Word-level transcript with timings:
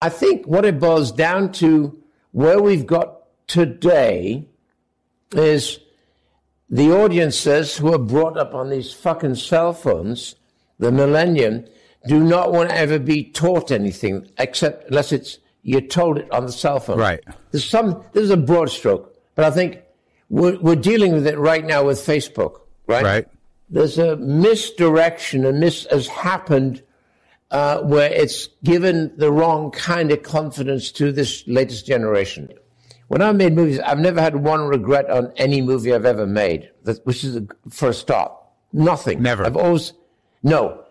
I 0.00 0.08
think 0.08 0.46
what 0.46 0.64
it 0.64 0.78
boils 0.78 1.10
down 1.10 1.52
to, 1.52 1.98
where 2.32 2.60
we've 2.60 2.86
got 2.86 3.22
today, 3.46 4.46
is 5.32 5.80
the 6.70 6.92
audiences 6.92 7.76
who 7.76 7.92
are 7.92 7.98
brought 7.98 8.36
up 8.36 8.54
on 8.54 8.70
these 8.70 8.92
fucking 8.92 9.34
cell 9.34 9.72
phones, 9.72 10.36
the 10.78 10.92
millennium, 10.92 11.64
do 12.06 12.20
not 12.22 12.52
want 12.52 12.70
to 12.70 12.76
ever 12.76 12.98
be 12.98 13.24
taught 13.24 13.70
anything 13.70 14.30
except 14.38 14.88
unless 14.88 15.12
it's 15.12 15.38
you're 15.62 15.80
told 15.80 16.18
it 16.18 16.30
on 16.30 16.46
the 16.46 16.52
cell 16.52 16.80
phone. 16.80 16.98
Right. 16.98 17.20
There's 17.50 17.68
some. 17.68 18.04
This 18.12 18.22
is 18.22 18.30
a 18.30 18.36
broad 18.36 18.70
stroke, 18.70 19.14
but 19.34 19.44
I 19.44 19.50
think 19.50 19.80
we're, 20.30 20.58
we're 20.60 20.76
dealing 20.76 21.12
with 21.12 21.26
it 21.26 21.36
right 21.38 21.64
now 21.64 21.84
with 21.84 21.98
Facebook. 21.98 22.60
Right. 22.86 23.04
Right. 23.04 23.28
There's 23.68 23.98
a 23.98 24.16
misdirection, 24.16 25.44
and 25.44 25.60
mis 25.60 25.86
has 25.90 26.06
happened 26.06 26.82
uh, 27.50 27.80
where 27.82 28.12
it's 28.12 28.48
given 28.62 29.12
the 29.16 29.32
wrong 29.32 29.70
kind 29.70 30.10
of 30.10 30.22
confidence 30.22 30.92
to 30.92 31.12
this 31.12 31.44
latest 31.46 31.86
generation. 31.86 32.48
When 33.08 33.22
I 33.22 33.32
made 33.32 33.54
movies, 33.54 33.80
I've 33.80 33.98
never 33.98 34.20
had 34.20 34.36
one 34.36 34.66
regret 34.66 35.08
on 35.08 35.32
any 35.36 35.62
movie 35.62 35.94
I've 35.94 36.04
ever 36.04 36.26
made, 36.26 36.70
which 37.04 37.24
is 37.24 37.36
a, 37.36 37.46
for 37.70 37.88
a 37.88 37.94
start. 37.94 38.32
Nothing. 38.72 39.22
Never. 39.22 39.46
I've 39.46 39.56
always, 39.56 39.94
no. 40.42 40.84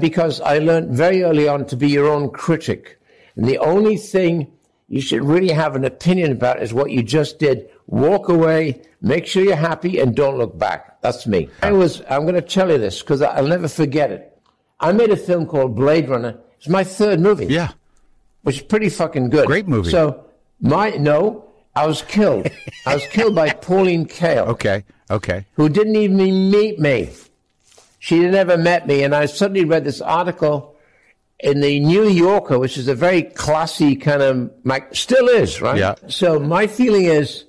Because 0.00 0.40
I 0.40 0.58
learned 0.58 0.96
very 0.96 1.22
early 1.22 1.46
on 1.48 1.64
to 1.66 1.76
be 1.76 1.88
your 1.88 2.08
own 2.08 2.30
critic. 2.30 3.00
And 3.36 3.46
the 3.46 3.58
only 3.58 3.96
thing 3.96 4.52
you 4.88 5.00
should 5.00 5.24
really 5.24 5.52
have 5.52 5.76
an 5.76 5.84
opinion 5.84 6.32
about 6.32 6.60
is 6.60 6.74
what 6.74 6.90
you 6.90 7.04
just 7.04 7.38
did. 7.38 7.70
Walk 7.86 8.28
away, 8.28 8.82
make 9.00 9.26
sure 9.26 9.44
you're 9.44 9.54
happy, 9.54 10.00
and 10.00 10.16
don't 10.16 10.38
look 10.38 10.58
back. 10.58 11.00
That's 11.02 11.26
me. 11.26 11.48
I 11.62 11.70
was, 11.70 12.02
I'm 12.10 12.22
going 12.22 12.34
to 12.34 12.42
tell 12.42 12.70
you 12.70 12.78
this 12.78 13.00
because 13.00 13.22
I'll 13.22 13.46
never 13.46 13.68
forget 13.68 14.10
it. 14.10 14.29
I 14.80 14.92
made 14.92 15.10
a 15.10 15.16
film 15.16 15.46
called 15.46 15.76
Blade 15.76 16.08
Runner. 16.08 16.38
It's 16.58 16.68
my 16.68 16.84
third 16.84 17.20
movie. 17.20 17.46
Yeah. 17.46 17.72
Which 18.42 18.56
is 18.56 18.62
pretty 18.62 18.88
fucking 18.88 19.30
good. 19.30 19.46
Great 19.46 19.68
movie. 19.68 19.90
So, 19.90 20.24
my, 20.60 20.90
no, 20.90 21.44
I 21.76 21.86
was 21.86 22.02
killed. 22.02 22.48
I 22.86 22.94
was 22.94 23.06
killed 23.08 23.34
by 23.34 23.50
Pauline 23.50 24.06
Kael 24.06 24.46
Okay. 24.48 24.84
Okay. 25.10 25.44
who 25.54 25.68
didn't 25.68 25.96
even 25.96 26.50
meet 26.50 26.78
me. 26.78 27.10
She 27.98 28.20
never 28.20 28.56
met 28.56 28.86
me, 28.86 29.02
and 29.02 29.14
I 29.14 29.26
suddenly 29.26 29.64
read 29.66 29.84
this 29.84 30.00
article 30.00 30.74
in 31.40 31.60
the 31.60 31.80
New 31.80 32.08
Yorker, 32.08 32.58
which 32.58 32.78
is 32.78 32.88
a 32.88 32.94
very 32.94 33.22
classy 33.22 33.94
kind 33.96 34.22
of, 34.22 34.50
mag- 34.64 34.94
still 34.96 35.28
is, 35.28 35.60
right? 35.60 35.78
Yeah. 35.78 35.94
So 36.08 36.38
my 36.40 36.66
feeling 36.66 37.04
is, 37.04 37.44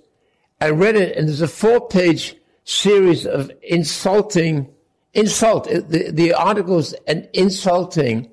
I 0.59 0.69
read 0.71 0.95
it, 0.97 1.15
and 1.17 1.27
there's 1.27 1.41
a 1.41 1.47
four-page 1.47 2.35
series 2.65 3.25
of 3.25 3.49
insulting, 3.63 4.67
insult. 5.13 5.67
Uh, 5.67 5.81
the, 5.87 6.11
the 6.11 6.33
article 6.33 6.77
is 6.77 6.93
an 7.07 7.27
insulting. 7.33 8.29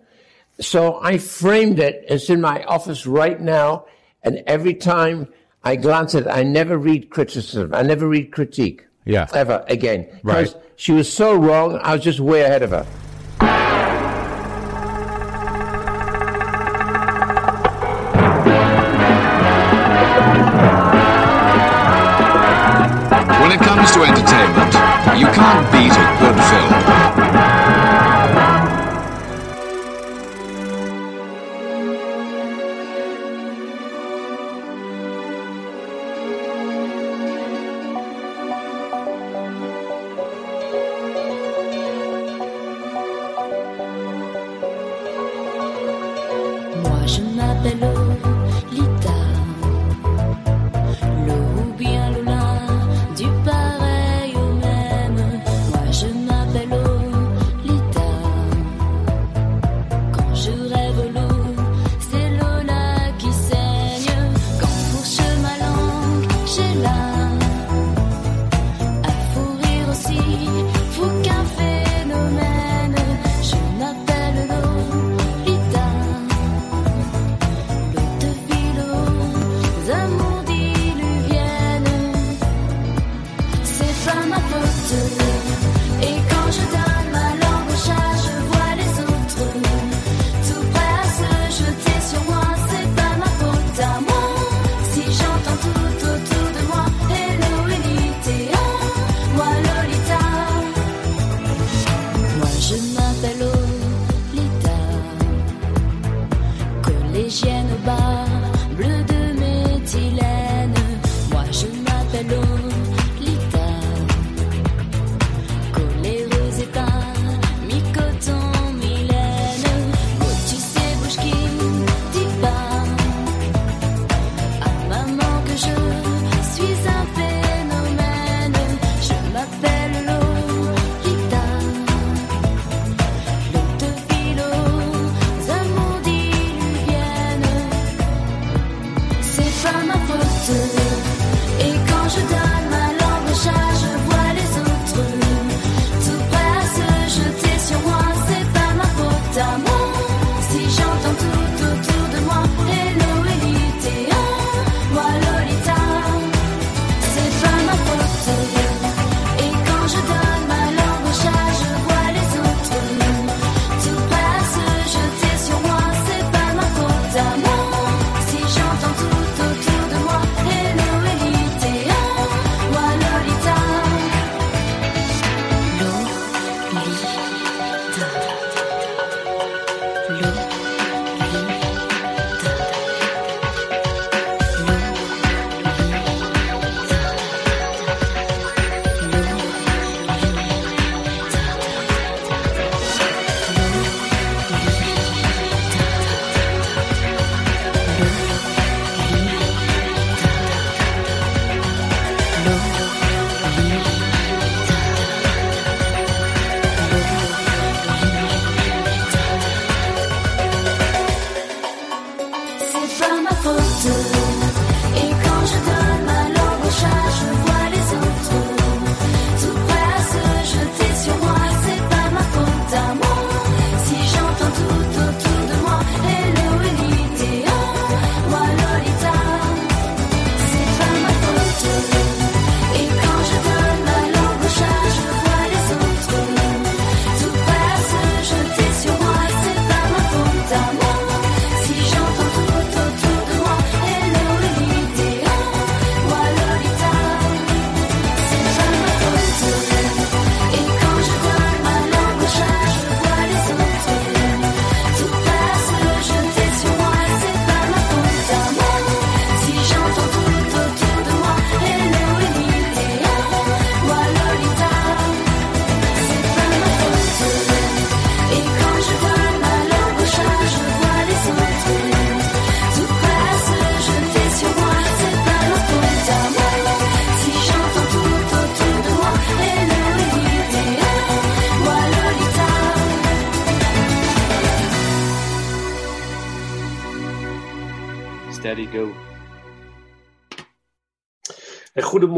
So 0.60 0.98
I 1.02 1.18
framed 1.18 1.78
it. 1.78 2.04
It's 2.08 2.28
in 2.30 2.40
my 2.40 2.64
office 2.64 3.06
right 3.06 3.40
now, 3.40 3.86
and 4.22 4.42
every 4.46 4.74
time 4.74 5.28
I 5.62 5.76
glance 5.76 6.14
at 6.14 6.22
it, 6.22 6.28
I 6.28 6.42
never 6.42 6.76
read 6.78 7.10
criticism. 7.10 7.74
I 7.74 7.82
never 7.82 8.08
read 8.08 8.32
critique. 8.32 8.84
Yeah. 9.04 9.26
Ever 9.32 9.64
again. 9.68 10.06
Right. 10.22 10.54
She 10.76 10.92
was 10.92 11.12
so 11.12 11.34
wrong, 11.34 11.78
I 11.82 11.94
was 11.94 12.04
just 12.04 12.20
way 12.20 12.42
ahead 12.42 12.62
of 12.62 12.70
her. 12.70 12.86
When 23.42 23.52
it 23.52 23.60
comes 23.60 23.90
to 23.92 24.02
entertainment, 24.02 24.67
you 25.18 25.26
can't 25.26 25.72
beat 25.72 25.90
a 25.90 26.06
good 26.20 26.38
film. 26.48 27.27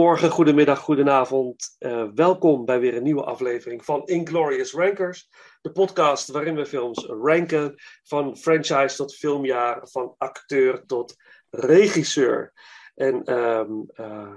Goedemorgen, 0.01 0.37
goedemiddag, 0.37 0.79
goedenavond. 0.79 1.77
Eh, 1.79 2.05
welkom 2.15 2.65
bij 2.65 2.81
weer 2.81 2.97
een 2.97 3.03
nieuwe 3.03 3.25
aflevering 3.25 3.85
van 3.85 4.07
Inglorious 4.07 4.73
Rankers. 4.73 5.29
De 5.61 5.73
podcast 5.73 6.29
waarin 6.29 6.55
we 6.55 6.67
films 6.67 7.07
ranken. 7.07 7.75
Van 8.03 8.37
franchise 8.37 8.97
tot 8.97 9.15
filmjaar, 9.15 9.89
van 9.89 10.15
acteur 10.19 10.87
tot 10.87 11.17
regisseur. 11.51 12.53
En 12.95 13.25
ehm, 13.25 13.71
eh, 13.95 14.35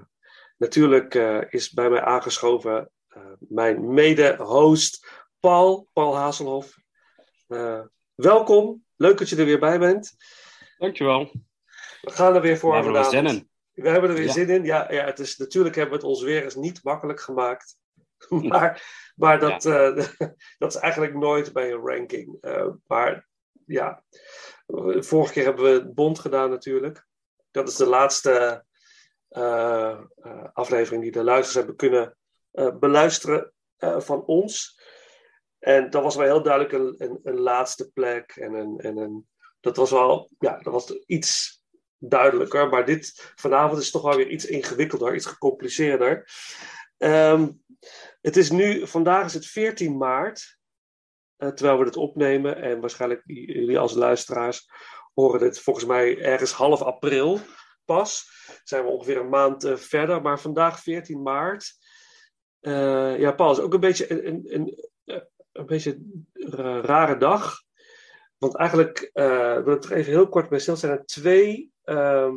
natuurlijk 0.57 1.15
eh, 1.15 1.41
is 1.49 1.71
bij 1.71 1.89
mij 1.89 2.01
aangeschoven 2.01 2.89
mijn 3.39 3.93
mede-host 3.93 5.07
Paul, 5.39 5.87
Paul 5.93 6.15
Hazelhoff. 6.15 6.77
Welkom, 8.15 8.83
leuk 8.95 9.17
dat 9.17 9.29
je 9.29 9.35
er 9.35 9.45
weer 9.45 9.59
bij 9.59 9.79
bent. 9.79 10.15
Dankjewel. 10.77 11.31
We 12.01 12.11
gaan 12.11 12.35
er 12.35 12.41
weer 12.41 12.57
voor 12.57 12.83
We 12.83 13.52
We 13.73 13.89
hebben 13.89 14.09
er 14.09 14.15
weer 14.15 14.25
Ja. 14.25 14.31
zin 14.31 14.49
in. 14.49 14.63
Ja, 14.63 14.91
ja 14.91 15.05
het 15.05 15.19
is, 15.19 15.37
natuurlijk 15.37 15.75
hebben 15.75 15.93
we 15.93 15.99
het 15.99 16.09
ons 16.09 16.23
weer 16.23 16.43
eens 16.43 16.55
niet 16.55 16.83
makkelijk 16.83 17.19
gemaakt. 17.19 17.77
maar 18.29 18.81
maar 19.15 19.39
dat, 19.39 19.65
eh, 19.65 19.95
dat 20.57 20.75
is 20.75 20.81
eigenlijk 20.81 21.13
nooit 21.13 21.53
bij 21.53 21.71
een 21.71 21.87
ranking. 21.87 22.37
Eh, 22.41 22.69
maar 22.87 23.27
ja, 23.65 24.03
vorige 24.95 25.33
keer 25.33 25.43
hebben 25.43 25.63
we 25.63 25.69
het 25.69 25.93
bond 25.93 26.19
gedaan 26.19 26.49
natuurlijk. 26.49 27.05
Dat 27.51 27.67
is 27.67 27.75
de 27.75 27.85
laatste 27.85 28.65
eh, 29.29 30.01
aflevering 30.53 31.03
die 31.03 31.11
de 31.11 31.23
luisteraars 31.23 31.53
hebben 31.53 31.75
kunnen 31.75 32.17
beluisteren 32.79 33.53
van 33.97 34.25
ons. 34.25 34.81
En 35.59 35.89
dat 35.89 36.03
was 36.03 36.15
wel 36.15 36.25
heel 36.25 36.43
duidelijk 36.43 36.73
een, 36.73 36.95
een, 36.97 37.19
een 37.23 37.39
laatste 37.39 37.91
plek. 37.91 38.31
En 38.35 38.53
een, 38.53 38.79
en 38.79 38.97
een, 38.97 39.27
dat 39.59 39.77
was 39.77 39.91
wel, 39.91 40.29
ja, 40.39 40.57
dat 40.57 40.73
was 40.73 40.91
iets 41.05 41.62
duidelijker. 42.09 42.69
Maar 42.69 42.85
dit 42.85 43.31
vanavond 43.35 43.81
is 43.81 43.91
toch 43.91 44.01
wel 44.01 44.15
weer 44.15 44.29
iets 44.29 44.45
ingewikkelder, 44.45 45.15
iets 45.15 45.25
gecompliceerder. 45.25 46.27
Ehm, 46.97 47.49
het 48.21 48.37
is 48.37 48.51
nu, 48.51 48.87
vandaag 48.87 49.25
is 49.25 49.33
het 49.33 49.45
14 49.45 49.97
maart, 49.97 50.57
eh, 51.35 51.49
terwijl 51.49 51.77
we 51.77 51.85
dit 51.85 51.97
opnemen. 51.97 52.55
En 52.61 52.79
waarschijnlijk 52.79 53.21
jullie 53.25 53.79
als 53.79 53.93
luisteraars 53.93 54.69
horen 55.13 55.39
dit 55.39 55.59
volgens 55.59 55.85
mij 55.85 56.21
ergens 56.21 56.51
half 56.51 56.81
april 56.81 57.39
pas. 57.85 58.31
Zijn 58.63 58.83
we 58.83 58.89
ongeveer 58.89 59.17
een 59.17 59.29
maand 59.29 59.63
eh, 59.63 59.75
verder. 59.75 60.21
Maar 60.21 60.39
vandaag 60.39 60.79
14 60.79 61.21
maart. 61.21 61.73
eh, 62.59 63.19
ja, 63.19 63.31
Paul, 63.31 63.51
is 63.51 63.59
ook 63.59 63.73
een 63.73 63.79
beetje 63.79 64.11
een, 64.11 64.27
een, 64.27 64.77
een, 65.05 65.27
een 65.51 65.65
beetje 65.65 66.01
rare 66.81 67.17
dag. 67.17 67.61
Want 68.37 68.55
eigenlijk, 68.57 69.09
wil 69.63 69.73
ik 69.73 69.83
er 69.83 69.91
even 69.91 70.11
heel 70.11 70.29
kort 70.29 70.49
bij 70.49 70.59
stil 70.59 70.75
zijn 70.75 70.91
er 70.91 71.05
twee 71.05 71.72
ehm, 71.83 72.35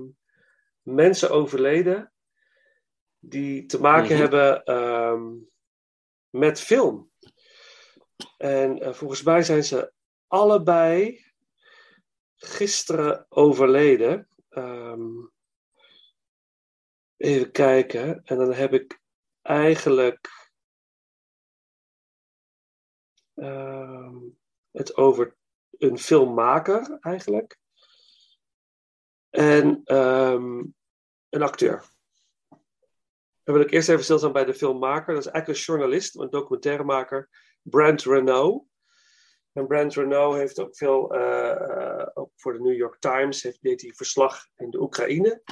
mensen 0.82 1.30
overleden 1.30 2.12
die 3.18 3.66
te 3.66 3.80
maken 3.80 4.12
Mhm. 4.12 4.20
hebben 4.20 4.64
ehm, 4.64 5.34
met 6.30 6.60
film. 6.60 7.10
En 8.36 8.78
eh, 8.80 8.92
volgens 8.92 9.22
mij 9.22 9.42
zijn 9.42 9.64
ze 9.64 9.92
allebei 10.26 11.24
gisteren 12.36 13.26
overleden. 13.28 14.28
Ehm, 14.48 15.24
even 17.16 17.50
kijken. 17.50 18.22
En 18.24 18.36
dan 18.36 18.52
heb 18.52 18.72
ik 18.72 19.00
eigenlijk 19.42 20.50
het 24.70 24.96
over 24.96 25.36
een 25.70 25.98
filmmaker 25.98 26.98
eigenlijk. 27.00 27.58
En 29.36 29.80
ehm, 29.84 30.64
een 31.28 31.42
acteur. 31.42 31.84
Dan 33.44 33.54
wil 33.54 33.60
ik 33.60 33.70
eerst 33.70 33.88
even 33.88 34.04
stilstaan 34.04 34.32
bij 34.32 34.44
de 34.44 34.54
filmmaker. 34.54 35.14
Dat 35.14 35.26
is 35.26 35.30
eigenlijk 35.30 35.58
een 35.58 35.64
journalist, 35.64 36.18
een 36.18 36.30
documentairemaker, 36.30 37.28
Brent 37.62 38.02
Renault. 38.02 38.64
En 39.52 39.66
Brent 39.66 39.94
Renault 39.94 40.36
heeft 40.36 40.60
ook 40.60 40.76
veel, 40.76 41.14
eh, 41.14 41.50
eh, 41.50 42.06
ook 42.14 42.30
voor 42.36 42.52
de 42.52 42.60
New 42.60 42.76
York 42.76 42.96
Times, 42.98 43.42
heeft, 43.42 43.62
deed 43.62 43.80
hij 43.82 43.92
verslag 43.92 44.46
in 44.56 44.70
de 44.70 44.80
Oekraïne. 44.80 45.42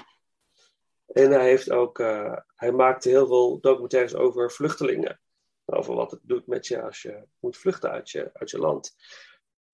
En 1.06 1.30
hij, 1.30 1.48
heeft 1.48 1.70
ook, 1.70 1.98
eh, 1.98 2.36
hij 2.54 2.72
maakte 2.72 3.08
heel 3.08 3.26
veel 3.26 3.60
documentaires 3.60 4.14
over 4.14 4.52
vluchtelingen. 4.52 5.20
Over 5.64 5.94
wat 5.94 6.10
het 6.10 6.20
doet 6.22 6.46
met 6.46 6.66
je 6.66 6.82
als 6.82 7.02
je 7.02 7.26
moet 7.38 7.56
vluchten 7.56 7.90
uit 7.90 8.10
je, 8.10 8.30
uit 8.32 8.50
je 8.50 8.58
land. 8.58 8.94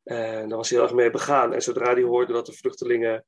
En 0.03 0.49
daar 0.49 0.59
was 0.59 0.69
hij 0.69 0.79
heel 0.79 0.87
erg 0.87 0.97
mee 0.97 1.11
begaan. 1.11 1.53
En 1.53 1.63
zodra 1.63 1.93
hij 1.93 2.03
hoorde 2.03 2.33
dat 2.33 2.47
de 2.47 2.53
vluchtelingen 2.53 3.25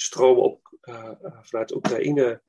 stromen 0.00 0.42
op, 0.42 0.76
eh, 0.80 1.10
eh, 1.22 1.38
vanuit 1.42 1.74
Oekraïne 1.74 2.42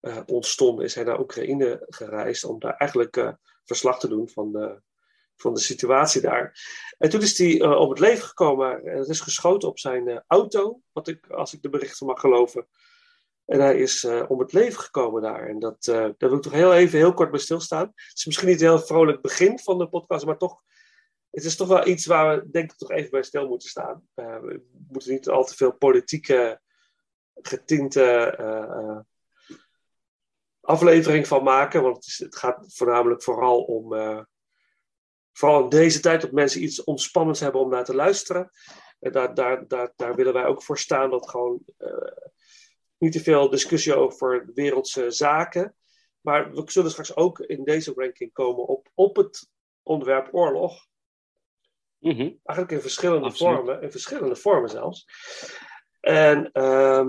eh, 0.00 0.20
ontstonden, 0.26 0.84
is 0.84 0.94
hij 0.94 1.04
naar 1.04 1.20
Oekraïne 1.20 1.86
gereisd 1.88 2.44
om 2.44 2.58
daar 2.58 2.76
eigenlijk 2.76 3.36
verslag 3.64 3.98
te 3.98 4.08
doen 4.08 4.28
van 4.28 4.52
de, 4.52 4.82
van 5.36 5.54
de 5.54 5.60
situatie 5.60 6.20
daar. 6.20 6.60
En 6.98 7.10
toen 7.10 7.20
is 7.20 7.38
hij 7.38 7.66
op 7.66 7.90
het 7.90 7.98
leven 7.98 8.24
gekomen. 8.24 8.84
En 8.84 8.98
het 8.98 9.08
is 9.08 9.20
geschoten 9.20 9.68
op 9.68 9.78
zijn 9.78 10.24
auto, 10.26 10.80
wat 10.92 11.08
ik, 11.08 11.26
als 11.26 11.54
ik 11.54 11.62
de 11.62 11.68
berichten 11.68 12.06
mag 12.06 12.20
geloven. 12.20 12.66
En 13.44 13.60
hij 13.60 13.78
is 13.78 14.04
om 14.04 14.38
het 14.38 14.52
leven 14.52 14.80
gekomen 14.80 15.22
daar. 15.22 15.48
En 15.48 15.58
dat, 15.58 15.84
daar 15.84 16.14
wil 16.18 16.34
ik 16.34 16.42
toch 16.42 16.52
heel 16.52 16.74
even 16.74 16.98
heel 16.98 17.14
kort 17.14 17.30
bij 17.30 17.40
stilstaan. 17.40 17.92
Het 17.94 18.16
is 18.18 18.26
misschien 18.26 18.48
niet 18.48 18.60
een 18.60 18.68
heel 18.68 18.78
vrolijk 18.78 19.20
begin 19.20 19.58
van 19.58 19.78
de 19.78 19.88
podcast, 19.88 20.26
maar 20.26 20.38
toch, 20.38 20.62
het 21.30 21.44
is 21.44 21.56
toch 21.56 21.68
wel 21.68 21.86
iets 21.86 22.06
waar 22.06 22.36
we 22.36 22.50
denk 22.50 22.72
ik 22.72 22.76
toch 22.78 22.90
even 22.90 23.10
bij 23.10 23.22
stil 23.22 23.48
moeten 23.48 23.68
staan. 23.68 24.08
Eh, 24.14 24.38
we 24.40 24.62
moeten 24.88 25.12
niet 25.12 25.28
al 25.28 25.44
te 25.44 25.56
veel 25.56 25.72
politieke 25.72 26.60
getinte 27.34 28.04
eh, 28.38 28.98
aflevering 30.60 31.26
van 31.26 31.42
maken. 31.42 31.82
Want 31.82 31.96
het, 31.96 32.06
is, 32.06 32.18
het 32.18 32.36
gaat 32.36 32.74
voornamelijk 32.74 33.22
vooral 33.22 33.62
om, 33.62 33.88
vooral 35.32 35.62
in 35.62 35.68
deze 35.68 36.00
tijd, 36.00 36.20
dat 36.20 36.32
mensen 36.32 36.62
iets 36.62 36.84
ontspannends 36.84 37.40
hebben 37.40 37.60
om 37.60 37.70
naar 37.70 37.84
te 37.84 37.94
luisteren. 37.94 38.50
En 38.98 39.12
daar, 39.12 39.34
daar, 39.34 39.68
daar, 39.68 39.92
daar 39.96 40.14
willen 40.14 40.32
wij 40.32 40.44
ook 40.44 40.62
voor 40.62 40.78
staan 40.78 41.10
dat 41.10 41.30
gewoon 41.30 41.62
niet 43.00 43.12
te 43.12 43.22
veel 43.22 43.50
discussie 43.50 43.94
over 43.94 44.50
wereldse 44.54 45.10
zaken. 45.10 45.74
Maar 46.20 46.52
we 46.52 46.62
zullen 46.70 46.90
straks 46.90 47.16
ook 47.16 47.38
in 47.38 47.64
deze 47.64 47.92
ranking 47.96 48.32
komen 48.32 48.66
op, 48.66 48.90
op 48.94 49.16
het 49.16 49.48
onderwerp 49.82 50.28
oorlog. 50.34 50.88
Mhm. 52.00 52.20
Eigenlijk 52.20 52.70
in 52.70 52.80
verschillende 52.80 53.26
Absoluut. 53.26 53.54
vormen, 53.56 53.82
in 53.82 53.90
verschillende 53.90 54.36
vormen 54.36 54.70
zelfs. 54.70 55.06
En 56.00 56.52
ehm, 56.52 57.08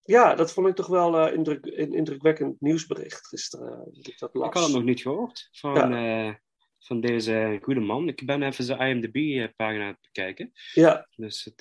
ja, 0.00 0.34
dat 0.34 0.52
vond 0.52 0.68
ik 0.68 0.74
toch 0.74 0.86
wel 0.86 1.18
eh, 1.18 1.34
indruk, 1.34 1.64
een 1.66 1.92
indrukwekkend 1.94 2.60
nieuwsbericht 2.60 3.26
gisteren. 3.26 3.80
eh, 3.92 4.02
ik 4.02 4.18
dat 4.18 4.34
las. 4.34 4.46
Ik 4.48 4.54
had 4.54 4.62
het 4.62 4.72
nog 4.72 4.82
niet 4.82 5.00
gehoord 5.00 5.48
van, 5.52 5.94
eh, 5.94 6.34
van 6.78 7.00
deze 7.00 7.58
goede 7.62 7.80
man. 7.80 8.08
Ik 8.08 8.26
ben 8.26 8.42
even 8.42 8.64
zijn 8.64 8.80
IMDb-pagina 8.80 9.82
aan 9.82 9.88
het 9.92 10.00
bekijken. 10.00 10.52
Ja, 10.72 11.08
Dus 11.16 11.44
het, 11.44 11.60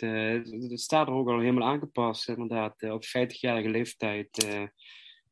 het 0.69 0.79
staat 0.79 1.07
er 1.07 1.13
ook 1.13 1.29
al 1.29 1.39
helemaal 1.39 1.67
aangepast. 1.67 2.27
Inderdaad, 2.27 2.83
op 2.83 3.03
50-jarige 3.05 3.69
leeftijd 3.69 4.47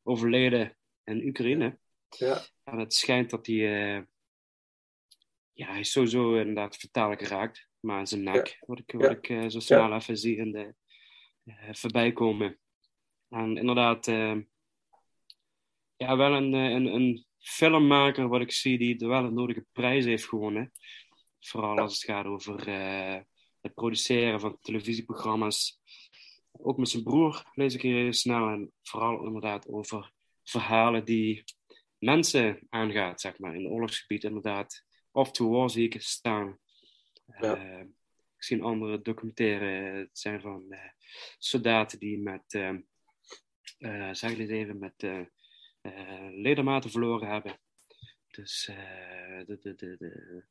overleden 0.02 0.76
in 1.04 1.26
Oekraïne. 1.26 1.78
ja, 2.08 2.40
En 2.64 2.78
het 2.78 2.94
schijnt 2.94 3.30
dat 3.30 3.46
hij... 3.46 4.06
ja, 5.52 5.66
hij 5.66 5.80
is 5.80 5.90
sowieso 5.90 6.34
inderdaad 6.34 6.76
vertalig 6.76 7.18
geraakt. 7.18 7.70
Maar 7.80 8.06
zijn 8.06 8.22
nek, 8.22 8.62
wat 8.66 8.78
ik, 8.78 8.92
wat 8.92 9.10
ik 9.10 9.28
eh, 9.28 9.48
zo 9.48 9.60
snel 9.60 9.92
even 9.92 10.16
zie 10.16 10.36
in 10.36 10.52
de, 10.52 10.74
eh, 11.44 11.68
voorbij 11.72 12.12
komen. 12.12 12.58
En 13.28 13.56
inderdaad, 13.56 14.08
eh, 14.08 14.36
ja, 15.96 16.16
wel 16.16 16.32
een, 16.32 16.52
een, 16.52 16.86
een 16.86 17.26
filmmaker 17.38 18.28
wat 18.28 18.40
ik 18.40 18.52
zie 18.52 18.78
die 18.78 18.98
er 18.98 19.08
wel 19.08 19.24
een 19.24 19.34
nodige 19.34 19.66
prijs 19.72 20.04
heeft 20.04 20.28
gewonnen. 20.28 20.72
Vooral 21.40 21.78
als 21.78 21.92
het 21.92 22.10
gaat 22.10 22.26
over 22.26 22.68
het 23.60 23.74
produceren 23.74 24.40
van 24.40 24.58
televisieprogramma's. 24.60 25.80
Ook 26.52 26.76
met 26.76 26.88
zijn 26.88 27.02
broer 27.02 27.50
lees 27.54 27.74
ik 27.74 27.82
hier 27.82 27.96
heel 27.96 28.12
snel. 28.12 28.48
En 28.48 28.72
vooral 28.82 29.26
inderdaad 29.26 29.68
over 29.68 30.12
verhalen 30.42 31.04
die 31.04 31.44
mensen 31.98 32.66
aangaat, 32.68 33.20
zeg 33.20 33.38
maar. 33.38 33.54
In 33.54 33.62
het 33.62 33.72
oorlogsgebied 33.72 34.24
inderdaad. 34.24 34.84
Off 35.12 35.30
to 35.30 35.48
war 35.48 35.70
zie 35.70 35.88
ik 35.88 36.02
staan. 36.02 36.58
Ja. 37.40 37.56
Eh, 37.56 37.86
ik 38.36 38.44
zie 38.44 38.56
een 38.56 38.62
andere 38.62 39.02
documentaire. 39.02 39.98
Het 39.98 40.18
zijn 40.18 40.40
van 40.40 40.72
eh, 40.72 40.90
soldaten 41.38 41.98
die 41.98 42.18
met, 42.18 42.54
eh, 42.54 42.68
eh, 43.78 44.14
zeg 44.14 44.30
ik 44.30 44.36
dit 44.36 44.50
even, 44.50 44.78
met 44.78 44.94
eh, 45.02 45.20
eh, 45.80 46.28
ledematen 46.30 46.90
verloren 46.90 47.28
hebben. 47.28 47.60
Dus 48.30 48.68
eh, 48.68 49.46
de, 49.46 49.58
de, 49.60 49.74
de, 49.74 49.96
de 49.98 50.44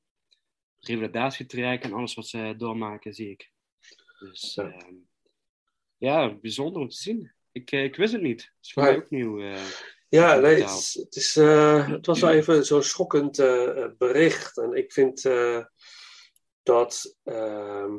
revalidatietraject 0.79 1.83
en 1.83 1.93
alles 1.93 2.13
wat 2.13 2.27
ze 2.27 2.53
doormaken, 2.57 3.13
zie 3.13 3.29
ik. 3.29 3.51
Dus 4.19 4.53
Ja. 4.53 4.63
ja, 4.63 4.87
ja 5.97 6.33
bijzonder 6.35 6.81
om 6.81 6.89
te 6.89 6.95
zien. 6.95 7.33
Ik, 7.51 7.71
eh, 7.71 7.83
ik 7.83 7.95
wist 7.95 8.13
het 8.13 8.21
niet. 8.21 8.41
Het 8.41 8.65
is 8.65 8.73
voor 8.73 8.83
mij 8.83 8.95
ook 8.95 9.09
nieuw. 9.09 9.39
Ja 10.11 10.35
nee, 10.35 10.51
het, 10.53 10.59
totaal. 10.59 10.77
is, 10.77 10.93
het, 10.93 11.15
is, 11.15 11.35
eh, 11.35 11.89
het 11.89 12.05
was 12.05 12.19
wel 12.19 12.29
even 12.31 12.65
zo'n 12.65 12.83
schokkend 12.83 13.39
eh, 13.39 13.87
bericht. 13.97 14.57
En 14.57 14.73
ik 14.73 14.93
vind 14.93 15.25
eh, 15.25 15.65
dat. 16.63 17.17
ehm, 17.23 17.93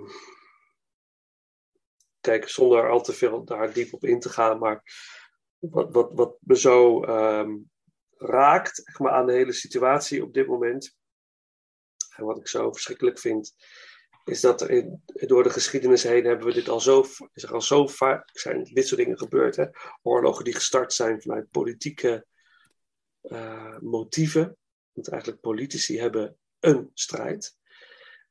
kijk, 2.20 2.48
zonder 2.48 2.90
al 2.90 3.02
te 3.02 3.12
veel 3.12 3.44
daar 3.44 3.72
diep 3.72 3.92
op 3.92 4.04
in 4.04 4.20
te 4.20 4.28
gaan, 4.28 4.58
maar 4.58 4.82
wat, 5.58 5.92
wat, 5.92 6.10
wat 6.14 6.36
me 6.40 6.56
zo 6.58 7.02
ehm, 7.04 7.56
raakt 8.16 8.82
zeg 8.84 8.98
maar, 8.98 9.12
aan 9.12 9.26
de 9.26 9.32
hele 9.32 9.52
situatie 9.52 10.22
op 10.22 10.34
dit 10.34 10.46
moment. 10.46 10.96
En 12.16 12.24
wat 12.24 12.38
ik 12.38 12.48
zo 12.48 12.72
verschrikkelijk 12.72 13.18
vind, 13.18 13.54
is 14.24 14.40
dat 14.40 14.60
er 14.60 14.70
in, 14.70 15.02
door 15.06 15.42
de 15.42 15.50
geschiedenis 15.50 16.02
heen 16.02 16.24
hebben 16.24 16.46
we 16.46 16.52
dit 16.52 16.68
al 16.68 16.80
zo, 16.80 17.04
is 17.32 17.42
er 17.42 17.52
al 17.52 17.62
zo 17.62 17.86
vaak 17.86 18.30
zijn 18.32 18.64
dit 18.64 18.86
soort 18.86 19.00
dingen 19.00 19.18
gebeurd. 19.18 19.56
Hè? 19.56 19.66
Oorlogen 20.02 20.44
die 20.44 20.54
gestart 20.54 20.92
zijn 20.92 21.22
vanuit 21.22 21.50
politieke 21.50 22.26
eh, 23.20 23.78
motieven. 23.78 24.56
Want 24.92 25.08
eigenlijk 25.08 25.40
politici 25.42 26.00
hebben 26.00 26.36
een 26.60 26.90
strijd. 26.94 27.56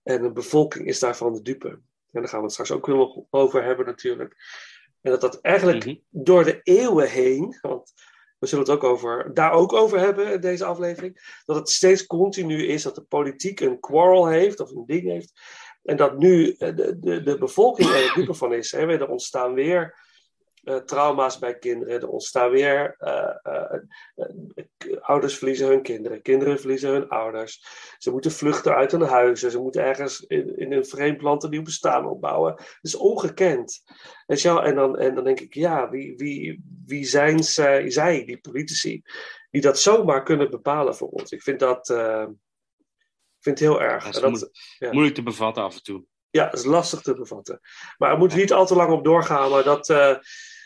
En 0.04 0.24
een 0.24 0.34
bevolking 0.34 0.88
is 0.88 1.00
daarvan 1.00 1.34
de 1.34 1.42
dupe. 1.42 1.68
En 2.12 2.22
daar 2.22 2.28
gaan 2.28 2.40
we 2.40 2.44
het 2.44 2.54
straks 2.54 2.72
ook 2.72 2.86
weer 2.86 2.96
nog 2.96 3.20
over 3.30 3.64
hebben 3.64 3.86
natuurlijk. 3.86 4.36
En 5.02 5.12
dat 5.12 5.22
dat 5.22 5.42
eigenlijk 5.42 5.86
Mhm. 5.86 5.96
door 6.10 6.44
de 6.44 6.60
eeuwen 6.64 7.10
heen, 7.10 7.58
want 7.62 7.94
we 8.40 8.48
zullen 8.48 8.66
het 8.66 8.74
ook 8.74 8.84
over, 8.84 9.34
daar 9.34 9.52
ook 9.52 9.74
over 9.74 10.00
hebben 10.00 10.34
in 10.34 10.42
deze 10.42 10.66
aflevering, 10.66 11.42
dat 11.46 11.56
het 11.56 11.70
steeds 11.70 12.06
continu 12.06 12.66
is 12.66 12.84
dat 12.84 12.96
de 12.96 13.02
politiek 13.02 13.60
een 13.60 13.80
quarrel 13.80 14.28
heeft 14.28 14.60
of 14.60 14.72
een 14.72 14.86
ding 14.86 15.04
heeft. 15.04 15.42
En 15.84 15.98
dat 15.98 16.18
nu 16.18 16.52
eh, 16.52 16.76
de, 16.76 17.00
de, 17.00 17.24
de 17.24 17.38
bevolking 17.38 17.90
er 17.90 18.14
het 18.16 18.38
van 18.38 18.54
is. 18.54 18.74
Er 18.74 19.10
ontstaan 19.10 19.54
weer 19.54 19.96
eh, 20.64 20.76
trauma's 20.76 21.40
bij 21.40 21.58
kinderen. 21.58 22.02
Er 22.02 22.08
ontstaan 22.08 22.52
weer 22.52 22.96
eh, 22.98 23.80
ouders 25.02 25.38
verliezen 25.38 25.68
hun 25.68 25.82
kinderen. 25.82 26.22
Kinderen 26.22 26.60
verliezen 26.60 26.90
hun 26.90 27.10
ouders. 27.10 27.66
Ze 27.98 28.12
moeten 28.12 28.32
vluchten 28.32 28.76
uit 28.76 28.92
hun 28.92 29.02
huizen. 29.02 29.52
Ze 29.52 29.60
moeten 29.60 29.84
ergens 29.84 30.20
in, 30.20 30.58
in 30.58 30.74
een 30.74 30.86
vreemd 30.86 31.22
land 31.22 31.44
een 31.44 31.50
nieuw 31.50 31.62
bestaan 31.62 32.08
opbouwen. 32.08 32.56
Dat 32.56 32.68
is 32.82 32.96
ongekend. 32.96 33.84
Je 34.26 34.48
wel? 34.48 34.64
En, 34.64 34.76
dan, 34.76 34.98
en 34.98 35.16
dan 35.16 35.24
denk 35.24 35.40
ik, 35.40 35.54
ja, 35.54 35.90
wie, 35.90 36.16
wie, 36.18 36.64
wie 36.86 37.06
zijn 37.06 37.44
zij, 37.44 38.26
die 38.26 38.42
politici, 38.42 39.02
die 39.52 39.62
dat 39.62 39.80
zomaar 39.80 40.24
kunnen 40.24 40.50
bepalen 40.50 40.96
voor 40.96 41.08
ons? 41.08 41.32
Ik 41.32 41.42
vind 41.42 41.60
dat, 41.60 41.90
ik 43.42 43.48
vind 43.48 43.60
het 43.60 43.68
heel 43.70 43.82
erg. 43.82 44.04
Dat 44.04 44.16
is 44.16 44.22
En 44.22 44.32
dat- 44.32 44.40
moe- 44.40 44.50
ja. 44.80 44.92
moeilijk 44.92 45.16
te 45.16 45.24
bevatten 45.24 45.64
af 45.64 45.76
en 45.76 45.84
toe. 45.84 46.04
ja, 46.30 46.46
dat 46.46 46.60
is 46.60 46.66
lastig 46.66 47.02
te 47.02 47.14
bevatten. 47.14 47.60
Maar 47.98 48.12
er 48.12 48.18
moet 48.18 48.36
niet 48.36 48.54
al 48.54 48.66
te 48.66 48.76
lang 48.76 48.92
op 48.92 49.04
doorgaan. 49.04 49.50
Maar 49.50 49.64
dat, 49.64 49.90
eh, 49.90 50.16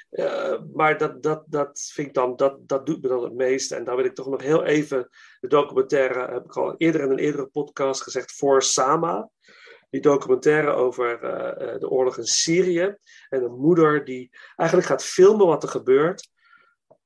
eh, 0.09 0.59
maar 0.73 0.97
dat, 0.97 1.23
dat, 1.23 1.43
dat 1.45 1.89
vind 1.93 2.07
ik 2.07 2.13
dan, 2.13 2.35
dat, 2.35 2.67
dat 2.67 2.85
doet 2.85 3.01
me 3.01 3.07
dan 3.07 3.23
het 3.23 3.33
meeste. 3.33 3.75
En 3.75 3.83
daar 3.83 3.95
wil 3.95 4.05
ik 4.05 4.15
toch 4.15 4.27
nog 4.27 4.41
heel 4.41 4.63
even 4.63 5.09
de 5.39 5.47
documentaire, 5.47 6.31
heb 6.33 6.43
ik 6.45 6.55
al 6.57 6.75
eerder 6.77 7.01
in 7.01 7.11
een 7.11 7.19
eerdere 7.19 7.45
podcast 7.47 8.01
gezegd, 8.01 8.31
voor 8.35 8.63
Sama. 8.63 9.29
Die 9.89 10.01
documentaire 10.01 10.71
over 10.71 11.23
eh, 11.23 11.79
de 11.79 11.89
oorlog 11.89 12.17
in 12.17 12.25
Syrië. 12.25 12.95
En 13.29 13.43
een 13.43 13.55
moeder 13.59 14.05
die 14.05 14.29
eigenlijk 14.55 14.89
gaat 14.89 15.03
filmen 15.03 15.47
wat 15.47 15.63
er 15.63 15.69
gebeurt. 15.69 16.29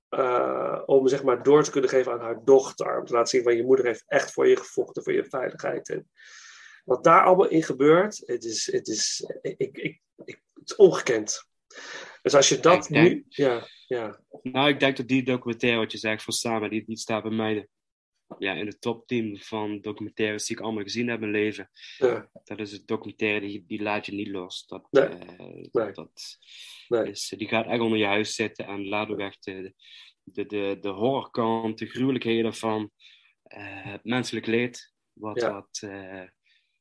Eh, 0.10 0.82
om 0.86 1.08
zeg 1.08 1.24
maar 1.24 1.44
door 1.44 1.64
te 1.64 1.72
kunnen 1.72 1.90
geven 1.90 2.12
aan 2.12 2.20
haar 2.20 2.44
dochter. 2.44 3.00
Om 3.00 3.06
te 3.06 3.14
laten 3.14 3.30
zien 3.30 3.44
van 3.44 3.56
je 3.56 3.64
moeder 3.64 3.86
heeft 3.86 4.04
echt 4.08 4.32
voor 4.32 4.48
je 4.48 4.58
gevochten, 4.58 5.04
voor 5.04 5.14
je 5.14 5.26
veiligheid. 5.30 5.90
En 5.90 6.10
wat 6.84 7.04
daar 7.04 7.24
allemaal 7.24 7.48
in 7.48 7.64
gebeurt, 7.64 8.22
het 8.26 8.44
is, 8.44 8.72
het 8.72 8.88
is, 8.88 9.24
ik, 9.42 9.58
ik, 9.58 9.78
ik, 10.26 10.42
het 10.54 10.70
is 10.70 10.76
ongekend. 10.76 11.48
Dus 12.22 12.36
als 12.36 12.50
je 12.50 12.60
dat 12.60 12.88
denk- 12.88 13.08
nu. 13.08 13.26
Ja, 13.30 13.68
ja, 13.88 14.20
Nou, 14.42 14.70
ik 14.70 14.80
denk 14.80 14.98
dat 14.98 15.08
die 15.08 15.24
documentaire, 15.24 15.80
wat 15.80 15.92
je 15.92 15.98
zegt, 15.98 16.24
van 16.24 16.34
Samen, 16.34 16.70
die, 16.70 16.86
die 16.86 16.98
staat 16.98 17.24
bij 17.24 17.32
mij 17.32 17.68
ja, 18.38 18.54
in 18.54 18.66
het 18.66 18.82
top 18.82 19.08
10 19.08 19.40
van 19.40 19.82
documentaires 19.82 20.46
die 20.48 20.58
ik 20.58 20.64
allemaal 20.64 20.84
gezien 20.84 21.08
heb 21.08 21.22
in 21.22 21.30
mijn 21.32 21.44
leven. 21.44 21.70
ja, 21.98 22.30
Dat 22.44 22.60
is 22.60 22.72
een 22.72 22.84
documentaire, 22.86 23.40
die, 23.48 23.66
die 23.68 23.82
laat 23.82 24.06
je 24.06 24.12
niet 24.12 24.28
los. 24.28 24.66
Dat, 24.68 24.88
Nee. 24.92 25.04
eh, 25.04 25.68
Nee. 25.72 25.92
dat 25.92 26.38
Nee. 26.88 27.10
is, 27.10 27.34
die 27.38 27.48
gaat 27.48 27.66
echt 27.68 27.80
onder 27.82 27.98
je 27.98 28.06
huis 28.06 28.36
zitten 28.36 28.66
en 28.66 28.88
laat 28.88 29.10
ook 29.10 29.20
echt 29.20 29.44
de, 29.46 29.74
de, 30.24 30.46
de, 30.46 30.78
de 30.82 30.90
horrorkant, 30.90 31.78
de 31.78 31.86
gruwelijkheden 31.86 32.54
van 32.54 32.92
eh, 33.44 33.84
het 33.86 34.04
menselijk 34.04 34.46
leed, 34.46 34.94
wat, 35.14 35.42
Ja. 35.42 35.52
wat 35.52 35.80
eh, 35.82 36.24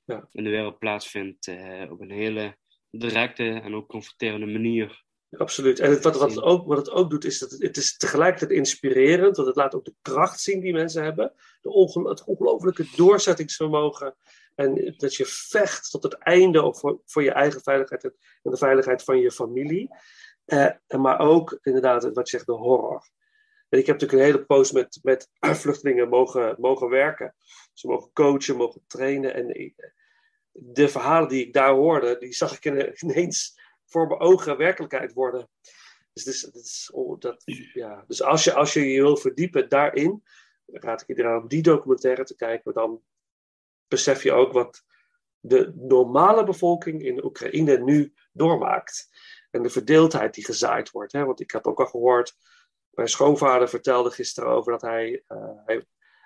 Ja. 0.04 0.28
in 0.32 0.44
de 0.44 0.50
wereld 0.50 0.78
plaatsvindt, 0.78 1.46
eh, 1.46 1.90
op 1.90 2.00
een 2.00 2.10
hele 2.10 2.56
directe 2.90 3.50
en 3.50 3.74
ook 3.74 3.88
confronterende 3.88 4.46
manier. 4.46 5.04
Absoluut. 5.30 5.78
En 5.80 5.90
het, 5.90 6.02
wat, 6.02 6.16
wat, 6.18 6.30
het 6.30 6.42
ook, 6.42 6.66
wat 6.66 6.78
het 6.78 6.90
ook 6.90 7.10
doet, 7.10 7.24
is 7.24 7.38
dat 7.38 7.50
het, 7.50 7.62
het 7.62 7.76
is 7.76 7.96
tegelijkertijd 7.96 8.50
inspirerend, 8.50 9.36
want 9.36 9.48
het 9.48 9.56
laat 9.56 9.74
ook 9.74 9.84
de 9.84 9.94
kracht 10.02 10.40
zien 10.40 10.60
die 10.60 10.72
mensen 10.72 11.02
hebben. 11.02 11.32
De 11.60 11.70
onge- 11.70 12.08
het 12.08 12.24
ongelooflijke 12.24 12.86
doorzettingsvermogen. 12.96 14.16
En 14.54 14.94
dat 14.96 15.14
je 15.14 15.24
vecht 15.26 15.90
tot 15.90 16.02
het 16.02 16.14
einde 16.14 16.62
ook 16.62 16.76
voor, 16.76 17.00
voor 17.04 17.22
je 17.22 17.32
eigen 17.32 17.62
veiligheid 17.62 18.04
en 18.04 18.14
de 18.42 18.56
veiligheid 18.56 19.02
van 19.02 19.18
je 19.18 19.30
familie. 19.30 19.88
Eh, 20.44 20.70
en 20.86 21.00
maar 21.00 21.18
ook 21.18 21.58
inderdaad, 21.62 22.02
wat 22.02 22.30
je 22.30 22.36
zegt, 22.36 22.46
de 22.46 22.52
horror. 22.52 23.08
En 23.68 23.78
ik 23.78 23.86
heb 23.86 24.00
natuurlijk 24.00 24.12
een 24.22 24.32
hele 24.34 24.46
post 24.46 24.72
met, 24.72 24.98
met 25.02 25.30
vluchtelingen 25.60 26.08
mogen, 26.08 26.56
mogen 26.58 26.88
werken. 26.88 27.34
Ze 27.72 27.86
mogen 27.86 28.10
coachen, 28.12 28.56
mogen 28.56 28.84
trainen. 28.86 29.34
En 29.34 29.74
de 30.52 30.88
verhalen 30.88 31.28
die 31.28 31.46
ik 31.46 31.52
daar 31.52 31.72
hoorde, 31.72 32.18
die 32.18 32.32
zag 32.32 32.56
ik 32.56 32.64
ine- 32.64 32.94
ineens 33.00 33.57
voor 33.88 34.06
mijn 34.06 34.20
ogen 34.20 34.56
werkelijkheid 34.56 35.12
worden. 35.12 35.48
Dus, 36.12 36.90
oh, 36.92 37.20
dat, 37.20 37.42
ja. 37.72 38.04
dus 38.06 38.22
als, 38.22 38.44
je, 38.44 38.54
als 38.54 38.72
je 38.72 38.80
je 38.80 39.02
wil 39.02 39.16
verdiepen 39.16 39.68
daarin, 39.68 40.22
raad 40.66 41.00
ik 41.02 41.08
iedereen 41.08 41.40
om 41.40 41.48
die 41.48 41.62
documentaire 41.62 42.24
te 42.24 42.36
kijken. 42.36 42.72
Dan 42.72 43.02
besef 43.88 44.22
je 44.22 44.32
ook 44.32 44.52
wat 44.52 44.84
de 45.40 45.72
normale 45.74 46.44
bevolking 46.44 47.02
in 47.02 47.24
Oekraïne 47.24 47.78
nu 47.78 48.14
doormaakt. 48.32 49.08
En 49.50 49.62
de 49.62 49.70
verdeeldheid 49.70 50.34
die 50.34 50.44
gezaaid 50.44 50.90
wordt. 50.90 51.12
Hè? 51.12 51.24
Want 51.24 51.40
ik 51.40 51.50
heb 51.50 51.66
ook 51.66 51.80
al 51.80 51.86
gehoord, 51.86 52.36
mijn 52.90 53.08
schoonvader 53.08 53.68
vertelde 53.68 54.10
gisteren 54.10 54.50
over 54.50 54.72
dat 54.72 54.82
hij, 54.82 55.22
eh, 55.26 55.76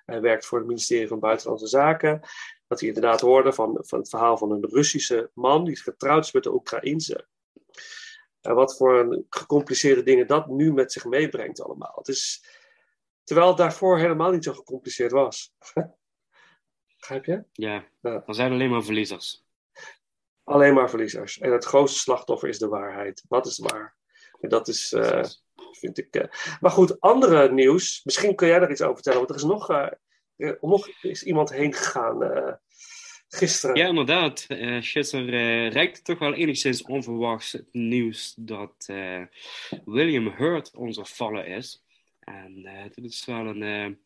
hij, 0.04 0.20
werkt 0.20 0.46
voor 0.46 0.58
het 0.58 0.66
ministerie 0.66 1.08
van 1.08 1.20
Buitenlandse 1.20 1.66
Zaken. 1.66 2.20
Dat 2.66 2.80
hij 2.80 2.88
inderdaad 2.88 3.20
hoorde 3.20 3.52
van, 3.52 3.78
van 3.80 3.98
het 3.98 4.08
verhaal 4.08 4.38
van 4.38 4.50
een 4.50 4.68
Russische 4.70 5.30
man 5.34 5.64
die 5.64 5.76
getrouwd 5.76 6.24
is 6.24 6.32
met 6.32 6.46
een 6.46 6.52
Oekraïense. 6.52 7.28
En 8.42 8.54
wat 8.54 8.76
voor 8.76 8.98
een 8.98 9.26
gecompliceerde 9.30 10.02
dingen 10.02 10.26
dat 10.26 10.46
nu 10.46 10.72
met 10.72 10.92
zich 10.92 11.04
meebrengt 11.04 11.62
allemaal. 11.62 11.92
Het 11.96 12.08
is, 12.08 12.44
terwijl 13.24 13.48
het 13.48 13.56
daarvoor 13.56 13.98
helemaal 13.98 14.30
niet 14.30 14.44
zo 14.44 14.52
gecompliceerd 14.52 15.12
was. 15.12 15.52
Begrijp 16.98 17.24
je? 17.24 17.44
Ja, 17.52 17.84
Ja. 18.00 18.22
er 18.26 18.34
zijn 18.34 18.52
alleen 18.52 18.70
maar 18.70 18.82
verliezers. 18.84 19.44
Alleen 20.44 20.74
maar 20.74 20.90
verliezers. 20.90 21.38
En 21.38 21.52
het 21.52 21.64
grootste 21.64 21.98
slachtoffer 21.98 22.48
is 22.48 22.58
de 22.58 22.68
waarheid. 22.68 23.24
Wat 23.28 23.46
is 23.46 23.58
waar? 23.58 23.96
En 24.40 24.48
dat 24.48 24.68
is, 24.68 24.92
eh, 24.92 25.24
vind 25.72 25.98
ik. 25.98 26.14
eh, 26.14 26.28
Maar 26.60 26.70
goed, 26.70 27.00
andere 27.00 27.52
nieuws. 27.52 28.00
Misschien 28.04 28.34
kun 28.36 28.48
jij 28.48 28.58
daar 28.58 28.70
iets 28.70 28.82
over 28.82 28.94
vertellen. 28.94 29.18
Want 29.18 29.30
er 29.30 29.36
is 29.36 29.42
nog. 29.42 29.68
er 30.36 30.58
nog 30.60 30.88
is 31.02 31.22
iemand 31.22 31.50
heen 31.50 31.72
gegaan 31.74 32.18
gisteren. 33.32 33.76
Ja, 33.76 33.86
inderdaad. 33.86 34.44
Eh 34.48 34.78
gisteren 34.80 35.28
eh 35.28 35.72
reikte 35.72 36.02
toch 36.02 36.18
wel 36.18 36.34
enigszins 36.34 36.82
onverwachts 36.82 37.52
het 37.52 37.68
nieuws 37.72 38.34
dat 38.36 38.84
eh, 38.86 39.22
William 39.84 40.28
Hurt 40.28 40.74
onze 40.74 41.04
vallen 41.04 41.46
is. 41.46 41.84
En 42.20 42.68
dit 42.94 43.04
is 43.04 43.24
wel 43.24 43.46
een, 43.46 43.98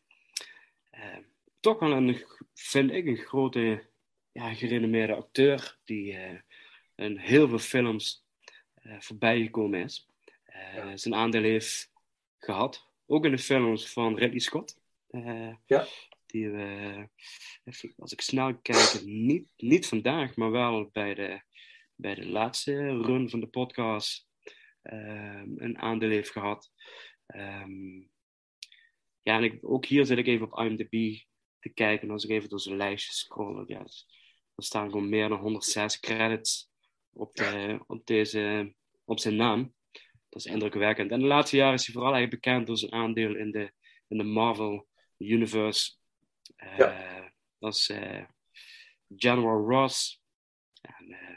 toch 1.59 1.79
wel 1.79 1.91
een, 1.91 2.25
vind 2.53 2.91
ik, 2.91 3.05
een 3.05 3.17
grote, 3.17 3.83
ja, 4.31 4.53
gerenommeerde 4.53 5.13
acteur 5.13 5.77
die 5.85 6.17
in 6.95 7.17
heel 7.17 7.47
veel 7.47 7.59
films 7.59 8.25
voorbij 8.99 9.41
gekomen 9.41 9.83
is. 9.83 10.07
Ja. 10.75 10.97
Zijn 10.97 11.15
aandeel 11.15 11.41
heeft 11.41 11.91
gehad, 12.37 12.87
ook 13.05 13.25
in 13.25 13.31
de 13.31 13.37
films 13.37 13.89
van 13.89 14.17
Ridley 14.17 14.39
Scott. 14.39 14.79
Ja. 15.65 15.87
Die 16.27 16.49
we, 16.49 17.09
even, 17.63 17.93
als 17.97 18.11
ik 18.11 18.21
snel 18.21 18.57
kijk, 18.57 19.01
niet, 19.03 19.53
niet 19.57 19.87
vandaag, 19.87 20.35
maar 20.35 20.51
wel 20.51 20.89
bij 20.91 21.13
de, 21.13 21.41
bij 21.95 22.15
de 22.15 22.27
laatste 22.27 22.73
run 23.01 23.29
van 23.29 23.39
de 23.39 23.47
podcast 23.47 24.27
ehm, 24.81 25.51
een 25.55 25.77
aandeel 25.77 26.09
heeft 26.09 26.31
gehad. 26.31 26.71
Ehm, 27.25 27.99
ja, 29.21 29.37
en 29.37 29.43
ik, 29.43 29.57
ook 29.61 29.85
hier 29.85 30.05
zit 30.05 30.17
ik 30.17 30.27
even 30.27 30.51
op 30.51 30.59
IMDb 30.59 31.19
te 31.59 31.69
kijken. 31.69 32.07
En 32.07 32.13
als 32.13 32.23
ik 32.23 32.29
even 32.29 32.49
door 32.49 32.59
zijn 32.59 32.77
lijstje 32.77 33.13
scroll, 33.13 33.63
ja, 33.67 33.83
dus, 33.83 34.07
er 34.55 34.63
staan 34.63 34.91
gewoon 34.91 35.09
meer 35.09 35.29
dan 35.29 35.39
106 35.39 35.99
credits 35.99 36.69
op, 37.13 37.35
de, 37.35 37.79
op, 37.87 38.05
deze, 38.05 38.73
op 39.05 39.19
zijn 39.19 39.35
naam. 39.35 39.73
Dat 40.29 40.45
is 40.45 40.51
indrukwekkend. 40.51 41.11
En 41.11 41.19
de 41.19 41.25
laatste 41.25 41.55
jaren 41.55 41.73
is 41.73 41.85
hij 41.85 41.93
vooral 41.93 42.13
eigenlijk 42.13 42.43
bekend 42.43 42.67
door 42.67 42.77
zijn 42.77 42.91
aandeel 42.91 43.35
in 43.35 43.51
de, 43.51 43.71
in 44.07 44.17
de 44.17 44.23
Marvel 44.23 44.87
Universe. 45.17 45.95
Eh, 46.55 46.77
Ja. 46.77 47.31
Dat 47.59 47.75
is 47.75 47.89
eh, 47.89 48.23
General 49.15 49.69
Ross. 49.69 50.21
En, 50.81 51.11
eh, 51.11 51.35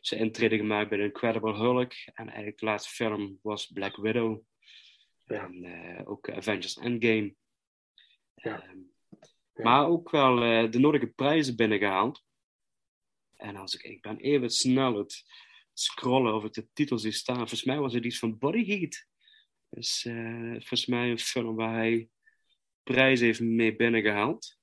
zijn 0.00 0.20
intrede 0.20 0.56
gemaakt 0.56 0.88
bij 0.88 0.98
Incredible 0.98 1.54
Hulk. 1.56 1.92
En 1.92 2.26
eigenlijk 2.26 2.58
de 2.58 2.64
laatste 2.66 2.90
film 2.94 3.38
was 3.42 3.66
Black 3.66 3.96
Widow. 3.96 4.42
Ja. 5.24 5.44
En 5.44 5.64
eh, 5.64 6.08
ook 6.10 6.30
Avengers 6.30 6.76
Endgame. 6.76 7.34
Ja. 8.34 8.62
Ehm, 8.62 8.78
Ja. 9.54 9.64
Maar 9.64 9.86
ook 9.86 10.10
wel 10.10 10.42
eh, 10.42 10.70
de 10.70 10.78
nodige 10.78 11.06
prijzen 11.06 11.56
binnengehaald. 11.56 12.24
En 13.36 13.56
als 13.56 13.74
ik, 13.74 13.82
ik 13.82 14.02
ben 14.02 14.18
even 14.18 14.50
snel 14.50 14.94
het 14.98 15.24
scrollen 15.72 16.34
of 16.34 16.44
ik 16.44 16.52
de 16.52 16.68
titels 16.72 17.02
zie 17.02 17.12
staan. 17.12 17.36
Volgens 17.36 17.64
mij 17.64 17.78
was 17.78 17.92
het 17.92 18.04
iets 18.04 18.18
van 18.18 18.38
Body 18.38 18.64
Heat. 18.66 19.06
Dus 19.68 20.04
eh, 20.04 20.50
volgens 20.50 20.86
mij 20.86 21.10
een 21.10 21.18
film 21.18 21.54
waar 21.56 21.74
hij 21.74 22.08
prijzen 22.92 23.26
heeft 23.26 23.40
mee 23.40 23.76
binnengehaald. 23.76 24.56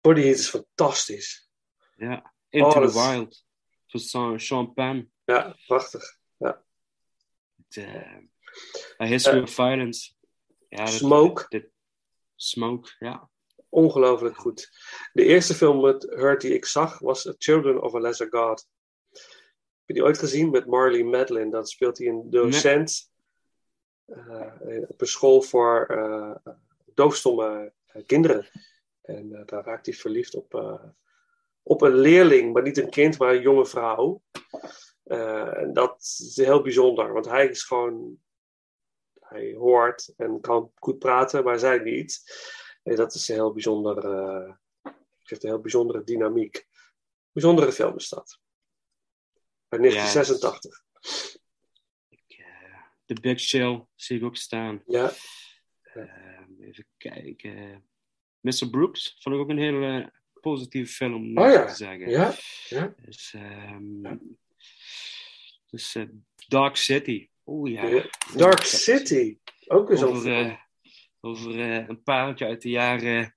Body 0.00 0.20
Heat 0.22 0.34
is 0.38 0.48
fantastisch. 0.48 1.50
Ja. 1.96 2.34
Into 2.48 2.66
Oh, 2.68 2.72
the 2.72 2.82
is- 2.82 2.94
Wild. 2.94 3.44
Van 3.86 4.40
Sean- 4.40 4.72
Penn. 4.74 5.12
Ja, 5.24 5.56
prachtig. 5.66 6.18
Het, 6.38 7.76
eh, 7.76 8.16
A 9.00 9.04
History 9.06 9.36
Eh, 9.36 9.42
of 9.42 9.50
Violence. 9.50 10.12
Ja, 10.68 10.86
Smoke. 10.86 11.44
dit- 11.48 11.70
Smoke, 12.36 12.90
ja. 12.98 13.30
Ongelooflijk 13.68 14.36
goed. 14.36 14.70
De 15.12 15.24
eerste 15.24 15.54
film 15.54 15.80
met 15.80 16.02
Hurt 16.02 16.40
die 16.40 16.54
ik 16.54 16.64
zag 16.64 16.98
was 16.98 17.34
Children 17.38 17.82
of 17.82 17.94
a 17.94 17.98
Lesser 18.00 18.26
God. 18.30 18.68
Heb 19.10 19.86
je 19.86 19.94
die 19.94 20.02
ooit 20.02 20.18
gezien 20.18 20.50
met 20.50 20.66
Marley 20.66 21.02
Madeline? 21.02 21.50
Dan 21.50 21.66
speelt 21.66 21.98
hij 21.98 22.06
een 22.06 22.30
docent 22.30 23.10
eh, 24.06 24.82
op 24.88 25.00
een 25.00 25.06
school 25.06 25.42
voor 25.42 25.86
eh, 25.86 26.52
doofstomme 26.96 27.72
eh, 27.86 28.02
kinderen. 28.06 28.48
En 29.02 29.32
eh, 29.32 29.46
daar 29.46 29.64
raakt 29.64 29.86
hij 29.86 29.94
verliefd 29.94 30.34
op, 30.34 30.54
eh, 30.54 30.84
op 31.62 31.82
een 31.82 31.94
leerling, 31.94 32.52
maar 32.52 32.62
niet 32.62 32.78
een 32.78 32.90
kind, 32.90 33.18
maar 33.18 33.34
een 33.34 33.40
jonge 33.42 33.66
vrouw. 33.66 34.22
En 35.04 35.70
dat 35.72 35.96
is 36.00 36.36
heel 36.36 36.62
bijzonder, 36.62 37.12
want 37.12 37.26
hij 37.26 37.46
is 37.48 37.62
gewoon. 37.62 38.20
Hij 39.20 39.54
hoort 39.54 40.12
en 40.16 40.40
kan 40.40 40.72
goed 40.74 40.98
praten, 40.98 41.44
maar 41.44 41.58
zij 41.58 41.78
niet. 41.78 42.22
En 42.82 42.96
dat 42.96 43.14
is 43.14 43.28
een 43.28 43.34
heel 43.34 43.52
bijzonder. 43.52 43.98
eh, 44.04 44.54
geeft 45.22 45.42
een 45.42 45.48
heel 45.50 45.60
bijzondere 45.60 46.04
dynamiek. 46.04 46.66
Bijzondere 47.32 47.72
film 47.72 47.96
is 47.96 48.08
dat. 48.08 48.38
Uit 49.68 49.80
1986. 49.82 50.84
Ik, 52.08 52.24
eh, 52.38 52.82
The 53.04 53.20
Big 53.20 53.40
Chill 53.40 53.86
zie 53.94 54.18
ik 54.18 54.24
ook 54.24 54.36
staan. 54.36 54.82
Ja, 54.86 55.12
even 56.62 56.86
kijken. 56.96 57.84
Mr. 58.40 58.68
Brooks 58.70 59.16
vond 59.18 59.34
ik 59.34 59.40
ook 59.40 59.48
een 59.48 59.58
hele 59.58 60.12
positieve 60.40 60.92
film, 60.92 61.14
om 61.14 61.38
Oh 61.38 61.52
ja, 61.52 61.64
te 61.66 61.74
zeggen. 61.74 62.10
ja, 62.10 62.34
ja. 62.68 62.94
Dus, 63.04 63.34
ehm, 63.34 64.16
dus 65.66 65.94
eh, 65.94 66.04
Dark 66.48 66.76
City. 66.76 67.28
Oeh 67.46 67.72
ja. 67.72 68.04
Dark 68.36 68.62
City. 68.62 69.38
Ook 69.66 69.96
zo'n 69.96 70.08
Over, 70.08 70.32
eh, 70.32 70.54
over 71.20 71.60
eh, 71.60 71.88
een 71.88 72.02
pareltje 72.02 72.46
uit 72.46 72.62
de 72.62 72.70
jaren 72.70 73.34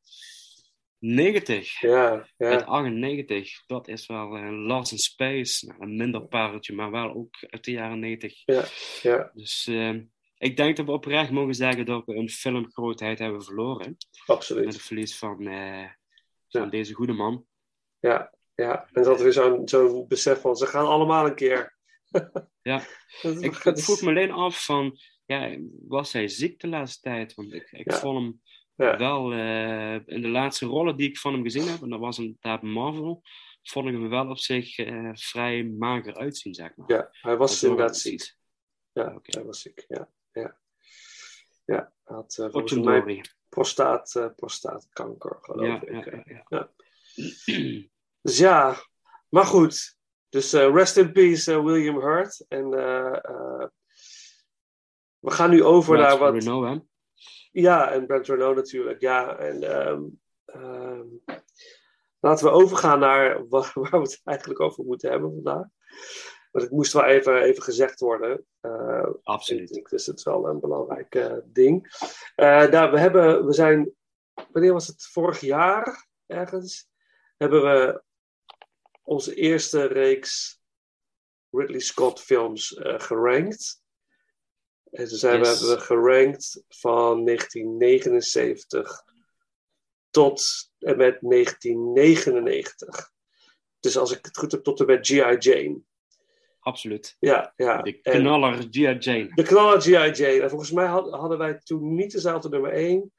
90. 1.00 1.80
Ja, 1.80 2.12
Uit 2.38 2.60
ja, 2.62 2.66
98. 2.66 3.66
Dat 3.66 3.88
is 3.88 4.06
wel 4.06 4.36
een 4.38 4.54
Lost 4.56 4.92
in 4.92 4.98
Space. 4.98 5.66
Nou, 5.66 5.82
een 5.82 5.96
minder 5.96 6.22
pareltje, 6.28 6.74
maar 6.74 6.92
wel 6.92 7.14
ook 7.14 7.36
uit 7.50 7.64
de 7.64 7.72
jaren 7.72 8.00
90. 8.00 8.42
ja, 8.46 8.66
ja, 9.02 9.32
Dus 9.34 9.68
ehm, 9.68 10.04
ik 10.38 10.58
denk 10.58 10.76
dat 10.78 10.86
we 10.86 10.91
oprecht 10.91 11.32
mogen 11.32 11.56
zeggen 11.56 11.86
dat 11.86 12.06
we 12.06 12.15
een 12.15 12.30
filmgrootheid 12.30 13.19
hebben 13.19 13.43
verloren. 13.43 13.88
Met 13.88 14.24
absoluut. 14.26 14.65
het 14.74 14.82
verlies 14.82 15.17
van, 15.17 15.48
eh, 15.48 15.89
van 16.50 16.62
Ja. 16.63 16.65
deze 16.65 16.93
goede 16.93 17.13
man. 17.13 17.45
Ja, 18.00 18.34
ja. 18.56 18.89
En 18.91 19.04
dat 19.04 19.21
weer 19.21 19.34
zo'n 19.34 19.67
zo'n 19.69 20.08
besef 20.08 20.41
van 20.41 20.56
ze 20.56 20.65
gaan 20.65 20.86
allemaal 20.88 21.26
een 21.26 21.36
keer. 21.36 21.74
Ja. 22.62 22.84
Dat- 23.21 23.41
Ik, 23.43 23.56
ik 23.56 23.80
vroeg 23.80 24.02
me 24.02 24.10
alleen 24.10 24.32
af 24.32 24.65
van, 24.65 24.98
ja, 25.26 25.58
was 25.88 26.13
hij 26.13 26.28
ziek 26.28 26.60
de 26.60 26.67
laatste 26.67 27.02
tijd? 27.02 27.34
Want 27.34 27.54
ik, 27.54 27.71
ik 27.71 27.91
Ja. 27.91 27.98
vond 28.00 28.17
hem 28.24 28.41
Ja. 28.76 28.98
wel 28.98 29.32
eh, 29.34 29.93
in 30.15 30.21
de 30.21 30.28
laatste 30.28 30.65
rollen 30.65 30.98
die 30.98 31.10
ik 31.10 31.17
van 31.17 31.34
hem 31.34 31.43
gezien 31.43 31.67
heb, 31.67 31.82
en 31.82 31.89
dat 31.89 32.00
was 32.00 32.17
inderdaad 32.19 32.62
Marvel, 32.62 33.21
vond 33.63 33.88
ik 33.88 33.93
hem 33.93 34.10
wel 34.10 34.30
op 34.30 34.38
zich 34.38 34.78
eh, 34.78 35.10
vrij 35.13 35.63
mager 35.63 36.15
uitzien, 36.15 36.54
zeg 36.54 36.76
maar. 36.76 36.91
Ja, 36.91 37.10
hij 37.12 37.38
was 37.38 37.63
inderdaad 37.63 37.98
ziek. 37.98 38.36
Ja, 38.93 39.19
hij 39.21 39.43
was 39.43 39.62
ziek. 39.62 39.86
Ja, 39.88 40.10
ja. 40.41 40.58
Ja, 41.65 41.93
had 42.04 42.38
eh, 42.38 42.50
volgens 42.52 42.74
mij 42.74 43.26
prostaat, 43.50 44.15
eh, 44.15 44.28
prostaatkanker, 44.36 45.38
geloof 45.41 45.65
Ja, 45.67 45.82
ik. 45.82 46.06
ja, 46.06 46.12
hè. 46.12 46.34
ja, 46.34 46.45
Ja. 46.50 46.69
ja. 47.45 47.84
Dus 48.21 48.38
ja, 48.38 48.76
maar 49.30 49.45
goed. 49.45 49.98
Dus 50.30 50.54
eh, 50.54 50.74
rest 50.74 50.98
in 50.98 51.12
peace, 51.12 51.54
eh, 51.54 51.63
William 51.63 52.00
Hurt. 52.02 52.45
En 52.48 52.74
eh, 52.74 53.13
eh, 53.26 53.67
we 55.19 55.32
gaan 55.32 55.50
nu 55.50 55.63
over 55.63 55.95
Brad 55.98 56.10
naar 56.10 56.17
wat. 56.17 56.34
Renault, 56.43 56.65
hè? 56.65 56.80
Ja, 57.52 57.91
en 57.91 58.06
Brent 58.06 58.28
Renault 58.28 58.56
natuurlijk. 58.56 59.02
Ja, 59.02 59.38
en 59.38 59.63
ehm, 59.63 60.04
laten 62.19 62.45
we 62.45 62.52
overgaan 62.52 63.00
naar 63.00 63.48
wa- 63.48 63.71
waar 63.74 63.91
we 63.91 63.98
het 63.98 64.21
eigenlijk 64.24 64.60
over 64.60 64.84
moeten 64.86 65.12
hebben 65.12 65.32
vandaag. 65.34 65.65
Want 66.56 66.68
het 66.68 66.76
moest 66.76 66.94
wel 66.94 67.04
even, 67.04 67.41
even 67.41 67.63
gezegd 67.63 68.00
worden. 68.00 68.46
Eh, 68.60 69.08
Absoluut. 69.24 69.76
ik, 69.76 69.89
dus 69.89 70.06
het 70.06 70.18
is 70.18 70.24
wel 70.24 70.48
een 70.48 70.60
belangrijk 70.60 71.15
eh, 71.15 71.38
ding. 71.46 71.96
Nou, 72.36 72.91
we, 72.91 73.00
hebben, 73.00 73.46
we 73.46 73.54
zijn, 73.54 73.91
wanneer 74.52 74.74
was 74.74 74.88
het? 74.88 75.06
Vorig 75.06 75.39
jaar 75.39 76.08
ergens 76.26 76.88
hebben 77.38 77.62
we 77.62 78.04
onze 79.04 79.36
eerste 79.36 79.86
reeks 79.86 80.62
Ridley 81.50 81.80
Scott 81.80 82.20
films 82.20 82.76
gerankt. 82.84 83.82
En 84.91 85.08
toen 85.08 85.18
zijn 85.18 85.41
we, 85.41 85.48
hebben 85.48 85.70
we 85.70 85.80
gerankt 85.80 86.63
van 86.68 87.26
1979 87.26 89.04
tot 90.10 90.72
en 90.80 90.98
met 90.98 91.18
1999. 91.22 93.12
Dus 93.80 93.98
als 93.98 94.12
ik 94.12 94.26
het 94.26 94.38
goed 94.38 94.52
heb, 94.52 94.63
tot 94.63 94.80
en 94.80 94.86
met 94.86 95.08
G.I. 95.08 95.36
Jane. 95.38 95.82
Absoluut. 96.65 97.15
Ja, 97.19 97.54
ja. 97.56 97.82
De 97.82 97.99
knaller 98.01 98.54
G.I. 98.54 98.82
Jane. 98.99 99.32
de 99.36 99.43
knaller 99.43 99.82
G.I. 99.82 99.89
Jane. 99.91 100.41
En 100.41 100.49
volgens 100.49 100.71
mij 100.71 100.86
had- 100.86 101.10
hadden 101.12 101.38
wij 101.38 101.60
toen 101.63 101.95
niet 101.95 102.12
dezelfde 102.12 102.49
nummer 102.49 102.71
1. 102.71 103.13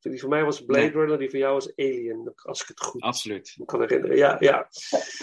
Die 0.00 0.20
van 0.20 0.28
mij 0.28 0.44
was 0.44 0.64
Blade 0.64 0.82
Nee. 0.82 0.90
Runner, 0.92 1.18
die 1.18 1.30
van 1.30 1.38
jou 1.38 1.52
was 1.54 1.76
Alien. 1.76 2.32
Als 2.34 2.62
ik 2.62 2.68
het 2.68 2.80
goed 2.80 3.00
Absoluut. 3.02 3.56
kan 3.64 3.80
herinneren. 3.80 4.16
Ja, 4.16 4.36
ja. 4.40 4.66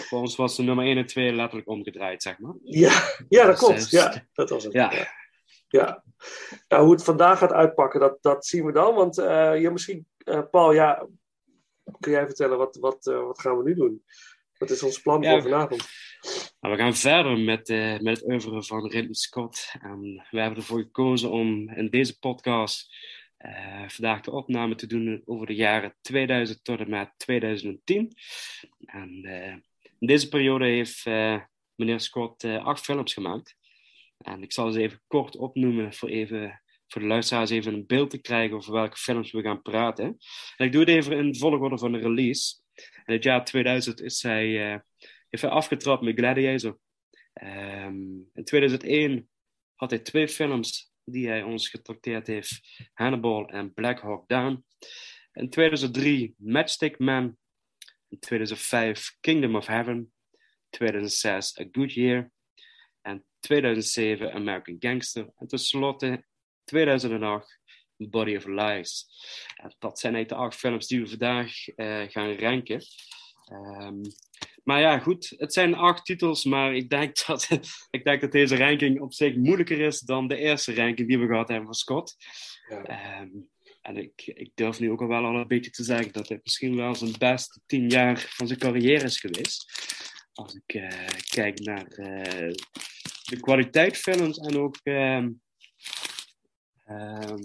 Voor 0.08 0.18
ons 0.20 0.36
was 0.36 0.56
de 0.56 0.62
nummer 0.62 0.84
1 0.84 0.96
en 0.96 1.06
2 1.06 1.32
letterlijk 1.32 1.68
omgedraaid, 1.68 2.22
zeg 2.22 2.38
maar. 2.38 2.54
ja, 2.62 3.02
ja 3.28 3.46
dat 3.46 3.58
klopt. 3.58 3.90
Ja, 3.90 4.26
dat 4.32 4.50
was 4.50 4.64
het. 4.64 4.72
Ja. 4.72 4.92
Ja. 4.92 5.08
ja. 5.68 6.04
Nou, 6.68 6.82
hoe 6.82 6.92
het 6.92 7.04
vandaag 7.04 7.38
gaat 7.38 7.52
uitpakken, 7.52 8.00
dat, 8.00 8.18
dat 8.20 8.46
zien 8.46 8.64
we 8.64 8.72
dan. 8.72 8.94
Want 8.94 9.14
ja, 9.16 9.70
misschien, 9.70 10.06
eh, 10.18 10.42
Paul, 10.50 10.72
ja, 10.72 11.06
kun 12.00 12.12
jij 12.12 12.26
vertellen 12.26 12.58
wat, 12.58 12.76
wat, 12.76 13.06
eh, 13.06 13.22
wat 13.26 13.40
gaan 13.40 13.56
we 13.56 13.62
nu 13.62 13.74
doen? 13.74 14.04
Wat 14.58 14.70
is 14.70 14.82
ons 14.82 15.00
plan 15.00 15.22
Ja. 15.22 15.30
voor 15.30 15.42
vanavond? 15.42 15.88
Nou, 16.60 16.74
we 16.74 16.76
gaan 16.76 16.96
verder 16.96 17.38
met, 17.38 17.68
eh, 17.68 17.98
met 17.98 18.16
het 18.16 18.28
oeuvre 18.28 18.62
van 18.62 18.90
Ridley 18.90 19.14
Scott. 19.14 19.74
En 19.80 20.26
we 20.30 20.40
hebben 20.40 20.58
ervoor 20.58 20.78
gekozen 20.78 21.30
om 21.30 21.70
in 21.70 21.90
deze 21.90 22.18
podcast 22.18 22.96
eh, 23.36 23.88
vandaag 23.88 24.20
de 24.20 24.30
opname 24.30 24.74
te 24.74 24.86
doen 24.86 25.22
over 25.24 25.46
de 25.46 25.54
jaren 25.54 25.96
2000 26.00 26.64
tot 26.64 26.80
en 26.80 26.90
met 26.90 27.12
2010. 27.16 28.12
En 28.84 29.20
eh, 29.24 29.54
in 29.98 30.06
deze 30.06 30.28
periode 30.28 30.66
heeft 30.66 31.04
meneer 31.74 32.00
Scott 32.00 32.44
acht 32.44 32.84
films 32.84 33.12
gemaakt. 33.12 33.56
En 34.18 34.42
ik 34.42 34.52
zal 34.52 34.72
ze 34.72 34.80
even 34.80 35.02
kort 35.06 35.36
opnoemen 35.36 35.94
voor, 35.94 36.08
even, 36.08 36.62
voor 36.86 37.00
de 37.00 37.06
luisteraars 37.06 37.50
even 37.50 37.74
een 37.74 37.86
beeld 37.86 38.10
te 38.10 38.20
krijgen 38.20 38.56
over 38.56 38.72
welke 38.72 38.96
films 38.96 39.32
we 39.32 39.42
gaan 39.42 39.62
praten. 39.62 40.16
En 40.56 40.66
ik 40.66 40.72
doe 40.72 40.80
het 40.80 40.90
even 40.90 41.16
in 41.16 41.36
volgorde 41.36 41.78
van 41.78 41.92
de 41.92 41.98
release. 41.98 42.54
In 43.04 43.14
het 43.14 43.24
jaar 43.24 43.44
2000 43.44 44.00
is 44.00 44.22
hij, 44.22 44.82
heeft 45.30 45.42
hij 45.42 45.52
afgetrapt 45.52 46.02
met 46.02 46.18
Gladiator. 46.18 46.78
Ehm, 47.32 47.96
in 48.32 48.44
2001 48.44 49.28
had 49.74 49.90
hij 49.90 49.98
twee 49.98 50.28
films 50.28 50.92
die 51.04 51.28
hij 51.28 51.42
ons 51.42 51.68
getrakteerd 51.68 52.26
heeft: 52.26 52.60
Hannibal 52.92 53.48
en 53.48 53.72
Black 53.72 54.00
Hawk 54.00 54.28
Down. 54.28 54.64
In 55.32 55.50
2003 55.50 56.34
Matchstick 56.38 56.98
Man. 56.98 57.36
In 58.08 58.18
2005 58.18 59.16
Kingdom 59.20 59.56
of 59.56 59.66
Heaven. 59.66 60.12
2006 60.70 61.60
A 61.60 61.64
Good 61.72 61.92
Year. 61.92 62.30
En 63.00 63.24
2007 63.40 64.32
American 64.32 64.76
Gangster. 64.78 65.32
En 65.36 65.46
tenslotte 65.46 66.24
2008 66.64 67.60
Body 67.96 68.36
of 68.36 68.46
Lies. 68.46 69.06
Dat 69.78 69.98
zijn 69.98 70.14
eigenlijk 70.14 70.28
de 70.28 70.34
acht 70.34 70.56
films 70.56 70.86
die 70.86 71.00
we 71.00 71.08
vandaag 71.08 71.68
eh, 71.68 72.02
gaan 72.08 72.32
ranken. 72.32 72.82
Ehm, 73.44 74.02
maar 74.64 74.80
ja, 74.80 74.98
goed, 74.98 75.34
het 75.36 75.52
zijn 75.52 75.74
acht 75.74 76.04
titels, 76.04 76.44
maar 76.44 76.74
ik 76.74 76.90
denk, 76.90 77.16
dat, 77.26 77.48
ik 77.90 78.04
denk 78.04 78.20
dat 78.20 78.32
deze 78.32 78.56
ranking 78.56 79.00
op 79.00 79.12
zich 79.14 79.34
moeilijker 79.36 79.80
is 79.80 80.00
dan 80.00 80.28
de 80.28 80.36
eerste 80.36 80.74
ranking 80.74 81.08
die 81.08 81.18
we 81.18 81.26
gehad 81.26 81.48
hebben 81.48 81.66
van 81.66 81.74
Scott. 81.74 82.16
Ja. 82.68 82.82
Ehm, 82.82 83.28
en 83.82 83.96
ik, 83.96 84.22
ik 84.26 84.50
durf 84.54 84.80
nu 84.80 84.90
ook 84.90 85.00
al 85.00 85.06
wel 85.08 85.24
al 85.24 85.34
een 85.36 85.46
beetje 85.48 85.70
te 85.70 85.84
zeggen 85.84 86.12
dat 86.12 86.28
het 86.28 86.40
misschien 86.42 86.76
wel 86.76 86.94
zijn 86.94 87.14
beste 87.18 87.60
tien 87.66 87.88
jaar 87.88 88.18
van 88.28 88.46
zijn 88.46 88.58
carrière 88.58 89.04
is 89.04 89.20
geweest. 89.20 89.72
Als 90.32 90.54
ik 90.54 90.74
eh, 90.74 91.06
kijk 91.30 91.58
naar 91.58 91.86
eh, 91.86 92.52
de 93.24 93.40
kwaliteit 93.40 93.96
films 93.96 94.38
en 94.38 94.58
ook 94.58 94.76
ehm, 94.82 95.30
ehm, 96.84 97.42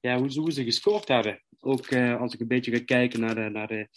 ja, 0.00 0.18
hoe, 0.18 0.30
ze- 0.32 0.40
hoe 0.40 0.52
ze 0.52 0.64
gescoord 0.64 1.08
hebben. 1.08 1.42
Ook 1.60 1.86
eh, 1.86 2.20
als 2.20 2.34
ik 2.34 2.40
een 2.40 2.48
beetje 2.48 2.76
ga 2.76 2.84
kijken 2.84 3.20
naar 3.20 3.34
de, 3.34 3.40
naar, 3.40 3.66
de, 3.66 3.88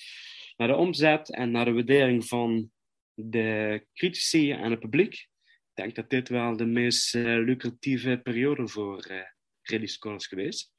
naar 0.57 0.67
de 0.67 0.75
omzet 0.75 1.31
en 1.31 1.51
naar 1.51 1.65
de 1.65 1.73
waardering 1.73 2.25
van 2.25 2.71
de 3.13 3.85
critici 3.93 4.51
en 4.51 4.71
het 4.71 4.79
publiek. 4.79 5.13
Ik 5.13 5.83
denk 5.83 5.95
dat 5.95 6.09
dit 6.09 6.29
wel 6.29 6.57
de 6.57 6.65
meest 6.65 7.15
eh, 7.15 7.23
lucratieve 7.23 8.19
periode 8.23 8.67
voor 8.67 8.99
eh 9.03 9.21
Ridley 9.61 9.87
Scott 9.87 10.21
is 10.21 10.27
geweest. 10.27 10.71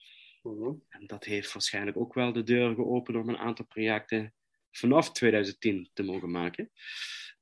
Mhm. 0.42 0.72
En 0.88 1.06
dat 1.06 1.24
heeft 1.24 1.52
waarschijnlijk 1.52 1.96
ook 1.96 2.14
wel 2.14 2.32
de 2.32 2.42
deur 2.42 2.74
geopend 2.74 3.16
om 3.16 3.28
een 3.28 3.38
aantal 3.38 3.66
projecten 3.66 4.34
vanaf 4.70 5.12
2010 5.12 5.90
te 5.92 6.02
mogen 6.02 6.30
maken. 6.30 6.70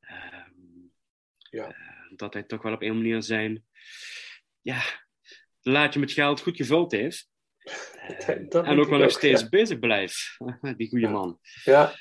Ehm, 0.00 0.52
Ja. 1.50 1.68
eh, 1.70 2.16
dat 2.16 2.32
hij 2.32 2.42
toch 2.42 2.62
wel 2.62 2.72
op 2.72 2.82
een 2.82 2.96
manier 2.96 3.22
zijn 3.22 3.64
ja, 4.60 4.82
laadje 5.60 6.00
met 6.00 6.12
geld 6.12 6.40
goed 6.40 6.56
gevuld 6.56 6.92
heeft. 6.92 7.28
Dat- 8.26 8.50
dat 8.50 8.64
en 8.66 8.78
ook 8.78 8.88
wel 8.88 8.98
nog 8.98 9.10
steeds 9.10 9.40
ja. 9.40 9.48
bezig 9.48 9.78
blijft, 9.78 10.36
die 10.76 10.88
goede 10.88 11.06
Ja. 11.06 11.12
man. 11.12 11.38
Ja, 11.64 11.94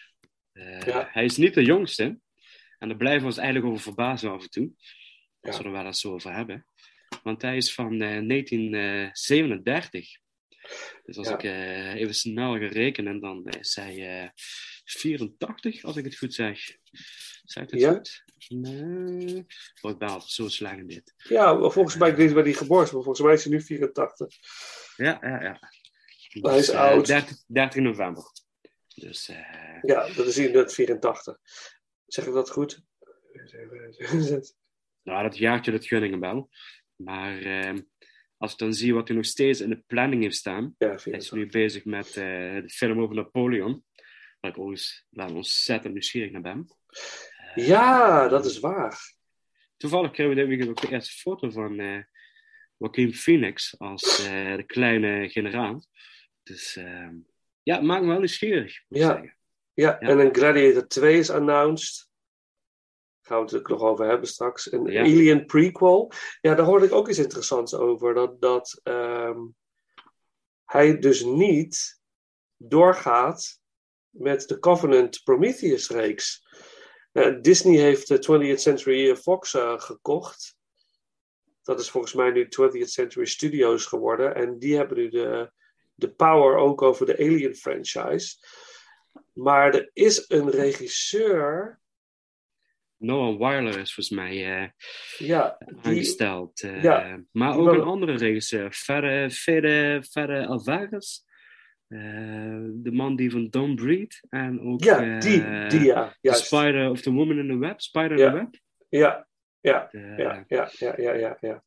Eh, 0.56 0.82
Ja. 0.82 1.10
Hij 1.12 1.26
is 1.26 1.38
niet 1.38 1.54
de 1.54 1.64
jongste. 1.64 2.20
En 2.80 2.88
daar 2.88 2.98
blijven 2.98 3.22
we 3.22 3.26
ons 3.28 3.38
eigenlijk 3.38 3.68
over 3.68 3.82
verbazen 3.84 4.32
af 4.32 4.44
en 4.44 4.50
toe. 4.50 4.72
Als 5.42 5.56
Ja. 5.56 5.62
we 5.62 5.68
er 5.68 5.74
wel 5.74 5.86
eens 5.86 6.00
zo 6.00 6.14
over 6.14 6.34
hebben. 6.34 6.66
Want 7.24 7.42
hij 7.42 7.58
is 7.58 7.74
van 7.74 8.02
eh, 8.02 8.20
1937. 8.22 10.18
Dus 11.04 11.18
als 11.18 11.28
Ja. 11.28 11.34
ik 11.34 11.44
eh, 11.44 11.94
even 11.94 12.16
snel 12.16 12.52
ga 12.60 12.68
rekenen, 12.68 13.20
dan 13.20 13.46
is 13.60 13.76
hij 13.76 14.22
eh 14.24 14.30
84, 14.86 15.84
als 15.84 15.96
ik 15.96 16.06
het 16.06 16.18
goed 16.18 16.34
zeg. 16.34 16.60
Zeg 17.44 17.64
ik 17.64 17.70
het 17.72 17.80
Ja. 17.80 17.92
goed? 17.94 18.24
Nee. 18.48 19.46
Oh, 19.82 19.92
ik 19.92 19.98
ben 19.98 20.10
altijd 20.10 20.32
zo 20.32 20.48
slecht 20.48 20.78
in 20.78 20.88
dit. 20.88 21.14
ja 21.18 21.70
volgens 21.70 21.96
mij, 21.96 22.10
ik 22.10 22.16
weet 22.16 22.26
niet 22.26 22.36
waar 22.36 22.44
die 22.44 22.54
geboren 22.54 22.84
is, 22.86 22.92
maar 22.92 23.04
volgens 23.04 23.26
mij 23.26 23.34
is 23.34 23.44
hij 23.44 23.54
nu 23.54 23.62
84. 23.62 24.28
Ja, 24.96 25.18
ja, 25.22 25.42
ja. 25.42 25.60
Hij 26.42 26.58
is 26.58 26.66
Dus, 26.66 26.70
eh, 26.70 26.80
oud. 26.80 27.06
30, 27.08 27.38
30 27.48 27.82
november. 27.82 28.24
Dus 28.96 29.30
eh, 29.30 29.82
Ja, 29.82 30.14
dat 30.14 30.26
is 30.26 30.38
net 30.38 30.74
84. 30.74 31.38
Zeg 32.06 32.26
ik 32.26 32.34
dat 32.34 32.52
goed? 32.52 32.84
Nou, 35.04 35.24
dat 35.24 35.38
jaartje, 35.38 35.72
dat 35.72 35.86
gun 35.86 36.04
ik 36.04 36.12
hem 36.12 36.20
wel. 36.20 36.50
Maar 36.96 37.42
ehm, 37.42 37.82
als 38.38 38.52
ik 38.52 38.58
dan 38.58 38.74
zie 38.74 38.94
wat 38.94 39.08
hij 39.08 39.18
nog 39.18 39.26
steeds 39.26 39.62
in 39.62 39.70
de 39.70 39.84
planning 39.88 40.22
heeft 40.22 40.36
staan. 40.36 40.76
Ja, 40.78 40.88
Hij 40.88 40.96
is 40.96 41.02
84. 41.04 41.38
nu 41.38 41.48
bezig 41.48 41.86
met 41.86 42.08
eh, 42.08 42.14
de 42.62 42.70
film 42.70 43.02
over 43.02 43.16
Napoleon. 43.16 43.84
Waar 44.40 44.52
ik 44.52 44.58
overigens 44.58 45.06
wel 45.10 45.36
ontzettend 45.36 45.94
nieuwsgierig 45.94 46.32
naar 46.32 46.42
ben. 46.42 46.68
Ja, 47.56 48.28
dat 48.28 48.46
is 48.46 48.60
waar. 48.60 49.14
Toevallig 49.78 50.12
kregen 50.12 50.34
we 50.34 50.40
dit 50.40 50.48
weekend 50.48 50.70
ook 50.70 50.82
de 50.82 50.92
eerste 50.92 51.14
foto 51.14 51.50
van 51.50 51.80
eh 51.80 52.04
Joaquin 52.78 53.14
Phoenix 53.14 53.80
als 53.80 54.26
eh, 54.26 54.56
de 54.56 54.64
kleine 54.64 55.30
generaal. 55.30 55.86
Dus 56.44 56.76
ehm, 56.76 57.16
ja, 57.66 57.76
het 57.76 57.84
maakt 57.84 58.02
me 58.02 58.08
wel 58.08 58.18
nieuwsgierig, 58.18 58.84
moet 58.88 59.00
Ja. 59.00 59.08
zeggen. 59.08 59.38
Ja, 59.74 59.98
Ja. 60.00 60.10
en 60.10 60.20
een 60.20 60.36
Gladiator 60.36 60.88
2 60.88 61.18
is 61.18 61.30
announced. 61.30 62.10
Gaan 63.22 63.38
we 63.38 63.44
het 63.44 63.52
natuurlijk 63.52 63.82
nog 63.82 63.92
over 63.92 64.06
hebben 64.08 64.28
straks. 64.28 64.72
Een. 64.72 64.88
Alien 64.98 65.46
prequel. 65.46 66.12
Ja, 66.42 66.56
daar 66.56 66.66
hoorde 66.66 66.86
ik 66.86 66.92
ook 66.92 67.10
iets 67.10 67.18
interessants 67.18 67.74
over. 67.74 68.14
Dat, 68.14 68.42
dat 68.42 68.80
ehm, 68.84 69.40
hij 70.66 71.00
dus 71.00 71.24
niet 71.24 72.00
doorgaat 72.58 73.60
met 74.10 74.48
de 74.48 74.60
Covenant 74.60 75.22
Prometheus 75.24 75.90
reeks. 75.90 76.48
Eh, 77.12 77.42
Disney 77.42 77.78
heeft 77.80 78.08
de 78.08 78.20
20th 78.20 78.62
Century 78.62 79.16
Fox 79.16 79.54
eh, 79.54 79.80
gekocht. 79.80 80.56
Dat 81.62 81.80
is 81.80 81.90
volgens 81.90 82.14
mij 82.14 82.32
nu 82.32 82.48
20th 82.50 82.90
Century 82.90 83.26
Studios 83.26 83.86
geworden. 83.86 84.36
En 84.36 84.60
die 84.60 84.76
hebben 84.76 84.98
nu 84.98 85.10
de, 85.10 85.52
de 85.96 86.10
power 86.10 86.56
ook 86.58 86.82
over 86.82 87.06
de 87.06 87.18
Alien 87.18 87.56
franchise. 87.56 88.36
Maar 89.34 89.74
er 89.74 89.90
is 89.94 90.26
een 90.30 90.50
regisseur. 90.50 91.80
Noah 92.98 93.38
Wyler 93.38 93.80
is 93.80 93.94
volgens 93.94 94.10
mij 94.10 94.62
eh, 94.62 94.70
Ja, 95.18 95.58
die, 95.60 95.78
aangesteld. 95.82 96.62
eh, 96.62 96.84
ja, 96.84 97.24
maar 97.32 97.58
ook 97.58 97.66
wel- 97.66 97.74
een 97.74 97.82
andere 97.82 98.18
regisseur, 98.18 98.72
Fede, 98.72 99.30
Fede, 99.32 100.04
Fede 100.10 100.46
Alvarez. 100.46 101.24
Eh, 101.88 102.00
de 102.74 102.92
man 102.92 103.16
die 103.16 103.32
van 103.32 103.50
Don't 103.50 103.76
Breathe 103.76 104.16
en 104.30 104.62
ook 104.62 104.84
ja, 104.84 105.20
die, 105.20 105.68
die 105.68 105.84
ja. 105.84 106.16
The. 106.22 106.34
Spider 106.34 106.90
of 106.90 107.02
the 107.02 107.12
Woman 107.12 107.38
in 107.38 107.48
the 107.48 107.58
Web, 107.58 107.82
Spider 107.82 108.18
Ja. 108.18 108.26
in 108.26 108.32
the 108.32 108.38
Web. 108.38 108.56
Ja, 108.90 109.28
ja, 109.60 109.90
ja, 109.92 110.44
ja, 110.48 110.94
ja, 110.98 111.14
ja, 111.14 111.38
ja. 111.40 111.64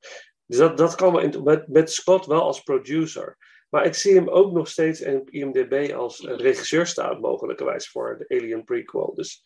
Dus 0.46 0.56
dat, 0.58 0.78
dat 0.78 1.00
wel 1.00 1.18
in, 1.18 1.42
met, 1.42 1.68
met 1.68 1.90
Scott 1.92 2.26
wel 2.26 2.42
als 2.42 2.62
producer. 2.62 3.36
Maar 3.68 3.84
ik 3.84 3.94
zie 3.94 4.14
hem 4.14 4.28
ook 4.28 4.52
nog 4.52 4.68
steeds 4.68 5.00
in 5.00 5.26
IMDb 5.30 5.92
als 5.94 6.24
eh, 6.24 6.36
regisseur 6.36 6.86
staan, 6.86 7.20
mogelijkerwijs 7.20 7.88
voor 7.88 8.18
de 8.18 8.36
Alien 8.36 8.64
prequel. 8.64 9.14
Dus 9.14 9.42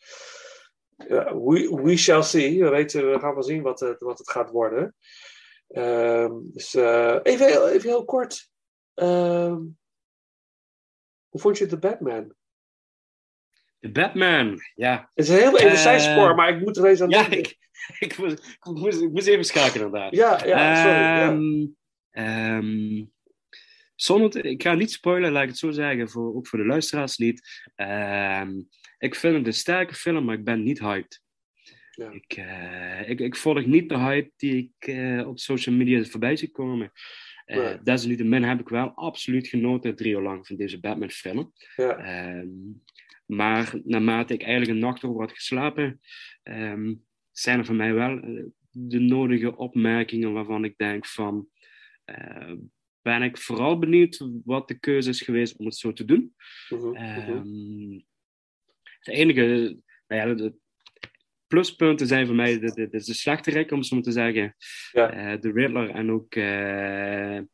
ja, 1.09 1.37
we, 1.39 1.81
we 1.83 1.97
shall 1.97 2.23
see. 2.23 2.63
We, 2.63 2.69
weten, 2.69 3.11
we 3.11 3.19
gaan 3.19 3.35
wel 3.35 3.43
zien 3.43 3.63
wat 3.63 3.81
het, 3.81 4.01
wat 4.01 4.19
het 4.19 4.31
gaat 4.31 4.51
worden. 4.51 4.95
Ehm, 5.69 6.33
dus 6.43 6.75
eh, 6.75 7.19
even, 7.23 7.47
heel, 7.47 7.69
even 7.69 7.89
heel 7.89 8.05
kort. 8.05 8.51
Ehm, 8.95 9.61
hoe 11.29 11.41
vond 11.41 11.59
je 11.59 11.67
de 11.67 11.79
Batman? 11.79 12.35
The 13.81 13.91
Batman, 13.91 14.59
ja. 14.75 15.11
Het 15.15 15.25
is 15.25 15.29
een 15.29 15.41
heel 15.41 15.59
even 15.59 15.71
Eh, 15.71 15.77
zijspoor, 15.77 16.35
maar 16.35 16.49
ik 16.49 16.61
moet 16.61 16.77
er 16.77 16.87
eens 16.87 17.01
aan 17.01 17.11
Ja, 17.11 17.29
denken. 17.29 17.53
ik, 17.99 18.13
ik, 18.13 18.19
moest, 18.19 18.39
ik, 18.39 18.65
moest, 18.65 19.01
ik 19.01 19.11
moest 19.11 19.27
even 19.27 19.45
schakelen 19.45 19.87
inderdaad. 19.87 20.15
Ja, 20.15 20.45
ja, 20.45 20.77
sorry. 20.77 21.01
ja. 22.13 22.63
Zonder 24.03 24.45
ik 24.45 24.63
ga 24.63 24.75
niet 24.75 24.93
spoilen, 24.93 25.33
laat 25.33 25.43
ik 25.43 25.49
het 25.49 25.59
zo 25.59 25.71
zeggen, 25.71 26.09
voor, 26.09 26.35
ook 26.35 26.47
voor 26.47 26.59
de 26.59 26.65
luisteraars 26.65 27.17
niet. 27.17 27.71
Ehm, 27.75 28.51
ik 28.99 29.15
vind 29.15 29.37
het 29.37 29.47
een 29.47 29.53
sterke 29.53 29.95
film, 29.95 30.25
maar 30.25 30.35
ik 30.35 30.45
ben 30.45 30.63
niet 30.63 30.79
hyped. 30.79 31.23
Ja. 31.91 32.11
Ik, 32.11 32.33
eh, 32.33 33.09
ik, 33.09 33.21
ik 33.21 33.37
volg 33.37 33.67
niet 33.67 33.89
de 33.89 33.99
hype 33.99 34.31
die 34.37 34.75
ik 34.77 34.87
eh, 34.89 35.29
op 35.29 35.39
social 35.39 35.75
media 35.75 36.05
voorbij 36.05 36.37
zie 36.37 36.51
komen. 36.51 36.93
Eh 37.45 37.57
Nee. 37.57 37.83
Desalniettemin 37.83 38.43
heb 38.43 38.61
ik 38.61 38.69
wel 38.69 38.89
absoluut 38.89 39.49
genoten 39.49 39.97
drie 39.97 40.13
uur 40.13 40.23
lang 40.23 40.47
van 40.47 40.57
deze 40.57 40.81
Batman-film. 40.81 41.53
Ja. 41.77 41.97
Ehm, 41.97 42.49
maar 43.27 43.81
naarmate 43.85 44.35
ik 44.35 44.43
eigenlijk 44.43 44.71
een 44.71 44.87
nacht 44.87 45.05
over 45.05 45.21
had 45.21 45.33
geslapen, 45.33 46.01
ehm, 46.43 46.95
zijn 47.31 47.59
er 47.59 47.65
voor 47.65 47.75
mij 47.75 47.95
wel 47.95 48.21
de 48.71 48.99
nodige 48.99 49.57
opmerkingen 49.57 50.33
waarvan 50.33 50.65
ik 50.65 50.77
denk 50.77 51.07
van, 51.07 51.49
ben 53.03 53.23
ik 53.23 53.39
vooral 53.39 53.79
benieuwd 53.79 54.27
wat 54.45 54.69
de 54.69 54.79
keuze 54.79 55.09
is 55.09 55.21
geweest 55.21 55.57
om 55.57 55.65
het 55.65 55.77
zo 55.77 55.93
te 55.93 56.05
doen. 56.05 56.35
Ehm, 56.69 58.01
het 58.99 59.09
enige, 59.15 59.79
nou 60.07 60.29
ja, 60.29 60.35
de, 60.35 60.55
pluspunten 61.47 62.07
zijn 62.07 62.27
voor 62.27 62.35
mij 62.35 62.59
de, 62.59 62.73
de, 62.73 62.89
de, 62.89 63.05
de 63.05 63.15
slechterik, 63.15 63.71
om 63.71 63.79
het 63.79 63.87
zo 63.87 63.95
maar 63.95 64.05
te 64.05 64.13
zeggen. 64.13 64.57
Ja. 64.93 65.11
Eh, 65.13 65.41
de 65.41 65.53
Riddler 65.53 65.91
en 65.91 66.11
ook 66.11 66.35
eh, 66.35 67.37
eh, 67.37 67.45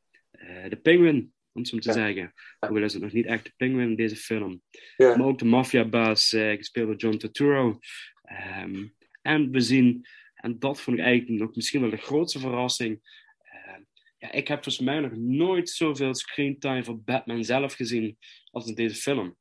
de 0.68 0.78
Penguin. 0.82 1.32
om 1.52 1.60
het 1.64 1.68
zo 1.68 1.78
te 1.78 1.88
Ja. 1.88 1.94
zeggen. 1.94 2.32
Hoewel 2.58 2.82
is 2.84 2.92
het 2.92 3.02
nog 3.02 3.12
niet 3.12 3.26
echt 3.26 3.44
de 3.44 3.52
penguin 3.56 3.88
in 3.88 3.96
deze 3.96 4.16
film. 4.16 4.62
Ja. 4.96 5.16
Maar 5.16 5.26
ook 5.26 5.38
de 5.38 5.44
maffiabaas, 5.44 6.28
gespeeld 6.28 6.86
door 6.86 6.96
John 6.96 7.16
Turturro. 7.16 7.78
Ehm, 8.22 8.86
en 9.22 9.50
we 9.50 9.60
zien, 9.60 10.06
en 10.34 10.58
dat 10.58 10.80
vond 10.80 10.98
ik 10.98 11.04
eigenlijk 11.04 11.40
nog 11.40 11.54
misschien 11.54 11.80
wel 11.80 11.90
de 11.90 11.96
grootste 11.96 12.38
verrassing. 12.38 13.00
Eh, 14.18 14.28
ja, 14.28 14.32
ik 14.32 14.48
heb 14.48 14.62
volgens 14.62 14.84
mij 14.84 15.00
nog 15.00 15.12
nooit 15.16 15.70
zoveel 15.70 16.14
screentime 16.14 16.84
voor 16.84 17.00
Batman 17.00 17.44
zelf 17.44 17.74
gezien 17.74 18.18
als 18.50 18.66
in 18.66 18.74
deze 18.74 18.94
film. 18.94 19.36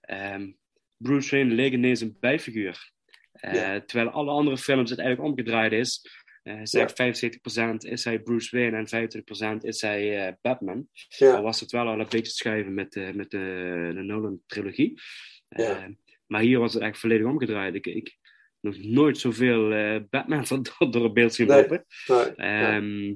Ehm, 0.00 0.52
Bruce 0.96 1.36
Wayne 1.36 1.54
leek 1.54 1.72
ineens 1.72 2.00
een 2.00 2.16
bijfiguur. 2.20 2.92
Eh. 3.32 3.76
Terwijl 3.76 4.10
alle 4.10 4.30
andere 4.30 4.58
films 4.58 4.90
het 4.90 4.98
eigenlijk 4.98 5.28
omgedraaid 5.28 5.72
is. 5.72 6.02
Eh, 6.46 6.54
hij 6.54 6.66
zegt 6.66 6.96
75% 6.96 7.84
is 7.84 8.04
hij 8.04 8.18
Bruce 8.18 8.56
Wayne 8.56 8.76
en 8.76 8.88
25% 8.88 9.64
is 9.64 9.80
hij 9.80 10.26
eh, 10.26 10.32
Batman. 10.40 10.88
Ja. 11.08 11.34
Al 11.34 11.42
was 11.42 11.60
het 11.60 11.70
wel 11.70 11.86
al 11.86 12.00
een 12.00 12.06
beetje 12.08 12.32
schuiven 12.32 12.74
met, 12.74 12.92
de 12.92 13.10
met 13.14 13.30
de, 13.30 13.90
de 13.94 14.02
Nolan-trilogie. 14.02 15.00
Eh, 15.48 15.84
maar 16.26 16.40
hier 16.40 16.58
was 16.58 16.74
het 16.74 16.82
echt 16.82 16.98
volledig 16.98 17.26
omgedraaid. 17.26 17.74
Ik, 17.74 17.86
ik 17.86 18.16
nog 18.60 18.78
nooit 18.78 19.18
zoveel 19.18 19.72
eh, 19.72 20.00
Batman 20.10 20.46
van, 20.50 20.66
door 20.90 21.04
het 21.04 21.14
beeld 21.14 21.34
zien 21.34 21.46
lopen. 21.46 21.86
Nee, 22.06 22.18
nee. 22.18 22.34
Ehm, 22.34 23.14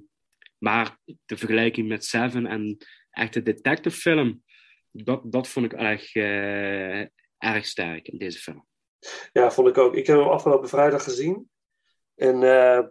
Maar 0.61 0.99
de 1.05 1.37
vergelijking 1.37 1.89
met 1.89 2.05
Seven 2.05 2.47
en 2.47 2.77
echt 3.11 3.33
de 3.33 3.43
detective 3.43 3.97
film, 3.97 4.43
dat, 4.91 5.33
dat 5.33 5.49
vond 5.49 5.67
ik 5.67 5.73
erg, 5.73 6.15
eh, 6.15 7.01
erg 7.39 7.67
sterk 7.67 8.09
in 8.09 8.19
deze 8.19 8.39
film. 8.39 8.67
Ja, 9.33 9.51
vond 9.51 9.69
ik 9.69 9.79
ook. 9.79 9.95
Ik 9.95 10.07
heb 10.07 10.17
hem 10.17 10.29
afgelopen 10.29 10.69
vrijdag 10.69 11.03
gezien. 11.03 11.51
En 12.15 12.43
eh, 12.43 12.87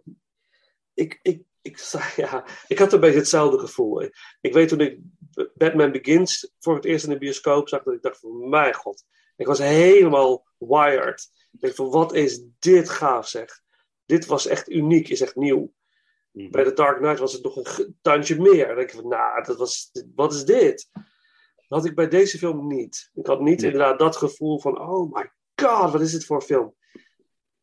ik, 0.94 1.20
ik, 1.22 1.44
ik, 1.62 1.78
ja, 2.16 2.46
ik 2.68 2.80
had 2.80 2.94
een 2.94 3.00
beetje 3.00 3.20
hetzelfde 3.20 3.60
gevoel. 3.60 4.04
Ik 4.42 4.54
weet 4.54 4.70
toen 4.70 4.80
ik 4.80 5.00
Batman 5.54 5.92
Begins 5.92 6.52
voor 6.60 6.76
het 6.76 6.86
eerst 6.86 7.06
in 7.06 7.12
de 7.12 7.18
bioscoop 7.18 7.70
zag, 7.70 7.84
dat 7.84 7.94
ik 7.94 8.02
dacht 8.02 8.20
van, 8.20 8.50
mijn 8.50 8.74
god. 8.74 9.06
Ik 9.36 9.46
was 9.46 9.60
helemaal 9.60 10.46
wired. 10.58 11.28
Ik 11.60 11.76
van, 11.76 11.90
wat 11.90 12.14
is 12.14 12.42
dit 12.60 12.90
gaaf 12.90 13.28
zeg. 13.28 13.62
Dit 14.06 14.26
was 14.26 14.48
echt 14.48 14.70
uniek, 14.70 15.10
is 15.10 15.22
echt 15.22 15.36
nieuw. 15.36 15.74
Mhm. 16.32 16.52
Bij 16.52 16.64
The 16.64 16.74
Dark 16.74 16.98
Knight 16.98 17.20
was 17.20 17.34
het 17.34 17.44
nog 17.44 17.56
een 17.56 17.98
tandje 18.02 18.42
meer. 18.42 18.68
Dan 18.68 18.76
denk 18.76 18.90
ik 18.90 18.96
van, 18.96 19.08
nou, 19.08 19.44
dat 19.44 19.58
was, 19.58 19.92
wat 20.16 20.34
is 20.34 20.46
dit? 20.46 20.90
Dat 21.68 21.80
had 21.80 21.86
ik 21.86 21.96
bij 21.96 22.08
deze 22.08 22.38
film 22.38 22.68
niet. 22.68 23.10
Ik 23.14 23.26
had 23.26 23.40
niet 23.42 23.62
Nee. 23.62 23.72
inderdaad 23.72 24.00
dat 24.00 24.16
gevoel 24.16 24.60
van, 24.60 24.80
oh 24.80 25.14
my 25.14 25.32
god, 25.56 25.92
wat 25.92 26.02
is 26.02 26.12
dit 26.12 26.26
voor 26.26 26.36
een 26.36 26.42
film? 26.42 26.76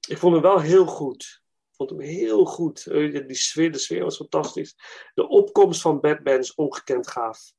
Ik 0.09 0.19
vond 0.19 0.33
hem 0.33 0.43
wel 0.43 0.61
heel 0.61 0.87
goed. 0.87 1.43
Ik 1.71 1.75
vond 1.77 1.91
hem 1.91 2.01
heel 2.01 2.45
goed. 2.45 2.87
Eh, 2.87 3.27
Die 3.27 3.37
sfeer, 3.37 3.73
de 3.73 3.79
sfeer 3.79 4.03
was 4.03 4.17
fantastisch. 4.17 4.75
De 5.15 5.29
opkomst 5.29 5.81
van 5.81 6.01
Batman 6.01 6.39
is 6.39 6.55
ongekend 6.55 7.09
gaaf. 7.09 7.53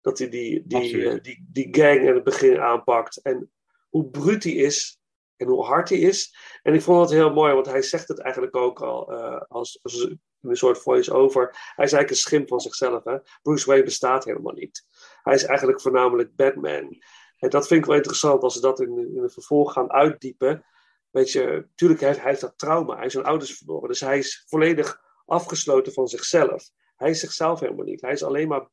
Dat 0.00 0.18
hij 0.18 0.28
die, 0.28 0.62
die, 0.66 1.08
eh, 1.08 1.20
die, 1.22 1.46
die 1.52 1.68
gang 1.70 2.00
in 2.00 2.14
het 2.14 2.24
begin 2.24 2.60
aanpakt. 2.60 3.16
En 3.22 3.52
hoe 3.88 4.10
bruut 4.10 4.44
hij 4.44 4.52
is. 4.52 4.98
En 5.36 5.46
hoe 5.46 5.64
hard 5.64 5.88
hij 5.88 5.98
is. 5.98 6.36
En 6.62 6.74
ik 6.74 6.82
vond 6.82 7.00
het 7.00 7.10
heel 7.10 7.32
mooi, 7.32 7.54
want 7.54 7.66
hij 7.66 7.82
zegt 7.82 8.08
het 8.08 8.18
eigenlijk 8.18 8.56
ook 8.56 8.82
al 8.82 9.12
eh, 9.12 9.40
als, 9.48 9.78
als 9.82 10.14
een 10.42 10.56
soort 10.56 10.78
voice-over. 10.78 11.42
Hij 11.50 11.84
is 11.84 11.92
eigenlijk 11.92 12.10
een 12.10 12.16
schim 12.16 12.48
van 12.48 12.60
zichzelf. 12.60 13.04
Hè? 13.04 13.16
Bruce 13.42 13.66
Wayne 13.66 13.84
bestaat 13.84 14.24
helemaal 14.24 14.52
niet. 14.52 14.86
Hij 15.22 15.34
is 15.34 15.44
eigenlijk 15.44 15.80
voornamelijk 15.80 16.36
Batman. 16.36 17.02
En 17.36 17.50
dat 17.50 17.66
vind 17.66 17.80
ik 17.80 17.86
wel 17.86 17.96
interessant 17.96 18.42
als 18.42 18.54
ze 18.54 18.60
dat 18.60 18.80
in, 18.80 18.98
in 19.14 19.22
het 19.22 19.32
vervolg 19.32 19.72
gaan 19.72 19.90
uitdiepen. 19.90 20.64
Weet 21.10 21.32
je, 21.32 21.44
natuurlijk 21.68 22.00
heeft 22.00 22.18
hij 22.18 22.28
heeft 22.28 22.40
dat 22.40 22.58
trauma. 22.58 22.96
Hij 22.96 23.06
is 23.06 23.12
zijn 23.12 23.24
ouders 23.24 23.56
verloren. 23.56 23.88
Dus 23.88 24.00
hij 24.00 24.18
is 24.18 24.44
volledig 24.48 25.00
afgesloten 25.26 25.92
van 25.92 26.08
zichzelf. 26.08 26.70
Hij 26.96 27.10
is 27.10 27.20
zichzelf 27.20 27.60
helemaal 27.60 27.84
niet. 27.84 28.00
Hij 28.00 28.12
is 28.12 28.22
alleen 28.22 28.48
maar 28.48 28.68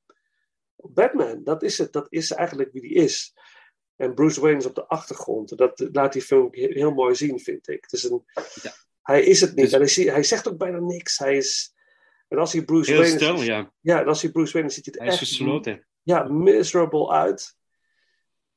Batman. 0.76 1.44
Dat 1.44 1.64
is 1.64 1.78
het. 1.78 1.94
Dat 1.94 2.06
is 2.10 2.32
eigenlijk 2.32 2.72
wie 2.72 2.82
hij 2.82 3.04
is. 3.04 3.34
En 3.96 4.14
Bruce 4.14 4.42
Wayne 4.42 4.58
is 4.58 4.66
op 4.66 4.76
de 4.76 4.88
achtergrond. 4.88 5.58
Dat 5.58 5.90
laat 5.92 6.14
die 6.14 6.22
film 6.22 6.48
he- 6.52 6.74
heel 6.74 6.92
mooi 6.92 7.16
zien, 7.16 7.40
vind 7.40 7.68
ik. 7.68 7.82
Het 7.82 7.94
is 7.94 8.04
een, 8.04 8.24
Ja. 8.62 8.72
Hij 9.10 9.24
is 9.24 9.42
het 9.42 9.50
niet. 9.56 9.64
Dus- 9.66 9.74
En 9.74 9.80
hij, 9.80 9.88
zie- 9.88 10.12
hij 10.12 10.24
zegt 10.24 10.48
ook 10.48 10.58
bijna 10.58 10.80
niks. 10.80 11.18
Hij 11.18 11.38
is... 11.38 11.74
En 12.28 12.38
als 12.38 12.54
hij 12.54 12.64
Bruce 12.66 12.92
Wayne 12.94 13.08
stil, 13.08 13.36
is, 13.36 13.46
ja. 13.46 13.74
ja, 13.80 14.00
en 14.00 14.08
als 14.08 14.22
hij 14.22 14.32
Bruce 14.32 14.54
Wayne 14.54 14.68
is, 14.68 14.74
ziet 14.76 14.86
hij 14.86 14.94
er 14.94 15.00
Hij 15.00 15.14
is 15.14 15.20
echt 15.20 15.30
gesloten. 15.30 15.88
ja, 16.02 16.24
miserable 16.24 17.10
uit. 17.12 17.58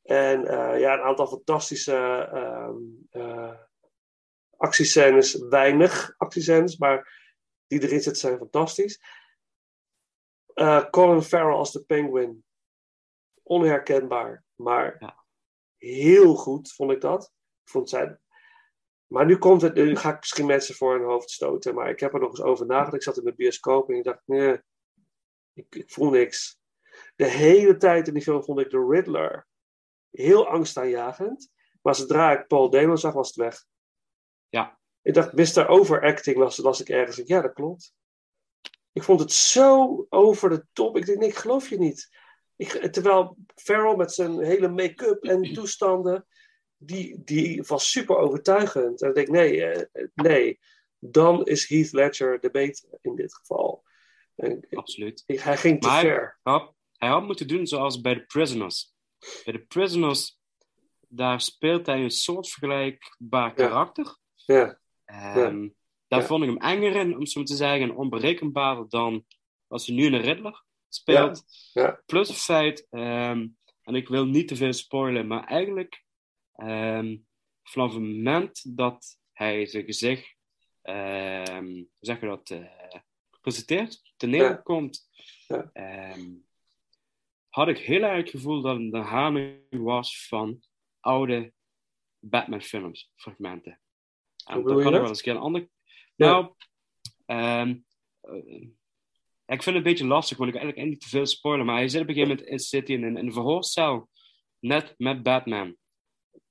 En 0.02 0.46
eh, 0.46 0.80
ja, 0.80 0.92
een 0.94 1.00
aantal 1.00 1.26
fantastische 1.26 1.96
eh, 3.10 3.54
actiescènes. 4.56 5.34
Weinig 5.48 6.14
actiescènes, 6.16 6.76
maar 6.76 7.20
die 7.66 7.82
erin 7.82 8.00
zitten 8.02 8.20
zijn 8.20 8.38
fantastisch. 8.38 9.00
Eh, 10.54 10.84
Colin 10.90 11.22
Farrell 11.22 11.54
als 11.56 11.72
de 11.72 11.84
Penguin. 11.84 12.44
Onherkenbaar, 13.42 14.44
maar 14.54 14.96
Ja. 14.98 15.24
heel 15.76 16.34
goed 16.34 16.72
vond 16.72 16.90
ik 16.92 17.00
dat. 17.00 17.32
Ik 17.64 17.70
vond 17.70 17.88
zijn... 17.88 18.20
Maar 19.12 19.27
nu 19.27 19.38
komt 19.38 19.62
het, 19.62 19.75
nu 19.75 19.96
ga 19.96 20.12
ik 20.12 20.18
misschien 20.18 20.46
mensen 20.46 20.75
voor 20.75 20.94
hun 20.94 21.05
hoofd 21.07 21.31
stoten, 21.31 21.75
maar 21.75 21.90
ik 21.90 22.01
heb 22.01 22.14
er 22.14 22.20
nog 22.20 22.31
eens 22.31 22.42
over 22.42 22.66
nagedacht. 22.66 22.94
Ik 22.94 23.03
zat 23.03 23.16
in 23.16 23.25
de 23.25 23.35
bioscoop 23.35 23.88
en 23.88 23.96
ik 23.96 24.05
dacht, 24.05 24.22
nee, 24.25 24.61
ik, 25.53 25.75
ik 25.75 25.90
voel 25.90 26.11
niks. 26.11 26.59
De 27.16 27.25
hele 27.25 27.77
tijd 27.77 28.09
in 28.09 28.14
die 28.14 28.22
film 28.22 28.44
vond 28.44 28.61
ik 28.61 28.70
de 28.70 28.87
Riddler 28.88 29.46
heel 30.11 30.48
angstaanjagend. 30.48 31.51
Maar 31.83 31.94
zodra 31.94 32.38
ik 32.38 32.46
Paul 32.46 32.70
Dano 32.70 32.96
zag, 32.96 33.12
was 33.12 33.27
het 33.27 33.37
weg. 33.37 33.64
Ja. 34.48 34.79
Ik 35.03 35.14
dacht, 35.14 35.33
Mr. 35.33 35.68
Overacting 35.68 36.37
las, 36.37 36.57
las 36.57 36.81
ik 36.81 36.88
ergens. 36.88 37.18
Ik, 37.18 37.27
Ja, 37.27 37.40
dat 37.40 37.53
klopt. 37.53 37.94
Ik 38.92 39.03
vond 39.03 39.20
het 39.20 39.33
zo 39.33 40.07
over 40.09 40.48
de 40.48 40.66
top. 40.72 40.96
Ik 40.96 41.07
denk, 41.07 41.18
nee, 41.18 41.29
ik 41.29 41.37
geloof 41.37 41.68
je 41.68 41.79
niet. 41.79 42.09
Ik, 42.57 42.68
terwijl 42.68 43.37
Farrell 43.55 43.96
met 43.96 44.12
zijn 44.12 44.42
hele 44.42 44.68
make-up 44.68 45.25
en 45.25 45.53
toestanden, 45.53 46.27
die, 46.87 47.23
die 47.25 47.62
was 47.66 47.90
super 47.90 48.16
overtuigend. 48.16 49.03
En 49.03 49.09
ik 49.09 49.14
denk, 49.14 49.29
nee, 49.29 49.64
eh, 49.64 50.05
nee. 50.14 50.59
Dan 50.99 51.45
is 51.47 51.68
Heath 51.68 51.92
Ledger 51.92 52.40
de 52.40 52.51
beter 52.51 52.88
in 53.01 53.14
dit 53.14 53.35
geval. 53.35 53.85
En, 54.35 54.66
Absoluut. 54.71 55.23
ik- 55.27 55.40
hij 55.40 55.57
ging 55.57 55.81
te 55.81 55.87
Maar 55.88 56.01
hij- 56.01 56.11
ver. 56.11 56.38
had, 56.42 56.75
hij 56.97 57.09
had 57.09 57.23
moeten 57.27 57.49
doen 57.49 57.66
zoals 57.66 58.01
bij 58.01 58.14
The 58.14 58.25
Prisoners. 58.27 58.95
Bij 59.45 59.55
The 59.55 59.64
Prisoners, 59.68 60.38
daar 61.09 61.40
speelt 61.40 61.87
hij 61.87 62.03
een 62.03 62.11
soort 62.11 62.49
vergelijkbaar 62.49 63.55
karakter. 63.55 64.16
Ja, 64.35 64.81
Ehm, 65.05 65.68
Daar 66.09 66.21
Ja. 66.21 66.27
vond 66.27 66.42
ik 66.42 66.49
hem 66.49 66.59
enger 66.59 66.97
in, 66.97 67.16
om 67.16 67.27
zo 67.27 67.42
te 67.42 67.57
zeggen, 67.57 67.81
en 67.83 67.97
onberekenbaarder 67.97 68.88
dan 68.88 69.25
als 69.66 69.87
hij 69.87 69.97
nu 69.97 70.05
in 70.05 70.12
een 70.12 70.21
Riddler 70.21 70.64
speelt. 70.88 71.45
Ja. 71.73 72.03
Plus 72.07 72.29
het 72.29 72.37
feit, 72.37 72.87
ehm, 72.90 73.47
en 73.83 73.95
ik 73.95 74.09
wil 74.09 74.25
niet 74.27 74.49
te 74.49 74.57
veel 74.57 74.73
spoilen, 74.73 75.27
maar 75.27 75.45
eigenlijk 75.45 76.05
ehm, 76.56 77.16
vanaf 77.62 77.92
het 77.92 78.02
moment 78.02 78.76
dat 78.76 79.18
hij 79.32 79.66
zijn 79.66 79.84
gezicht, 79.84 80.36
hoe 80.82 81.86
zeg 82.00 82.20
je 82.20 82.26
dat, 82.26 82.50
eh, 82.50 83.00
presenteert, 83.40 84.12
toneel 84.16 84.42
Ja. 84.44 84.54
komt, 84.54 85.08
Ja. 85.46 85.70
ehm, 85.72 86.30
had 87.48 87.68
ik 87.68 87.78
heel 87.78 88.02
erg 88.02 88.16
het 88.16 88.30
gevoel 88.30 88.60
dat 88.62 88.72
het 88.72 88.82
een 88.82 88.92
herhaling 89.00 89.60
was 89.70 90.26
van 90.26 90.62
oude 91.00 91.52
Batman-films, 92.18 93.10
fragmenten. 93.16 93.80
En 94.46 94.62
dat 94.62 94.64
kan 94.82 94.94
ik 94.94 95.00
wel 95.00 95.08
eens 95.08 95.18
een 95.18 95.24
keer 95.24 95.34
een 95.34 95.40
ander. 95.40 95.68
Nou, 96.16 96.54
ehm, 97.26 97.76
eh, 98.20 98.62
ik 99.46 99.62
vind 99.62 99.64
het 99.64 99.74
een 99.74 99.82
beetje 99.82 100.06
lastig, 100.06 100.36
want 100.36 100.48
ik 100.48 100.54
wil 100.54 100.64
eigenlijk 100.64 100.92
niet 100.92 101.00
te 101.00 101.08
veel 101.08 101.26
spoilen. 101.26 101.66
Maar 101.66 101.76
hij 101.76 101.88
zit 101.88 102.02
op 102.02 102.08
een 102.08 102.14
gegeven 102.14 102.34
moment 102.36 102.52
in, 102.52 102.58
zit 102.58 102.88
hij 102.88 102.96
in, 102.96 103.02
een- 103.02 103.16
in 103.16 103.26
een 103.26 103.32
verhoorcel, 103.32 104.08
net 104.58 104.94
met 104.98 105.22
Batman. 105.22 105.76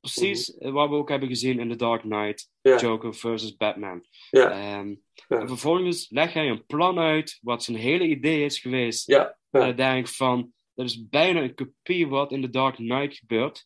Precies 0.01 0.55
wat 0.59 0.89
we 0.89 0.95
ook 0.95 1.09
hebben 1.09 1.27
gezien 1.27 1.59
in 1.59 1.69
The 1.69 1.75
Dark 1.75 2.01
Knight. 2.01 2.49
Joker 2.61 3.13
versus 3.13 3.55
Batman. 3.55 4.05
Ehm. 4.29 4.95
En 5.27 5.47
vervolgens 5.47 6.09
legt 6.09 6.33
hij 6.33 6.49
een 6.49 6.65
plan 6.65 6.99
uit, 6.99 7.39
wat 7.41 7.63
zijn 7.63 7.77
hele 7.77 8.07
idee 8.07 8.45
is 8.45 8.59
geweest. 8.59 9.07
Ja, 9.07 9.37
ja. 9.49 9.59
En 9.59 9.69
ik 9.69 9.77
denk 9.77 10.07
van, 10.07 10.53
dat 10.73 10.85
is 10.85 11.07
bijna 11.07 11.41
een 11.41 11.55
kopie 11.55 12.07
wat 12.07 12.31
in 12.31 12.41
The 12.41 12.49
Dark 12.49 12.75
Knight 12.75 13.17
gebeurt. 13.17 13.65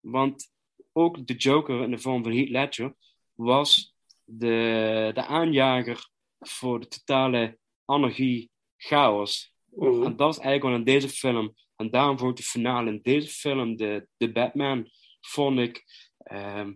Want 0.00 0.52
ook 0.92 1.26
de 1.26 1.34
Joker 1.34 1.82
in 1.82 1.90
de 1.90 1.98
vorm 1.98 2.22
van 2.22 2.32
Heath 2.32 2.48
Ledger 2.48 2.94
was 3.34 3.94
de, 4.24 5.10
de 5.14 5.24
aanjager 5.24 6.08
voor 6.38 6.80
de 6.80 6.88
totale 6.88 7.58
anarchie, 7.84 8.50
chaos. 8.76 9.52
Mhm. 9.70 10.02
En 10.02 10.16
dat 10.16 10.30
is 10.30 10.38
eigenlijk 10.38 10.62
wel 10.62 10.74
in 10.74 10.84
deze 10.84 11.08
film. 11.08 11.54
En 11.76 11.90
daarom 11.90 12.18
vond 12.18 12.30
ik 12.30 12.36
de 12.36 12.50
finale 12.50 12.90
in 12.90 13.00
deze 13.02 13.28
film, 13.28 13.76
de, 13.76 14.06
de 14.16 14.32
Batman, 14.32 14.90
vond 15.28 15.58
ik 15.58 15.84
ehm, 16.18 16.72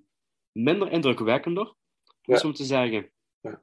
minder 0.53 0.91
indrukwekkender, 0.91 1.75
om 2.25 2.37
zo 2.37 2.53
te 2.53 2.65
zeggen. 2.65 3.13
Ja. 3.41 3.63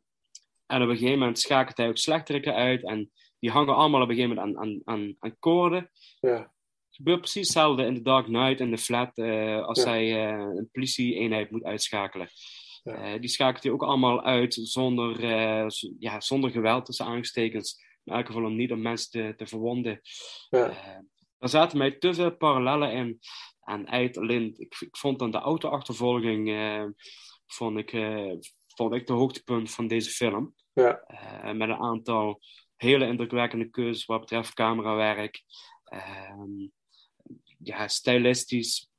En 0.65 0.81
op 0.81 0.89
een 0.89 0.97
gegeven 0.97 1.19
moment 1.19 1.39
schakelt 1.39 1.77
hij 1.77 1.87
ook 1.87 1.97
slechteriken 1.97 2.53
uit. 2.53 2.83
En 2.83 3.11
die 3.39 3.51
hangen 3.51 3.75
allemaal 3.75 4.01
op 4.01 4.09
een 4.09 4.15
gegeven 4.15 4.35
moment 4.35 4.57
aan, 4.57 4.63
aan, 4.67 4.81
aan, 4.85 5.15
aan 5.19 5.39
koorden. 5.39 5.89
ja. 6.19 6.57
Het 6.89 6.97
gebeurt 6.97 7.19
precies 7.19 7.47
hetzelfde 7.47 7.85
in 7.85 7.95
The 7.95 8.01
Dark 8.01 8.25
Knight 8.25 8.59
en 8.59 8.75
The 8.75 8.77
Flat 8.81 9.17
eh, 9.17 9.65
als 9.65 9.83
Ja. 9.83 9.89
hij 9.89 10.27
eh, 10.27 10.39
een 10.55 10.69
politie-eenheid 10.71 11.51
moet 11.51 11.63
uitschakelen. 11.63 12.29
Ja. 12.83 12.93
Eh, 12.93 13.19
die 13.19 13.29
schakelt 13.29 13.63
hij 13.63 13.71
ook 13.71 13.83
allemaal 13.83 14.23
uit 14.23 14.53
zonder, 14.53 15.25
ja, 15.99 16.19
zonder 16.21 16.51
geweld 16.51 16.85
tussen 16.85 17.05
aanstekens. 17.05 17.83
In 18.03 18.13
elk 18.13 18.25
geval 18.25 18.43
om 18.43 18.55
niet 18.55 18.71
om 18.71 18.81
mensen 18.81 19.11
te, 19.11 19.33
te 19.35 19.47
verwonden. 19.47 20.01
Ja. 20.49 20.71
Er 21.37 21.49
zaten 21.49 21.77
mij 21.77 21.91
te 21.91 22.13
veel 22.13 22.35
parallellen 22.37 22.91
in. 22.91 23.19
En 23.69 23.85
alleen, 24.15 24.53
ik, 24.57 24.75
ik 24.79 24.97
vond 24.97 25.19
dan 25.19 25.31
de 25.31 25.37
auto-achtervolging, 25.37 26.49
eh, 26.49 26.85
vond, 27.47 27.77
ik, 27.77 27.93
eh, 27.93 28.31
vond 28.75 28.93
ik 28.93 29.07
de 29.07 29.13
hoogtepunt 29.13 29.71
van 29.71 29.87
deze 29.87 30.09
film. 30.09 30.55
Ja. 30.73 30.99
Eh, 30.99 31.51
met 31.53 31.69
een 31.69 31.81
aantal 31.81 32.41
hele 32.75 33.05
indrukwekkende 33.07 33.69
keuzes 33.69 34.05
wat 34.05 34.19
betreft 34.19 34.53
camerawerk. 34.53 35.43
Ehm, 35.83 36.67
ja, 37.63 37.87
stylistisch. 37.87 38.89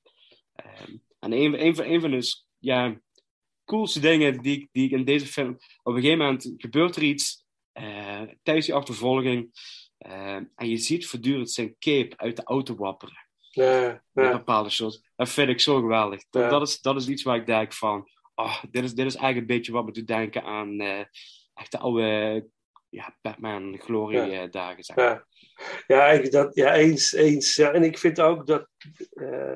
Ehm, 0.54 0.96
en 1.18 1.32
een, 1.32 1.64
een, 1.66 1.74
van, 1.74 1.84
een 1.84 2.00
van 2.00 2.10
de 2.10 2.42
ja, 2.58 3.00
coolste 3.64 4.00
dingen 4.00 4.42
die, 4.42 4.60
ik- 4.60 4.68
die 4.72 4.84
ik 4.84 4.90
in 4.90 5.04
deze 5.04 5.26
film... 5.26 5.52
Op 5.82 5.94
een 5.94 6.00
gegeven 6.02 6.18
moment 6.18 6.52
gebeurt 6.56 6.96
er 6.96 7.02
iets 7.02 7.44
tijdens 8.42 8.66
die 8.66 8.74
achtervolging. 8.74 9.50
eh, 9.98 10.34
en 10.34 10.68
je 10.68 10.76
ziet 10.76 11.06
voortdurend 11.06 11.50
zijn 11.50 11.76
cape 11.78 12.16
uit 12.16 12.36
de 12.36 12.44
auto 12.44 12.74
wapperen. 12.74 13.28
Ja, 13.52 14.02
Met 14.12 14.24
ja, 14.24 14.32
bepaalde 14.32 14.70
shots. 14.70 15.02
Dat 15.16 15.28
vind 15.28 15.48
ik 15.48 15.60
zo 15.60 15.80
geweldig. 15.80 16.24
Dat, 16.30 16.42
Ja. 16.42 16.48
dat, 16.48 16.62
is, 16.68 16.80
dat 16.80 16.96
is 16.96 17.08
iets 17.08 17.22
waar 17.22 17.36
ik 17.36 17.46
denk 17.46 17.72
van... 17.72 18.08
Oh, 18.34 18.62
dit, 18.70 18.84
is, 18.84 18.94
dit 18.94 19.06
is 19.06 19.14
eigenlijk 19.14 19.50
een 19.50 19.56
beetje 19.56 19.72
wat 19.72 19.84
me 19.84 19.92
doet 19.92 20.06
denken 20.06 20.42
aan 20.44 20.80
eh 20.80 21.04
echt 21.54 21.72
de 21.72 21.78
oude 21.78 22.48
ja, 22.88 23.16
Batman 23.22 23.78
glorie 23.78 24.18
Ja. 24.18 24.42
eh, 24.42 24.50
dagen. 24.50 24.84
Zeg 24.84 24.96
ja. 24.96 25.26
Ja, 25.86 26.06
ik- 26.08 26.30
dat, 26.32 26.54
ja 26.54 26.74
eens. 26.74 27.12
eens 27.12 27.54
ja. 27.56 27.70
En 27.72 27.82
ik 27.82 27.98
vind 27.98 28.20
ook 28.20 28.46
dat, 28.46 28.68
eh, 29.10 29.54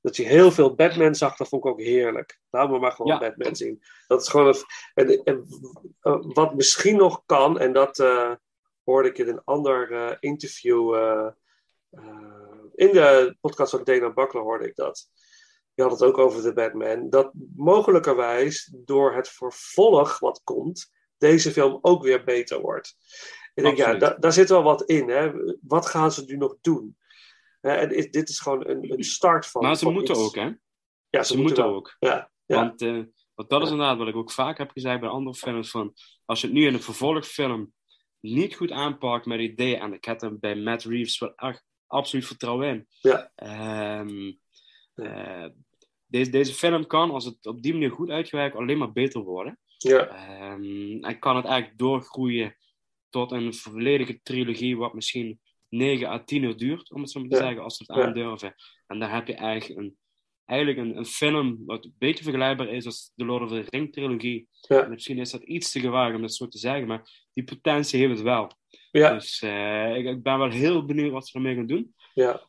dat 0.00 0.16
je 0.16 0.22
heel 0.22 0.50
veel 0.50 0.74
Batman 0.74 1.14
zag, 1.14 1.36
dat 1.36 1.48
vond 1.48 1.64
ik 1.64 1.70
ook 1.70 1.80
heerlijk. 1.80 2.40
Laat 2.50 2.70
me 2.70 2.78
maar 2.78 2.92
gewoon 2.92 3.12
Ja. 3.12 3.18
Batman 3.18 3.56
zien. 3.56 3.82
Dat 4.06 4.20
is 4.22 4.28
gewoon 4.28 4.54
een, 4.94 5.08
en, 5.08 5.22
en, 5.24 5.44
wat 6.32 6.54
misschien 6.54 6.96
nog 6.96 7.22
kan, 7.26 7.58
en 7.58 7.72
dat 7.72 7.98
eh, 7.98 8.32
hoorde 8.84 9.08
ik 9.08 9.18
in 9.18 9.28
een 9.28 9.44
ander 9.44 10.16
interview 10.20 10.94
in 12.74 12.92
de 12.92 13.36
podcast 13.40 13.70
van 13.70 13.84
Dana 13.84 14.12
Buckler 14.12 14.42
hoorde 14.42 14.66
ik 14.68 14.76
dat. 14.76 15.08
Je 15.74 15.82
had 15.82 15.92
het 15.92 16.02
ook 16.02 16.18
over 16.18 16.42
de 16.42 16.52
Batman. 16.52 17.10
Dat 17.10 17.30
mogelijkerwijs 17.56 18.72
door 18.76 19.14
het 19.14 19.28
vervolg 19.28 20.18
wat 20.18 20.40
komt, 20.44 20.90
deze 21.18 21.50
film 21.50 21.78
ook 21.80 22.02
weer 22.02 22.24
beter 22.24 22.60
wordt. 22.60 22.96
Ik 23.54 23.62
denk, 23.62 23.76
ja, 23.76 23.94
da- 23.94 24.14
daar 24.18 24.32
zit 24.32 24.48
wel 24.48 24.62
wat 24.62 24.82
in. 24.82 25.08
Hè? 25.08 25.30
Wat 25.60 25.86
gaan 25.86 26.12
ze 26.12 26.24
nu 26.24 26.36
nog 26.36 26.56
doen? 26.60 26.96
En 27.60 27.90
is- 27.94 28.10
dit 28.10 28.28
is 28.28 28.40
gewoon 28.40 28.68
een, 28.68 28.92
een 28.92 29.04
start 29.04 29.46
van. 29.46 29.62
Maar 29.62 29.76
ze 29.76 29.84
van 29.84 29.92
moeten 29.92 30.14
iets. 30.14 30.24
ook, 30.24 30.34
hè? 30.34 30.50
Ja, 31.08 31.22
Ze, 31.22 31.38
moeten 31.38 31.64
wel. 31.64 31.74
ook. 31.74 31.96
Ja, 31.98 32.30
ja. 32.46 32.56
Want, 32.56 32.82
eh, 32.82 33.02
want 33.34 33.50
dat 33.50 33.62
is 33.62 33.70
inderdaad 33.70 33.98
wat 33.98 34.08
ik 34.08 34.16
ook 34.16 34.30
vaak 34.32 34.58
heb 34.58 34.70
gezegd 34.70 35.00
bij 35.00 35.08
andere 35.08 35.36
films. 35.36 35.70
Van, 35.70 35.94
als 36.24 36.40
je 36.40 36.46
het 36.46 36.56
nu 36.56 36.66
in 36.66 36.74
een 36.74 36.82
vervolgfilm 36.82 37.72
niet 38.20 38.54
goed 38.56 38.70
aanpakt 38.70 39.26
met 39.26 39.40
ideeën. 39.40 39.80
En 39.80 39.92
ik 39.92 40.04
heb 40.04 40.22
er 40.22 40.38
bij 40.38 40.54
Matt 40.56 40.82
Reeves 40.84 41.18
wel 41.18 41.34
echt 41.34 41.64
absoluut 41.90 42.26
vertrouwen 42.26 42.68
in. 42.68 42.86
Ja. 43.00 43.32
Ehm, 43.34 44.32
eh, 44.94 45.46
deze, 46.06 46.30
deze 46.30 46.54
film 46.54 46.86
kan, 46.86 47.10
als 47.10 47.24
het 47.24 47.46
op 47.46 47.62
die 47.62 47.72
manier 47.72 47.90
goed 47.90 48.10
uitgewerkt, 48.10 48.56
alleen 48.56 48.78
maar 48.78 48.92
beter 48.92 49.20
worden. 49.22 49.58
ja, 49.78 50.06
Ehm, 50.06 51.04
en 51.04 51.18
kan 51.18 51.36
het 51.36 51.44
eigenlijk 51.44 51.78
doorgroeien 51.78 52.56
tot 53.10 53.32
een 53.32 53.54
volledige 53.54 54.20
trilogie, 54.22 54.76
wat 54.76 54.94
misschien 54.94 55.40
9 55.68 56.08
à 56.08 56.24
10 56.24 56.42
uur 56.42 56.56
duurt, 56.56 56.90
om 56.92 57.00
het 57.00 57.10
zo 57.10 57.20
maar 57.20 57.28
te 57.28 57.34
Ja. 57.36 57.42
zeggen, 57.42 57.62
als 57.62 57.76
ze 57.76 57.84
het 57.86 57.96
Ja. 57.96 58.04
aandurven. 58.04 58.54
En 58.86 58.98
dan 58.98 59.10
heb 59.10 59.26
je 59.26 59.34
eigenlijk 59.34 59.80
een, 59.80 59.96
eigenlijk 60.44 60.78
een, 60.78 60.96
een 60.96 61.06
film 61.06 61.62
wat 61.66 61.84
een 61.84 61.94
beetje 61.98 62.24
vergelijkbaar 62.24 62.68
is 62.68 62.86
als 62.86 63.12
de 63.14 63.24
Lord 63.24 63.42
of 63.42 63.48
the 63.48 63.64
Ring 63.70 63.92
trilogie. 63.92 64.48
Ja. 64.68 64.82
En 64.84 64.90
Misschien 64.90 65.18
is 65.18 65.30
dat 65.30 65.42
iets 65.42 65.72
te 65.72 65.80
gewaagd 65.80 66.14
om 66.14 66.20
dat 66.20 66.34
zo 66.34 66.48
te 66.48 66.58
zeggen, 66.58 66.86
maar 66.86 67.26
die 67.32 67.44
potentie 67.44 67.98
heeft 68.00 68.12
het 68.12 68.22
wel. 68.22 68.50
Ja, 68.90 69.12
Dus 69.12 69.40
eh, 69.42 69.96
ik, 69.96 70.06
ik 70.06 70.22
ben 70.22 70.38
wel 70.38 70.50
heel 70.50 70.84
benieuwd 70.84 71.12
wat 71.12 71.28
ze 71.28 71.34
ermee 71.36 71.54
gaan 71.54 71.66
doen. 71.66 71.94
ja, 72.14 72.48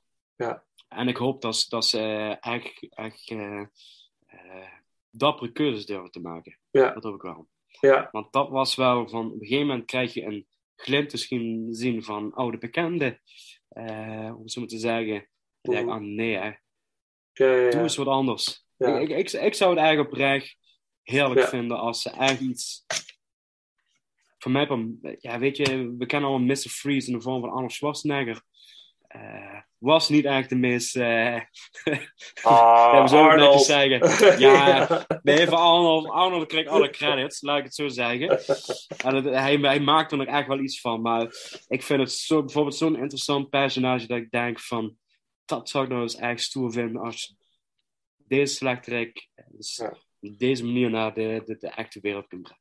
En 0.88 1.08
ik 1.08 1.17
hoop 1.17 1.41
dat, 1.41 1.56
ze- 1.56 1.69
dat 1.69 1.86
ze 1.86 1.99
eh, 1.99 2.54
echt, 2.54 2.88
echt 2.89 3.30
eh, 3.30 3.62
dappere 5.10 5.51
keuzes 5.51 5.86
durven 5.86 6.12
te 6.12 6.19
maken. 6.19 6.60
Ja. 6.71 6.93
Dat 6.93 7.04
hoop 7.04 7.15
ik 7.15 7.21
wel. 7.21 7.47
ja, 7.80 8.10
Want 8.12 8.32
dat 8.34 8.49
was 8.49 8.75
wel 8.75 9.08
van, 9.10 9.25
op 9.25 9.34
een 9.34 9.39
gegeven 9.47 9.67
moment 9.67 9.86
krijg 9.86 10.13
je 10.13 10.23
een 10.23 10.47
glimp 10.75 11.10
te 11.10 11.17
zien- 11.71 12.04
van 12.04 12.34
oude 12.34 12.58
bekenden. 12.58 13.21
Om 14.38 14.47
zo 14.47 14.60
maar 14.60 14.69
te 14.69 14.77
zeggen. 14.77 15.15
En 15.15 15.27
dan 15.62 15.73
denk 15.73 15.86
ik, 15.88 15.93
Mhm. 15.93 15.95
ah 15.95 16.01
nee 16.15 16.36
hè, 16.36 16.43
ja, 16.45 16.56
ja, 17.34 17.69
doe 17.69 17.71
ja. 17.71 17.82
eens 17.82 17.95
wat 17.95 18.08
anders. 18.08 18.65
Ja. 18.77 18.99
Ik, 18.99 19.10
ik, 19.10 19.32
ik, 19.32 19.54
zou 19.54 19.69
het 19.69 19.80
eigenlijk 19.80 20.10
oprecht 20.12 20.58
heerlijk 21.04 21.39
Ja. 21.39 21.47
vinden 21.47 21.77
als 21.80 22.01
ze 22.01 22.10
echt 22.10 22.39
iets... 22.39 22.86
Voor 24.41 24.51
mij, 24.51 24.67
van- 24.67 24.97
ja 25.19 25.39
weet 25.39 25.58
je, 25.58 25.95
we 25.97 26.06
kennen 26.06 26.30
allemaal 26.30 26.47
Mr. 26.47 26.56
Freeze 26.69 27.08
in 27.12 27.17
de 27.17 27.21
vorm 27.23 27.41
van 27.41 27.49
Arnold 27.49 27.71
Schwarzenegger. 27.71 28.41
Eh, 29.08 29.60
was 29.77 30.10
niet 30.10 30.25
echt 30.25 30.49
de 30.49 30.56
meest... 30.56 30.95
eh 30.95 31.36
Ah, 32.41 32.91
ja, 32.93 33.01
we 33.01 33.08
zullen 33.08 33.38
netjes 33.38 33.65
zeggen. 33.65 34.39
Ja, 34.39 35.06
Nee, 35.23 35.47
voor 35.47 35.58
Arnold. 35.58 36.10
Arnold 36.10 36.45
krijgt 36.47 36.69
alle 36.69 36.89
credits, 36.89 37.41
laat 37.41 37.58
ik 37.58 37.63
het 37.63 37.75
zo 37.75 37.88
zeggen. 37.88 38.30
En 38.97 39.15
het- 39.15 39.25
hij, 39.25 39.56
hij 39.56 39.80
maakt 39.80 40.12
er 40.12 40.17
nog 40.17 40.27
echt 40.27 40.47
wel 40.47 40.60
iets 40.60 40.82
van. 40.82 41.01
Maar 41.01 41.21
ik 41.67 41.84
vind 41.84 41.99
het 41.99 42.12
zo, 42.12 42.39
bijvoorbeeld 42.43 42.75
zo'n 42.75 42.97
interessant 42.97 43.49
personage 43.49 44.08
dat 44.08 44.17
ik 44.17 44.32
denk 44.32 44.60
van... 44.60 44.97
Dat 45.45 45.69
zou 45.69 45.84
ik 45.84 45.89
nou 45.89 46.01
eens 46.01 46.15
echt 46.15 46.41
stoer 46.41 46.71
vinden 46.71 47.01
als 47.01 47.36
deze 48.17 48.54
slechterik 48.56 49.30
dus 49.47 49.75
Ja. 49.75 49.89
op 50.21 50.38
deze 50.39 50.65
manier 50.65 50.89
naar 50.89 51.13
de, 51.13 51.41
de, 51.45 51.58
de 51.58 51.67
echte 51.69 51.99
wereld 51.99 52.27
kunt 52.27 52.41
brengen. 52.43 52.61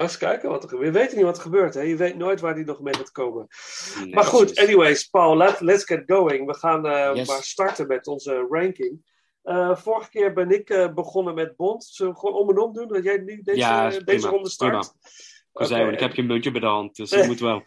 Eens 0.00 0.16
kijken 0.16 0.48
wat 0.50 0.62
er 0.62 0.68
gebeurt. 0.68 0.94
Je 0.94 1.00
weet 1.00 1.14
niet 1.14 1.24
wat 1.24 1.36
er 1.36 1.42
gebeurt. 1.42 1.74
Hè? 1.74 1.80
Je 1.80 1.96
weet 1.96 2.16
nooit 2.16 2.40
waar 2.40 2.54
die 2.54 2.64
nog 2.64 2.80
mee 2.80 2.94
gaat 2.94 3.10
komen. 3.12 3.46
Nee, 4.04 4.14
maar 4.14 4.24
goed, 4.24 4.58
anyways, 4.58 5.04
Paul, 5.04 5.36
let, 5.36 5.60
let's 5.60 5.84
get 5.84 6.02
going. 6.06 6.46
We 6.46 6.54
gaan 6.54 6.86
eh, 6.86 7.10
Yes. 7.14 7.28
maar 7.28 7.42
starten 7.42 7.86
met 7.86 8.06
onze 8.06 8.46
ranking. 8.50 9.08
Eh, 9.42 9.76
vorige 9.76 10.10
keer 10.10 10.32
ben 10.32 10.50
ik 10.50 10.70
eh, 10.70 10.92
begonnen 10.94 11.34
met 11.34 11.56
Bond. 11.56 11.84
Zullen 11.84 12.12
we 12.12 12.18
gewoon 12.18 12.34
om 12.34 12.50
en 12.50 12.58
om 12.58 12.72
doen? 12.72 12.88
Dat 12.88 13.04
jij 13.04 13.16
nu 13.18 13.40
deze, 13.42 13.58
Ja, 13.58 13.88
deze 13.88 14.04
prima, 14.04 14.28
ronde 14.28 14.48
start? 14.50 14.92
Ik 15.52 15.66
zei, 15.66 15.96
heb 15.96 16.12
geen 16.12 16.26
muntje 16.26 16.50
bij 16.50 16.60
de 16.60 16.66
hand, 16.66 16.96
dus 16.96 17.10
dat 17.10 17.26
moet 17.32 17.40
wel. 17.40 17.62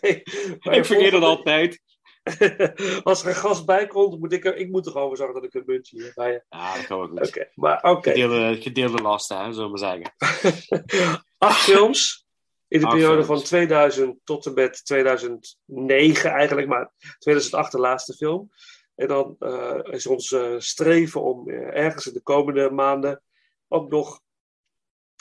Ik 0.00 0.22
vergeet 0.60 0.86
volgende- 0.86 1.26
altijd. 1.26 1.80
Als 3.02 3.22
er 3.22 3.28
een 3.28 3.34
gast 3.34 3.66
bij 3.66 3.86
komt, 3.86 4.18
moet 4.20 4.32
ik, 4.32 4.44
er, 4.44 4.56
ik 4.56 4.68
moet 4.70 4.86
er 4.86 4.92
gewoon 4.92 5.16
zorgen 5.16 5.34
dat 5.34 5.44
ik 5.44 5.54
een 5.54 5.62
muntje 5.66 6.02
hier 6.02 6.12
bij 6.14 6.32
heb. 6.32 6.44
Ja, 6.48 6.74
dat 6.76 6.86
kan 6.86 6.98
wel 6.98 7.08
goed. 7.08 7.28
Oké, 7.28 7.48
maar. 7.54 7.80
Gedeelde, 8.00 8.56
gedeelde 8.60 9.02
lasten, 9.02 9.36
hè, 9.38 9.52
zullen 9.52 9.72
we 9.72 9.78
maar 9.80 10.00
zeggen. 10.00 11.20
Acht 11.42 11.60
films 11.60 12.26
in 12.68 12.80
de 12.80 12.86
Acht 12.86 12.94
periode 12.94 13.24
films. 13.24 13.40
van 13.40 13.48
2000 13.48 14.20
tot 14.24 14.46
en 14.46 14.54
met 14.54 14.84
2009 14.84 16.30
eigenlijk, 16.30 16.68
maar 16.68 16.92
2008 17.18 17.72
de 17.72 17.78
laatste 17.78 18.14
film. 18.14 18.50
En 18.94 19.08
dan 19.08 19.36
eh, 19.38 19.78
is 19.82 20.06
ons 20.06 20.32
eh, 20.32 20.54
streven 20.58 21.22
om 21.22 21.48
eh, 21.48 21.84
ergens 21.84 22.06
in 22.06 22.12
de 22.12 22.20
komende 22.20 22.70
maanden 22.70 23.22
ook 23.68 23.90
nog 23.90 24.20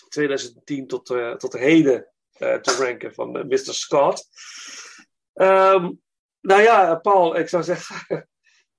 2010 0.09 0.87
tot, 0.87 1.05
tot 1.37 1.53
heden 1.53 2.07
te 2.37 2.75
ranken 2.79 3.13
van 3.13 3.31
Mr. 3.31 3.73
Scott. 3.73 4.27
Ehm, 5.33 5.91
nou 6.41 6.61
ja, 6.61 6.95
Paul, 6.95 7.35
ik 7.35 7.49
zou 7.49 7.63
zeggen, 7.63 8.29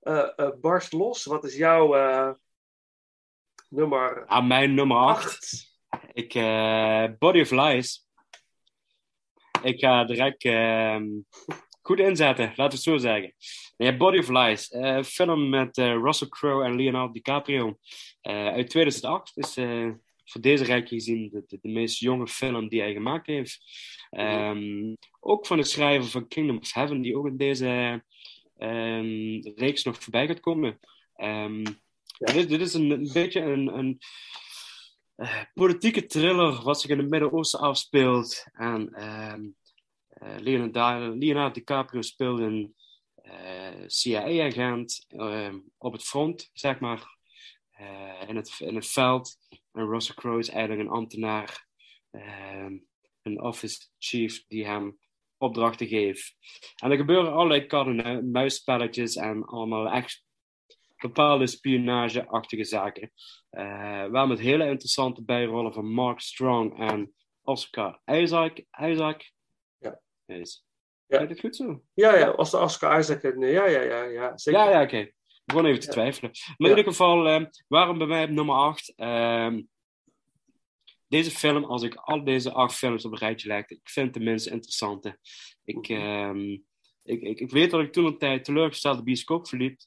barst 0.60 0.92
los. 0.92 1.24
Wat 1.24 1.44
is 1.44 1.56
jouw 1.56 1.86
nummer 3.68 4.26
Aan 4.26 4.46
mijn 4.46 4.74
nummer 4.74 4.96
8. 4.96 5.71
8? 6.12 6.24
Ik, 6.24 6.34
eh, 6.34 7.04
Body 7.18 7.40
of 7.40 7.50
Lies. 7.50 8.06
Ik 9.62 9.80
ga 9.80 10.04
direct 10.04 10.44
ehm, 10.44 11.06
goed 11.82 11.98
inzetten, 11.98 12.44
laten 12.44 12.56
we 12.56 12.74
het 12.74 12.82
zo 12.82 12.96
zeggen. 12.96 13.34
Nee, 13.76 13.96
Body 13.96 14.18
of 14.18 14.28
Lies. 14.28 14.70
eh, 14.70 15.02
film 15.02 15.48
met 15.48 15.78
eh, 15.78 15.92
Russell 15.92 16.28
Crowe 16.28 16.64
en 16.64 16.76
Leonardo 16.76 17.12
DiCaprio. 17.12 17.78
uit 18.22 18.70
2008. 18.70 19.32
Is 19.34 19.54
voor 20.24 20.40
deze 20.40 20.64
rijk 20.64 20.88
gezien 20.88 21.28
de, 21.30 21.44
de, 21.46 21.58
de 21.62 21.68
meest 21.68 21.98
jonge 21.98 22.26
film 22.26 22.68
die 22.68 22.80
hij 22.80 22.92
gemaakt 22.92 23.26
heeft. 23.26 23.58
Ehm, 24.10 24.94
ook 25.20 25.46
van 25.46 25.56
de 25.56 25.64
schrijver 25.64 26.10
van 26.10 26.28
Kingdom 26.28 26.58
of 26.58 26.72
Heaven, 26.72 27.02
die 27.02 27.16
ook 27.16 27.26
in 27.26 27.36
deze 27.36 28.02
ehm, 28.58 29.40
reeks 29.54 29.82
nog 29.82 30.02
voorbij 30.02 30.26
gaat 30.26 30.40
komen. 30.40 30.78
Dit, 32.18 32.48
dit 32.48 32.60
is 32.60 32.74
een, 32.74 32.90
een 32.90 33.10
beetje 33.12 33.40
een, 33.40 33.78
een 33.78 33.98
politieke 35.54 36.06
thriller 36.06 36.62
wat 36.62 36.80
zich 36.80 36.90
in 36.90 36.98
het 36.98 37.08
Midden-Oosten 37.08 37.60
afspeelt. 37.60 38.46
En 38.52 38.94
ehm, 38.94 39.44
eh, 40.08 40.38
Leonardo, 40.38 41.14
Leonardo 41.14 41.50
DiCaprio 41.50 42.02
speelt 42.02 42.40
een 42.40 42.74
eh, 43.14 43.82
CIA-agent 43.86 45.04
ehm, 45.08 45.58
op 45.78 45.92
het 45.92 46.02
front, 46.02 46.50
zeg 46.52 46.80
maar, 46.80 47.16
eh, 47.70 48.28
in, 48.28 48.36
het, 48.36 48.56
in 48.58 48.74
het 48.74 48.86
veld. 48.86 49.36
En 49.72 49.88
Russell 49.88 50.14
Crowe 50.14 50.38
is 50.38 50.48
eigenlijk 50.48 50.80
een 50.88 50.94
ambtenaar, 50.94 51.66
ehm, 52.10 52.78
een 53.22 53.40
office 53.40 53.88
chief 53.98 54.44
die 54.48 54.66
hem 54.66 54.98
opdrachten 55.36 55.86
geeft. 55.86 56.36
En 56.76 56.90
er 56.90 56.96
gebeuren 56.96 57.32
allerlei 57.32 57.66
kat 57.66 57.86
en 57.86 58.30
muisspelletjes 58.30 59.16
en 59.16 59.44
allemaal 59.44 59.90
echt 59.90 60.24
bepaalde 61.02 61.46
spionage-achtige 61.46 62.64
zaken. 62.64 63.12
Eh, 63.50 64.04
wel 64.06 64.26
met 64.26 64.38
hele 64.38 64.66
interessante 64.68 65.24
bijrollen 65.24 65.72
van 65.72 65.92
Mark 65.92 66.20
Strong 66.20 66.78
en 66.78 67.14
Oscar 67.42 68.00
Isaac. 68.04 68.64
Isaac. 68.80 69.30
Ja. 69.78 70.00
Is. 70.26 70.64
Ja. 71.06 71.18
Is 71.20 71.28
dat 71.28 71.40
goed 71.40 71.56
zo? 71.56 71.82
Ja, 71.94 72.16
ja, 72.16 72.28
als 72.28 72.50
de 72.50 72.58
Oscar 72.58 72.98
Isaac. 72.98 73.22
En, 73.22 73.40
ja, 73.40 73.66
ja, 73.66 73.80
ja, 73.80 74.02
ja, 74.02 74.38
zeker. 74.38 74.60
Ja, 74.60 74.70
ja, 74.70 74.82
oké. 74.82 74.96
Ik 74.98 75.14
begon 75.44 75.66
even 75.66 75.80
te 75.80 75.86
Ja. 75.86 75.92
twijfelen. 75.92 76.30
Maar 76.30 76.54
Ja. 76.56 76.64
in 76.74 76.76
ieder 76.76 76.92
geval, 76.92 77.26
ehm, 77.28 77.44
waarom 77.68 77.98
bij 77.98 78.06
mij 78.06 78.24
op 78.24 78.30
nummer 78.30 78.54
8? 78.54 78.94
deze 81.08 81.30
film, 81.30 81.64
als 81.64 81.82
ik 81.82 81.94
al 81.94 82.24
deze 82.24 82.52
acht 82.52 82.74
films 82.74 83.04
op 83.04 83.12
een 83.12 83.18
rijtje 83.18 83.48
leg, 83.48 83.66
ik 83.68 83.80
vind 83.88 84.06
het 84.06 84.14
de 84.14 84.30
minst 84.30 84.46
interessante. 84.46 85.18
Ik, 85.64 85.88
Mhm. 85.88 86.00
ehm, 86.00 86.50
ik, 87.02 87.20
ik, 87.22 87.40
ik 87.40 87.50
weet 87.50 87.70
dat 87.70 87.80
ik 87.80 87.92
toen 87.92 88.04
een 88.06 88.18
tijd 88.18 88.44
teleurgesteld 88.44 88.96
de 88.96 89.02
bioscoop 89.02 89.48
verliep. 89.48 89.80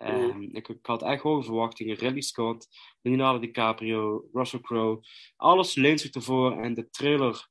Ehm, 0.00 0.38
Mhm. 0.38 0.56
ik, 0.56 0.68
ik 0.68 0.86
had 0.86 1.02
echt 1.02 1.22
hoge 1.22 1.44
verwachtingen. 1.44 1.96
Ridley 1.96 2.20
Scott, 2.20 2.68
Leonardo 3.02 3.38
DiCaprio, 3.38 4.28
Russell 4.32 4.60
Crowe. 4.60 5.00
Alles 5.36 5.74
leent 5.74 6.00
zich 6.00 6.10
ervoor 6.10 6.62
en 6.62 6.74
de 6.74 6.90
trailer 6.90 7.48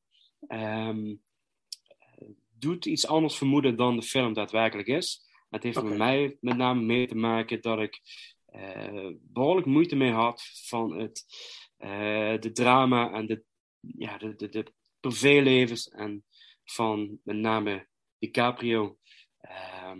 ehm, 0.47 1.16
doet 2.50 2.86
iets 2.86 3.08
anders 3.08 3.38
vermoeden 3.38 3.76
dan 3.76 3.95
de 3.95 4.02
film 4.02 4.34
daadwerkelijk 4.34 4.88
is. 4.88 5.28
Het 5.50 5.64
heeft 5.64 5.84
met 5.84 5.97
mij 5.97 6.38
met 6.41 6.58
name 6.58 6.82
mee 6.82 7.08
te 7.08 7.16
maken 7.16 7.62
dat 7.62 7.80
ik 7.80 8.02
eh, 8.45 9.10
behoorlijk 9.22 9.68
moeite 9.68 9.95
mee 9.95 10.12
had 10.12 10.43
van 10.68 11.00
het 11.00 11.26
eh, 11.78 12.39
de 12.39 12.52
drama 12.52 13.12
en 13.12 13.26
de, 13.26 13.43
ja, 13.80 14.18
de, 14.18 14.36
de, 14.36 14.50
de 14.50 14.74
privélevens 15.00 15.88
en 15.88 16.26
van 16.64 17.20
met 17.24 17.36
name 17.36 17.88
DiCaprio. 18.20 18.97
Ehm, 19.39 20.00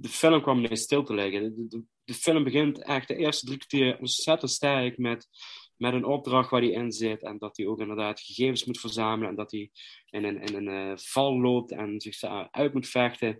de 0.00 0.08
film 0.08 0.42
kwam 0.42 0.58
ineens 0.58 0.82
stil 0.82 1.02
te 1.02 1.14
liggen. 1.14 1.54
De, 1.54 1.66
de, 1.68 1.82
de 2.04 2.14
film 2.14 2.44
begint 2.44 2.82
echt 2.82 3.08
de 3.08 3.16
eerste 3.16 3.46
drie 3.46 3.58
kwartier 3.58 3.98
ontzettend 3.98 4.50
sterk 4.50 4.98
met, 4.98 5.28
met 5.76 5.92
een 5.92 6.04
opdracht 6.04 6.50
waar 6.50 6.60
hij 6.60 6.70
in 6.70 6.92
zit. 6.92 7.22
En 7.22 7.38
dat 7.38 7.56
hij 7.56 7.66
ook 7.66 7.80
inderdaad 7.80 8.20
gegevens 8.20 8.64
moet 8.64 8.80
verzamelen. 8.80 9.28
En 9.28 9.36
dat 9.36 9.50
hij 9.50 9.70
in 10.10 10.24
een, 10.24 10.40
in 10.40 10.54
een 10.54 10.90
eh, 10.90 10.96
val 10.96 11.40
loopt 11.40 11.72
en 11.72 12.00
zich 12.00 12.22
uit 12.50 12.72
moet 12.72 12.88
vechten. 12.88 13.36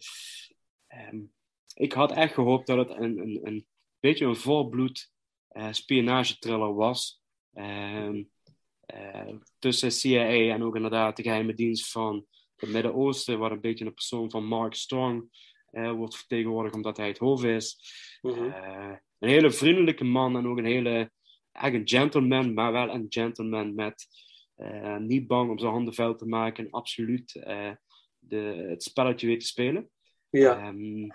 Ehm, 0.86 1.20
ik 1.74 1.92
had 1.92 2.12
echt 2.12 2.34
gehoopt 2.34 2.66
dat 2.66 2.78
het 2.78 2.90
een, 2.90 3.18
een, 3.18 3.40
een 3.42 3.66
beetje 4.00 4.26
een 4.26 4.36
volbloed 4.36 5.14
eh 5.48 5.72
spionagetriller 5.72 6.74
was. 6.74 7.20
Ehm, 7.52 8.24
eh, 8.80 9.34
tussen 9.58 9.92
CIA 9.92 10.54
en 10.54 10.62
ook 10.62 10.76
inderdaad 10.76 11.16
de 11.16 11.22
geheime 11.22 11.54
dienst 11.54 11.90
van 11.90 12.26
het 12.56 12.70
Midden-Oosten, 12.70 13.38
waar 13.38 13.52
een 13.52 13.60
beetje 13.60 13.84
een 13.84 13.94
persoon 13.94 14.30
van 14.30 14.44
Mark 14.44 14.74
Strong 14.74 15.30
wordt 15.70 16.16
vertegenwoordigd 16.16 16.74
omdat 16.74 16.96
hij 16.96 17.08
het 17.08 17.18
hoofd 17.18 17.44
is. 17.44 17.78
Mhm. 18.22 18.50
Eh, 18.50 18.94
een 19.18 19.28
hele 19.28 19.50
vriendelijke 19.50 20.04
man 20.04 20.36
en 20.36 20.46
ook 20.46 20.58
een 20.58 20.64
hele 20.64 21.10
eigenlijk 21.56 21.90
een 21.90 21.98
gentleman, 21.98 22.54
maar 22.54 22.72
wel 22.72 22.90
een 22.90 23.06
gentleman 23.08 23.74
met 23.74 24.06
eh, 24.54 24.96
niet 24.96 25.26
bang 25.26 25.50
om 25.50 25.58
zijn 25.58 25.72
handen 25.72 25.94
vuil 25.94 26.16
te 26.16 26.26
maken 26.26 26.64
en 26.64 26.70
absoluut 26.70 27.34
eh, 27.34 27.70
de, 28.18 28.66
het 28.68 28.82
spelletje 28.82 29.26
weet 29.26 29.40
te 29.40 29.46
spelen. 29.46 29.90
ja. 30.30 30.58
Ehm, 30.58 31.08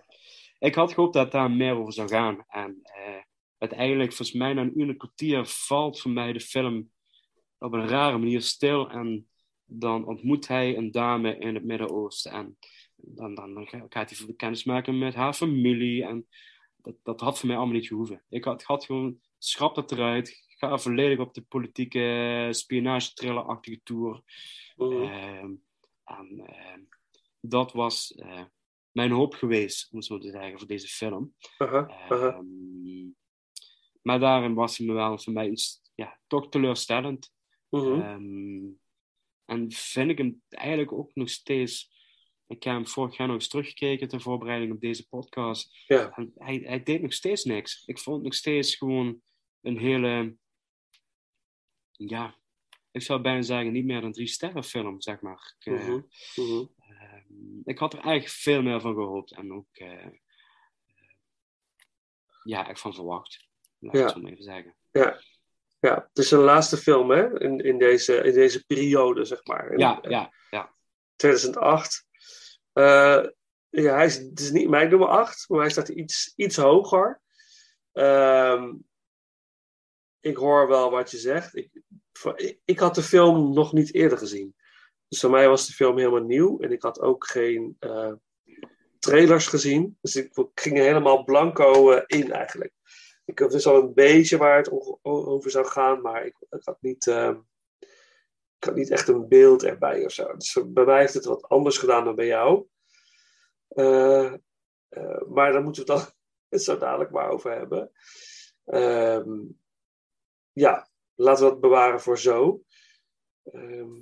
ik 0.59 0.75
had 0.75 0.93
gehoopt 0.93 1.13
dat 1.13 1.31
daar 1.31 1.51
meer 1.51 1.75
over 1.75 1.93
zou 1.93 2.07
gaan. 2.07 2.45
En 2.47 2.79
eh, 2.81 3.21
uiteindelijk, 3.57 4.13
volgens 4.13 4.37
mij, 4.37 4.53
na 4.53 4.61
een 4.61 4.73
uur 4.75 4.83
en 4.83 4.89
een 4.89 4.97
kwartier 4.97 5.45
valt 5.45 5.99
voor 5.99 6.11
mij 6.11 6.33
de 6.33 6.39
film 6.39 6.91
op 7.57 7.73
een 7.73 7.87
rare 7.87 8.17
manier 8.17 8.41
stil. 8.41 8.89
En 8.89 9.27
dan 9.65 10.05
ontmoet 10.05 10.47
hij 10.47 10.77
een 10.77 10.91
dame 10.91 11.37
in 11.37 11.55
het 11.55 11.63
Midden-Oosten. 11.63 12.31
En 12.31 12.57
dan, 13.01 13.35
dan, 13.35 13.53
dan 13.53 13.67
gaat 13.89 14.17
hij 14.17 14.33
kennis 14.35 14.63
maken 14.63 14.97
met 14.97 15.13
haar 15.13 15.33
familie. 15.33 16.03
En 16.03 16.27
dat, 16.75 16.95
dat 17.03 17.19
had 17.19 17.39
voor 17.39 17.47
mij 17.47 17.57
allemaal 17.57 17.75
niet 17.75 17.87
gehoeven. 17.87 18.23
Ik 18.29 18.43
had, 18.43 18.63
had 18.63 18.85
gewoon, 18.85 19.19
schrap 19.37 19.75
dat 19.75 19.91
eruit. 19.91 20.45
Ga 20.47 20.77
volledig 20.77 21.19
op 21.19 21.33
de 21.33 21.41
politieke 21.41 22.47
spionage-thriller-achtige 22.51 23.79
tour. 23.83 24.21
Mhm. 24.75 25.01
Ehm, 25.01 25.53
en 26.03 26.41
ehm, 26.45 26.79
dat 27.39 27.71
was 27.71 28.15
eh, 28.15 28.43
mijn 28.91 29.11
hoop 29.11 29.33
geweest, 29.33 29.91
om 29.91 29.97
het 29.97 30.05
zo 30.05 30.17
te 30.17 30.29
zeggen, 30.29 30.57
voor 30.57 30.67
deze 30.67 30.87
film. 30.87 31.35
Aha, 31.57 31.87
aha. 32.09 32.27
Ehm, 32.27 33.09
maar 34.01 34.19
daarin 34.19 34.53
was 34.53 34.77
hij 34.77 34.87
me 34.87 34.93
wel 34.93 35.17
voor 35.17 35.33
mij 35.33 35.49
iets, 35.49 35.81
ja, 35.95 36.19
toch 36.27 36.49
teleurstellend. 36.49 37.33
Mhm. 37.69 38.69
En 39.45 39.71
vind 39.71 40.09
ik 40.09 40.17
hem 40.17 40.41
eigenlijk 40.49 40.91
ook 40.91 41.15
nog 41.15 41.29
steeds. 41.29 41.90
Ik 42.51 42.63
heb 42.63 42.73
hem 42.73 42.87
vorig 42.87 43.17
jaar 43.17 43.27
nog 43.27 43.35
eens 43.35 43.47
teruggekeken 43.47 44.07
ter 44.07 44.21
voorbereiding 44.21 44.71
op 44.71 44.81
deze 44.81 45.07
podcast. 45.07 45.83
Ja. 45.87 46.11
En 46.15 46.31
hij, 46.37 46.61
hij 46.65 46.83
deed 46.83 47.01
nog 47.01 47.13
steeds 47.13 47.43
niks. 47.43 47.83
Ik 47.85 47.99
vond 47.99 48.23
nog 48.23 48.33
steeds 48.33 48.75
gewoon 48.75 49.21
een 49.61 49.77
hele. 49.77 50.35
Ja, 51.91 52.35
ik 52.91 53.01
zou 53.01 53.21
bijna 53.21 53.41
zeggen, 53.41 53.71
niet 53.71 53.85
meer 53.85 54.01
dan 54.01 54.11
drie 54.11 54.27
sterren 54.27 54.63
film, 54.63 55.01
zeg 55.01 55.21
maar. 55.21 55.55
Ik, 55.59 55.73
eh. 55.73 55.87
Ehm, 55.87 56.01
ik 57.63 57.77
had 57.77 57.93
er 57.93 57.99
eigenlijk 57.99 58.33
veel 58.33 58.61
meer 58.61 58.81
van 58.81 58.93
gehoopt 58.93 59.31
en 59.31 59.53
ook 59.53 59.67
eh, 59.71 60.07
ja, 62.43 62.67
echt 62.69 62.79
van 62.79 62.93
verwacht. 62.93 63.47
Laat 63.79 63.93
ik 63.93 63.99
Ja. 63.99 64.05
het 64.05 64.15
zo 64.15 64.21
maar 64.21 64.31
even 64.31 64.43
zeggen. 64.43 64.75
Ja. 64.91 65.21
ja, 65.79 65.95
het 66.07 66.17
is 66.17 66.27
zijn 66.27 66.41
laatste 66.41 66.77
film 66.77 67.09
hè? 67.09 67.41
In, 67.41 67.59
in, 67.59 67.77
deze, 67.77 68.15
in 68.15 68.33
deze 68.33 68.65
periode, 68.65 69.25
zeg 69.25 69.45
maar. 69.45 69.71
In, 69.71 69.79
Ja, 69.79 70.01
eh, 70.01 70.11
ja, 70.11 70.33
ja. 70.49 70.75
2008. 71.15 72.09
Eh, 72.73 73.23
ja, 73.69 73.95
hij 73.95 74.05
is, 74.05 74.17
het 74.17 74.39
is 74.39 74.51
niet 74.51 74.69
mijn 74.69 74.89
nummer 74.89 75.07
8, 75.07 75.49
maar 75.49 75.59
hij 75.59 75.69
staat 75.69 75.89
iets, 75.89 76.33
iets 76.35 76.55
hoger. 76.55 77.21
Ehm, 77.91 78.73
ik 80.19 80.37
hoor 80.37 80.67
wel 80.67 80.91
wat 80.91 81.11
je 81.11 81.17
zegt. 81.17 81.55
Ik, 81.55 81.69
ik, 82.65 82.79
had 82.79 82.95
de 82.95 83.03
film 83.03 83.53
nog 83.53 83.73
niet 83.73 83.93
eerder 83.93 84.17
gezien. 84.17 84.55
Dus 85.07 85.19
voor 85.19 85.29
mij 85.29 85.47
was 85.47 85.67
de 85.67 85.73
film 85.73 85.97
helemaal 85.97 86.23
nieuw. 86.23 86.59
En 86.59 86.71
ik 86.71 86.81
had 86.81 86.99
ook 86.99 87.27
geen 87.27 87.75
eh, 87.79 88.13
trailers 88.99 89.47
gezien. 89.47 89.97
Dus 90.01 90.15
ik, 90.15 90.49
ging 90.53 90.77
er 90.77 90.83
helemaal 90.83 91.23
blanco 91.23 91.91
eh, 91.91 92.19
in 92.19 92.31
eigenlijk. 92.31 92.73
Ik 93.25 93.39
wist 93.39 93.65
al 93.65 93.81
een 93.81 93.93
beetje 93.93 94.37
waar 94.37 94.57
het 94.57 94.71
over 95.01 95.51
zou 95.51 95.65
gaan, 95.65 96.01
maar 96.01 96.25
ik, 96.25 96.35
ik 96.49 96.61
had 96.63 96.81
niet... 96.81 97.07
ehm, 97.07 97.39
ik 98.61 98.67
had 98.67 98.75
niet 98.75 98.89
echt 98.89 99.07
een 99.07 99.27
beeld 99.27 99.63
erbij 99.63 100.05
of 100.05 100.11
zo. 100.11 100.35
Dus 100.35 100.59
bij 100.65 100.85
mij 100.85 100.99
heeft 100.99 101.13
het 101.13 101.25
wat 101.25 101.49
anders 101.49 101.77
gedaan 101.77 102.03
dan 102.03 102.15
bij 102.15 102.25
jou. 102.25 102.67
Eh, 103.67 104.33
eh, 104.89 105.21
maar 105.27 105.51
daar 105.51 105.63
moeten 105.63 105.85
we 105.85 105.91
het 105.91 106.13
dan 106.49 106.59
zo 106.59 106.77
dadelijk 106.77 107.11
maar 107.11 107.29
over 107.29 107.51
hebben. 107.51 107.91
Ehm, 108.65 109.39
ja, 110.51 110.89
laten 111.15 111.43
we 111.43 111.49
dat 111.49 111.59
bewaren 111.59 112.01
voor 112.01 112.19
zo. 112.19 112.63
Ehm, 113.43 113.93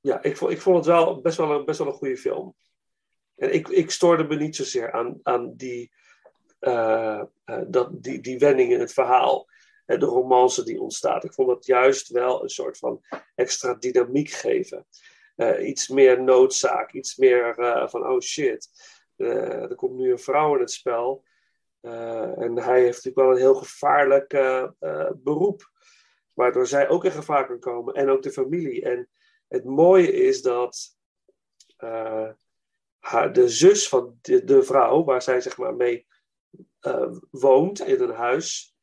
ja, 0.00 0.22
ik 0.22 0.36
vond, 0.36 0.52
ik 0.52 0.60
vond 0.60 0.76
het 0.76 0.86
wel 0.86 1.20
best 1.20 1.36
wel 1.36 1.50
een, 1.50 1.64
best 1.64 1.78
wel 1.78 1.88
een 1.88 1.92
goede 1.92 2.16
film. 2.16 2.56
En 3.34 3.54
ik, 3.54 3.68
ik 3.68 3.90
stoorde 3.90 4.24
me 4.24 4.36
niet 4.36 4.56
zozeer 4.56 4.92
aan, 4.92 5.20
aan 5.22 5.54
die, 5.56 5.92
eh, 6.58 7.22
dat, 7.66 8.02
die, 8.02 8.20
die 8.20 8.38
wending 8.38 8.72
in 8.72 8.80
het 8.80 8.92
verhaal. 8.92 9.48
De 9.86 9.98
romance 9.98 10.64
die 10.64 10.80
ontstaat. 10.80 11.24
Ik 11.24 11.32
vond 11.32 11.48
dat 11.48 11.66
juist 11.66 12.08
wel 12.08 12.42
een 12.42 12.48
soort 12.48 12.78
van 12.78 13.04
extra 13.34 13.74
dynamiek 13.74 14.30
geven. 14.30 14.86
Eh, 15.36 15.68
iets 15.68 15.88
meer 15.88 16.22
noodzaak, 16.22 16.92
iets 16.92 17.16
meer 17.16 17.58
eh, 17.58 17.88
van 17.88 18.06
oh 18.06 18.20
shit, 18.20 18.68
eh, 19.16 19.62
er 19.62 19.74
komt 19.74 19.96
nu 19.96 20.10
een 20.10 20.18
vrouw 20.18 20.54
in 20.54 20.60
het 20.60 20.70
spel. 20.70 21.24
En 21.80 22.56
hij 22.58 22.80
heeft 22.80 23.04
natuurlijk 23.04 23.16
wel 23.16 23.30
een 23.30 23.36
heel 23.36 23.54
gevaarlijk 23.54 24.28
beroep, 25.14 25.70
waardoor 26.32 26.66
zij 26.66 26.88
ook 26.88 27.04
in 27.04 27.10
gevaar 27.10 27.46
kan 27.46 27.58
komen 27.58 27.94
en 27.94 28.08
ook 28.08 28.22
de 28.22 28.30
familie. 28.30 28.82
En 28.82 29.08
het 29.48 29.64
mooie 29.64 30.12
is 30.12 30.42
dat 30.42 30.96
haar, 32.98 33.32
de 33.32 33.48
zus 33.48 33.88
van 33.88 34.18
de, 34.20 34.44
de 34.44 34.62
vrouw, 34.62 35.04
waar 35.04 35.22
zij 35.22 35.40
zeg 35.40 35.56
maar 35.56 35.74
mee 35.74 36.06
woont 37.30 37.80
in 37.80 38.00
een 38.00 38.14
huis, 38.14 38.75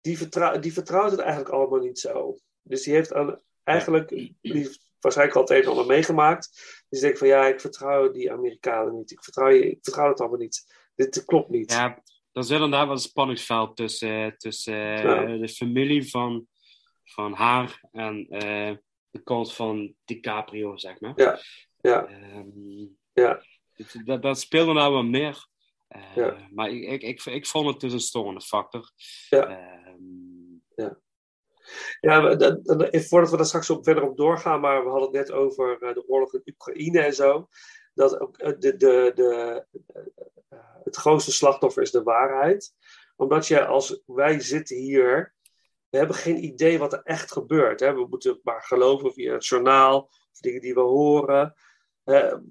die, 0.00 0.18
die 0.60 0.72
vertrouwt 0.72 1.10
het 1.10 1.20
eigenlijk 1.20 1.50
allemaal 1.50 1.78
niet 1.80 1.98
zo. 1.98 2.38
Dus 2.62 2.82
die 2.82 2.94
heeft 2.94 3.12
aan, 3.12 3.40
eigenlijk, 3.64 4.08
die 4.08 4.78
waarschijnlijk 5.00 5.36
al 5.36 5.42
het 5.42 5.50
een 5.52 5.62
en 5.62 5.68
ander 5.68 5.86
meegemaakt. 5.86 6.48
Dus 6.52 6.86
die 6.88 7.00
denkt 7.00 7.18
van 7.18 7.28
ja, 7.28 7.46
ik 7.46 7.60
vertrouw 7.60 8.10
die 8.10 8.32
Amerikanen 8.32 8.94
niet. 8.96 9.10
Ik 9.10 9.24
vertrouw, 9.24 9.48
je, 9.48 9.70
ik 9.70 9.78
vertrouw 9.82 10.08
het 10.08 10.20
allemaal 10.20 10.38
niet. 10.38 10.74
Dit 10.94 11.24
klopt 11.24 11.48
niet. 11.50 11.72
Ja, 11.72 12.02
er 12.32 12.44
zit 12.44 12.54
inderdaad 12.54 12.84
wel 12.84 12.94
een 12.94 13.00
spanningsveld 13.00 13.76
tussen, 13.76 14.34
tussen 14.38 14.74
eh, 14.74 15.02
Ja. 15.02 15.24
de 15.36 15.48
familie 15.48 16.10
van, 16.10 16.46
van 17.04 17.32
haar 17.32 17.80
en 17.92 18.26
eh, 18.28 18.76
de 19.10 19.22
kant 19.22 19.52
van 19.54 19.94
DiCaprio, 20.04 20.76
zeg 20.76 21.00
maar. 21.00 21.12
Ja, 21.16 21.38
ja, 21.80 22.06
Ehm, 22.06 22.86
ja. 23.12 23.42
dat, 24.04 24.22
dat 24.22 24.40
speelde 24.40 24.72
nou 24.72 24.92
wel 24.92 25.02
meer. 25.04 25.46
Eh, 25.88 26.14
Ja. 26.16 26.48
Maar 26.50 26.70
ik, 26.70 26.82
ik, 26.88 27.02
ik, 27.02 27.24
ik 27.24 27.46
vond 27.46 27.66
het 27.66 27.80
dus 27.80 27.92
een 27.92 28.00
storende 28.00 28.40
factor. 28.40 28.90
Ja. 29.28 29.48
Ja, 32.00 32.34
dat- 32.34 32.60
voordat 32.90 33.30
we 33.30 33.36
daar 33.36 33.46
straks 33.46 33.70
op, 33.70 33.84
verder 33.84 34.02
op 34.08 34.16
doorgaan, 34.16 34.60
maar 34.60 34.84
we 34.84 34.90
hadden 34.90 35.08
het 35.08 35.16
net 35.28 35.32
over 35.32 35.82
eh, 35.82 35.94
de 35.94 36.08
oorlog 36.08 36.34
in 36.34 36.42
Oekraïne 36.44 37.00
en 37.00 37.14
zo. 37.14 37.48
Dat 37.94 38.20
ook 38.20 38.38
eh, 38.38 38.52
de, 38.58 38.76
de, 38.76 39.12
de, 39.14 39.64
eh, 40.48 40.58
het 40.84 40.96
grootste 40.96 41.32
slachtoffer 41.32 41.82
is 41.82 41.90
de 41.90 42.02
waarheid. 42.02 42.72
Omdat 43.16 43.46
je 43.46 43.66
als 43.66 44.02
wij 44.06 44.40
zitten 44.40 44.76
hier, 44.76 45.34
we 45.88 45.98
hebben 45.98 46.16
geen 46.16 46.44
idee 46.44 46.78
wat 46.78 46.92
er 46.92 47.02
echt 47.02 47.32
gebeurt. 47.32 47.80
Hè? 47.80 47.94
We 47.94 48.06
moeten 48.08 48.40
maar 48.42 48.62
geloven 48.62 49.12
via 49.12 49.32
het 49.32 49.46
journaal, 49.46 50.10
dingen 50.40 50.60
die 50.60 50.74
we 50.74 50.80
horen. 50.80 51.54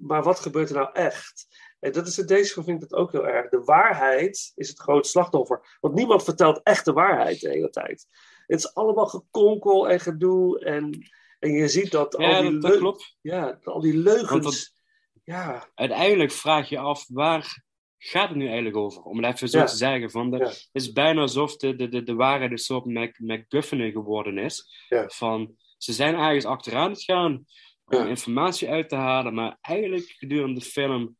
Maar 0.00 0.22
wat 0.22 0.40
gebeurt 0.40 0.68
er 0.68 0.74
nou 0.76 0.90
echt? 0.92 1.46
En 1.80 1.92
dat 1.92 2.06
is 2.06 2.18
in 2.18 2.26
deze 2.26 2.52
film 2.52 2.64
vind 2.64 2.82
ik 2.82 2.88
dat 2.88 2.98
ook 2.98 3.12
heel 3.12 3.26
erg. 3.28 3.48
De 3.48 3.62
waarheid 3.64 4.52
is 4.54 4.68
het 4.68 4.78
grote 4.78 5.08
slachtoffer. 5.08 5.78
Want 5.80 5.94
niemand 5.94 6.24
vertelt 6.24 6.60
echt 6.62 6.84
de 6.84 6.92
waarheid 6.92 7.40
de 7.40 7.48
hele 7.48 7.70
tijd. 7.70 8.06
Het 8.46 8.58
is 8.58 8.74
allemaal 8.74 9.06
gekonkel 9.06 9.88
en 9.88 10.00
gedoe. 10.00 10.60
En, 10.64 11.08
en 11.38 11.52
je 11.52 11.68
ziet 11.68 11.90
dat 11.90 12.14
Ja, 12.18 12.36
al 12.36 12.42
die, 12.42 12.50
dat, 12.52 12.60
dat 12.62 12.70
leu- 12.70 12.78
klopt. 12.80 13.16
Ja, 13.20 13.58
al 13.64 13.80
die 13.80 13.96
leugens. 13.96 14.44
Dat- 14.44 14.78
Ja, 15.24 15.68
Uiteindelijk 15.74 16.30
vraag 16.32 16.68
je 16.68 16.78
af, 16.78 17.04
waar 17.08 17.64
gaat 17.98 18.28
het 18.28 18.36
nu 18.36 18.44
eigenlijk 18.46 18.76
over? 18.76 19.02
Om 19.02 19.22
het 19.24 19.34
even 19.34 19.48
zo 19.48 19.58
Ja. 19.58 19.64
te 19.64 19.76
zeggen. 19.76 20.10
Van 20.10 20.30
de, 20.30 20.36
Ja. 20.36 20.44
Het 20.44 20.68
is 20.72 20.92
bijna 20.92 21.20
alsof 21.20 21.56
de, 21.56 21.76
de, 21.76 21.88
de, 21.88 22.02
de 22.02 22.14
waarheid 22.14 22.50
een 22.50 22.58
soort 22.58 22.84
Mac, 22.84 23.18
MacGuffin 23.18 23.92
geworden 23.92 24.38
is. 24.38 24.84
Ja. 24.88 25.08
Van, 25.08 25.54
ze 25.78 25.92
zijn 25.92 26.14
ergens 26.14 26.44
achteraan 26.44 26.90
het 26.90 27.02
gaan 27.02 27.44
om 27.84 28.06
informatie 28.06 28.68
uit 28.68 28.88
te 28.88 28.94
halen. 28.96 29.34
Maar 29.34 29.58
eigenlijk 29.60 30.04
gedurende 30.18 30.60
de 30.60 30.66
film 30.66 31.16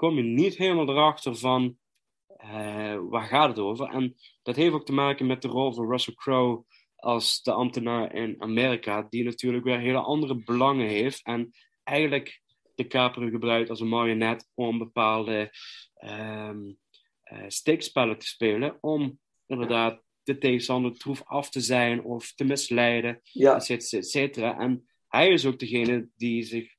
kom 0.00 0.16
je 0.16 0.22
niet 0.22 0.56
helemaal 0.56 0.88
erachter 0.88 1.36
van 1.36 1.76
eh, 2.26 2.98
waar 3.08 3.26
gaat 3.26 3.48
het 3.48 3.58
over. 3.58 3.88
En 3.88 4.16
dat 4.42 4.56
heeft 4.56 4.74
ook 4.74 4.86
te 4.86 4.92
maken 4.92 5.26
met 5.26 5.42
de 5.42 5.48
rol 5.48 5.72
van 5.72 5.90
Russell 5.90 6.14
Crowe 6.14 6.64
als 6.96 7.42
de 7.42 7.52
ambtenaar 7.52 8.14
in 8.14 8.42
Amerika, 8.42 9.06
die 9.08 9.24
natuurlijk 9.24 9.64
weer 9.64 9.78
hele 9.78 9.98
andere 9.98 10.42
belangen 10.44 10.86
heeft 10.86 11.22
en 11.22 11.50
eigenlijk 11.82 12.42
DiCaprio 12.74 13.28
gebruikt 13.28 13.70
als 13.70 13.80
een 13.80 13.88
marionet 13.88 14.48
om 14.54 14.78
bepaalde 14.78 15.50
eh, 15.94 16.50
steekspellen 17.46 18.18
te 18.18 18.26
spelen, 18.26 18.78
om 18.80 19.18
inderdaad 19.46 20.02
de 20.22 20.38
tegenstander 20.38 20.92
troef 20.92 21.22
af 21.24 21.50
te 21.50 21.60
zijn 21.60 22.04
of 22.04 22.32
te 22.34 22.44
misleiden, 22.44 23.20
ja, 23.22 23.66
et 23.66 24.06
cetera. 24.06 24.58
En 24.58 24.88
hij 25.08 25.28
is 25.28 25.46
ook 25.46 25.58
degene 25.58 26.08
die 26.16 26.42
zich 26.42 26.74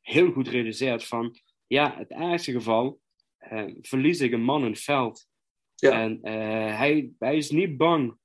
heel 0.00 0.32
goed 0.32 0.48
realiseert 0.48 1.04
van, 1.04 1.38
ja, 1.66 1.94
het 1.98 2.10
ergste 2.10 2.52
geval, 2.52 3.00
eh, 3.38 3.64
verlies 3.80 4.20
ik 4.20 4.32
een 4.32 4.42
man 4.44 4.64
in 4.64 4.70
het 4.70 4.80
veld. 4.80 5.26
Ja. 5.74 5.90
En 6.02 6.18
eh, 6.22 6.76
hij, 6.78 7.10
hij 7.18 7.36
is 7.36 7.50
niet 7.50 7.76
bang 7.76 8.18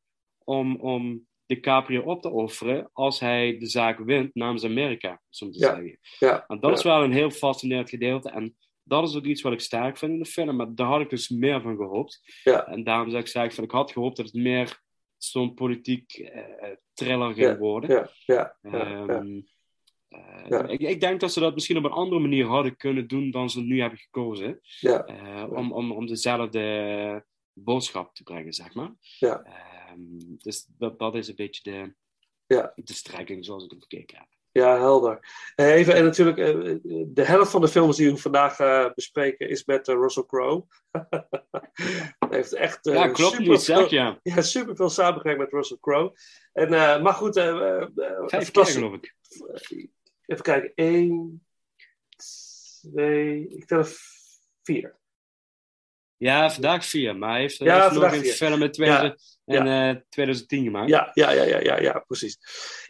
om, 0.44 0.76
om 0.76 1.28
DiCaprio 1.46 2.02
op 2.02 2.22
te 2.22 2.30
offeren 2.30 2.90
als 2.94 3.20
hij 3.20 3.58
de 3.58 3.66
zaak 3.66 4.00
wint 4.00 4.36
namens 4.36 4.64
Amerika, 4.66 5.22
zo 5.30 5.50
te 5.50 5.60
Ja. 5.60 5.68
zeggen. 5.76 6.00
ja. 6.20 6.44
En 6.48 6.60
dat 6.60 6.78
is 6.78 6.84
wel 6.84 7.04
een 7.04 7.12
heel 7.14 7.32
fascinerend 7.32 7.90
gedeelte. 7.90 8.30
En 8.30 8.56
dat 8.84 9.08
is 9.10 9.16
ook 9.16 9.26
iets 9.26 9.42
wat 9.42 9.54
ik 9.54 9.60
sterk 9.60 9.98
vind 9.98 10.12
in 10.12 10.20
de 10.20 10.26
film. 10.26 10.56
Maar 10.56 10.76
daar 10.76 10.88
had 10.88 11.02
ik 11.02 11.10
dus 11.10 11.30
meer 11.30 11.62
van 11.62 11.76
gehoopt. 11.76 12.40
Ja. 12.44 12.68
En 12.68 12.84
daarom 12.84 13.10
zou 13.10 13.22
ik 13.22 13.28
zeggen, 13.28 13.54
van, 13.54 13.64
ik 13.64 13.72
had 13.72 13.92
gehoopt 13.92 14.18
dat 14.18 14.26
het 14.26 14.36
meer 14.36 14.82
zo'n 15.18 15.54
politiek 15.54 16.14
eh, 16.14 16.44
thriller 16.94 17.34
ging 17.34 17.58
worden. 17.58 17.90
Ja, 17.90 18.10
ja, 18.26 18.58
ja, 18.72 19.24
eh, 20.10 20.46
Ja. 20.50 20.68
ik, 20.68 20.80
ik 20.80 21.02
denk 21.02 21.20
dat 21.20 21.32
ze 21.34 21.40
dat 21.40 21.54
misschien 21.54 21.78
op 21.78 21.84
een 21.84 21.92
andere 21.92 22.22
manier 22.22 22.46
hadden 22.46 22.76
kunnen 22.78 23.08
doen 23.08 23.32
dan 23.32 23.50
ze 23.50 23.62
nu 23.62 23.82
hebben 23.82 24.00
gekozen. 24.00 24.60
ja. 24.80 25.06
eh, 25.06 25.52
om, 25.52 25.72
om, 25.74 25.92
om 25.92 26.08
dezelfde 26.08 27.26
boodschap 27.54 28.16
te 28.16 28.24
brengen, 28.24 28.54
zeg 28.54 28.74
maar. 28.74 28.94
Ja. 29.02 29.44
Ehm, 29.44 30.00
dus 30.38 30.66
dat, 30.78 31.00
dat 31.00 31.16
is 31.16 31.28
een 31.28 31.36
beetje 31.36 31.72
de, 31.72 31.94
Ja. 32.56 32.72
de 32.76 32.94
strekking 32.94 33.46
zoals 33.46 33.64
ik 33.64 33.72
hem 33.72 33.82
gekeken 33.82 34.18
heb. 34.18 34.28
Ja, 34.52 34.78
helder. 34.78 35.20
Eh, 35.56 35.74
Even, 35.74 35.94
en 35.96 36.04
natuurlijk, 36.04 36.38
de 37.16 37.24
helft 37.24 37.52
van 37.52 37.62
de 37.62 37.68
films 37.68 37.98
die 37.98 38.12
we 38.12 38.18
vandaag 38.18 38.58
bespreken 38.96 39.50
is 39.50 39.66
met 39.66 39.88
Russell 39.88 40.24
Crowe. 40.26 40.66
Hij 40.92 41.28
heeft 42.38 42.54
echt 42.54 42.80
ja, 42.82 43.08
klopt 43.08 43.32
super 43.36 43.48
niet, 43.52 43.62
zeg 43.62 43.78
veel, 43.78 43.94
ja. 43.94 44.20
ja, 44.24 44.42
super 44.42 44.76
veel 44.76 44.90
samengewerkt 44.90 45.40
met 45.40 45.52
Russell 45.52 45.78
Crowe. 45.82 46.12
En, 46.54 46.70
maar 47.04 47.14
goed, 47.14 47.34
Vijf 48.26 48.52
keer 48.52 48.66
geloof 48.66 48.94
ik. 48.94 49.16
Even 50.30 50.44
kijken. 50.44 50.72
1, 50.76 51.46
2, 52.82 53.48
ik 53.48 53.66
tel 53.66 53.80
er 53.80 53.92
vier. 54.64 54.98
Ja, 56.18 56.52
vandaag 56.52 56.86
vier, 56.86 57.18
maar 57.18 57.30
hij 57.30 57.40
heeft, 57.40 57.58
Ja, 57.58 57.66
hij 57.66 57.82
heeft 57.82 57.94
nog 57.94 58.14
een 58.14 58.24
film 58.24 58.62
in 58.62 58.72
2000 58.72 59.40
en, 59.46 59.68
eh, 59.68 60.02
2010 60.10 60.64
gemaakt. 60.64 60.90
Ja, 60.90 61.12
ja, 61.14 61.32
ja, 61.32 61.44
ja, 61.44 61.60
ja, 61.60 61.80
ja 61.80 62.00
precies. 62.00 62.38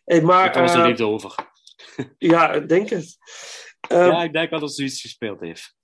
Hey, 0.06 0.22
maar, 0.22 0.54
Daar 0.54 0.62
was 0.62 0.74
er 0.74 0.82
eh, 0.82 0.88
niet 0.88 1.02
over. 1.02 1.36
ja, 2.18 2.52
ik 2.52 2.70
denk 2.70 2.90
het. 2.90 3.18
Eh, 3.88 4.08
ja, 4.08 4.24
ik 4.24 4.34
denk 4.34 4.50
wel 4.50 4.60
dat 4.60 4.76
ze 4.76 4.84
iets 4.84 5.02
gespeeld 5.02 5.40
heeft. 5.40 5.76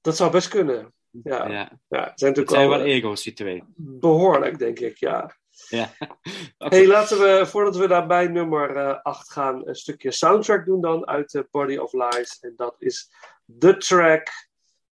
Dat 0.00 0.16
zou 0.16 0.30
best 0.30 0.48
kunnen. 0.48 0.94
Ja, 1.10 1.48
ja. 1.48 1.52
Ja. 1.52 1.68
het 1.68 1.78
zijn 1.88 2.04
Het 2.06 2.20
natuurlijk 2.20 2.50
zijn 2.50 2.68
wel 2.68 2.78
wel 2.78 2.86
ego's, 2.86 3.22
die 3.22 3.32
twee. 3.32 3.62
behoorlijk, 3.76 4.58
denk 4.58 4.78
ik, 4.78 4.96
ja. 4.96 5.38
Ja. 5.68 5.90
Hey, 6.58 6.86
laten 6.86 7.18
we, 7.18 7.46
voordat 7.46 7.76
we 7.76 7.88
daar 7.88 8.06
bij 8.06 8.26
nummer 8.26 9.00
8 9.02 9.32
gaan, 9.32 9.68
een 9.68 9.74
stukje 9.74 10.10
soundtrack 10.10 10.64
doen 10.64 10.80
dan 10.80 11.06
uit 11.06 11.30
de 11.30 11.48
Body 11.50 11.76
of 11.76 11.92
Lies. 11.92 12.38
En 12.40 12.52
dat 12.56 12.74
is 12.78 13.10
de 13.44 13.76
track 13.76 14.28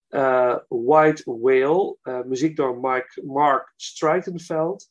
eh, 0.09 0.57
White 0.69 1.23
Whale, 1.25 1.97
eh, 2.03 2.23
muziek 2.23 2.57
door 2.57 2.79
Mike, 2.81 3.23
Mark 3.25 3.73
Streitenveld. 3.77 4.91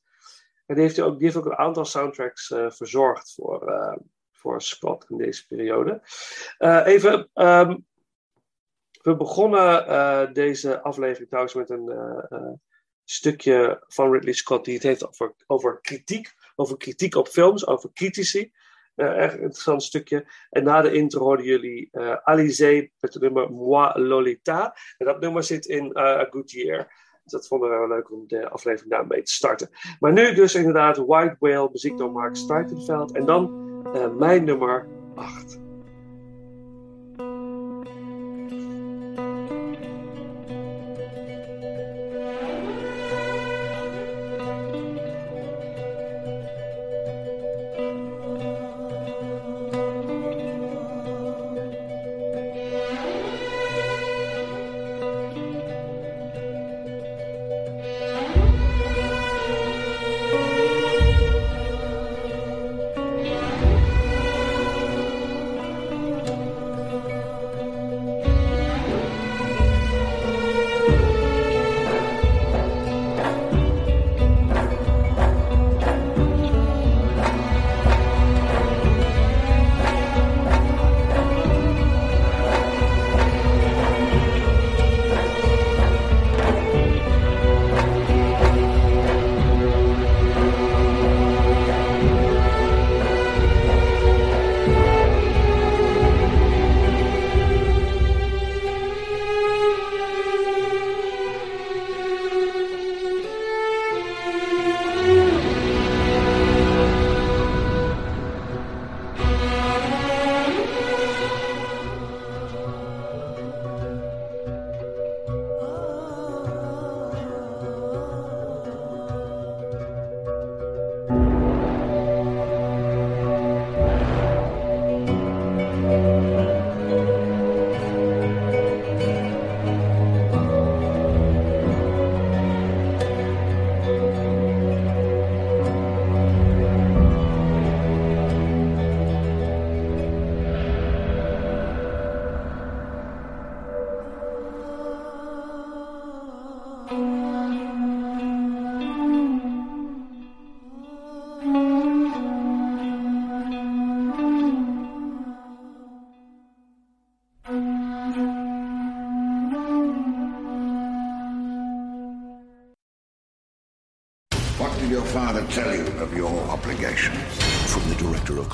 En 0.66 0.76
die 0.76 0.84
heeft, 0.84 1.00
ook, 1.00 1.20
die 1.20 1.38
ook 1.38 1.46
een 1.46 1.58
aantal 1.58 1.86
soundtracks 1.86 2.52
eh, 2.52 2.72
verzorgd 2.72 3.34
voor, 3.34 3.68
eh, 3.68 3.98
voor 4.32 4.62
Scott 4.62 5.10
in 5.10 5.18
deze 5.18 5.48
periode. 5.48 6.02
Eh, 6.58 6.86
even, 6.86 7.30
ehm, 7.34 7.76
we 9.06 9.16
begonnen 9.16 9.88
eh, 9.88 10.34
deze 10.34 10.82
aflevering 10.82 11.28
trouwens 11.28 11.54
met 11.54 11.70
een 11.70 11.90
eh, 11.90 12.24
eh, 12.30 12.54
stukje 13.06 13.84
van 13.88 14.12
Ridley 14.12 14.34
Scott 14.34 14.66
die 14.66 14.74
het 14.74 14.84
heeft 14.84 15.08
over, 15.48 15.80
kritiek, 15.82 16.34
over 16.56 16.78
kritiek 16.78 17.16
op 17.16 17.28
films, 17.28 17.68
over 17.68 17.90
critici. 17.94 18.52
Eh 18.96 19.06
erg 19.06 19.34
interessant 19.34 19.84
stukje. 19.84 20.28
En 20.50 20.64
na 20.64 20.82
de 20.82 20.92
intro 20.92 21.24
hoorden 21.24 21.46
jullie 21.46 21.90
Alizé 22.24 22.90
met 23.00 23.14
het 23.14 23.24
nummer 23.24 23.52
Moi 23.52 24.00
Lolita. 24.00 24.76
En 24.98 25.06
dat 25.06 25.20
nummer 25.20 25.44
zit 25.44 25.66
in 25.66 25.94
eh 25.94 26.04
A 26.04 26.28
Good 26.30 26.52
Year. 26.52 27.04
Dus 27.24 27.32
dat 27.32 27.48
vonden 27.48 27.70
we 27.70 27.76
wel 27.76 27.88
leuk 27.88 28.12
om 28.12 28.28
de 28.28 28.50
aflevering 28.50 28.92
daarmee 28.92 29.22
te 29.22 29.32
starten. 29.32 29.70
Maar 30.00 30.14
nu 30.14 30.34
dus 30.34 30.56
inderdaad 30.56 30.98
White 30.98 31.36
Whale, 31.40 31.70
muziek 31.72 31.98
door 31.98 32.12
Mark 32.12 32.36
Streitenveld. 32.36 33.16
En 33.16 33.26
dan 33.26 33.64
mijn 34.18 34.44
nummer 34.44 34.88
8. 35.16 35.65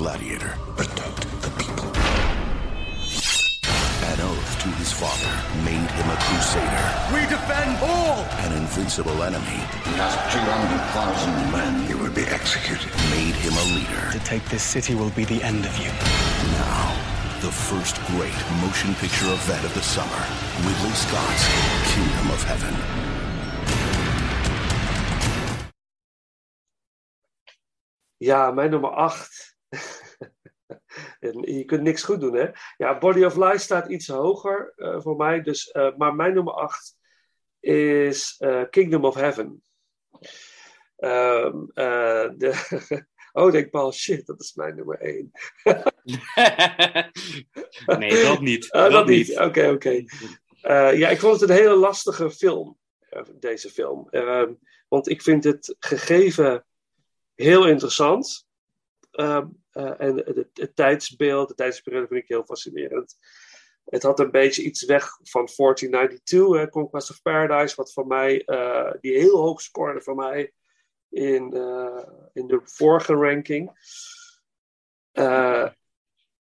Gladiator, 0.01 0.57
Protect 0.75 1.21
the 1.45 1.49
people. 1.61 1.85
an 4.11 4.19
oath 4.21 4.51
to 4.63 4.69
his 4.81 4.91
father 4.91 5.33
made 5.63 5.89
him 5.93 6.07
a 6.09 6.17
crusader. 6.25 6.85
We 7.13 7.21
defend 7.29 7.77
all! 7.83 8.25
An 8.45 8.51
invincible 8.57 9.21
enemy 9.21 9.61
He 9.85 9.93
has 10.01 10.13
200,000 10.33 11.51
men. 11.53 11.85
He 11.85 11.93
will 11.93 12.09
be 12.09 12.23
executed. 12.23 12.89
made 13.13 13.35
him 13.45 13.53
a 13.53 13.65
leader. 13.77 14.11
To 14.17 14.19
take 14.25 14.43
this 14.49 14.63
city 14.63 14.95
will 14.95 15.11
be 15.11 15.23
the 15.23 15.43
end 15.43 15.65
of 15.67 15.77
you. 15.77 15.91
Now, 16.57 16.81
the 17.45 17.51
first 17.53 18.01
great 18.09 18.39
motion 18.65 18.95
picture 18.95 19.29
event 19.31 19.63
of 19.65 19.73
the 19.75 19.83
summer. 19.83 20.21
Ridley 20.65 20.95
Scott's 20.97 21.45
Kingdom 21.93 22.31
of 22.33 22.41
Heaven. 22.43 22.73
Ja, 28.17 28.51
mijn 28.51 28.69
nummer 28.69 28.89
8. 28.89 29.50
je 31.41 31.63
kunt 31.65 31.81
niks 31.81 32.03
goed 32.03 32.19
doen, 32.19 32.35
hè? 32.35 32.49
Ja, 32.77 32.97
Body 32.97 33.23
of 33.23 33.35
Lies 33.35 33.63
staat 33.63 33.89
iets 33.89 34.07
hoger 34.07 34.73
eh, 34.75 35.01
voor 35.01 35.15
mij. 35.15 35.41
Dus, 35.41 35.71
eh, 35.71 35.95
maar 35.97 36.15
mijn 36.15 36.33
nummer 36.33 36.53
8 36.53 36.95
is 37.59 38.35
eh, 38.37 38.63
Kingdom 38.69 39.05
of 39.05 39.15
Heaven. 39.15 39.63
Eh, 40.95 41.53
de 42.37 42.53
oh, 43.31 43.51
denk 43.51 43.69
Paul, 43.69 43.91
shit, 43.91 44.25
dat 44.25 44.41
is 44.41 44.53
mijn 44.53 44.75
nummer 44.75 44.99
1. 44.99 45.31
nee, 47.99 48.23
dat 48.23 48.41
niet. 48.41 48.71
Ah, 48.71 48.91
dat 48.91 49.07
niet. 49.07 49.39
Oké, 49.39 49.69
oké. 49.69 50.03
Ja, 50.91 51.09
ik 51.09 51.19
vond 51.19 51.39
het 51.39 51.49
een 51.49 51.55
hele 51.55 51.75
lastige 51.75 52.31
film, 52.31 52.77
deze 53.39 53.69
film. 53.69 54.07
Ehm, 54.09 54.53
want 54.87 55.09
ik 55.09 55.21
vind 55.21 55.43
het 55.43 55.75
gegeven 55.79 56.65
heel 57.35 57.67
interessant. 57.67 58.49
Ehm, 59.11 59.47
eh, 59.71 60.01
en 60.01 60.15
het, 60.53 60.75
tijdsbeeld, 60.75 61.47
de 61.47 61.53
tijdsperiode 61.53 62.07
vind 62.07 62.21
ik 62.21 62.27
heel 62.27 62.45
fascinerend. 62.45 63.17
Het 63.85 64.03
had 64.03 64.19
een 64.19 64.31
beetje 64.31 64.63
iets 64.63 64.85
weg 64.85 65.17
van 65.23 65.47
1492, 65.47 66.59
hè, 66.59 66.69
Conquest 66.69 67.09
of 67.09 67.21
Paradise, 67.21 67.75
wat 67.75 67.93
voor 67.93 68.07
mij, 68.07 68.43
eh, 68.43 68.91
die 68.99 69.17
heel 69.17 69.37
hoog 69.37 69.61
scoorde 69.61 70.01
voor 70.01 70.15
mij 70.15 70.53
in, 71.09 71.53
eh, 71.53 72.03
in 72.33 72.47
de 72.47 72.61
vorige 72.63 73.13
ranking. 73.13 73.71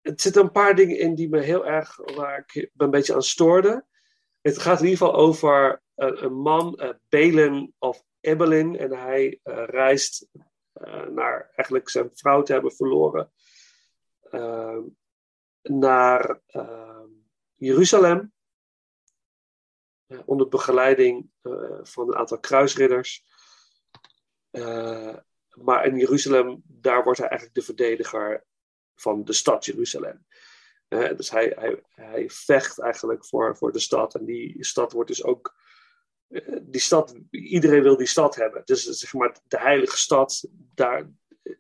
Het 0.00 0.20
zitten 0.20 0.42
een 0.42 0.52
paar 0.52 0.74
dingen 0.74 0.98
in 0.98 1.14
die 1.14 1.28
me 1.28 1.40
heel 1.40 1.66
erg, 1.66 1.96
waar 2.14 2.38
ik 2.38 2.70
me 2.74 2.84
een 2.84 2.90
beetje 2.90 3.14
aan 3.14 3.22
stoorde. 3.22 3.84
Het 4.40 4.58
gaat 4.58 4.80
in 4.80 4.84
ieder 4.84 4.98
geval 4.98 5.20
over 5.20 5.82
een, 5.94 6.32
man, 6.32 6.96
Balen 7.08 7.74
of 7.78 8.04
Ebelin, 8.20 8.78
en 8.78 8.92
hij 8.92 9.40
reist 9.66 10.28
naar 11.10 11.50
eigenlijk 11.54 11.88
zijn 11.88 12.10
vrouw 12.12 12.42
te 12.42 12.52
hebben 12.52 12.72
verloren, 12.72 13.32
eh, 14.20 14.78
naar 15.62 16.40
eh, 16.46 17.04
Jeruzalem, 17.54 18.32
eh, 20.06 20.18
onder 20.24 20.48
begeleiding 20.48 21.30
eh, 21.42 21.78
van 21.82 22.08
een 22.08 22.16
aantal 22.16 22.38
kruisridders. 22.38 23.24
Eh, 24.50 25.16
maar 25.48 25.86
in 25.86 25.96
Jeruzalem, 25.96 26.62
daar 26.64 27.04
wordt 27.04 27.18
hij 27.18 27.28
eigenlijk 27.28 27.58
de 27.58 27.64
verdediger 27.64 28.44
van 28.94 29.24
de 29.24 29.32
stad 29.32 29.64
Jeruzalem. 29.64 30.26
Eh, 30.88 31.16
dus 31.16 31.30
hij, 31.30 31.52
hij, 31.56 31.82
hij 31.88 32.30
vecht 32.30 32.78
eigenlijk 32.78 33.26
voor, 33.26 33.56
voor 33.56 33.72
de 33.72 33.78
stad. 33.78 34.14
En 34.14 34.24
die 34.24 34.64
stad 34.64 34.92
wordt 34.92 35.08
dus 35.08 35.24
ook. 35.24 35.56
Eh, 36.28 36.56
die 36.62 36.80
stad, 36.80 37.14
iedereen 37.30 37.82
wil 37.82 37.96
die 37.96 38.06
stad 38.06 38.34
hebben. 38.34 38.62
Dus 38.64 38.84
zeg 38.84 39.12
maar 39.14 39.36
de 39.48 39.58
heilige 39.58 39.98
stad, 39.98 40.48
daar. 40.74 41.10
eh, 41.42 41.52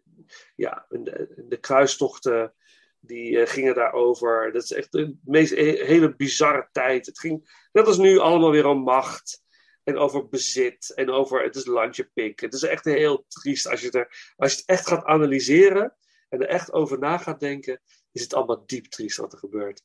ja, 0.56 0.86
de, 0.88 1.44
de 1.48 1.56
kruistochten, 1.56 2.54
die 3.00 3.40
eh, 3.40 3.48
gingen 3.48 3.74
daarover. 3.74 4.52
Dat 4.52 4.62
is 4.62 4.72
echt 4.72 4.92
de 4.92 5.16
meest 5.24 5.54
he- 5.54 5.84
hele 5.84 6.16
bizarre 6.16 6.68
tijd. 6.72 7.06
Het 7.06 7.18
ging 7.18 7.66
net 7.72 7.86
als 7.86 7.98
nu 7.98 8.18
allemaal 8.18 8.50
weer 8.50 8.66
om 8.66 8.82
macht. 8.82 9.42
En 9.84 9.96
over 9.96 10.28
bezit. 10.28 10.92
En 10.94 11.10
over 11.10 11.42
het 11.42 11.56
is 11.56 11.66
landje 11.66 12.10
pik. 12.14 12.40
Het 12.40 12.54
is 12.54 12.62
echt 12.62 12.84
heel 12.84 13.24
triest 13.28 13.66
als 13.68 13.80
je, 13.80 13.90
er, 13.90 14.32
als 14.36 14.52
je 14.52 14.58
het 14.58 14.66
echt 14.68 14.86
gaat 14.88 15.04
analyseren. 15.04 15.96
En 16.28 16.40
er 16.40 16.48
echt 16.48 16.72
over 16.72 16.98
na 16.98 17.18
gaat 17.18 17.40
denken 17.40 17.80
is 18.12 18.22
het 18.22 18.34
allemaal 18.34 18.66
diep 18.66 18.86
triest 18.86 19.16
wat 19.16 19.32
er 19.32 19.38
gebeurt. 19.38 19.82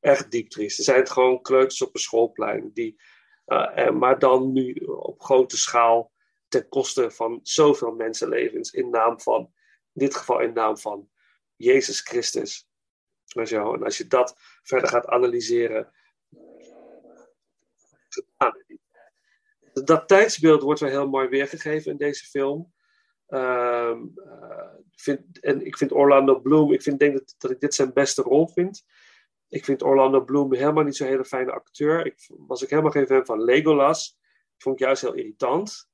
Echt 0.00 0.30
diep 0.30 0.48
triest. 0.48 0.78
Er 0.78 0.84
zijn 0.84 1.08
gewoon 1.08 1.42
kleuters 1.42 1.82
op 1.82 1.94
een 1.94 2.00
schoolplein. 2.00 2.70
Die, 2.74 3.00
eh, 3.46 3.86
eh, 3.86 3.94
maar 3.94 4.18
dan 4.18 4.52
nu 4.52 4.72
op 4.86 5.22
grote 5.22 5.56
schaal 5.56 6.12
ten 6.48 6.68
koste 6.68 7.10
van 7.10 7.40
zoveel 7.42 7.92
mensenlevens. 7.92 8.70
In 8.70 8.90
naam 8.90 9.20
van, 9.20 9.40
in 9.92 10.04
dit 10.04 10.16
geval 10.16 10.40
in 10.40 10.52
naam 10.52 10.78
van 10.78 11.10
Jezus 11.56 12.00
Christus. 12.00 12.68
En, 13.34 13.46
zo. 13.46 13.74
en 13.74 13.82
als 13.82 13.98
je 13.98 14.06
dat 14.06 14.36
verder 14.62 14.88
gaat 14.88 15.06
analyseren. 15.06 15.92
Dat 19.72 20.08
tijdsbeeld 20.08 20.62
wordt 20.62 20.80
wel 20.80 20.90
heel 20.90 21.08
mooi 21.08 21.28
weergegeven 21.28 21.90
in 21.90 21.96
deze 21.96 22.24
film. 22.24 22.74
Ehm, 23.26 24.06
eh, 24.16 24.74
vind, 24.94 25.40
en 25.40 25.66
ik 25.66 25.76
vind 25.76 25.92
Orlando 25.92 26.40
Bloom, 26.40 26.72
ik 26.72 26.82
vind, 26.82 26.98
denk 26.98 27.12
dat, 27.12 27.34
dat 27.38 27.50
ik 27.50 27.60
dit 27.60 27.74
zijn 27.74 27.92
beste 27.92 28.22
rol 28.22 28.48
vind. 28.48 28.84
Ik 29.48 29.64
vind 29.64 29.82
Orlando 29.82 30.24
Bloom 30.24 30.54
helemaal 30.54 30.84
niet 30.84 30.96
zo'n 30.96 31.06
hele 31.06 31.24
fijne 31.24 31.52
acteur. 31.52 32.06
Ik 32.06 32.28
was 32.28 32.62
ik 32.62 32.70
helemaal 32.70 32.90
geen 32.90 33.06
fan 33.06 33.26
van 33.26 33.42
Legolas. 33.44 34.18
Vond 34.58 34.80
ik 34.80 34.86
juist 34.86 35.02
heel 35.02 35.14
irritant. 35.14 35.88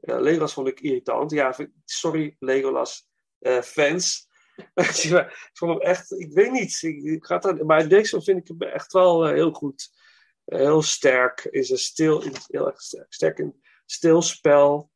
Legolas 0.00 0.52
vond 0.52 0.68
ik 0.68 0.80
irritant. 0.80 1.30
Ja, 1.30 1.56
sorry 1.84 2.36
Legolas 2.38 3.08
eh, 3.38 3.60
fans. 3.60 4.28
ik 4.74 5.50
vond 5.52 5.72
hem 5.72 5.80
echt, 5.80 6.12
ik 6.12 6.32
weet 6.32 6.50
niet. 6.50 6.82
Ik, 6.82 7.02
ik 7.04 7.24
ga 7.24 7.52
maar 7.64 7.88
deze 7.88 8.22
vind 8.22 8.38
ik 8.38 8.48
hem 8.48 8.68
echt 8.68 8.92
wel 8.92 9.26
eh, 9.26 9.32
heel 9.32 9.52
goed. 9.52 9.90
Eh, 10.44 10.58
heel 10.58 10.82
sterk. 10.82 11.44
Is 11.50 11.70
een 11.70 11.78
stil, 11.78 12.22
heel 12.46 12.72
sterk, 12.74 13.12
sterk 13.12 13.44
stilspel. 13.86 14.90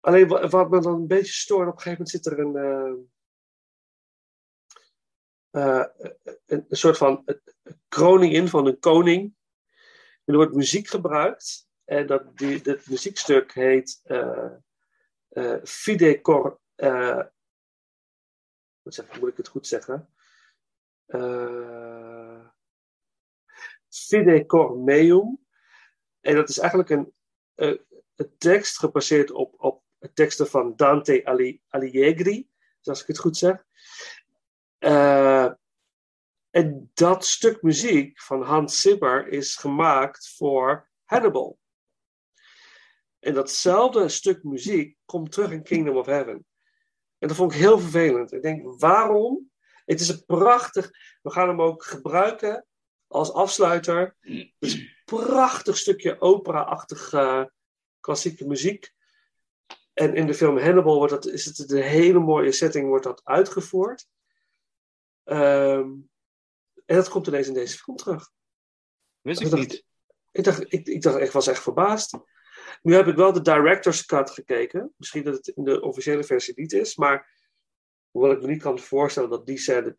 Alleen 0.00 0.28
wa- 0.28 0.48
wat 0.48 0.70
me 0.70 0.80
dan 0.80 0.94
een 0.94 1.06
beetje 1.06 1.32
stoort, 1.32 1.68
op 1.68 1.74
een 1.74 1.80
gegeven 1.80 2.04
moment 2.04 2.10
zit 2.10 2.26
er 2.26 2.38
een, 2.38 3.10
eh, 5.50 5.80
eh, 5.80 6.10
een, 6.46 6.66
soort 6.68 6.96
van 6.96 7.24
kroning 7.88 8.32
in 8.32 8.48
van 8.48 8.66
een 8.66 8.78
koning. 8.78 9.34
En 10.24 10.34
er 10.34 10.36
wordt 10.36 10.54
muziek 10.54 10.88
gebruikt. 10.88 11.68
En 11.84 12.06
dat, 12.06 12.36
die, 12.36 12.62
dat 12.62 12.86
muziekstuk 12.86 13.52
heet 13.52 14.00
eh 14.04 14.54
eh, 15.28 15.56
Fide 15.64 16.20
Cor. 16.20 16.60
moet 19.20 19.28
ik 19.30 19.36
het 19.36 19.48
goed 19.48 19.66
zeggen? 19.66 20.12
Fide 23.88 24.46
Cor 24.46 24.78
Meum. 24.78 25.46
En 26.20 26.34
dat 26.34 26.48
is 26.48 26.58
eigenlijk 26.58 26.90
een, 26.90 27.14
een 28.14 28.36
tekst 28.38 28.78
gebaseerd 28.78 29.30
op, 29.30 29.54
op 29.56 29.82
teksten 30.14 30.46
van 30.46 30.76
Dante 30.76 31.24
Ali- 31.24 31.62
Alighieri, 31.68 32.48
als 32.82 33.00
ik 33.00 33.06
het 33.06 33.18
goed 33.18 33.36
zeg. 33.36 33.66
Eh, 34.78 35.52
en 36.50 36.90
dat 36.94 37.26
stuk 37.26 37.62
muziek 37.62 38.20
van 38.20 38.42
Hans 38.42 38.80
Zimmer 38.80 39.28
is 39.28 39.56
gemaakt 39.56 40.34
voor 40.36 40.88
Hannibal. 41.04 41.58
En 43.18 43.34
datzelfde 43.34 44.08
stuk 44.08 44.42
muziek 44.42 44.96
komt 45.04 45.32
terug 45.32 45.50
in 45.50 45.62
Kingdom 45.62 45.96
of 45.96 46.06
Heaven. 46.06 46.46
En 47.18 47.28
dat 47.28 47.36
vond 47.36 47.52
ik 47.52 47.58
heel 47.58 47.78
vervelend. 47.78 48.32
Ik 48.32 48.42
denk, 48.42 48.80
waarom? 48.80 49.50
Het 49.84 50.00
is 50.00 50.08
een 50.08 50.24
prachtig. 50.24 50.90
We 51.22 51.30
gaan 51.30 51.48
hem 51.48 51.62
ook 51.62 51.84
gebruiken 51.84 52.66
als 53.06 53.32
afsluiter. 53.32 54.16
Het 54.20 54.52
is 54.58 54.74
een 54.74 54.90
prachtig 55.04 55.76
stukje 55.76 56.20
opera-achtige 56.20 57.52
klassieke 58.00 58.46
muziek. 58.46 58.92
En 59.92 60.14
in 60.14 60.26
de 60.26 60.34
film 60.34 60.58
Hannibal 60.58 60.96
wordt 60.96 61.12
dat, 61.12 61.26
is 61.26 61.44
het 61.44 61.70
een 61.70 61.82
hele 61.82 62.18
mooie 62.18 62.52
setting, 62.52 62.88
wordt 62.88 63.04
dat 63.04 63.20
uitgevoerd. 63.24 64.06
Ehm, 65.28 65.90
en 66.84 66.96
dat 66.96 67.08
komt 67.08 67.26
ineens 67.26 67.46
in 67.46 67.54
deze 67.54 67.78
film 67.78 67.96
terug. 67.96 68.30
Wist 69.20 69.40
Ik 69.40 69.46
ik 69.46 69.52
dacht, 69.52 69.68
niet. 69.68 69.84
ik, 70.30 70.44
dacht, 70.44 70.72
ik, 70.72 70.86
ik, 70.86 71.02
dacht, 71.02 71.20
ik 71.20 71.30
was 71.30 71.46
echt 71.46 71.62
verbaasd. 71.62 72.18
Nu 72.82 72.94
heb 72.94 73.06
ik 73.06 73.16
wel 73.16 73.32
de 73.32 73.40
director's 73.40 74.04
cut 74.04 74.30
gekeken. 74.30 74.94
Misschien 74.96 75.24
dat 75.24 75.34
het 75.34 75.48
in 75.48 75.64
de 75.64 75.80
officiële 75.80 76.24
versie 76.24 76.54
niet 76.56 76.72
is. 76.72 76.96
Maar 76.96 77.30
hoewel 78.10 78.32
ik 78.32 78.40
me 78.40 78.46
niet 78.46 78.62
kan 78.62 78.78
voorstellen 78.78 79.30
dat 79.30 79.46
die 79.46 79.58
scène 79.58 79.96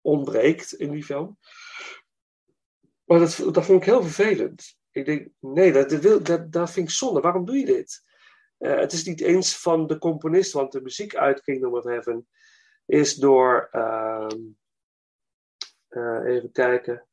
ontbreekt 0.00 0.72
in 0.72 0.90
die 0.90 1.04
film. 1.04 1.38
Maar 3.04 3.18
dat, 3.18 3.36
dat 3.52 3.64
vond 3.64 3.80
ik 3.80 3.84
heel 3.84 4.02
vervelend. 4.02 4.76
Ik 4.90 5.04
denk, 5.04 5.28
nee, 5.40 5.72
dat, 5.72 5.90
dat, 6.24 6.52
dat 6.52 6.70
vind 6.70 6.88
ik 6.88 6.94
zonde. 6.94 7.20
Waarom 7.20 7.44
doe 7.44 7.56
je 7.56 7.64
dit? 7.64 8.02
Eh, 8.58 8.76
het 8.76 8.92
is 8.92 9.04
niet 9.04 9.20
eens 9.20 9.58
van 9.58 9.86
de 9.86 9.98
componist, 9.98 10.52
want 10.52 10.72
de 10.72 10.80
muziek 10.82 11.14
uit 11.14 11.40
Kingdom 11.40 11.74
of 11.74 11.84
Heaven 11.84 12.28
is 12.86 13.14
door, 13.14 13.68
ehm, 13.70 14.38
eh, 15.94 16.34
even 16.34 16.52
kijken, 16.52 17.06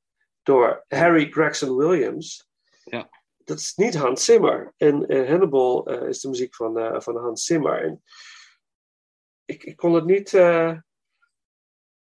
door 0.43 0.85
Harry 0.87 1.31
Gregson 1.31 1.77
Williams. 1.77 2.49
Ja. 2.83 3.09
Dat 3.37 3.57
is 3.57 3.75
niet 3.75 3.95
Hans 3.95 4.25
Zimmer. 4.25 4.73
En 4.77 5.07
eh, 5.07 5.29
Hannibal 5.29 5.87
eh, 5.87 6.07
is 6.07 6.19
de 6.19 6.29
muziek 6.29 6.55
van, 6.55 7.01
van 7.01 7.17
Hans 7.17 7.45
Zimmer. 7.45 7.83
En 7.83 8.03
ik, 9.45 9.63
ik 9.63 9.75
kon 9.75 9.93
het 9.93 10.05
niet. 10.05 10.33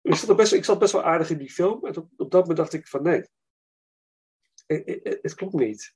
ik, 0.01 0.15
zat 0.15 0.35
best, 0.35 0.53
ik 0.53 0.65
zat 0.65 0.79
best 0.79 0.91
wel 0.91 1.03
aardig 1.03 1.29
in 1.29 1.37
die 1.37 1.51
film. 1.51 1.85
En 1.85 1.97
op, 1.97 2.09
op 2.17 2.31
dat 2.31 2.41
moment 2.41 2.57
dacht 2.57 2.73
ik 2.73 2.87
van 2.87 3.03
nee. 3.03 3.23
Het, 5.21 5.33
klopt 5.35 5.53
niet. 5.53 5.93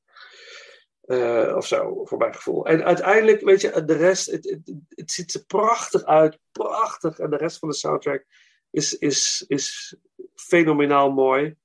Of 1.56 1.68
zo, 1.68 2.06
voor 2.06 2.18
mijn 2.18 2.36
gevoel. 2.36 2.66
En 2.66 2.84
uiteindelijk, 2.84 3.42
weet 3.42 3.62
je, 3.62 3.86
de 3.86 3.96
rest, 3.96 4.32
het, 4.32 4.50
het, 4.50 4.74
het 4.90 5.12
ziet 5.12 5.34
er 5.34 5.46
prachtig 5.46 6.04
uit, 6.04 6.40
prachtig. 6.52 7.20
En 7.20 7.30
de 7.30 7.38
rest 7.38 7.60
van 7.60 7.70
de 7.70 7.76
soundtrack 7.76 8.26
is, 8.70 8.98
is, 8.98 9.46
is 9.48 9.98
fenomenaal 10.36 11.12
mooi. 11.12 11.56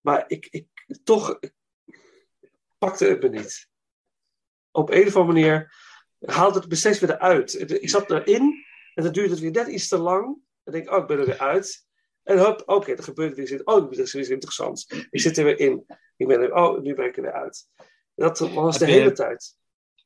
Maar 0.00 0.24
ik, 0.26 0.46
ik 0.50 0.66
toch 1.04 1.38
pakte 2.78 3.04
het 3.06 3.22
me 3.22 3.28
niet. 3.28 3.68
Op 4.70 4.90
een 4.90 5.06
of 5.06 5.16
andere 5.16 5.40
manier 5.40 5.74
haalde 6.20 6.58
het 6.58 6.68
me 6.68 6.74
steeds 6.74 7.00
weer 7.00 7.10
eruit. 7.10 7.52
Het- 7.52 7.82
Ik 7.82 7.88
zat 7.90 8.10
erin 8.10 8.64
en 8.94 9.02
dan 9.04 9.12
duurde 9.12 9.30
het 9.30 9.40
weer 9.40 9.50
net 9.50 9.66
iets 9.68 9.88
te 9.88 9.98
lang. 9.98 10.38
En 10.64 10.72
denk 10.72 10.84
ik, 10.84 10.90
oh, 10.92 10.98
ik 11.00 11.06
ben 11.06 11.18
er 11.18 11.26
weer 11.26 11.38
uit. 11.38 11.86
En 12.22 12.38
hop, 12.38 12.62
oké, 12.66 12.92
er 12.92 13.02
gebeurt 13.02 13.34
weer 13.36 13.52
iets. 13.52 13.62
Oh, 13.64 13.92
er 13.92 13.98
is 14.00 14.12
weer 14.12 14.22
iets 14.22 14.30
interessants. 14.30 14.86
Ik 15.10 15.20
zit 15.20 15.38
er 15.38 15.44
weer 15.44 15.58
in. 15.58 15.86
Ik 16.16 16.26
ben 16.26 16.40
er, 16.40 16.54
oh, 16.54 16.80
nu 16.80 16.94
ben 16.94 17.06
ik 17.06 17.16
er 17.16 17.22
weer 17.22 17.32
uit. 17.32 17.68
Dat 18.14 18.38
was 18.38 18.78
de 18.78 18.84
Heb 18.84 18.94
je- 18.94 19.00
hele 19.00 19.12
tijd. 19.12 19.56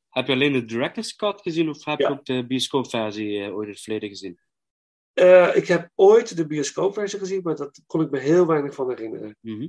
Heb 0.09 0.27
je 0.27 0.33
alleen 0.33 0.51
de 0.53 0.65
director's 0.65 1.15
cut 1.15 1.41
gezien 1.41 1.69
of 1.69 1.85
heb 1.85 1.99
Ja. 1.99 2.07
je 2.07 2.13
ook 2.13 2.25
de 2.25 2.47
bioscoopversie 2.47 3.43
eh, 3.43 3.55
ooit 3.55 3.67
in 3.67 3.73
het 3.73 3.81
verleden 3.83 4.09
gezien? 4.09 4.39
Eh, 5.17 5.55
ik 5.55 5.67
heb 5.67 5.89
ooit 5.95 6.37
de 6.37 6.47
bioscoopversie 6.47 7.19
gezien, 7.19 7.41
maar 7.43 7.55
daar 7.55 7.71
kon 7.87 8.01
ik 8.01 8.09
me 8.09 8.19
heel 8.19 8.47
weinig 8.47 8.73
van 8.73 8.89
herinneren. 8.89 9.37
Mhm. 9.41 9.67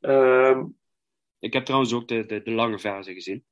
Ehm, 0.00 0.64
Ik 1.38 1.52
heb 1.52 1.64
trouwens 1.64 1.92
ook 1.92 2.08
de, 2.08 2.26
de, 2.26 2.42
de 2.42 2.50
lange 2.50 2.78
versie 2.78 3.14
gezien. 3.14 3.44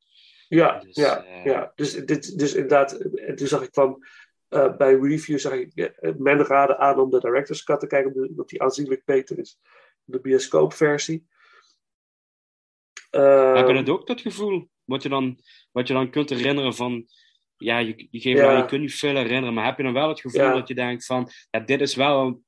Ja, 0.48 0.78
Dus, 0.80 0.96
ja, 0.96 1.24
eh, 1.24 1.44
ja. 1.44 1.72
Dus, 1.74 1.92
dit, 1.92 2.38
dus 2.38 2.54
inderdaad, 2.54 2.92
en 3.00 3.36
toen 3.36 3.46
zag 3.46 3.62
ik 3.62 3.68
van, 3.72 4.04
eh, 4.48 4.76
bij 4.76 4.94
review 4.94 5.38
zag 5.38 5.52
ik, 5.52 5.74
eh, 5.74 6.12
men 6.18 6.38
raden 6.38 6.78
aan 6.78 6.98
om 6.98 7.10
de 7.10 7.20
director's 7.20 7.64
cut 7.64 7.80
te 7.80 7.86
kijken, 7.86 8.28
omdat 8.28 8.48
die 8.48 8.62
aanzienlijk 8.62 9.04
beter 9.04 9.38
is. 9.38 9.58
De 10.04 10.20
bioscoopversie. 10.20 11.26
Eh, 13.10 13.54
heb 13.54 13.68
je 13.68 13.74
dat 13.74 13.88
ook, 13.88 14.06
dat 14.06 14.20
gevoel? 14.20 14.68
Wat 14.84 15.02
je 15.02 15.08
dan, 15.08 15.38
wat 15.72 15.88
je 15.88 15.94
dan 15.94 16.10
kunt 16.10 16.30
herinneren 16.30 16.74
van... 16.74 17.06
Ja, 17.62 17.78
je, 17.78 18.08
je 18.10 18.20
geeft 18.20 18.38
je 18.38 18.64
kunt 18.66 18.80
niet 18.80 18.94
veel 18.94 19.16
herinneren, 19.16 19.54
maar 19.54 19.64
heb 19.64 19.76
je 19.76 19.82
dan 19.82 19.92
wel 19.92 20.08
het 20.08 20.20
gevoel 20.20 20.52
dat 20.52 20.68
je 20.68 20.74
denkt 20.74 21.04
van... 21.04 21.30
Ja, 21.50 21.60
dit 21.60 21.80
is 21.80 21.94
wel 21.94 22.20
een, 22.20 22.44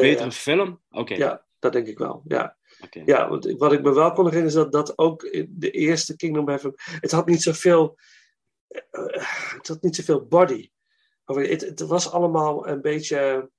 betere 0.00 0.32
film? 0.32 0.80
Oké. 0.90 1.14
Ja, 1.14 1.44
dat 1.58 1.72
denk 1.72 1.86
ik 1.86 1.98
wel. 1.98 2.22
Ja, 2.26 2.56
ja 3.04 3.28
want 3.28 3.54
wat 3.58 3.72
ik 3.72 3.82
me 3.82 3.94
wel 3.94 4.12
kon 4.12 4.24
herinneren 4.24 4.48
is 4.48 4.70
dat, 4.70 4.72
dat 4.72 4.98
ook 4.98 5.22
in 5.22 5.48
de 5.50 5.70
eerste 5.70 6.16
Kingdom 6.16 6.48
Heaven, 6.48 6.74
het 6.76 7.10
had 7.10 7.26
niet 7.26 7.42
zoveel, 7.42 7.98
eh, 8.68 9.54
het 9.56 9.68
had 9.68 9.82
niet 9.82 9.96
zoveel 9.96 10.26
body. 10.26 10.70
Het, 11.24 11.60
het 11.60 11.80
was 11.80 12.10
allemaal 12.10 12.68
een 12.68 12.80
beetje, 12.80 13.50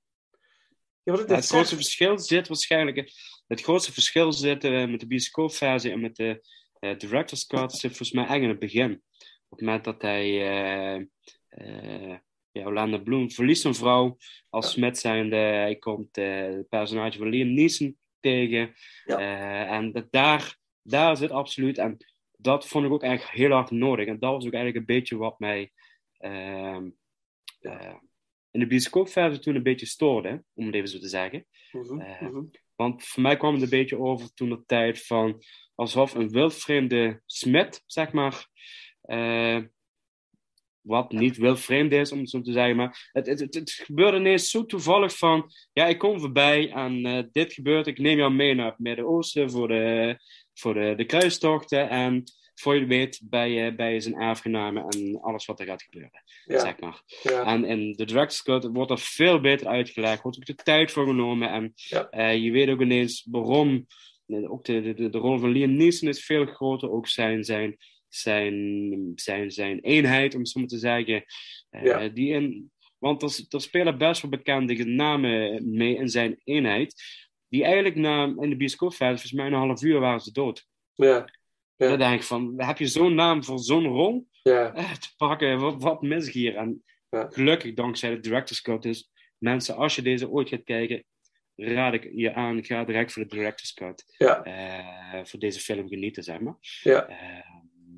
ja, 1.02 1.12
wat 1.12 1.20
ik 1.20 1.28
Ja, 1.28 1.34
net 1.34 1.44
het 1.44 1.46
grootste 1.46 1.74
verschil 1.74 2.18
zit 2.18 2.48
waarschijnlijk... 2.48 3.12
Het 3.46 3.60
grootste 3.60 3.92
verschil 3.92 4.32
zit 4.32 4.64
eh, 4.64 4.86
met 4.88 5.00
de 5.00 5.06
bioscoopversie 5.06 5.90
en 5.90 6.00
met 6.00 6.16
de 6.16 6.44
eh, 6.78 6.98
director's 6.98 7.46
cut 7.46 7.72
zit 7.72 7.96
volgens 7.96 8.12
mij 8.12 8.24
echt 8.24 8.42
in 8.42 8.48
het 8.48 8.58
begin. 8.58 9.02
Op 9.54 9.60
het 9.60 9.68
moment 9.68 9.84
dat 9.84 10.02
hij... 10.02 10.26
eh 10.96 11.06
eh, 11.48 12.16
ja, 12.52 12.64
Orlando 12.64 12.98
Bloom 12.98 13.30
verliest 13.30 13.64
een 13.64 13.74
vrouw 13.74 14.16
als 14.48 14.70
Smith 14.70 14.98
zijnde. 14.98 15.36
Hij 15.36 15.76
komt 15.76 16.16
eh, 16.16 16.42
het 16.42 16.68
personage 16.68 17.18
van 17.18 17.28
Liam 17.28 17.54
Neeson 17.54 17.98
tegen. 18.20 18.74
Ja. 19.04 19.66
En 19.66 19.92
dat 19.92 20.12
daar, 20.12 20.56
daar 20.82 21.16
zit 21.16 21.30
absoluut... 21.30 21.78
En 21.78 21.96
dat 22.36 22.68
vond 22.68 22.86
ik 22.86 22.92
ook 22.92 23.02
eigenlijk 23.02 23.36
heel 23.36 23.50
hard 23.50 23.70
nodig. 23.70 24.06
En 24.06 24.18
dat 24.18 24.32
was 24.32 24.46
ook 24.46 24.52
eigenlijk 24.52 24.76
een 24.76 24.94
beetje 24.94 25.16
wat 25.16 25.38
mij... 25.38 25.72
ehm, 26.18 26.90
eh, 27.60 27.94
in 28.50 28.60
de 28.60 28.66
bioscoopversie 28.66 29.40
toen 29.40 29.54
een 29.54 29.62
beetje 29.62 29.86
stoorde, 29.86 30.44
om 30.54 30.66
het 30.66 30.74
even 30.74 30.88
zo 30.88 30.98
te 30.98 31.08
zeggen. 31.08 31.46
Mhm, 31.72 31.94
mhm. 31.96 32.44
Want 32.74 33.04
voor 33.04 33.22
mij 33.22 33.36
kwam 33.36 33.52
het 33.52 33.62
een 33.62 33.68
beetje 33.68 33.98
over 33.98 34.34
toen 34.34 34.48
de 34.48 34.62
tijd 34.66 35.06
van 35.06 35.42
alsof 35.74 36.14
een 36.14 36.30
wildvreemde 36.30 37.22
Smit, 37.26 37.82
zeg 37.86 38.12
maar, 38.12 38.48
wat 40.80 41.12
niet 41.12 41.36
wildvreemd 41.36 41.92
is, 41.92 42.12
om 42.12 42.18
het 42.18 42.30
zo 42.30 42.40
te 42.40 42.52
zeggen, 42.52 42.76
maar 42.76 43.10
het, 43.12 43.26
het, 43.26 43.40
het, 43.40 43.54
het 43.54 43.70
gebeurde 43.70 44.16
ineens 44.18 44.50
zo 44.50 44.66
toevallig 44.66 45.16
van, 45.18 45.50
ja, 45.72 45.86
ik 45.86 45.98
kom 45.98 46.20
voorbij 46.20 46.70
en 46.72 47.06
eh, 47.06 47.22
dit 47.32 47.52
gebeurt, 47.52 47.86
ik 47.86 47.98
neem 47.98 48.18
jou 48.18 48.32
mee 48.32 48.54
naar 48.54 48.66
het 48.70 48.78
Midden-Oosten 48.78 49.50
voor, 49.50 49.68
de, 49.68 50.16
voor 50.54 50.74
de, 50.74 50.94
de 50.96 51.04
kruistochten 51.04 51.88
en 51.88 52.22
voor 52.54 52.74
je 52.74 52.86
weet 52.86 53.20
bij 53.24 53.50
je, 53.50 53.74
bij 53.74 54.00
zijn 54.00 54.14
erfgenamen 54.14 54.84
en 54.88 55.20
alles 55.20 55.46
wat 55.46 55.60
er 55.60 55.66
gaat 55.66 55.82
gebeuren, 55.82 56.22
Ja, 56.44 56.58
zeg 56.58 56.80
maar. 56.80 57.02
ja, 57.22 57.44
En 57.46 57.64
in 57.64 57.92
de 57.92 58.04
director's 58.04 58.42
cut 58.42 58.68
wordt 58.72 58.90
er 58.90 58.98
veel 58.98 59.40
beter 59.40 59.66
uitgelegd, 59.66 60.22
wordt 60.22 60.36
ook 60.38 60.46
de 60.46 60.54
tijd 60.54 60.90
voor 60.92 61.06
genomen. 61.06 61.50
En 61.50 61.72
Ja. 61.74 62.08
eh, 62.10 62.36
je 62.42 62.50
weet 62.50 62.68
ook 62.68 62.80
ineens 62.80 63.26
waarom. 63.30 63.86
eh, 64.26 64.50
Ook 64.52 64.64
de, 64.64 64.94
de, 64.94 65.08
de 65.10 65.18
rol 65.18 65.38
van 65.38 65.50
Liam 65.50 65.74
Neeson 65.74 66.08
is 66.08 66.24
veel 66.24 66.46
groter. 66.46 66.90
Ook 66.90 67.08
zijn, 67.08 67.44
zijn, 67.44 67.76
zijn, 68.14 69.12
zijn, 69.14 69.50
zijn 69.50 69.80
eenheid, 69.80 70.34
om 70.34 70.40
het 70.40 70.48
zo 70.48 70.60
maar 70.60 70.68
te 70.68 70.78
zeggen. 70.78 71.24
Eh, 71.70 71.84
Ja. 71.84 72.08
die 72.08 72.32
in, 72.32 72.72
want 72.98 73.22
er, 73.22 73.44
er 73.48 73.60
spelen 73.60 73.98
best 73.98 74.22
wel 74.22 74.30
bekende 74.30 74.84
namen 74.84 75.60
mee 75.76 75.96
in 75.96 76.08
zijn 76.08 76.40
eenheid. 76.44 77.02
Die 77.48 77.64
eigenlijk 77.64 77.96
na, 77.96 78.24
in 78.40 78.50
de 78.50 78.56
bioscoopversie, 78.56 79.06
volgens 79.18 79.32
mij 79.32 79.46
een 79.46 79.66
half 79.68 79.82
uur 79.82 80.00
waren 80.00 80.20
ze 80.20 80.32
dood. 80.32 80.66
ja, 80.94 81.24
Ja. 81.76 81.88
Dan 81.88 81.98
denk 81.98 82.14
ik 82.14 82.22
van, 82.22 82.54
heb 82.56 82.78
je 82.78 82.86
zo'n 82.86 83.14
naam 83.14 83.44
voor 83.44 83.58
zo'n 83.58 83.86
rol? 83.86 84.26
ja, 84.42 84.74
eh, 84.74 84.92
te 84.92 85.08
pakken. 85.16 85.58
Wat, 85.58 85.82
wat 85.82 86.02
mis 86.02 86.26
ik 86.26 86.32
hier? 86.32 86.56
En 86.56 86.84
Ja. 87.10 87.26
gelukkig, 87.30 87.74
dankzij 87.74 88.10
de 88.10 88.20
director's 88.20 88.60
cut, 88.62 88.82
dus 88.82 89.10
mensen, 89.38 89.76
als 89.76 89.96
je 89.96 90.02
deze 90.02 90.30
ooit 90.30 90.48
gaat 90.48 90.64
kijken, 90.64 91.04
raad 91.56 91.94
ik 91.94 92.10
je 92.14 92.32
aan, 92.34 92.64
ga 92.64 92.84
direct 92.84 93.12
voor 93.12 93.22
de 93.22 93.34
director's 93.36 93.72
cut. 93.74 94.04
ja, 94.18 94.42
eh, 94.44 95.24
voor 95.24 95.38
deze 95.38 95.60
film 95.60 95.88
genieten, 95.88 96.22
zeg 96.22 96.40
maar. 96.40 96.56
ja, 96.82 97.06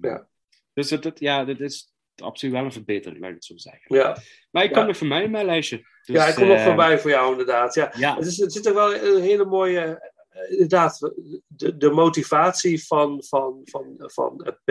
Ja. 0.07 0.29
Dus 0.73 0.91
het, 0.91 1.05
het- 1.05 1.21
ja, 1.21 1.45
dit 1.45 1.61
is 1.61 1.93
absoluut 2.17 2.55
wel 2.55 2.65
een 2.65 2.73
verbetering, 2.73 3.21
laat 3.21 3.29
ik 3.29 3.35
het 3.35 3.45
zo 3.45 3.57
zeggen. 3.57 3.97
ja. 3.97 4.17
Maar 4.51 4.65
ik 4.65 4.71
Ja. 4.71 4.77
kom 4.79 4.87
nog 4.87 4.97
voor 4.97 5.07
mij 5.07 5.23
in 5.23 5.31
mijn 5.31 5.47
lijstje. 5.47 5.77
Dus, 5.77 6.17
ja, 6.17 6.27
ik 6.27 6.35
kom 6.35 6.47
nog 6.47 6.61
voorbij 6.63 6.99
voor 6.99 7.11
jou 7.11 7.31
inderdaad. 7.31 7.75
Ja. 7.75 7.93
Ja, 7.97 8.17
Het, 8.17 8.27
is, 8.27 8.37
het 8.37 8.53
zit 8.53 8.67
er 8.67 8.75
wel 8.75 8.95
een 8.95 9.23
hele 9.23 9.45
mooie, 9.45 9.81
eh, 10.29 10.51
inderdaad, 10.51 11.13
de, 11.47 11.77
de 11.77 11.91
motivatie 11.91 12.87
van, 12.87 13.25
van, 13.25 13.61
van, 13.65 13.95
van 13.99 14.55
B. 14.65 14.71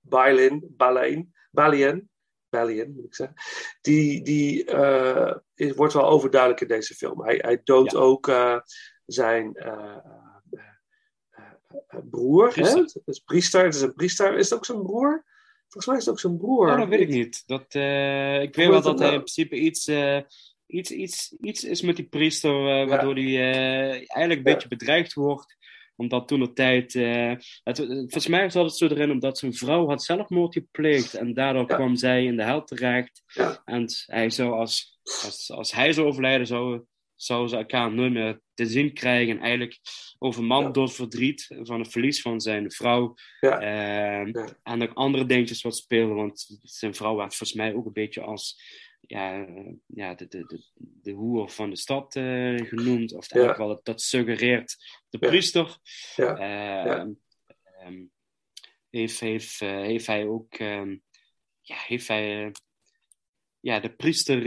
Balin, 0.00 0.64
Balin, 0.76 1.32
Balien, 1.50 2.10
Balien 2.48 2.92
moet 2.94 3.04
ik 3.04 3.14
zeggen, 3.14 3.36
die, 3.80 4.22
die 4.22 4.64
eh, 4.64 5.36
is- 5.54 5.72
wordt 5.74 5.92
wel 5.92 6.08
overduidelijk 6.08 6.60
in 6.60 6.68
deze 6.68 6.94
film. 6.94 7.22
Hij, 7.22 7.36
hij 7.36 7.60
doodt 7.64 7.92
Ja. 7.92 7.98
ook 7.98 8.28
eh, 8.28 8.58
zijn 9.06 9.54
broer. 12.10 12.54
Hè? 12.54 12.62
Het 12.62 13.02
is 13.04 13.18
priester, 13.18 13.64
het 13.64 13.74
is 13.74 13.80
een 13.80 13.94
priester. 13.94 14.38
Is 14.38 14.50
het 14.50 14.58
ook 14.58 14.64
zijn 14.64 14.82
broer? 14.82 15.24
Volgens 15.68 15.86
mij 15.86 15.96
is 15.96 16.04
het 16.04 16.14
ook 16.14 16.20
zijn 16.20 16.36
broer. 16.36 16.70
Oh, 16.70 16.78
dat 16.78 16.88
weet 16.88 17.00
ik 17.00 17.08
niet. 17.08 17.42
Dat, 17.46 17.64
eh, 17.68 18.42
ik 18.42 18.54
weet 18.54 18.68
wel 18.68 18.82
dat 18.82 18.98
hij 18.98 19.08
in 19.08 19.12
nou? 19.14 19.24
principe 19.24 19.56
iets, 19.56 19.86
eh, 19.86 20.20
iets, 20.66 20.90
iets, 20.90 21.36
iets 21.40 21.64
is 21.64 21.82
met 21.82 21.96
die 21.96 22.08
priester, 22.08 22.50
eh, 22.50 22.88
waardoor 22.88 23.14
hij 23.14 23.36
eigenlijk 24.06 24.36
een 24.36 24.52
beetje 24.52 24.68
bedreigd 24.68 25.12
wordt. 25.12 25.56
Omdat 25.96 26.28
toen 26.28 26.40
de 26.40 26.52
tijd. 26.52 26.92
het, 27.62 27.76
volgens 27.86 28.26
mij 28.26 28.50
zat 28.50 28.64
het 28.64 28.76
zo 28.76 28.86
erin 28.86 29.10
omdat 29.10 29.38
zijn 29.38 29.54
vrouw 29.54 29.88
had 29.88 30.02
zelfmoord 30.02 30.52
gepleegd. 30.52 31.14
En 31.14 31.34
daardoor 31.34 31.68
Ja. 31.68 31.74
kwam 31.76 31.96
zij 31.96 32.24
in 32.24 32.36
de 32.36 32.42
hel 32.42 32.64
terecht. 32.64 33.22
Ja. 33.26 33.62
En 33.64 33.86
hij 34.06 34.30
zou 34.30 34.52
als, 34.52 34.98
als, 35.02 35.50
als 35.50 35.72
hij 35.72 35.92
zou 35.92 36.06
overlijden, 36.06 36.46
zou, 36.46 36.82
zou 37.18 37.48
ze 37.48 37.56
elkaar 37.56 37.92
nooit 37.92 38.12
meer 38.12 38.40
te 38.54 38.66
zien 38.66 38.92
krijgen. 38.92 39.36
En 39.36 39.42
eigenlijk 39.42 39.78
overmand 40.18 40.64
Ja. 40.66 40.70
door 40.72 40.90
verdriet 40.90 41.46
van 41.62 41.80
het 41.80 41.90
verlies 41.90 42.20
van 42.22 42.40
zijn 42.40 42.70
vrouw. 42.72 43.14
Ja. 43.40 43.60
Ehm, 43.60 44.38
Ja. 44.38 44.58
En 44.62 44.82
ook 44.82 44.92
andere 44.94 45.26
dingetjes 45.26 45.62
wat 45.62 45.76
speelden, 45.76 46.16
want 46.16 46.58
zijn 46.62 46.94
vrouw 46.94 47.16
werd 47.16 47.34
volgens 47.34 47.58
mij 47.58 47.74
ook 47.74 47.86
een 47.86 47.92
beetje 47.92 48.20
als 48.20 48.62
ja, 49.00 49.46
ja, 49.86 50.14
de, 50.14 50.28
de, 50.28 50.44
de, 50.46 50.62
de 50.76 51.12
hoer 51.12 51.50
van 51.50 51.70
de 51.70 51.76
stad 51.76 52.16
eh, 52.16 52.56
genoemd. 52.56 53.14
Of 53.14 53.30
eigenlijk 53.30 53.62
wel 53.62 53.80
dat, 53.82 54.00
suggereert 54.00 54.76
de 55.08 55.18
priester. 55.18 55.78
Ehm, 56.16 57.10
ehm, 57.64 58.04
heeft, 58.90 59.20
heeft, 59.20 59.60
eh, 59.60 59.68
heeft 59.80 60.06
hij 60.06 60.26
ook 60.26 60.56
ja, 61.68 61.76
heeft 61.86 62.08
hij, 62.08 62.44
eh, 62.44 62.50
ja, 63.60 63.80
de 63.80 63.90
priester 63.94 64.42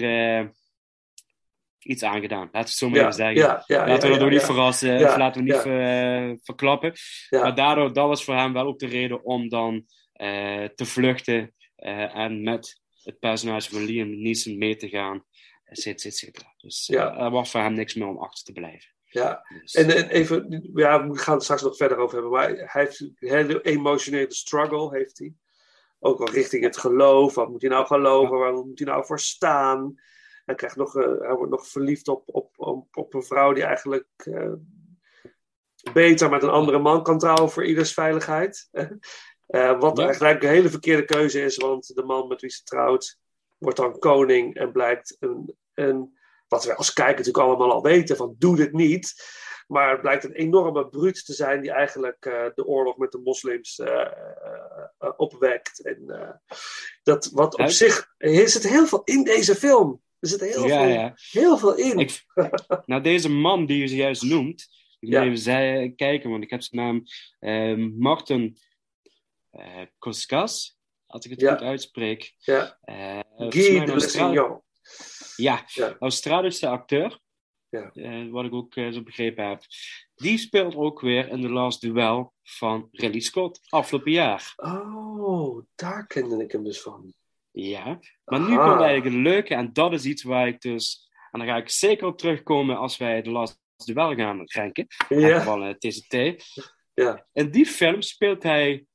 iets 1.84 2.04
aangedaan. 2.04 2.40
Laten 2.40 2.52
we 2.52 2.58
het 2.60 2.70
zo 2.70 2.90
maar 2.90 3.00
even 3.00 3.14
zeggen. 3.14 3.36
ja, 3.36 3.64
ja, 3.68 3.88
laten 3.88 4.10
we 4.10 4.16
dat 4.16 4.24
ook 4.26 4.32
niet 4.32 4.42
verrassen, 4.44 4.96
of 5.08 5.18
laten 5.18 5.44
we 5.44 5.52
niet 5.52 5.62
ver- 5.62 6.38
verklappen. 6.44 6.94
Maar 7.30 7.56
daardoor, 7.56 7.94
dat 7.94 8.08
was 8.08 8.24
voor 8.24 8.36
hem 8.36 8.54
wel 8.54 8.66
ook 8.66 8.80
de 8.80 8.88
reden 8.88 9.24
om 9.24 9.50
dan 9.50 9.86
eh, 10.14 10.64
te 10.64 10.86
vluchten 10.86 11.54
eh, 11.76 12.16
en 12.16 12.44
met 12.44 12.82
het 13.04 13.20
personage 13.20 13.70
van 13.72 13.84
Liam 13.86 14.22
Neeson 14.22 14.58
mee 14.58 14.76
te 14.76 14.90
gaan, 14.90 15.26
et 15.66 15.80
cetera, 15.80 16.10
et 16.10 16.16
cetera. 16.18 16.54
Dus 16.58 16.90
eh, 16.90 16.96
Ja. 16.98 17.18
er 17.18 17.32
was 17.32 17.52
voor 17.52 17.62
hem 17.62 17.74
niks 17.74 17.94
meer 17.96 18.08
om 18.08 18.18
achter 18.18 18.44
te 18.44 18.52
blijven. 18.52 18.90
Ja, 19.06 19.46
Dus, 19.62 19.74
en, 19.74 19.96
en 19.96 20.10
even, 20.10 20.70
ja, 20.74 21.08
we 21.08 21.18
gaan 21.18 21.34
het 21.34 21.44
straks 21.44 21.62
nog 21.62 21.78
verder 21.78 21.98
over 21.98 22.14
hebben, 22.14 22.32
maar 22.32 22.48
hij 22.50 22.82
heeft 22.82 23.00
een 23.00 23.16
hele 23.18 23.62
emotionele 23.62 24.34
struggle, 24.34 24.98
heeft 24.98 25.18
hij. 25.20 25.34
Ook 26.00 26.18
wel 26.18 26.30
richting 26.30 26.64
het 26.64 26.78
geloof. 26.78 27.36
Wat 27.36 27.50
moet 27.50 27.62
hij 27.62 27.70
nou 27.72 27.86
geloven? 27.86 28.38
Waar 28.38 28.54
moet 28.54 28.80
hij 28.80 28.88
nou 28.88 29.06
voor 29.06 29.20
staan? 29.20 29.96
Hij, 30.52 30.60
krijgt 30.60 30.76
nog, 30.76 30.96
eh, 30.96 31.20
hij 31.20 31.36
wordt 31.36 31.52
nog 31.52 31.68
verliefd 31.68 32.08
op, 32.08 32.24
op, 32.26 32.54
op, 32.58 32.98
op 32.98 33.14
een 33.14 33.24
vrouw 33.24 33.54
die 33.54 33.64
eigenlijk 33.64 34.08
eh, 34.16 34.52
beter 35.94 36.30
met 36.30 36.44
een 36.44 36.50
andere 36.50 36.80
man 36.80 37.04
kan 37.04 37.18
trouwen 37.20 37.52
voor 37.52 37.66
ieders 37.66 37.94
veiligheid. 37.94 38.68
Eh, 39.48 39.80
wat 39.80 39.98
Ja. 39.98 40.04
eigenlijk 40.04 40.44
een 40.44 40.50
hele 40.50 40.70
verkeerde 40.70 41.06
keuze 41.06 41.42
is, 41.42 41.58
want 41.58 41.96
de 41.96 42.04
man 42.04 42.28
met 42.28 42.42
wie 42.42 42.50
ze 42.50 42.64
trouwt 42.64 43.20
wordt 43.58 43.78
dan 43.78 44.00
koning 44.00 44.56
en 44.56 44.72
blijkt 44.72 45.18
een, 45.20 45.56
een 45.74 46.18
wat 46.48 46.66
we 46.66 46.76
als 46.76 46.94
kijker 46.94 47.18
natuurlijk 47.18 47.46
allemaal 47.46 47.72
al 47.72 47.82
weten, 47.82 48.16
van 48.16 48.36
doe 48.38 48.56
dit 48.56 48.72
niet. 48.72 49.14
Maar 49.68 49.92
het 49.92 50.02
blijkt 50.02 50.24
een 50.24 50.34
enorme 50.34 50.88
bruut 50.88 51.26
te 51.26 51.34
zijn 51.34 51.62
die 51.62 51.72
eigenlijk 51.72 52.22
de 52.56 52.66
oorlog 52.66 52.98
met 52.98 53.12
de 53.12 53.20
moslims 53.24 53.82
opwekt. 55.18 55.82
En 55.82 56.06
dat 57.04 57.30
wat 57.34 57.58
op 57.58 57.70
zich, 57.70 58.14
er 58.18 58.50
zit 58.50 58.68
heel 58.68 58.88
veel 58.88 59.02
in 59.04 59.24
deze 59.24 59.56
film. 59.56 60.02
Er 60.22 60.28
zit 60.28 60.40
heel, 60.42 60.68
ja, 60.68 60.82
veel, 60.84 60.94
ja. 60.94 61.14
heel 61.32 61.58
veel 61.58 61.76
in. 61.78 61.98
Ik, 62.00 62.26
nou, 62.86 63.02
deze 63.02 63.30
man 63.30 63.66
die 63.66 63.78
je 63.78 63.88
zojuist 63.88 64.24
noemt, 64.24 64.62
ik 65.00 65.10
moet 65.10 65.12
Ja. 65.12 65.24
even 65.24 65.38
zei- 65.38 65.96
kijken, 65.96 66.30
want 66.30 66.44
ik 66.44 66.50
heb 66.50 66.62
zijn 66.62 66.82
naam 66.86 67.04
eh, 67.40 67.88
Martin 67.98 68.58
eh 69.52 69.82
Koskas, 69.98 70.78
als 71.06 71.26
ik 71.26 71.32
het 71.32 71.42
Ja. 71.42 71.52
goed 71.52 71.62
uitspreek. 71.62 72.34
ja. 72.38 72.78
Eh, 72.82 73.20
volgens 73.36 73.56
Guy 73.66 73.76
de 73.76 73.82
een 73.82 73.90
Austra- 73.90 74.28
Lessignon. 74.30 74.62
Ja, 75.36 75.66
Ja. 75.74 75.96
Australische 76.00 76.68
acteur. 76.68 77.20
Ja. 77.70 77.92
Eh, 77.94 78.30
wat 78.30 78.46
ik 78.46 78.54
ook 78.54 78.76
eh, 78.76 78.92
zo 78.92 79.02
begrepen 79.04 79.48
heb. 79.50 79.64
Die 80.16 80.38
speelt 80.38 80.76
ook 80.76 81.02
weer 81.02 81.30
in 81.30 81.42
The 81.42 81.50
Last 81.50 81.82
Duel 81.82 82.34
van 82.44 82.88
Ridley 82.92 83.20
Scott 83.22 83.60
afgelopen 83.70 84.12
jaar. 84.12 84.54
Oh, 84.56 85.62
daar 85.76 86.08
kende 86.08 86.44
ik 86.44 86.52
hem 86.52 86.64
dus 86.64 86.82
van. 86.82 87.14
Ja, 87.52 88.00
maar 88.26 88.40
nu 88.40 88.58
Aha. 88.58 88.68
komt 88.70 88.82
eigenlijk 88.82 89.16
het 89.16 89.24
leuke 89.34 89.56
en 89.56 89.74
dat 89.74 89.94
is 89.94 90.06
iets 90.06 90.24
waar 90.24 90.48
ik 90.48 90.62
dus... 90.62 91.10
En 91.32 91.40
daar 91.40 91.48
ga 91.48 91.58
ik 91.58 91.70
zeker 91.70 92.08
op 92.08 92.18
terugkomen 92.18 92.78
als 92.78 92.98
wij 92.98 93.22
The 93.22 93.30
Last 93.30 93.60
Duel 93.86 94.16
gaan 94.16 94.42
ranken. 94.46 94.88
Ja, 95.10 95.42
Van 95.42 95.64
eh, 95.64 95.74
TCT. 95.74 96.46
ja. 96.94 97.26
In 97.34 97.52
die 97.52 97.66
film 97.66 98.02
speelt 98.02 98.44
hij 98.44 98.86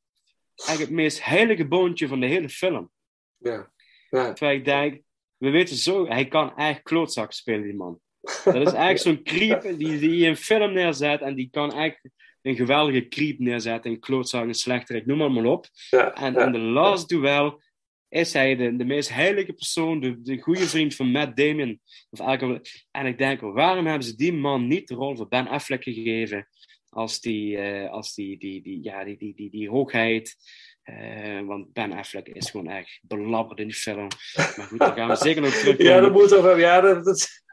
eigenlijk 0.55 0.79
het 0.79 0.91
meest 0.91 1.25
heilige 1.25 1.67
boontje 1.67 2.09
van 2.09 2.21
de 2.21 2.27
hele 2.27 2.49
film. 2.49 2.91
ja. 3.37 3.73
ja. 4.11 4.33
Terwijl 4.33 4.59
ik 4.59 4.65
denk, 4.65 5.03
we 5.37 5.51
weten 5.51 5.77
zo, 5.77 6.07
hij 6.07 6.29
kan 6.29 6.57
echt 6.57 6.83
klootzak 6.83 7.33
spelen, 7.33 7.63
die 7.63 7.75
man. 7.75 8.01
Dat 8.45 8.55
is 8.67 8.73
eigenlijk 8.73 8.99
zo'n 9.09 9.23
creep 9.23 9.63
die, 9.63 9.99
die 9.99 10.17
je 10.17 10.27
een 10.29 10.37
film 10.37 10.73
neerzet 10.73 11.21
en 11.21 11.35
die 11.35 11.49
kan 11.51 11.73
echt 11.75 12.01
een 12.43 12.57
geweldige 12.57 13.09
creep 13.09 13.39
neerzetten. 13.39 13.91
Een 13.91 14.01
klootzak, 14.01 14.45
een 14.45 14.55
slechterik, 14.55 15.07
noem 15.07 15.19
maar, 15.19 15.31
maar 15.33 15.45
op. 15.45 15.67
ja, 15.91 16.15
En 16.15 16.37
in 16.37 16.53
The 16.53 16.59
Last 16.59 17.09
Duel 17.09 17.63
is 18.09 18.33
hij 18.33 18.57
de, 18.57 18.77
de 18.77 18.85
meest 18.85 19.13
heilige 19.13 19.53
persoon, 19.53 20.01
de, 20.01 20.23
de 20.23 20.41
goede 20.41 20.69
vriend 20.69 20.95
van 20.95 21.11
Matt 21.11 21.37
Damon. 21.37 21.81
Of 22.11 22.21
elke, 22.21 22.63
en 22.91 23.07
ik 23.07 23.19
denk, 23.19 23.41
waarom 23.41 23.87
hebben 23.87 24.07
ze 24.07 24.17
die 24.17 24.33
man 24.33 24.67
niet 24.67 24.89
de 24.89 24.95
rol 24.95 25.17
van 25.17 25.29
Ben 25.29 25.49
Affleck 25.49 25.83
gegeven? 25.83 26.49
Als 26.89 27.21
die, 27.21 27.59
eh, 27.59 27.91
als 27.91 28.15
die, 28.15 28.39
die, 28.39 28.63
die, 28.63 28.83
ja, 28.83 29.05
die, 29.05 29.17
die, 29.17 29.35
die, 29.35 29.51
die 29.51 29.69
hoogheid. 29.69 30.37
Eh, 30.83 31.41
want 31.41 31.73
Ben 31.73 31.93
Affleck 31.93 32.29
is 32.29 32.51
gewoon 32.51 32.69
echt 32.69 33.01
belabberd 33.03 33.61
in 33.61 33.67
die 33.67 33.77
film. 33.77 34.09
Maar 34.37 34.67
goed, 34.69 34.79
daar 34.79 34.97
gaan 34.97 35.09
we 35.09 35.17
zeker 35.17 35.43
nog 35.43 35.55
terugkomen. 35.55 35.93
Ja, 35.93 36.01
dat 36.01 36.13
moet 36.13 36.35
over. 36.35 36.59
Ja, 36.59 36.81
dat, 36.81 37.05
dat... 37.05 37.45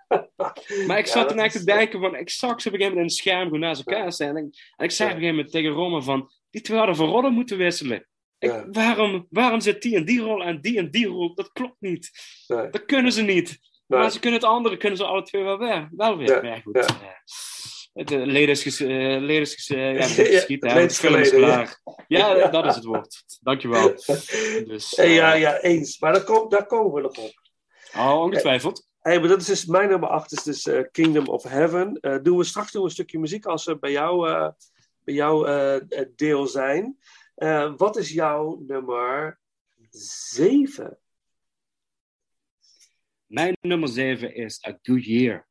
Maar 0.88 0.98
ik 0.98 1.08
zat 1.08 1.30
toen 1.30 1.40
echt 1.40 1.54
te 1.54 1.64
denken 1.64 2.00
van, 2.00 2.16
ik 2.16 2.30
zag 2.30 2.62
ze 2.62 2.68
op 2.68 2.74
een 2.74 2.80
gegeven 2.80 2.80
moment 2.80 2.96
in 2.96 3.04
het 3.04 3.14
scherm 3.14 3.44
gewoon 3.44 3.60
naast 3.60 3.86
elkaar 3.86 4.12
staan. 4.12 4.38
En 4.38 4.46
ik, 4.46 4.74
en 4.76 4.86
ik 4.86 4.92
zei 4.92 5.10
op 5.10 5.16
een 5.16 5.22
gegeven 5.22 5.36
moment 5.36 5.52
tegen 5.52 5.72
Rome 5.72 6.02
van, 6.02 6.32
die 6.50 6.62
twee 6.62 6.78
hadden 6.78 6.96
van 6.96 7.10
rollen 7.10 7.34
moeten 7.34 7.58
wisselen. 7.58 8.08
Ik, 8.44 8.64
waarom, 8.72 9.28
waarom 9.30 9.62
zit 9.62 9.82
die 9.82 9.96
in 9.96 10.06
die 10.06 10.20
rol 10.22 10.44
en 10.44 10.62
die 10.62 10.76
in 10.76 10.90
die 10.92 11.08
rol? 11.08 11.36
Dat 11.36 11.52
klopt 11.52 11.76
niet. 11.80 12.12
Nee. 12.48 12.70
Dat 12.70 12.86
kunnen 12.86 13.12
ze 13.12 13.22
niet. 13.22 13.58
Nee. 13.88 14.00
Maar 14.00 14.12
ze 14.12 14.20
kunnen 14.20 14.40
het 14.40 14.50
andere, 14.50 14.78
kunnen 14.78 14.98
ze 14.98 15.06
alle 15.06 15.24
twee 15.24 15.44
wel 15.44 15.58
weer. 15.58 15.90
Wel 15.92 16.18
weer. 16.18 16.36
Ja, 16.36 16.42
Maar 16.42 16.62
goed. 16.62 16.76
ja. 16.76 16.86
eh, 16.86 17.08
Het 17.94 18.12
uh, 18.12 18.48
is, 18.50 18.62
ges, 18.64 18.82
uh, 18.82 19.22
leed 19.22 19.42
is 19.42 19.54
ges, 19.54 19.70
uh, 19.70 19.94
ja, 19.94 20.00
Ja, 20.00 20.06
geschiet, 20.06 20.64
het 20.64 20.72
hè, 20.72 20.90
film 20.90 21.16
is 21.16 21.30
klaar. 21.30 21.82
Ja, 22.08 22.48
dat 22.48 22.66
is 22.66 22.76
het 22.76 22.84
woord. 22.84 23.24
Dankjewel. 23.42 23.94
Dus, 24.68 24.96
Eh, 24.96 25.16
ja, 25.16 25.34
eh, 25.34 25.40
ja, 25.40 25.60
eens. 25.62 26.00
Maar 26.00 26.14
daar, 26.14 26.24
kom, 26.24 26.50
daar 26.50 26.66
komen 26.66 26.94
we 26.94 27.02
nog 27.02 27.18
op. 27.18 27.32
Oh, 27.96 28.20
ongetwijfeld. 28.22 28.88
Hey, 29.00 29.20
maar 29.20 29.28
dat 29.30 29.42
is 29.42 29.46
dus 29.48 29.66
mijn 29.66 29.90
nummer 29.90 30.10
8 30.10 30.32
is 30.32 30.44
dus 30.44 30.66
eh, 30.68 30.82
Kingdom 30.92 31.28
of 31.28 31.44
Heaven. 31.44 31.98
Eh, 32.00 32.18
doen 32.22 32.38
we 32.38 32.44
straks 32.44 32.72
we 32.72 32.80
een 32.80 32.90
stukje 32.90 33.20
muziek 33.20 33.46
als 33.46 33.66
we 33.66 33.78
bij 33.80 33.92
jou, 33.92 34.30
eh, 34.30 34.50
bij 35.04 35.14
jou 35.14 35.48
eh, 35.48 35.76
eh, 35.76 36.08
deel 36.16 36.48
zijn. 36.48 36.98
Eh, 37.36 37.74
wat 37.78 37.98
is 37.98 38.12
jouw 38.12 38.64
nummer 38.68 39.40
7? 39.90 40.98
Mijn 43.26 43.58
nummer 43.62 43.90
7 43.90 44.36
is 44.36 44.66
A 44.68 44.80
Good 44.82 45.06
Year. 45.06 45.48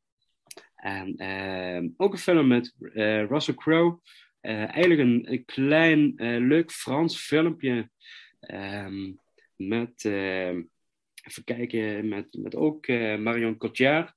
En 0.75 1.15
ehm, 1.15 1.89
ook 1.97 2.13
een 2.13 2.19
film 2.19 2.47
met 2.47 2.75
eh, 2.93 3.25
Russell 3.25 3.53
Crowe. 3.53 3.99
Eh, 4.39 4.75
eigenlijk 4.75 4.99
een, 4.99 5.45
klein, 5.45 6.13
leuk 6.47 6.71
Frans 6.71 7.19
filmpje. 7.19 7.91
ehm, 8.39 9.13
met, 9.55 10.05
ehm, 10.05 10.63
even 11.23 11.43
kijken, 11.43 12.07
met, 12.07 12.27
met 12.33 12.55
ook 12.55 12.87
Marion 13.17 13.57
Cotillard. 13.57 14.13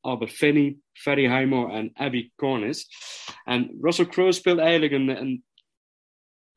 Albert 0.00 0.30
Finney, 0.30 0.76
Freddie 0.92 1.28
Highmore 1.28 1.72
en 1.72 1.90
Abby 1.92 2.30
Cornish. 2.36 2.84
En 3.44 3.78
Russell 3.80 4.06
Crowe 4.06 4.32
speelt 4.32 4.58
eigenlijk 4.58 4.92
een, 4.92 5.44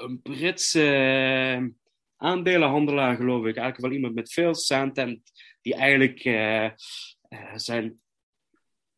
een 0.01 0.21
Britse 0.21 0.83
eh, 0.93 1.63
aandelenhandelaar, 2.15 3.15
geloof 3.15 3.39
ik. 3.45 3.55
Eigenlijk 3.55 3.79
wel 3.81 3.91
iemand 3.91 4.13
met 4.15 4.33
veel 4.33 4.55
cent 4.55 4.97
en 4.97 5.23
die 5.61 5.75
eigenlijk 5.75 6.19
eh, 6.19 6.65
eh, 6.65 6.73
zijn 7.55 8.01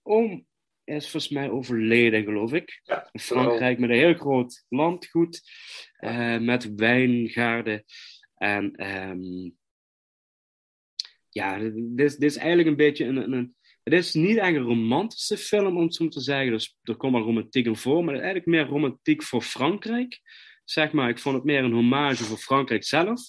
oom 0.02 0.46
is 0.84 1.10
volgens 1.10 1.32
mij 1.32 1.50
overleden, 1.50 2.24
geloof 2.24 2.54
ik. 2.54 2.82
Ja, 2.84 3.10
In 3.12 3.20
Frankrijk 3.20 3.80
met 3.80 3.90
een 3.90 3.96
heel 3.96 4.14
groot 4.14 4.66
landgoed, 4.70 5.42
eh, 5.98 6.38
met 6.40 6.74
wijngaarden. 6.76 7.84
En 8.36 8.76
ehm, 8.76 9.50
ja, 11.30 11.58
dit 11.60 12.00
is, 12.00 12.16
dit 12.18 12.30
is 12.32 12.38
eigenlijk 12.38 12.68
een 12.68 12.76
beetje 12.76 13.06
een, 13.06 13.16
een, 13.18 13.32
een- 13.32 13.56
Het 13.84 13.94
is 13.94 14.14
niet 14.14 14.38
echt 14.38 14.56
een 14.56 14.62
romantische 14.62 15.38
film, 15.38 15.78
om 15.78 15.84
het 15.84 15.96
zo 15.96 16.08
te 16.08 16.20
zeggen. 16.22 16.52
Dus 16.52 16.78
er 16.82 16.96
komt 16.96 17.14
wel 17.14 17.22
romantiek 17.22 17.66
in 17.66 17.76
voor, 17.76 18.04
maar 18.04 18.14
het 18.14 18.24
is 18.24 18.30
eigenlijk 18.30 18.46
meer 18.46 18.66
romantiek 18.76 19.24
voor 19.24 19.42
Frankrijk. 19.42 20.22
Zeg 20.64 20.92
maar, 20.92 21.10
ik 21.10 21.20
vond 21.20 21.36
het 21.36 21.44
meer 21.44 21.64
een 21.64 21.72
hommage 21.72 22.24
voor 22.24 22.38
Frankrijk 22.38 22.84
zelf 22.84 23.22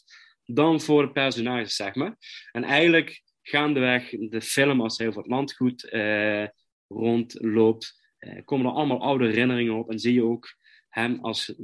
dan 0.44 0.80
voor 0.80 1.02
de 1.02 1.12
personages, 1.12 1.76
zeg 1.76 1.94
maar. 1.94 2.16
En 2.52 2.64
eigenlijk 2.64 3.22
gaandeweg 3.42 4.10
de 4.10 4.40
film, 4.40 4.80
als 4.80 5.00
over 5.00 5.20
het 5.20 5.30
landgoed 5.30 5.88
eh, 5.88 6.46
rondloopt, 6.88 8.12
eh, 8.18 8.44
komen 8.44 8.66
er 8.66 8.72
allemaal 8.72 9.02
oude 9.02 9.26
herinneringen 9.26 9.74
op. 9.74 9.90
En 9.90 9.98
zie 9.98 10.14
je 10.14 10.24
ook 10.24 10.56
hem 10.88 11.18
als 11.20 11.54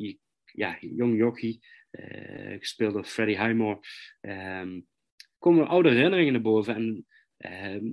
ja, 0.45 0.77
jong 0.81 1.17
jochie, 1.17 1.61
eh, 1.91 2.59
gespeeld 2.59 2.93
door 2.93 3.05
Freddie 3.05 3.39
Highmore, 3.39 3.81
ehm, 4.21 4.81
komen 5.39 5.63
er 5.63 5.69
oude 5.69 5.91
herinneringen 5.91 6.33
naar 6.33 6.43
boven. 6.43 6.75
En 6.75 7.07
ehm, 7.37 7.87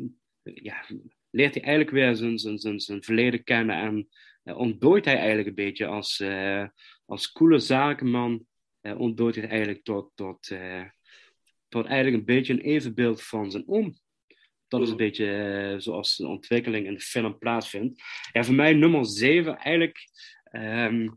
ja, 0.43 0.85
leert 1.29 1.53
hij 1.53 1.63
eigenlijk 1.63 1.95
weer 1.95 2.15
zijn, 2.15 2.37
zijn, 2.37 2.57
zijn, 2.57 2.79
zijn 2.79 3.03
verleden 3.03 3.43
kennen 3.43 3.75
en 3.75 4.07
eh, 4.43 4.57
ontdooit 4.57 5.05
hij 5.05 5.17
eigenlijk 5.17 5.47
een 5.47 5.55
beetje 5.65 5.85
als, 5.85 6.19
eh, 6.19 6.65
als 7.07 7.31
coole 7.31 7.59
zakenman, 7.59 8.45
eh, 8.81 8.99
ontdooit 8.99 9.35
hij 9.35 9.47
eigenlijk 9.47 9.83
tot, 9.83 10.11
tot, 10.15 10.49
eh, 10.51 10.83
tot 11.67 11.85
eigenlijk 11.85 12.17
een 12.17 12.35
beetje 12.35 12.53
een 12.53 12.59
evenbeeld 12.59 13.23
van 13.23 13.51
zijn 13.51 13.67
oom. 13.67 13.97
Dat 14.67 14.81
is 14.81 14.89
een 14.89 14.97
beetje 14.97 15.31
eh, 15.31 15.79
zoals 15.79 16.15
de 16.15 16.27
ontwikkeling 16.27 16.85
in 16.85 16.93
de 16.93 16.99
film 16.99 17.37
plaatsvindt. 17.37 18.01
Ja, 18.31 18.43
voor 18.43 18.55
mij 18.55 18.73
nummer 18.73 19.05
7 19.05 19.57
eigenlijk. 19.57 19.99
ehm, 20.43 21.09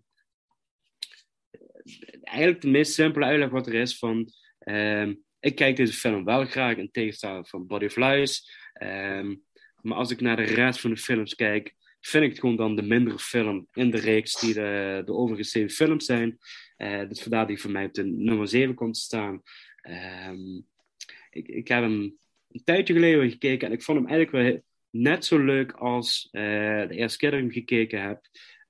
eigenlijk 2.22 2.60
de 2.60 2.68
meest 2.68 2.92
simpele 2.92 3.24
uitleg 3.24 3.48
wat 3.48 3.66
er 3.66 3.74
is 3.74 3.98
van. 3.98 4.32
ehm, 4.58 5.14
ik 5.40 5.54
kijk 5.54 5.76
deze 5.76 5.92
film 5.92 6.24
wel 6.24 6.44
graag 6.44 6.76
in 6.76 6.90
tegenstelling 6.90 7.48
van 7.48 7.66
Body 7.66 7.84
of 7.84 7.96
Lies. 7.96 8.50
Ehm, 8.72 9.36
maar 9.80 9.96
als 9.96 10.10
ik 10.10 10.20
naar 10.20 10.36
de 10.36 10.42
rest 10.42 10.80
van 10.80 10.90
de 10.90 10.96
films 10.96 11.34
kijk, 11.34 11.74
vind 12.00 12.24
ik 12.24 12.30
het 12.30 12.40
gewoon 12.40 12.56
dan 12.56 12.76
de 12.76 12.82
mindere 12.82 13.18
film 13.18 13.66
in 13.72 13.90
de 13.90 13.98
reeks 13.98 14.40
die 14.40 14.54
de, 14.54 15.02
de 15.04 15.12
overige 15.12 15.44
zeven 15.44 15.70
films 15.70 16.04
zijn. 16.04 16.38
Eh 16.76 17.08
dus 17.08 17.22
vandaar 17.22 17.46
die 17.46 17.60
voor 17.60 17.70
mij 17.70 17.84
op 17.84 17.94
de 17.94 18.04
nummer 18.04 18.48
7 18.48 18.74
komt 18.74 18.94
te 18.94 19.00
staan. 19.00 19.42
Ehm, 19.80 20.60
ik, 21.30 21.48
ik 21.48 21.68
heb 21.68 21.82
hem 21.82 22.18
een 22.50 22.64
tijdje 22.64 22.94
geleden 22.94 23.30
gekeken 23.30 23.68
en 23.68 23.74
ik 23.74 23.82
vond 23.82 23.98
hem 23.98 24.06
eigenlijk 24.08 24.44
wel 24.44 24.62
net 24.90 25.24
zo 25.24 25.38
leuk 25.38 25.72
als 25.72 26.28
eh, 26.30 26.88
de 26.88 26.94
eerste 26.94 27.18
keer 27.18 27.30
dat 27.30 27.38
ik 27.38 27.44
hem 27.44 27.54
gekeken 27.54 28.02
heb. 28.02 28.20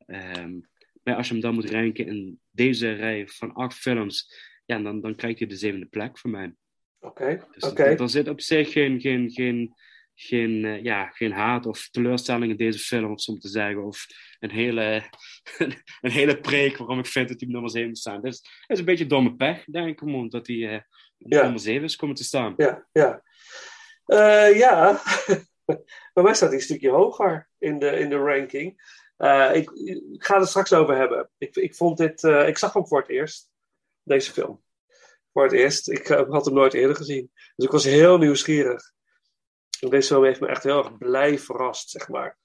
Ehm, 0.06 0.58
maar 1.02 1.14
als 1.14 1.26
je 1.26 1.32
hem 1.32 1.42
dan 1.42 1.54
moet 1.54 1.70
ranken 1.70 2.06
in 2.06 2.40
deze 2.50 2.92
rij 2.92 3.28
van 3.28 3.52
acht 3.52 3.78
films, 3.78 4.32
ja, 4.66 4.78
dan, 4.78 5.00
dan 5.00 5.14
krijgt 5.14 5.38
hij 5.38 5.48
de 5.48 5.56
zevende 5.56 5.86
plek 5.86 6.18
voor 6.18 6.30
mij. 6.30 6.54
Oké, 7.00 7.46
Dus 7.50 7.70
oké. 7.70 7.82
er, 7.82 8.00
er 8.00 8.08
zit 8.08 8.28
op 8.28 8.40
zich 8.40 8.72
geen, 8.72 9.00
geen, 9.00 9.30
geen, 9.30 9.74
geen, 10.20 10.64
eh, 10.64 10.82
ja, 10.82 11.06
geen 11.08 11.32
haat 11.32 11.66
of 11.66 11.88
teleurstelling 11.90 12.50
in 12.50 12.56
deze 12.56 12.78
film, 12.78 13.12
of 13.12 13.20
zo 13.20 13.36
te 13.36 13.48
zeggen. 13.48 13.84
Of 13.84 14.06
een 14.38 14.50
hele, 14.50 15.02
een 16.00 16.10
hele 16.10 16.40
preek 16.40 16.76
waarom 16.76 16.98
ik 16.98 17.06
vind 17.06 17.28
dat 17.28 17.38
hij 17.38 17.46
op 17.48 17.52
nummer 17.52 17.70
7 17.70 17.88
moet 17.88 17.98
staan. 17.98 18.20
Dus 18.20 18.36
het 18.36 18.70
is 18.70 18.78
een 18.78 18.84
beetje 18.84 19.06
domme 19.06 19.34
pech, 19.34 19.64
denk 19.64 19.88
ik, 19.88 19.98
gewoon, 19.98 20.28
dat 20.28 20.46
hij 20.46 20.68
eh, 20.68 20.80
op 21.18 21.32
Ja. 21.32 21.42
nummer 21.42 21.60
7 21.60 21.84
is 21.84 21.96
komen 21.96 22.14
te 22.16 22.24
staan. 22.24 22.54
Ja, 22.56 22.86
ja. 22.92 23.22
Eh, 24.04 24.58
ja, 24.58 25.02
bij 26.14 26.22
mij 26.22 26.34
staat 26.34 26.48
hij 26.48 26.58
een 26.58 26.64
stukje 26.64 26.90
hoger 26.90 27.48
in 27.58 27.78
de, 27.78 27.90
in 27.90 28.08
de 28.08 28.16
ranking. 28.16 28.80
Eh, 29.16 29.50
ik, 29.54 29.70
ik 30.12 30.24
ga 30.24 30.34
het 30.34 30.42
er 30.42 30.48
straks 30.48 30.72
over 30.72 30.96
hebben. 30.96 31.30
Ik, 31.38 31.56
ik, 31.56 31.74
vond 31.74 31.98
dit, 31.98 32.24
eh, 32.24 32.48
ik 32.48 32.58
zag 32.58 32.72
hem 32.72 32.86
voor 32.86 33.00
het 33.00 33.08
eerst, 33.08 33.50
deze 34.02 34.32
film. 34.32 34.62
Voor 35.32 35.42
het 35.42 35.52
eerst. 35.52 35.88
Ik 35.90 36.08
eh, 36.08 36.28
had 36.30 36.44
hem 36.44 36.54
nooit 36.54 36.74
eerder 36.74 36.96
gezien. 36.96 37.30
Dus 37.56 37.64
ik 37.66 37.70
was 37.70 37.84
heel 37.84 38.18
nieuwsgierig. 38.18 38.92
Deze 39.88 40.06
film 40.06 40.24
heeft 40.24 40.40
me 40.40 40.46
echt 40.46 40.62
heel 40.62 40.78
erg 40.78 40.98
blij 40.98 41.38
verrast, 41.38 41.90
zeg 41.90 42.08
maar. 42.08 42.38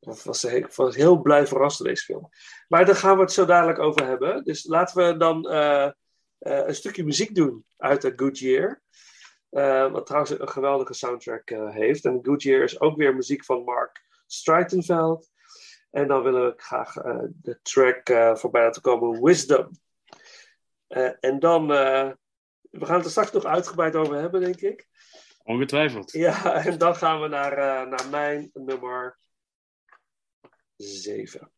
Ik 0.00 0.72
was, 0.74 0.94
heel 0.94 1.20
blij 1.20 1.46
verrast 1.46 1.78
door 1.78 1.86
deze 1.86 2.04
film. 2.04 2.28
Maar 2.68 2.84
daar 2.84 2.96
gaan 2.96 3.16
we 3.16 3.22
het 3.22 3.32
zo 3.32 3.44
dadelijk 3.44 3.78
over 3.78 4.06
hebben. 4.06 4.44
Dus 4.44 4.64
laten 4.64 5.06
we 5.06 5.16
dan 5.16 5.48
eh, 5.48 5.84
eh, 5.84 5.92
een 6.38 6.74
stukje 6.74 7.04
muziek 7.04 7.34
doen 7.34 7.64
uit 7.76 8.00
The 8.00 8.12
Good 8.16 8.38
Year. 8.38 8.82
Eh, 9.50 9.92
wat 9.92 10.06
trouwens 10.06 10.38
een 10.38 10.48
geweldige 10.48 10.94
soundtrack 10.94 11.48
heeft. 11.48 12.04
En 12.04 12.18
Good 12.22 12.42
Year 12.42 12.62
is 12.62 12.80
ook 12.80 12.96
weer 12.96 13.14
muziek 13.14 13.44
van 13.44 13.64
Mark 13.64 14.04
Streitenveld. 14.26 15.30
En 15.90 16.08
dan 16.08 16.22
willen 16.22 16.46
we 16.46 16.52
graag 16.56 16.92
de 17.42 17.58
track 17.62 18.36
voorbij 18.38 18.62
laten 18.62 18.82
komen, 18.82 19.22
Wisdom. 19.22 19.70
En 21.20 21.38
dan, 21.38 21.66
we 21.66 22.16
gaan 22.86 22.96
het 22.96 23.04
er 23.04 23.10
straks 23.10 23.32
nog 23.32 23.44
uitgebreid 23.44 23.96
over 23.96 24.14
hebben, 24.14 24.40
denk 24.40 24.60
ik. 24.60 24.88
Ongetwijfeld. 25.46 26.12
Ja, 26.12 26.64
en 26.64 26.78
dan 26.78 26.96
gaan 26.96 27.20
we 27.20 27.28
naar, 27.28 27.52
eh, 27.52 27.88
naar 27.88 28.08
mijn 28.10 28.50
nummer 28.52 29.18
7. 30.76 31.50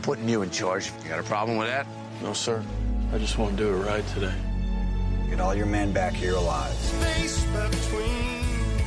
I'm 0.00 0.04
putting 0.04 0.30
you 0.30 0.40
in 0.40 0.50
charge. 0.50 0.90
You 1.02 1.10
got 1.10 1.20
a 1.20 1.22
problem 1.22 1.58
with 1.58 1.68
that? 1.68 1.86
No, 2.22 2.32
sir. 2.32 2.64
I 3.12 3.18
just 3.18 3.36
want 3.36 3.58
to 3.58 3.62
do 3.62 3.68
it 3.68 3.84
right 3.84 4.06
today. 4.14 4.32
Get 5.28 5.40
all 5.40 5.54
your 5.54 5.66
men 5.66 5.92
back 5.92 6.14
here 6.14 6.36
alive. 6.36 6.72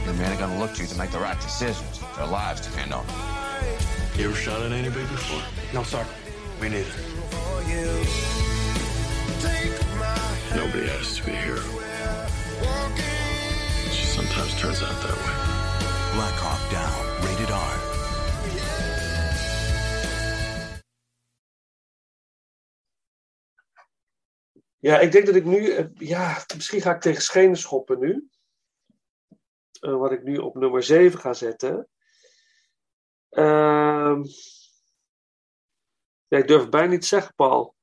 Your 0.05 0.14
men 0.16 0.32
are 0.32 0.39
gonna 0.39 0.57
look 0.57 0.74
to 0.74 0.82
you 0.82 0.88
to 0.88 0.97
make 0.97 1.11
the 1.11 1.20
right 1.20 1.39
decisions. 1.39 1.99
Their 2.16 2.26
lives 2.26 2.61
depend 2.61 2.95
on 2.95 3.05
it. 3.05 4.18
You 4.18 4.26
ever 4.26 4.36
shot 4.36 4.64
at 4.64 4.72
anybody 4.72 5.03
before? 5.03 5.43
No, 5.72 5.84
sir. 5.84 6.03
Me 6.59 6.70
neither. 6.70 6.89
Nobody 10.55 10.88
has 10.88 11.18
to 11.18 11.26
be 11.28 11.32
a 11.34 11.36
hero. 11.36 11.61
It 13.86 13.91
just 13.91 14.16
sometimes 14.16 14.59
turns 14.59 14.82
out 14.82 14.99
that 15.03 15.16
way. 15.16 16.16
Black 16.16 16.34
Hawk 16.41 16.72
Down, 16.72 17.30
rated 17.30 17.51
R. 17.51 17.93
Ja, 24.84 25.00
ik 25.00 25.12
denk 25.12 25.26
dat 25.26 25.36
ik 25.36 25.46
nu, 25.46 25.70
eh, 25.70 25.86
ja, 25.98 26.44
misschien 26.56 26.82
ga 26.82 26.96
ik 26.96 27.02
tegen 27.02 27.22
schenen 27.22 27.56
schoppen 27.58 28.00
nu. 28.00 28.28
Eh, 29.80 29.98
wat 29.98 30.12
ik 30.12 30.24
nu 30.24 30.38
op 30.38 30.56
nummer 30.56 30.84
7 30.84 31.20
ga 31.20 31.34
zetten. 31.34 31.88
Ehm 33.30 34.24
ja, 36.28 36.38
ik 36.38 36.48
durf 36.48 36.62
het 36.62 36.70
bijna 36.70 36.88
niet 36.88 37.02
te 37.02 37.08
zeggen, 37.08 37.34
Paul. 37.36 37.76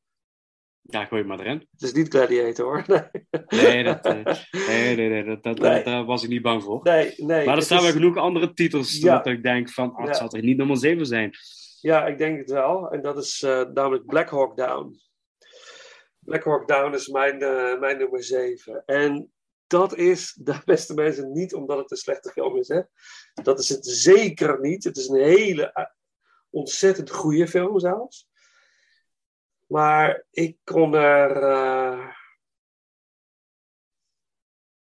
Ja, 0.81 1.05
gooi 1.05 1.25
maar 1.25 1.41
erin. 1.41 1.67
Het 1.71 1.83
is 1.83 1.93
niet 1.93 2.09
Gladiator 2.09 2.65
hoor. 2.65 2.85
Nee, 3.47 3.61
Nee, 3.63 3.85
dat, 3.85 4.07
eh, 4.07 4.25
nee, 4.69 4.97
nee, 4.97 5.09
nee, 5.09 5.25
dat, 5.25 5.43
dat, 5.43 5.59
Nee. 5.59 5.85
daar 5.85 6.05
was 6.05 6.23
ik 6.23 6.29
niet 6.29 6.43
bang 6.43 6.63
voor. 6.63 6.81
nee. 6.83 7.15
nee 7.17 7.47
maar 7.47 7.57
er 7.57 7.63
staan 7.63 7.79
is- 7.79 7.85
wel 7.85 7.93
genoeg 7.93 8.17
andere 8.17 8.53
titels 8.53 8.99
Ja. 8.99 9.17
dat 9.17 9.27
ik 9.27 9.43
denk 9.43 9.71
van, 9.71 9.91
ah, 9.95 9.99
het 9.99 10.09
Ja. 10.09 10.15
zal 10.15 10.29
toch 10.29 10.41
niet 10.41 10.57
nummer 10.57 10.77
7 10.77 11.07
zijn. 11.07 11.31
Ja, 11.81 12.07
ik 12.07 12.19
denk 12.19 12.39
het 12.39 12.51
wel. 12.51 12.91
En 12.91 13.03
dat 13.03 13.19
is 13.19 13.43
eh, 13.43 13.63
namelijk 13.75 14.07
Black 14.07 14.31
Hawk 14.31 14.57
Down. 14.57 15.01
Black 16.31 16.45
Hawk 16.45 16.69
Down 16.69 16.95
is 16.95 17.09
mijn, 17.09 17.43
eh, 17.43 17.79
mijn 17.79 17.99
nummer 17.99 18.23
7. 18.25 18.83
En 18.87 19.33
dat 19.67 19.97
is, 19.97 20.33
de 20.45 20.63
beste 20.65 20.95
mensen, 20.95 21.33
niet 21.33 21.55
omdat 21.55 21.79
het 21.79 21.91
een 21.91 21.97
slechte 21.97 22.31
film 22.31 22.57
is. 22.57 22.69
Hè? 22.69 22.81
Dat 23.43 23.59
is 23.59 23.69
het 23.69 23.87
zeker 23.87 24.61
niet. 24.61 24.85
Het 24.85 24.97
is 24.97 25.09
een 25.09 25.23
hele 25.23 25.73
eh, 25.73 25.85
ontzettend 26.51 27.11
goede 27.11 27.49
film 27.49 27.79
zelfs. 27.79 28.29
Maar 29.67 30.27
ik 30.31 30.59
kon 30.65 30.95
er. 30.95 31.43
eh, 31.43 32.09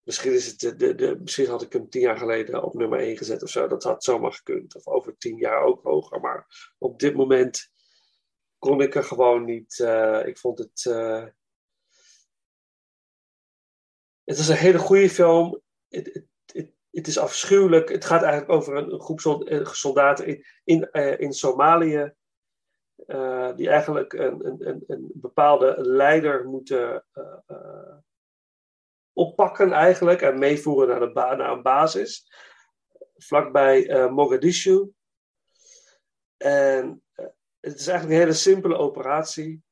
misschien, 0.04 0.34
is 0.34 0.48
het 0.48 0.80
de, 0.80 0.96
de, 0.96 1.18
misschien 1.20 1.48
had 1.48 1.62
ik 1.62 1.74
hem 1.74 1.90
tien 1.90 2.02
jaar 2.02 2.18
geleden 2.18 2.64
op 2.64 2.74
nummer 2.74 3.00
1 3.00 3.18
gezet 3.18 3.44
of 3.44 3.50
zo. 3.50 3.68
Dat 3.68 3.84
had 3.84 4.04
zomaar 4.04 4.34
gekund. 4.34 4.76
Of 4.76 4.88
over 4.88 5.18
tien 5.18 5.38
jaar 5.38 5.62
ook 5.62 5.84
hoger. 5.84 6.20
Maar 6.20 6.74
op 6.78 7.00
dit 7.00 7.16
moment 7.16 7.72
kon 8.62 8.82
ik 8.82 8.96
er 8.96 9.04
gewoon 9.04 9.46
niet. 9.46 9.80
eh, 9.80 10.26
ik 10.26 10.38
vond 10.38 10.58
het. 10.58 10.86
eh, 10.86 11.26
het 14.24 14.38
is 14.38 14.48
een 14.48 14.56
hele 14.56 14.78
goede 14.78 15.10
film. 15.10 15.62
Het, 15.90 17.08
is 17.08 17.18
afschuwelijk. 17.18 17.90
Het 17.90 18.06
gaat 18.06 18.22
eigenlijk 18.22 18.52
over 18.52 18.76
een, 18.76 19.00
groep 19.00 19.44
eh, 19.44 19.66
soldaten 19.66 20.28
in, 20.28 20.46
in, 20.64 20.92
in 21.20 21.34
Somalië. 21.34 22.14
die 23.56 23.70
eigenlijk 23.70 24.14
een, 24.14 24.46
een, 24.46 24.84
een, 24.88 25.12
bepaalde 25.14 25.76
leider 25.78 26.46
moeten 26.46 27.06
oppakken 29.14 29.72
eigenlijk. 29.72 30.22
En 30.22 30.40
meevoeren 30.40 31.00
naar, 31.00 31.12
ba- 31.12 31.36
naar 31.36 31.52
een 31.52 31.62
basis. 31.62 32.34
Vlakbij 33.16 34.10
Mogadishu. 34.10 34.92
En 36.38 37.04
het 37.62 37.80
is 37.80 37.88
eigenlijk 37.88 38.20
een 38.20 38.26
hele 38.26 38.38
simpele 38.38 38.78
operatie. 38.78 39.64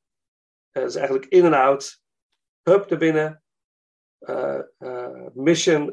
Eh, 0.70 0.82
het 0.82 0.90
is 0.90 0.96
eigenlijk 0.96 1.26
in 1.26 1.44
en 1.44 1.54
out. 1.54 2.02
Hup, 2.62 2.90
naar 2.90 2.98
binnen. 2.98 3.42
eh, 4.18 4.60
eh, 4.78 5.26
mission 5.32 5.92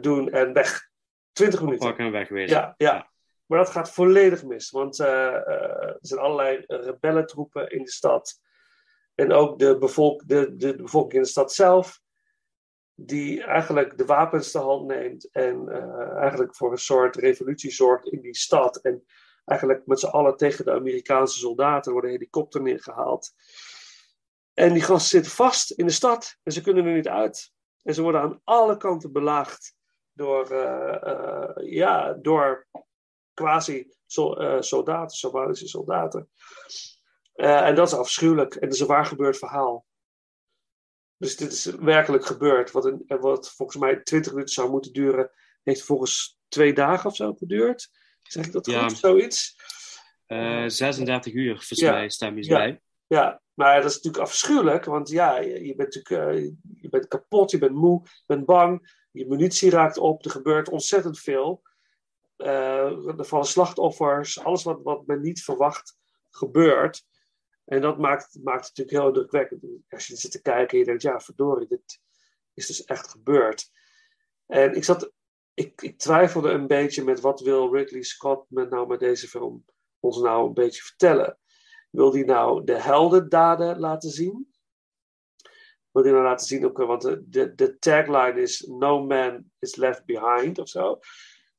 doen 0.00 0.30
en 0.30 0.52
weg. 0.52 0.90
20 1.32 1.60
minuten. 1.62 1.86
Pakken 1.86 2.04
en 2.06 2.12
wegwezen. 2.12 2.56
Ja, 2.56 2.74
ja. 2.76 3.10
Maar 3.46 3.58
dat 3.58 3.70
gaat 3.70 3.92
volledig 3.92 4.44
mis. 4.44 4.70
Want 4.70 4.98
er 4.98 5.98
zijn 6.00 6.20
allerlei 6.20 6.64
rebellentroepen 6.66 7.70
in 7.70 7.84
de 7.84 7.90
stad. 7.90 8.40
En 9.14 9.32
ook 9.32 9.58
de, 9.58 9.78
bevolk, 9.78 10.28
de, 10.28 10.56
de, 10.56 10.76
de 10.76 10.82
bevolking 10.82 11.12
in 11.12 11.22
de 11.22 11.28
stad 11.28 11.52
zelf. 11.52 12.00
Die 12.94 13.42
eigenlijk 13.42 13.98
de 13.98 14.04
wapens 14.04 14.50
te 14.50 14.58
hand 14.58 14.86
neemt. 14.86 15.30
En 15.30 15.68
eigenlijk 16.16 16.56
voor 16.56 16.70
een 16.70 16.78
soort 16.78 17.16
revolutie 17.16 17.70
zorgt 17.70 18.06
in 18.06 18.20
die 18.20 18.36
stad. 18.36 18.76
En 18.76 19.04
eigenlijk 19.44 19.86
met 19.86 20.00
z'n 20.00 20.06
allen 20.06 20.36
tegen 20.36 20.64
de 20.64 20.72
Amerikaanse 20.72 21.38
soldaten 21.38 21.92
worden 21.92 22.10
helikopter 22.10 22.62
neergehaald. 22.62 23.32
En 24.54 24.72
die 24.72 24.82
gasten 24.82 25.08
zitten 25.08 25.32
vast 25.32 25.70
in 25.70 25.86
de 25.86 25.92
stad. 25.92 26.38
En 26.42 26.52
ze 26.52 26.60
kunnen 26.60 26.86
er 26.86 26.94
niet 26.94 27.08
uit. 27.08 27.52
En 27.82 27.94
ze 27.94 28.02
worden 28.02 28.20
aan 28.20 28.40
alle 28.44 28.76
kanten 28.76 29.12
belaagd 29.12 29.74
door, 30.12 30.50
eh, 30.50 31.02
eh, 31.02 31.72
ja, 31.72 32.12
door 32.12 32.66
quasi-soldaten, 33.34 35.16
Somalische 35.16 35.68
soldaten. 35.68 36.30
Eh, 37.32 37.66
en 37.66 37.74
dat 37.74 37.86
is 37.86 37.94
afschuwelijk. 37.94 38.54
En 38.54 38.60
dat 38.60 38.72
is 38.72 38.80
een 38.80 38.86
waar 38.86 39.06
gebeurd 39.06 39.38
verhaal. 39.38 39.86
Dus 41.16 41.36
dit 41.36 41.52
is 41.52 41.64
werkelijk 41.64 42.26
gebeurd. 42.26 42.70
Wat, 42.70 42.84
een, 42.84 43.04
en 43.06 43.20
wat 43.20 43.50
volgens 43.50 43.78
mij 43.78 44.02
20 44.02 44.32
minuten 44.32 44.54
zou 44.54 44.70
moeten 44.70 44.92
duren, 44.92 45.30
heeft 45.62 45.82
volgens 45.82 46.38
twee 46.48 46.72
dagen 46.72 47.10
of 47.10 47.16
zo 47.16 47.34
geduurd. 47.34 47.90
Zeg 48.32 48.46
ik 48.46 48.52
dat 48.52 48.66
Ja. 48.66 48.88
goed? 48.88 48.98
Zoiets. 48.98 49.56
Eh, 50.26 50.64
36 50.66 51.32
uur, 51.32 51.56
volgens 51.56 51.80
Ja. 51.80 51.92
mij, 51.92 52.08
stem 52.10 52.36
je 52.36 52.44
Ja. 52.44 52.56
bij. 52.58 52.80
Ja, 53.06 53.42
maar 53.54 53.76
dat 53.80 53.90
is 53.90 53.94
natuurlijk 53.96 54.22
afschuwelijk, 54.24 54.84
want 54.84 55.08
ja, 55.08 55.38
je, 55.38 55.74
bent 55.76 55.94
natuurlijk 55.94 56.36
eh, 56.36 56.52
je 56.80 56.88
bent 56.88 57.08
kapot, 57.08 57.50
je 57.50 57.58
bent 57.58 57.74
moe, 57.74 58.00
je 58.02 58.22
bent 58.26 58.44
bang, 58.44 58.96
je 59.10 59.26
munitie 59.26 59.70
raakt 59.70 59.98
op, 59.98 60.24
er 60.24 60.30
gebeurt 60.30 60.68
ontzettend 60.68 61.18
veel. 61.20 61.62
Eh, 62.36 63.18
er 63.18 63.24
vallen 63.24 63.46
slachtoffers, 63.46 64.40
alles 64.44 64.62
wat, 64.62 64.80
wat 64.82 65.06
men 65.06 65.20
niet 65.20 65.42
verwacht 65.44 65.96
gebeurt. 66.30 67.04
En 67.64 67.80
dat 67.80 67.98
maakt, 67.98 68.38
maakt 68.42 68.66
het 68.66 68.76
natuurlijk 68.76 68.96
heel 68.96 69.06
indrukwekkend. 69.06 69.64
Als 69.88 70.06
je 70.06 70.16
zit 70.16 70.30
te 70.30 70.42
kijken 70.42 70.72
en 70.72 70.78
je 70.78 70.84
denkt, 70.84 71.02
ja, 71.02 71.20
verdorie, 71.20 71.68
dit 71.68 72.00
is 72.54 72.66
dus 72.66 72.84
echt 72.84 73.08
gebeurd. 73.08 73.70
En 74.46 74.74
ik 74.74 74.84
zat, 74.84 75.12
ik, 75.54 75.82
ik 75.82 75.98
twijfelde 75.98 76.50
een 76.50 76.66
beetje 76.66 77.04
met 77.04 77.20
wat 77.20 77.40
wil 77.40 77.74
Ridley 77.74 78.02
Scott 78.02 78.46
met 78.48 78.70
nou 78.70 78.86
met 78.86 79.00
deze 79.00 79.28
film 79.28 79.64
ons 80.00 80.20
nou 80.20 80.46
een 80.46 80.54
beetje 80.54 80.82
vertellen. 80.82 81.38
Wil 81.90 82.12
hij 82.12 82.22
nou 82.22 82.64
de 82.64 82.80
heldendaden 82.80 83.78
laten 83.78 84.10
zien? 84.10 84.50
Wil 85.90 86.02
hij 86.02 86.12
nou 86.12 86.24
laten 86.24 86.46
zien, 86.46 86.64
ook, 86.64 86.78
want 86.78 87.02
de, 87.02 87.54
de, 87.54 87.78
tagline 87.78 88.40
is 88.40 88.60
No 88.60 89.06
man 89.06 89.44
is 89.58 89.76
left 89.76 90.04
behind 90.04 90.58
of 90.58 90.68
zo. 90.68 90.98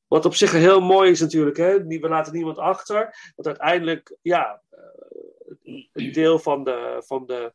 Wat 0.07 0.25
op 0.25 0.35
zich 0.35 0.51
heel 0.51 0.81
mooi 0.81 1.11
is 1.11 1.19
natuurlijk, 1.19 1.57
hè? 1.57 1.83
We 1.83 2.09
laten 2.09 2.33
niemand 2.33 2.57
achter. 2.57 3.31
Want 3.35 3.47
uiteindelijk, 3.47 4.17
ja, 4.21 4.61
eh, 4.69 5.85
een 5.93 6.11
deel 6.11 6.39
van 6.39 6.63
de, 6.63 7.01
van, 7.05 7.25
de, 7.25 7.53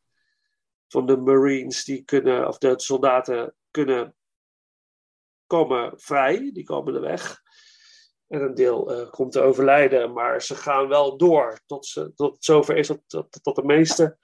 van 0.89 1.07
de 1.07 1.17
Marines 1.17 1.85
die 1.85 2.05
kunnen, 2.05 2.49
of 2.49 2.59
de 2.59 2.75
soldaten 2.77 3.55
kunnen 3.71 4.15
komen 5.49 5.93
vrij, 5.97 6.51
die 6.53 6.65
komen 6.65 6.95
er 6.95 7.01
weg. 7.01 7.43
En 8.29 8.41
een 8.41 8.55
deel 8.55 8.93
eh, 8.93 9.11
komt 9.11 9.33
te 9.33 9.41
overlijden, 9.41 10.13
maar 10.13 10.43
ze 10.43 10.55
gaan 10.55 10.89
wel 10.89 11.17
door 11.17 11.61
tot, 11.67 11.87
ze, 11.87 12.13
tot 12.15 12.37
zover 12.45 12.77
is 12.77 12.87
dat, 12.87 13.01
dat, 13.07 13.39
dat 13.43 13.55
de 13.55 13.65
meeste 13.65 14.19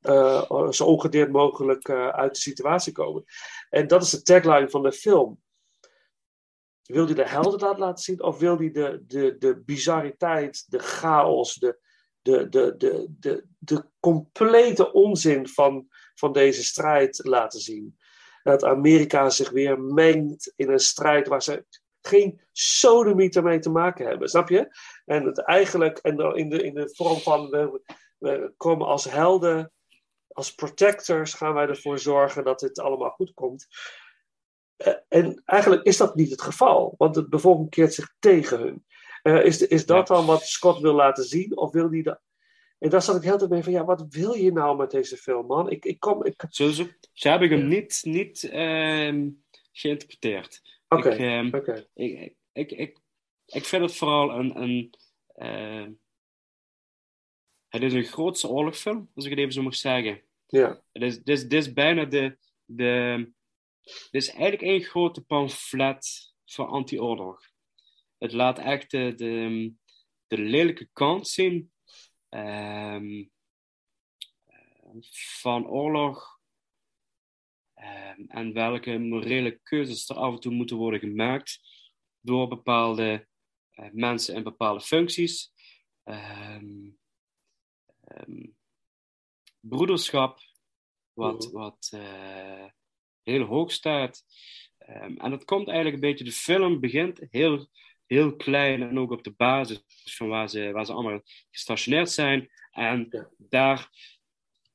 eh, 0.00 0.70
zo 0.70 0.84
ongedeerd 0.84 1.32
mogelijk 1.32 1.88
eh, 1.88 2.08
uit 2.08 2.34
de 2.34 2.40
situatie 2.40 2.92
komen. 2.92 3.24
En 3.70 3.86
dat 3.86 4.02
is 4.02 4.10
de 4.10 4.22
tagline 4.22 4.70
van 4.70 4.82
de 4.82 4.92
film. 4.92 5.40
Wil 6.82 7.04
hij 7.04 7.14
de 7.14 7.28
heldendaad 7.28 7.78
laten 7.78 8.04
zien 8.04 8.22
of 8.22 8.38
wil 8.38 8.58
hij 8.58 8.70
de, 8.70 9.04
de, 9.06 9.36
de 9.38 9.62
bizarriteit, 9.64 10.64
de 10.70 10.78
chaos, 10.78 11.54
de, 11.54 11.78
de, 12.22 12.48
de, 12.48 12.76
de, 12.76 13.06
de, 13.18 13.46
de 13.58 13.84
complete 14.00 14.92
onzin 14.92 15.48
van, 15.48 15.86
van 16.14 16.32
deze 16.32 16.64
strijd 16.64 17.20
laten 17.24 17.60
zien? 17.60 17.98
Dat 18.42 18.64
Amerika 18.64 19.30
zich 19.30 19.50
weer 19.50 19.80
mengt 19.80 20.52
in 20.56 20.70
een 20.70 20.78
strijd 20.78 21.28
waar 21.28 21.42
ze 21.42 21.64
geen 22.00 22.40
sodemieter 22.52 23.42
mee 23.42 23.58
te 23.58 23.70
maken 23.70 24.06
hebben, 24.06 24.28
snap 24.28 24.48
je? 24.48 24.76
En 25.04 25.24
het 25.24 25.38
eigenlijk, 25.38 25.98
en 25.98 26.16
dan 26.16 26.36
in 26.36 26.48
de, 26.48 26.62
in 26.62 26.74
de 26.74 26.90
vorm 26.94 27.18
van, 27.18 27.50
we, 27.50 27.80
we 28.18 28.52
komen 28.56 28.86
als 28.86 29.04
helden, 29.04 29.72
als 30.28 30.54
protectors 30.54 31.34
gaan 31.34 31.54
wij 31.54 31.66
ervoor 31.66 31.98
zorgen 31.98 32.44
dat 32.44 32.60
dit 32.60 32.78
allemaal 32.78 33.10
goed 33.10 33.34
komt. 33.34 33.66
Eh, 34.76 34.94
en 35.08 35.42
eigenlijk 35.44 35.82
is 35.82 35.96
dat 35.96 36.14
niet 36.14 36.30
het 36.30 36.42
geval, 36.42 36.94
want 36.98 37.14
de 37.14 37.28
bevolking 37.28 37.70
keert 37.70 37.94
zich 37.94 38.14
tegen 38.18 38.60
hun. 38.60 38.84
Eh, 39.22 39.44
is, 39.44 39.66
is 39.66 39.86
dat 39.86 40.06
dan 40.06 40.26
wat 40.26 40.42
Scott 40.42 40.80
wil 40.80 40.94
laten 40.94 41.24
zien, 41.24 41.56
of 41.56 41.72
wil 41.72 41.90
hij 41.90 42.02
dat? 42.02 42.20
En 42.78 42.90
daar 42.90 43.02
zat 43.02 43.16
ik 43.16 43.22
heel 43.22 43.38
tijd 43.38 43.50
mee 43.50 43.62
van, 43.62 43.72
ja, 43.72 43.84
wat 43.84 44.06
wil 44.08 44.32
je 44.32 44.52
nou 44.52 44.76
met 44.76 44.90
deze 44.90 45.16
film, 45.16 45.46
man? 45.46 45.70
Ik, 45.70 45.84
ik 45.84 46.00
kom, 46.00 46.24
ik... 46.24 46.44
Zo, 46.50 46.70
zo, 46.70 46.86
zo 47.12 47.30
heb 47.30 47.42
ik 47.42 47.50
hem 47.50 47.68
niet, 47.68 48.00
niet 48.02 48.44
ehm, 48.44 49.28
geïnterpreteerd. 49.72 50.62
Oké, 50.88 51.10
Ik, 51.10 51.18
ehm, 51.18 51.54
oké. 51.54 51.86
ik, 51.94 52.34
ik, 52.52 52.70
ik, 52.70 52.98
ik 53.46 53.64
vind 53.64 53.82
het 53.82 53.96
vooral 53.96 54.30
een. 54.30 54.60
een 54.62 54.94
eh, 55.34 55.86
het 57.68 57.82
is 57.82 57.92
een 57.92 58.04
grootse 58.04 58.48
oorlogsfilm, 58.48 59.10
als 59.14 59.24
ik 59.24 59.30
het 59.30 59.40
even 59.40 59.52
zo 59.52 59.62
mag 59.62 59.74
zeggen. 59.74 60.22
Ja. 60.46 60.82
Het 60.92 61.02
is, 61.02 61.16
dit, 61.16 61.28
is, 61.28 61.42
dit 61.42 61.52
is 61.52 61.72
bijna 61.72 62.04
de. 62.04 62.36
de 62.64 63.32
dit 63.82 64.22
is 64.22 64.28
eigenlijk 64.28 64.62
één 64.62 64.82
grote 64.82 65.20
pamflet 65.20 66.34
voor 66.44 66.66
anti-oorlog. 66.66 67.40
Het 68.18 68.32
laat 68.32 68.58
echt 68.58 68.90
de, 68.90 69.14
de, 69.16 69.72
de 70.26 70.38
lelijke 70.38 70.88
kant 70.92 71.28
zien 71.28 71.72
ehm, 72.28 73.24
van 75.40 75.66
oorlog. 75.66 76.36
ehm, 77.74 78.24
en 78.28 78.52
welke 78.52 78.98
morele 78.98 79.58
keuzes 79.62 80.08
er 80.08 80.16
af 80.16 80.32
en 80.34 80.40
toe 80.40 80.52
moeten 80.52 80.76
worden 80.76 81.00
gemaakt 81.00 81.60
door 82.20 82.48
bepaalde 82.48 83.28
eh, 83.70 83.88
mensen 83.92 84.34
in 84.34 84.42
bepaalde 84.42 84.80
functies. 84.80 85.52
Ehm, 86.04 86.90
broederschap, 89.60 90.38
wat, 91.12 91.44
Mhm. 91.44 91.52
wat 91.52 91.88
eh, 91.94 92.64
heel 93.22 93.42
hoog 93.44 93.72
staat. 93.72 94.24
En 95.18 95.30
dat 95.30 95.44
komt 95.44 95.66
eigenlijk 95.68 95.94
een 96.02 96.08
beetje, 96.10 96.24
de 96.24 96.32
film 96.32 96.80
begint 96.80 97.26
heel, 97.30 97.68
heel 98.08 98.36
klein 98.36 98.82
en 98.82 98.98
ook 98.98 99.10
op 99.10 99.24
de 99.24 99.34
basis 99.36 99.82
van 100.04 100.28
waar 100.28 100.48
ze, 100.48 100.70
waar 100.72 100.86
ze 100.86 100.92
allemaal 100.92 101.20
gestationeerd 101.50 102.10
zijn. 102.10 102.48
En 102.70 103.26
daar, 103.38 103.88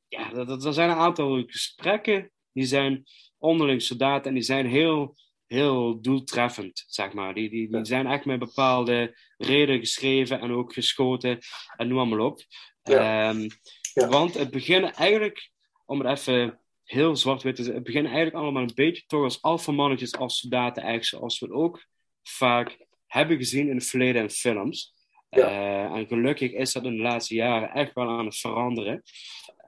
ja, 0.07 0.29
dat, 0.29 0.47
dat- 0.47 0.65
er 0.65 0.73
zijn 0.73 0.89
een 0.89 0.95
aantal 0.95 1.43
gesprekken, 1.47 2.31
die 2.51 2.65
zijn 2.65 3.03
onderling 3.37 3.81
soldaten 3.81 4.27
en 4.27 4.33
die 4.33 4.43
zijn 4.43 4.65
heel, 4.67 5.15
heel 5.47 6.01
doeltreffend, 6.01 6.83
zeg 6.87 7.13
maar. 7.13 7.33
Die, 7.33 7.49
die, 7.49 7.69
die 7.71 7.85
zijn 7.85 8.07
echt 8.07 8.25
met 8.25 8.39
bepaalde 8.39 9.17
reden 9.37 9.79
geschreven 9.79 10.39
en 10.39 10.51
ook 10.51 10.73
geschoten 10.73 11.39
en 11.75 11.87
noem 11.87 12.09
maar 12.09 12.19
op. 12.19 12.41
Ja. 12.83 13.29
Ehm, 13.29 13.49
Ja. 13.93 14.07
Want 14.07 14.33
het 14.33 14.51
beginnen 14.51 14.93
eigenlijk 14.93 15.51
om 15.85 15.99
het 16.05 16.19
even 16.19 16.59
heel 16.83 17.15
zwart-wit 17.15 17.55
te 17.55 17.61
zeggen, 17.63 17.81
het 17.81 17.87
begint 17.91 18.05
eigenlijk 18.05 18.35
allemaal 18.35 18.61
een 18.61 18.71
beetje 18.75 19.03
toch 19.07 19.23
als 19.23 19.41
alfamannetjes, 19.41 20.15
als 20.15 20.39
soldaten, 20.39 20.83
eigenlijk 20.83 21.05
zoals 21.09 21.39
we 21.39 21.45
het 21.45 21.55
ook 21.55 21.85
vaak 22.23 22.77
hebben 23.13 23.37
gezien 23.37 23.69
in 23.69 23.75
het 23.75 23.85
verleden 23.85 24.21
in 24.21 24.29
films. 24.29 24.93
Ja. 25.29 25.47
Eh, 25.47 25.97
en 25.97 26.07
gelukkig 26.07 26.51
is 26.51 26.73
dat 26.73 26.83
in 26.83 26.95
de 26.95 27.01
laatste 27.01 27.35
jaren 27.35 27.71
echt 27.71 27.93
wel 27.93 28.09
aan 28.09 28.25
het 28.25 28.37
veranderen. 28.37 29.03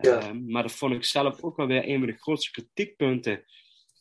Ja. 0.01 0.19
Eh, 0.19 0.31
maar 0.31 0.61
dat 0.61 0.71
vond 0.71 0.93
ik 0.93 1.03
zelf 1.03 1.41
ook 1.41 1.57
wel 1.57 1.67
weer 1.67 1.89
een 1.89 1.97
van 1.97 2.07
de 2.07 2.17
grootste 2.17 2.51
kritiekpunten 2.51 3.45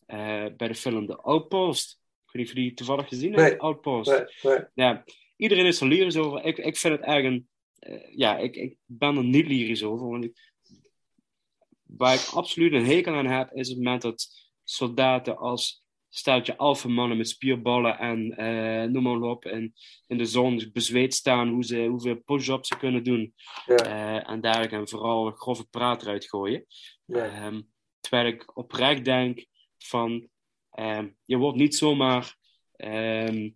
eh, 0.06 0.46
bij 0.56 0.68
de 0.68 0.74
film 0.74 1.06
The 1.06 1.16
Outpost. 1.16 2.00
Ik 2.26 2.32
weet 2.32 2.42
niet 2.42 2.50
of 2.50 2.56
je 2.56 2.60
die 2.62 2.74
toevallig 2.74 3.08
gezien 3.08 3.32
hebt, 3.32 3.50
Nee. 3.50 3.60
Outpost. 3.60 4.10
Nee, 4.10 4.24
nee. 4.42 4.64
Ja, 4.74 5.04
iedereen 5.36 5.66
is 5.66 5.80
er 5.80 5.86
lyrisch 5.86 6.16
over. 6.16 6.44
Ik, 6.44 6.58
ik 6.58 6.76
vind 6.76 6.94
het 6.94 7.02
eigenlijk 7.02 7.48
een... 7.80 8.08
ja, 8.16 8.38
ik, 8.38 8.56
ik 8.56 8.76
ben 8.84 9.16
er 9.16 9.24
niet 9.24 9.46
lyrisch 9.46 9.82
over. 9.82 10.08
Want 10.08 10.24
ik, 10.24 10.52
waar 11.82 12.14
ik 12.14 12.28
absoluut 12.32 12.72
een 12.72 12.86
hekel 12.86 13.14
aan 13.14 13.26
heb, 13.26 13.52
is 13.52 13.68
het 13.68 13.76
moment 13.76 14.02
dat 14.02 14.50
soldaten 14.64 15.36
als 15.36 15.83
steltje 16.16 16.56
alfamannen 16.56 17.16
met 17.16 17.28
spierballen 17.28 17.98
en 17.98 18.36
eh, 18.36 18.90
noem 18.90 19.02
maar 19.02 19.20
op, 19.20 19.44
in, 19.44 19.74
in 20.06 20.18
de 20.18 20.24
zon 20.24 20.70
bezweet 20.72 21.14
staan 21.14 21.48
hoe 21.48 21.64
ze, 21.64 21.86
hoeveel 21.86 22.22
push-ups 22.24 22.68
ze 22.68 22.76
kunnen 22.76 23.04
doen. 23.04 23.34
Ja. 23.66 23.76
Eh, 23.76 24.30
en 24.30 24.40
dergelijke, 24.40 24.76
en 24.76 24.88
vooral 24.88 25.30
grove 25.30 25.64
praat 25.64 26.02
eruit 26.02 26.28
gooien. 26.28 26.66
Ja. 27.04 27.24
Ehm, 27.24 27.60
terwijl 28.00 28.26
ik 28.26 28.56
oprecht 28.56 29.04
denk 29.04 29.46
van, 29.78 30.28
ehm, 30.70 31.08
je 31.24 31.36
wordt 31.36 31.58
niet 31.58 31.74
zomaar 31.74 32.36
ehm, 32.76 33.50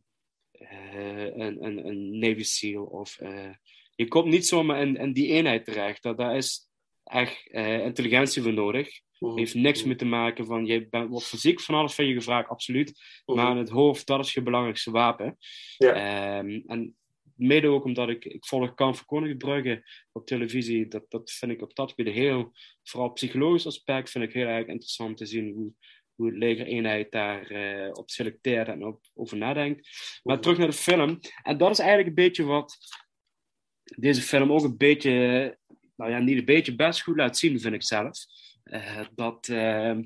eh, 0.53 1.25
een, 1.25 1.65
een, 1.65 1.87
een 1.87 2.19
Navy 2.19 2.43
SEAL 2.43 2.85
of 2.85 3.19
je 3.95 4.09
komt 4.09 4.27
niet 4.27 4.47
zomaar 4.47 4.81
in, 4.81 4.97
in 4.97 5.13
die 5.13 5.29
eenheid 5.29 5.65
terecht. 5.65 6.03
Dat, 6.03 6.17
daar 6.17 6.37
is 6.37 6.69
echt 7.05 7.47
intelligentie 7.83 8.43
voor 8.43 8.53
nodig. 8.53 9.01
Mhm. 9.19 9.37
heeft 9.39 9.55
niks 9.55 9.85
mee 9.85 9.97
te 9.97 10.05
maken 10.05 10.47
van, 10.47 10.67
je 10.67 10.89
bent, 10.89 11.09
wordt 11.11 11.27
fysiek 11.27 11.61
van 11.61 11.75
alles 11.75 11.95
van 11.95 12.07
je 12.07 12.15
gevraagd, 12.15 12.49
absoluut. 12.49 13.01
Mhm. 13.27 13.39
Maar 13.39 13.57
het 13.57 13.69
hoofd, 13.69 14.07
dat 14.07 14.25
is 14.25 14.33
je 14.33 14.43
belangrijkste 14.43 14.91
wapen. 14.91 15.39
Ja. 15.77 15.93
Ehm, 15.93 16.61
en 16.67 16.97
mede 17.35 17.69
ook 17.69 17.85
omdat 17.85 18.09
ik, 18.09 18.25
ik 18.25 18.47
volg 18.47 18.75
Kamp 18.75 18.97
van 18.97 19.07
Koningsbrugge 19.07 19.83
op 20.13 20.27
televisie, 20.27 20.89
dat, 20.89 21.05
dat 21.09 21.31
vind 21.31 21.53
ik 21.53 21.63
op 21.63 21.75
dat 21.75 21.93
gebied 21.93 22.15
heel, 22.15 22.53
vooral 22.83 23.13
psychologisch 23.13 23.67
aspect, 23.67 24.11
vind 24.11 24.25
ik 24.25 24.33
heel 24.33 24.47
erg 24.47 24.67
interessant 24.67 25.17
te 25.17 25.27
zien 25.27 25.53
hoe, 25.55 25.73
hoe 26.15 26.27
het 26.27 26.37
legereenheid 26.37 27.13
daar 27.13 27.51
eh, 27.51 27.91
op 27.93 28.11
selecteert 28.11 28.69
en 28.69 28.85
op, 28.87 29.05
over 29.15 29.37
nadenkt. 29.37 29.89
Maar 30.23 30.35
Mhm. 30.35 30.43
terug 30.43 30.59
naar 30.59 30.67
de 30.67 30.73
film. 30.73 31.19
En 31.43 31.59
dat 31.59 31.71
is 31.71 31.79
eigenlijk 31.79 32.09
een 32.09 32.25
beetje 32.25 32.45
wat 32.45 32.79
deze 33.97 34.23
film 34.23 34.53
ook 34.53 34.63
een 34.63 34.77
beetje, 34.77 35.11
nou 35.97 36.11
ja, 36.11 36.19
niet 36.19 36.39
een 36.39 36.45
beetje, 36.45 36.75
best 36.77 37.03
goed 37.03 37.17
laat 37.17 37.39
zien, 37.39 37.61
vind 37.61 37.75
ik 37.75 37.83
zelf. 37.83 38.19
Eh, 38.69 39.07
dat, 39.15 39.49
eh, 39.49 39.99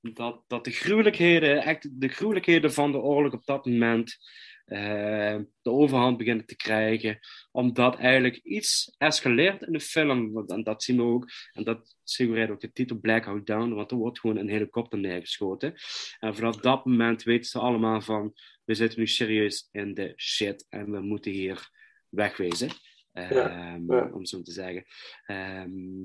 dat, 0.00 0.44
dat 0.46 0.64
de 0.64 0.70
gruwelijkheden, 0.70 1.62
echt 1.62 2.00
de 2.00 2.08
gruwelijkheden 2.08 2.72
van 2.72 2.92
de 2.92 2.98
oorlog 2.98 3.32
op 3.32 3.44
dat 3.44 3.66
moment 3.66 4.16
eh, 4.64 5.38
de 5.62 5.70
overhand 5.70 6.16
beginnen 6.16 6.46
te 6.46 6.56
krijgen. 6.56 7.18
Omdat 7.50 7.96
eigenlijk 7.96 8.36
iets 8.36 8.94
escaleert 8.98 9.62
in 9.62 9.72
de 9.72 9.80
film. 9.80 10.48
En 10.48 10.62
dat 10.62 10.82
zien 10.82 10.96
we 10.96 11.02
ook. 11.02 11.30
En 11.52 11.64
dat 11.64 11.96
suggereert 12.04 12.50
ook 12.50 12.60
de 12.60 12.72
titel 12.72 12.96
Blackout 12.96 13.46
Down. 13.46 13.74
Want 13.74 13.90
er 13.90 13.96
wordt 13.96 14.20
gewoon 14.20 14.36
een 14.36 14.48
helikopter 14.48 14.98
neergeschoten. 14.98 15.74
En 16.18 16.34
vanaf 16.34 16.56
dat 16.56 16.84
moment 16.84 17.22
weten 17.22 17.50
ze 17.50 17.58
allemaal 17.58 18.00
van... 18.00 18.32
We 18.64 18.74
zitten 18.74 18.98
nu 18.98 19.06
serieus 19.06 19.68
in 19.72 19.94
de 19.94 20.12
shit. 20.16 20.66
En 20.68 20.90
we 20.90 21.00
moeten 21.00 21.32
hier 21.32 21.70
wegwezen. 22.08 22.68
Ja, 23.12 23.28
Ehm, 23.30 23.92
ja. 23.92 24.10
Om 24.12 24.24
zo 24.24 24.42
te 24.42 24.52
zeggen. 24.52 24.84
Ehm, 25.26 26.04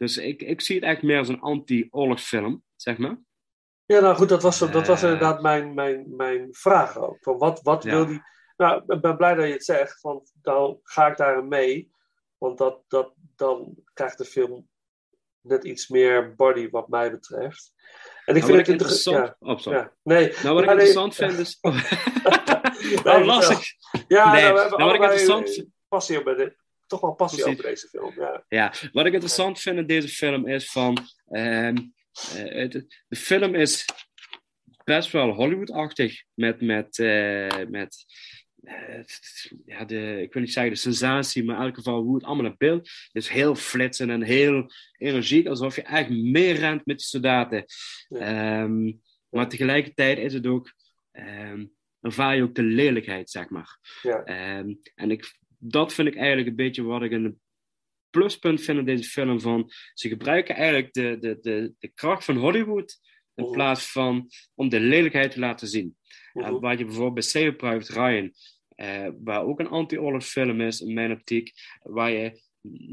dus 0.00 0.16
ik, 0.16 0.42
ik 0.42 0.60
zie 0.60 0.74
het 0.74 0.84
eigenlijk 0.84 1.14
meer 1.14 1.18
als 1.18 1.28
een 1.28 1.40
anti-oorlogsfilm, 1.40 2.62
zeg 2.76 2.98
maar. 2.98 3.18
Ja, 3.84 4.00
nou 4.00 4.14
goed, 4.16 4.28
dat 4.28 4.42
was, 4.42 4.58
dat 4.58 4.86
was 4.86 5.02
Eh. 5.02 5.10
inderdaad 5.10 5.42
mijn, 5.42 5.74
mijn, 5.74 6.16
mijn 6.16 6.48
vraag 6.50 6.96
ook. 6.98 7.16
Van 7.20 7.38
wat 7.38 7.62
wat 7.62 7.82
Ja. 7.82 7.90
wil 7.90 8.06
die... 8.06 8.22
Nou, 8.56 8.82
ik 8.86 9.00
ben 9.00 9.16
blij 9.16 9.34
dat 9.34 9.46
je 9.46 9.52
het 9.52 9.64
zegt, 9.64 10.00
want 10.00 10.32
dan 10.42 10.78
ga 10.82 11.06
ik 11.06 11.16
daarin 11.16 11.48
mee. 11.48 11.90
Want 12.38 12.58
dat, 12.58 12.82
dat, 12.88 13.12
dan 13.36 13.74
krijgt 13.92 14.18
de 14.18 14.24
film 14.24 14.68
net 15.40 15.64
iets 15.64 15.88
meer 15.88 16.34
body 16.34 16.70
wat 16.70 16.88
mij 16.88 17.10
betreft. 17.10 17.72
En 18.24 18.36
ik 18.36 18.42
Nou, 18.42 18.54
vind 18.54 18.66
het 18.66 18.68
inter- 18.68 18.72
interessant... 18.72 19.16
Ja, 19.26 19.36
Oh, 19.38 19.58
sorry. 19.58 19.78
ja. 19.78 19.92
Nee, 20.02 20.32
Nou, 20.42 20.54
wat 20.54 20.62
ik 20.62 20.68
nee. 20.68 20.86
interessant 20.86 21.14
vind 21.14 21.38
is... 21.38 21.58
Oh, 21.60 21.72
Nee, 23.04 23.14
oh, 23.20 23.24
lastig. 23.24 23.66
Ja, 24.08 24.32
Nee, 24.32 24.42
nou, 24.42 24.54
we 24.54 24.60
hebben 24.60 24.78
nou, 24.78 24.84
wat 24.90 24.94
ik 24.94 25.02
interessant 25.02 25.50
vind- 25.54 25.68
passie 25.88 26.18
op 26.18 26.24
de, 26.24 26.56
toch 26.90 27.00
wel 27.00 27.14
passie 27.14 27.42
Precies. 27.42 27.58
over 27.58 27.70
deze 27.70 27.88
film. 27.88 28.12
Ja. 28.16 28.44
Ja, 28.48 28.72
wat 28.92 29.06
ik 29.06 29.12
interessant 29.12 29.60
vind 29.60 29.78
in 29.78 29.86
deze 29.86 30.08
film 30.08 30.46
is 30.46 30.70
van... 30.70 30.98
ehm, 31.28 31.76
eh, 32.34 32.70
de 33.08 33.16
film 33.16 33.54
is 33.54 33.84
best 34.84 35.10
wel 35.10 35.30
Hollywood-achtig 35.30 36.22
met... 36.34 36.60
met, 36.60 36.98
eh, 36.98 37.66
met 37.68 38.04
eh, 38.62 39.04
ja, 39.66 39.84
de, 39.84 40.22
ik 40.22 40.32
wil 40.32 40.42
niet 40.42 40.52
zeggen 40.52 40.72
de 40.72 40.78
sensatie, 40.78 41.44
maar 41.44 41.56
in 41.56 41.62
elk 41.62 41.74
geval 41.74 42.02
hoe 42.02 42.14
het 42.14 42.24
allemaal 42.24 42.44
naar 42.44 42.56
beeld 42.56 42.90
is 43.12 43.28
heel 43.28 43.54
flitsend 43.54 44.10
en 44.10 44.22
heel 44.22 44.70
energiek, 44.96 45.46
alsof 45.46 45.76
je 45.76 45.82
eigenlijk 45.82 46.24
meer 46.24 46.54
rent 46.54 46.86
met 46.86 46.98
die 46.98 47.06
soldaten. 47.06 47.64
Ehm, 48.08 48.92
maar 49.28 49.48
tegelijkertijd 49.48 50.18
is 50.18 50.34
het 50.34 50.46
ook, 50.46 50.74
ehm, 51.10 51.66
ervaar 52.00 52.36
je 52.36 52.42
ook 52.42 52.54
de 52.54 52.62
lelijkheid, 52.62 53.30
zeg 53.30 53.48
maar. 53.48 53.78
Ja. 54.02 54.24
En 54.94 55.10
ik, 55.10 55.39
dat 55.60 55.94
vind 55.94 56.08
ik 56.08 56.16
eigenlijk 56.16 56.48
een 56.48 56.56
beetje 56.56 56.82
wat 56.82 57.02
ik 57.02 57.12
een 57.12 57.40
pluspunt 58.10 58.60
vind 58.60 58.78
in 58.78 58.84
deze 58.84 59.08
film. 59.08 59.40
Van, 59.40 59.70
ze 59.94 60.08
gebruiken 60.08 60.54
eigenlijk 60.54 60.92
de, 60.92 61.16
de, 61.20 61.38
de, 61.40 61.74
de 61.78 61.88
kracht 61.88 62.24
van 62.24 62.36
Hollywood 62.36 62.98
in 63.34 63.44
Mhm. 63.44 63.52
plaats 63.52 63.92
van 63.92 64.28
om 64.54 64.68
de 64.68 64.80
lelijkheid 64.80 65.30
te 65.30 65.38
laten 65.38 65.68
zien. 65.68 65.96
Mhm. 66.32 66.44
En 66.46 66.60
wat 66.60 66.78
je 66.78 66.84
bijvoorbeeld 66.84 67.14
bij 67.14 67.22
Saving 67.22 67.56
Private 67.56 67.92
Ryan, 67.92 68.32
eh, 68.68 69.08
waar 69.22 69.44
ook 69.44 69.60
een 69.60 69.68
anti-oorlogsfilm 69.68 70.60
is 70.60 70.80
in 70.80 70.94
mijn 70.94 71.12
optiek, 71.12 71.52
waar 71.82 72.10
je 72.10 72.40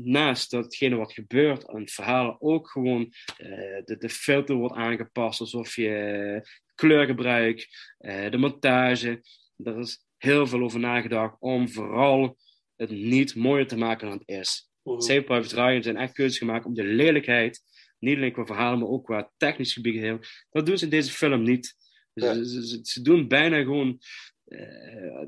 naast 0.04 0.52
datgene 0.52 0.96
wat 0.96 1.14
gebeurt 1.14 1.68
aan 1.68 1.80
het 1.82 1.92
verhaal 1.92 2.36
ook 2.40 2.70
gewoon 2.70 3.14
eh, 3.38 3.50
de, 3.86 3.96
de 3.98 4.10
filter 4.10 4.56
wordt 4.56 4.76
aangepast, 4.76 5.40
alsof 5.40 5.76
je 5.76 5.90
eh, 5.90 6.42
kleurgebruik, 6.76 7.68
eh, 7.98 8.32
de 8.32 8.38
montage, 8.38 9.22
er 9.64 9.80
is 9.80 10.06
heel 10.18 10.48
veel 10.48 10.62
over 10.64 10.80
nagedacht 10.80 11.36
om 11.40 11.70
vooral 11.70 12.38
het 12.78 12.90
niet 12.90 13.36
mooier 13.36 13.68
te 13.68 13.78
maken 13.78 14.08
dan 14.10 14.18
het 14.18 14.28
is. 14.42 14.70
Mhm. 14.84 15.00
Saving 15.00 15.26
Private 15.26 15.56
Ryan 15.56 15.84
zijn 15.84 15.98
echt 15.98 16.14
keuzes 16.14 16.38
gemaakt 16.38 16.66
om 16.66 16.74
de 16.74 16.84
lelijkheid, 16.84 17.62
niet 18.00 18.16
alleen 18.18 18.32
qua 18.34 18.46
verhaal, 18.46 18.78
maar 18.78 18.88
ook 18.88 19.06
qua 19.06 19.32
technisch 19.38 19.74
gebied 19.74 20.20
dat 20.50 20.66
doen 20.66 20.78
ze 20.78 20.84
in 20.84 20.90
deze 20.90 21.12
film 21.12 21.44
niet. 21.44 21.76
Ja. 22.14 22.34
ze, 22.34 22.46
ze- 22.50 22.68
ze- 22.68 22.80
ze 22.84 23.02
doen 23.02 23.28
bijna 23.28 23.58
gewoon 23.62 24.00
eh, 24.46 25.24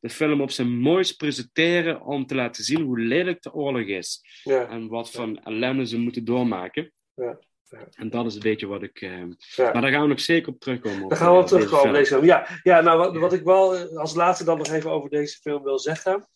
de 0.00 0.08
film 0.10 0.40
op 0.40 0.50
zijn 0.50 0.78
mooist 0.78 1.16
presenteren 1.16 2.02
om 2.02 2.26
te 2.26 2.34
laten 2.34 2.64
zien 2.64 2.80
hoe 2.80 3.00
lelijk 3.00 3.42
de 3.42 3.52
oorlog 3.52 3.86
is. 3.86 4.20
Ja. 4.44 4.68
En 4.68 4.88
wat 4.88 5.10
voor 5.10 5.34
ellende 5.34 5.86
ze 5.86 5.98
moeten 5.98 6.24
doormaken. 6.24 6.92
Ja. 7.14 7.38
Ja. 7.78 7.86
En 7.96 8.10
dat 8.10 8.26
is 8.26 8.34
een 8.34 8.40
beetje 8.40 8.66
wat 8.66 8.82
ik... 8.82 9.00
eh, 9.00 9.10
Ja. 9.56 9.72
Maar 9.72 9.82
daar 9.82 9.90
gaan 9.90 10.02
we 10.02 10.08
nog 10.08 10.20
zeker 10.20 10.52
op 10.52 10.60
terugkomen. 10.60 11.02
op, 11.02 11.08
Daar 11.10 11.18
gaan 11.18 11.30
we 11.30 11.34
eh, 11.36 11.40
op 11.42 11.46
terugkomen 11.48 11.76
op 11.78 11.82
film. 11.82 11.94
deze 11.94 12.14
film. 12.14 12.24
Ja, 12.24 12.46
ja 12.62 12.80
nou 12.80 12.98
wat, 12.98 13.16
wat 13.16 13.32
ik 13.32 13.42
wel 13.44 13.76
eh, 13.76 13.96
als 13.96 14.14
laatste 14.14 14.44
dan 14.44 14.58
nog 14.58 14.68
even 14.68 14.90
over 14.90 15.10
deze 15.10 15.38
film 15.40 15.62
wil 15.62 15.78
zeggen. 15.78 16.28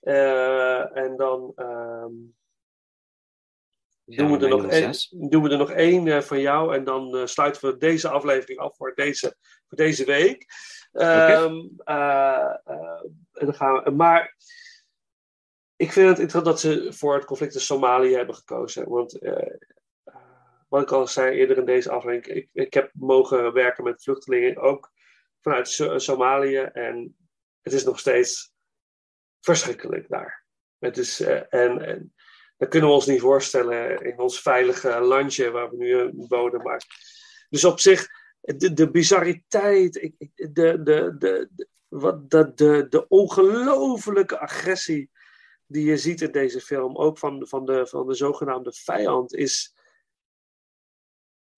Eh, 0.00 0.96
en 0.96 1.16
dan 1.16 1.52
ehm, 1.56 2.12
doen, 4.04 4.38
we 4.38 4.44
er 4.44 4.48
nog 4.48 4.66
één, 4.66 4.92
doen 5.30 5.42
we 5.42 5.50
er 5.50 5.58
nog 5.58 5.70
één 5.70 6.06
eh, 6.08 6.20
van 6.20 6.40
jou. 6.40 6.74
En 6.74 6.84
dan 6.84 7.16
eh, 7.16 7.26
sluiten 7.26 7.70
we 7.70 7.76
deze 7.76 8.08
aflevering 8.08 8.58
af 8.58 8.76
voor 8.76 8.94
deze, 8.94 9.36
voor 9.68 9.76
deze 9.76 10.04
week. 10.04 10.46
Ehm, 10.92 11.54
eh, 11.84 12.54
eh, 12.64 13.02
en 13.32 13.44
dan 13.46 13.54
gaan 13.54 13.82
we, 13.82 13.90
maar 13.90 14.34
ik 15.76 15.92
vind 15.92 16.08
het 16.08 16.18
interessant 16.18 16.44
dat 16.44 16.60
ze 16.60 16.92
voor 16.92 17.14
het 17.14 17.24
conflict 17.24 17.54
in 17.54 17.60
Somalië 17.60 18.14
hebben 18.14 18.34
gekozen. 18.34 18.88
Want 18.88 19.18
eh, 19.18 19.32
eh, 19.32 19.46
wat 20.74 20.82
ik 20.82 20.92
al 20.92 21.06
zei 21.06 21.36
eerder 21.36 21.58
in 21.58 21.64
deze 21.64 21.90
aflevering, 21.90 22.36
ik, 22.36 22.48
ik 22.52 22.74
heb 22.74 22.90
mogen 22.92 23.52
werken 23.52 23.84
met 23.84 24.02
vluchtelingen 24.02 24.56
ook 24.56 24.92
vanuit 25.40 25.68
So- 25.68 25.98
Somalië. 25.98 26.58
En 26.58 27.16
het 27.62 27.72
is 27.72 27.84
nog 27.84 27.98
steeds 27.98 28.52
verschrikkelijk 29.40 30.08
daar. 30.08 30.44
Het 30.78 30.98
is, 30.98 31.20
eh, 31.20 31.42
en, 31.48 31.86
en 31.86 32.14
dat 32.56 32.68
kunnen 32.68 32.88
we 32.88 32.94
ons 32.94 33.06
niet 33.06 33.20
voorstellen 33.20 34.00
in 34.00 34.18
ons 34.18 34.40
veilige 34.40 35.00
landje 35.00 35.50
waar 35.50 35.70
we 35.70 35.76
nu 35.76 36.00
eh, 36.00 36.08
wonen. 36.12 36.62
Maar, 36.62 36.82
dus 37.48 37.64
op 37.64 37.80
zich, 37.80 38.06
de, 38.40 38.72
de 38.72 38.90
de, 38.90 38.90
de, 40.52 40.82
de, 40.82 41.16
de, 41.18 41.68
wat, 41.88 42.30
de, 42.30 42.54
de, 42.54 42.86
de 42.88 43.08
ongelofelijke 43.08 44.38
agressie 44.38 45.10
die 45.66 45.84
je 45.84 45.96
ziet 45.96 46.20
in 46.20 46.32
deze 46.32 46.60
film, 46.60 46.96
ook 46.96 47.18
van, 47.18 47.46
van, 47.48 47.64
de, 47.64 47.86
van 47.86 48.06
de 48.06 48.14
zogenaamde 48.14 48.72
vijand, 48.72 49.34
is. 49.34 49.73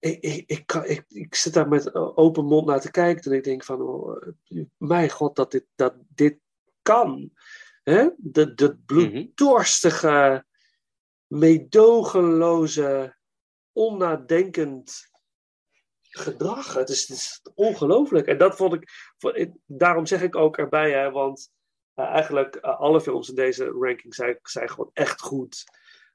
Ik, 0.06 0.20
ik, 0.20 0.44
ik, 0.46 0.66
kan, 0.66 0.84
ik, 0.84 1.04
ik 1.08 1.34
zit 1.34 1.52
daar 1.52 1.68
met 1.68 1.94
open 1.94 2.44
mond 2.44 2.66
naar 2.66 2.80
te 2.80 2.90
kijken 2.90 3.30
en 3.30 3.36
ik 3.36 3.44
denk 3.44 3.64
van, 3.64 3.80
oh, 3.80 4.22
mijn 4.76 5.10
god, 5.10 5.36
dat 5.36 5.50
dit, 5.50 5.66
dat 5.74 5.94
dit 6.08 6.38
kan. 6.82 7.30
Hè? 7.82 8.08
De, 8.16 8.54
de 8.54 8.76
bloeddorstige 8.76 10.44
meedogenloze, 11.26 13.16
onnadenkend 13.72 15.10
gedrag. 16.00 16.74
Het 16.74 16.88
is, 16.88 17.08
het 17.08 17.16
is 17.16 17.42
ongelooflijk. 17.54 18.26
En 18.26 18.38
dat 18.38 18.56
vond 18.56 18.74
ik, 18.74 18.90
daarom 19.66 20.06
zeg 20.06 20.22
ik 20.22 20.36
ook 20.36 20.56
erbij, 20.56 20.92
hè, 20.92 21.10
want 21.10 21.50
eh, 21.94 22.04
eigenlijk 22.04 22.54
eh, 22.54 22.80
alle 22.80 23.00
films 23.00 23.28
in 23.28 23.34
deze 23.34 23.64
ranking 23.64 24.14
zijn, 24.14 24.38
zijn 24.42 24.70
gewoon 24.70 24.90
echt 24.92 25.20
goed. 25.20 25.64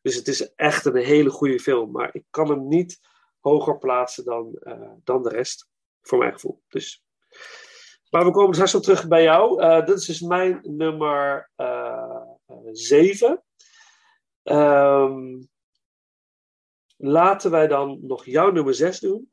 Dus 0.01 0.15
het 0.15 0.27
is 0.27 0.53
echt 0.55 0.85
een 0.85 0.95
hele 0.95 1.29
goede 1.29 1.59
film. 1.59 1.91
Maar 1.91 2.09
ik 2.15 2.23
kan 2.29 2.49
hem 2.49 2.67
niet 2.67 2.99
hoger 3.41 3.77
plaatsen 3.77 4.25
dan, 4.25 4.53
eh, 4.53 4.91
dan 5.03 5.23
de 5.23 5.29
rest, 5.29 5.67
voor 6.01 6.17
mijn 6.17 6.33
gevoel. 6.33 6.63
Dus. 6.67 7.03
Maar 8.09 8.25
we 8.25 8.31
komen 8.31 8.53
straks 8.53 8.75
op 8.75 8.83
terug 8.83 9.07
bij 9.07 9.23
jou. 9.23 9.61
Eh 9.61 9.85
dit 9.85 9.97
is 9.97 10.05
dus 10.05 10.19
mijn 10.19 10.59
nummer 10.63 11.49
7. 12.71 13.43
laten 16.97 17.51
wij 17.51 17.67
dan 17.67 17.99
nog 18.01 18.25
jouw 18.25 18.51
nummer 18.51 18.73
6 18.73 18.99
doen. 18.99 19.31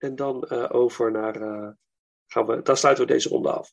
En 0.00 0.16
dan 0.16 0.42
eh, 0.44 0.66
over 0.68 1.10
naar. 1.10 1.40
eh, 1.40 1.68
gaan 2.26 2.46
we, 2.46 2.62
dan 2.62 2.76
sluiten 2.76 3.06
we 3.06 3.12
deze 3.12 3.28
ronde 3.28 3.52
af. 3.52 3.72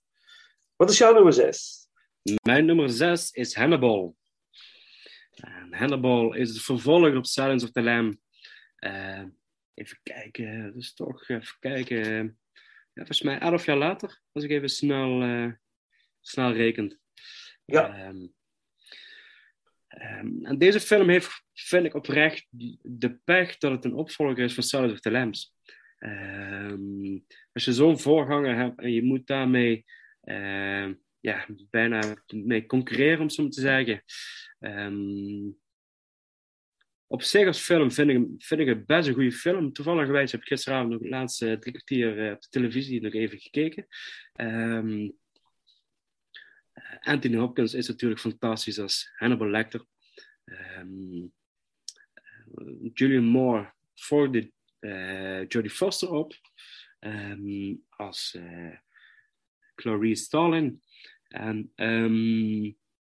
Wat 0.75 0.89
is 0.89 0.97
jouw 0.97 1.13
nummer 1.13 1.33
6? 1.33 1.87
Mijn 2.41 2.65
nummer 2.65 2.89
6 2.89 3.31
is 3.31 3.55
Hannibal. 3.55 4.15
En 5.31 5.73
Hannibal 5.73 6.33
is 6.33 6.49
het 6.49 6.61
vervolg 6.61 7.15
op 7.15 7.25
Silence 7.25 7.65
of 7.65 7.71
the 7.71 7.81
Lamb. 7.81 8.19
Eh, 8.77 9.23
even 9.73 9.99
kijken, 10.03 10.63
dat 10.63 10.75
is 10.75 10.93
toch 10.93 11.29
even 11.29 11.55
kijken. 11.59 12.39
Ja, 12.93 13.03
volgens 13.05 13.21
mij 13.21 13.39
11 13.39 13.65
jaar 13.65 13.77
later, 13.77 14.21
als 14.31 14.43
ik 14.43 14.49
even 14.49 14.69
snel, 14.69 15.21
eh, 15.21 15.51
snel 16.21 16.53
reken. 16.53 16.99
Ja. 17.65 17.97
Ehm, 17.97 18.27
ehm, 19.87 20.45
en 20.45 20.57
deze 20.57 20.79
film 20.79 21.09
heeft, 21.09 21.43
vind 21.53 21.85
ik 21.85 21.93
oprecht, 21.93 22.47
de 22.81 23.19
pech 23.23 23.57
dat 23.57 23.71
het 23.71 23.85
een 23.85 23.93
opvolger 23.93 24.43
is 24.43 24.53
van 24.53 24.63
Silence 24.63 24.93
of 24.93 24.99
the 24.99 25.11
Lambs. 25.11 25.55
Ehm, 25.97 27.19
als 27.53 27.65
je 27.65 27.73
zo'n 27.73 27.99
voorganger 27.99 28.55
hebt 28.55 28.79
en 28.79 28.91
je 28.91 29.03
moet 29.03 29.27
daarmee 29.27 29.85
ehm, 30.21 30.93
ja, 31.19 31.45
bijna 31.69 32.23
mee 32.27 32.65
concurreren, 32.65 33.21
om 33.21 33.29
zo 33.29 33.47
te 33.47 33.61
zeggen. 33.61 34.03
Op 37.07 37.21
zich 37.21 37.47
als 37.47 37.59
film 37.59 37.91
vind 37.91 38.09
ik, 38.09 38.25
vind 38.37 38.61
ik 38.61 38.67
het 38.67 38.85
best 38.85 39.07
een 39.07 39.13
goede 39.13 39.31
film. 39.31 39.73
Toevallig 39.73 40.31
heb 40.31 40.41
ik 40.41 40.47
gisteravond 40.47 40.89
nog 40.89 40.99
het 40.99 41.09
laatste 41.09 41.57
drie 41.59 41.73
kwartier 41.73 42.25
eh, 42.25 42.31
op 42.31 42.41
de 42.41 42.47
televisie 42.49 43.01
nog 43.01 43.13
even 43.13 43.39
gekeken. 43.39 43.87
Ehm, 44.33 45.09
eh, 46.73 46.97
Anthony 46.99 47.37
Hopkins 47.37 47.73
is 47.73 47.87
natuurlijk 47.87 48.21
fantastisch 48.21 48.79
als 48.79 49.11
Hannibal 49.15 49.49
Lecter. 49.49 49.85
Ehm, 50.45 51.25
eh, 52.13 52.89
Julian 52.93 53.23
Moore 53.23 53.73
volgde 53.95 54.51
Jodie 55.47 55.69
Foster 55.69 56.11
op 56.11 56.33
ehm, 56.99 57.75
als 57.89 58.35
eh, 58.35 58.77
Clarice 59.75 60.23
Starling. 60.23 60.81
En 61.27 61.71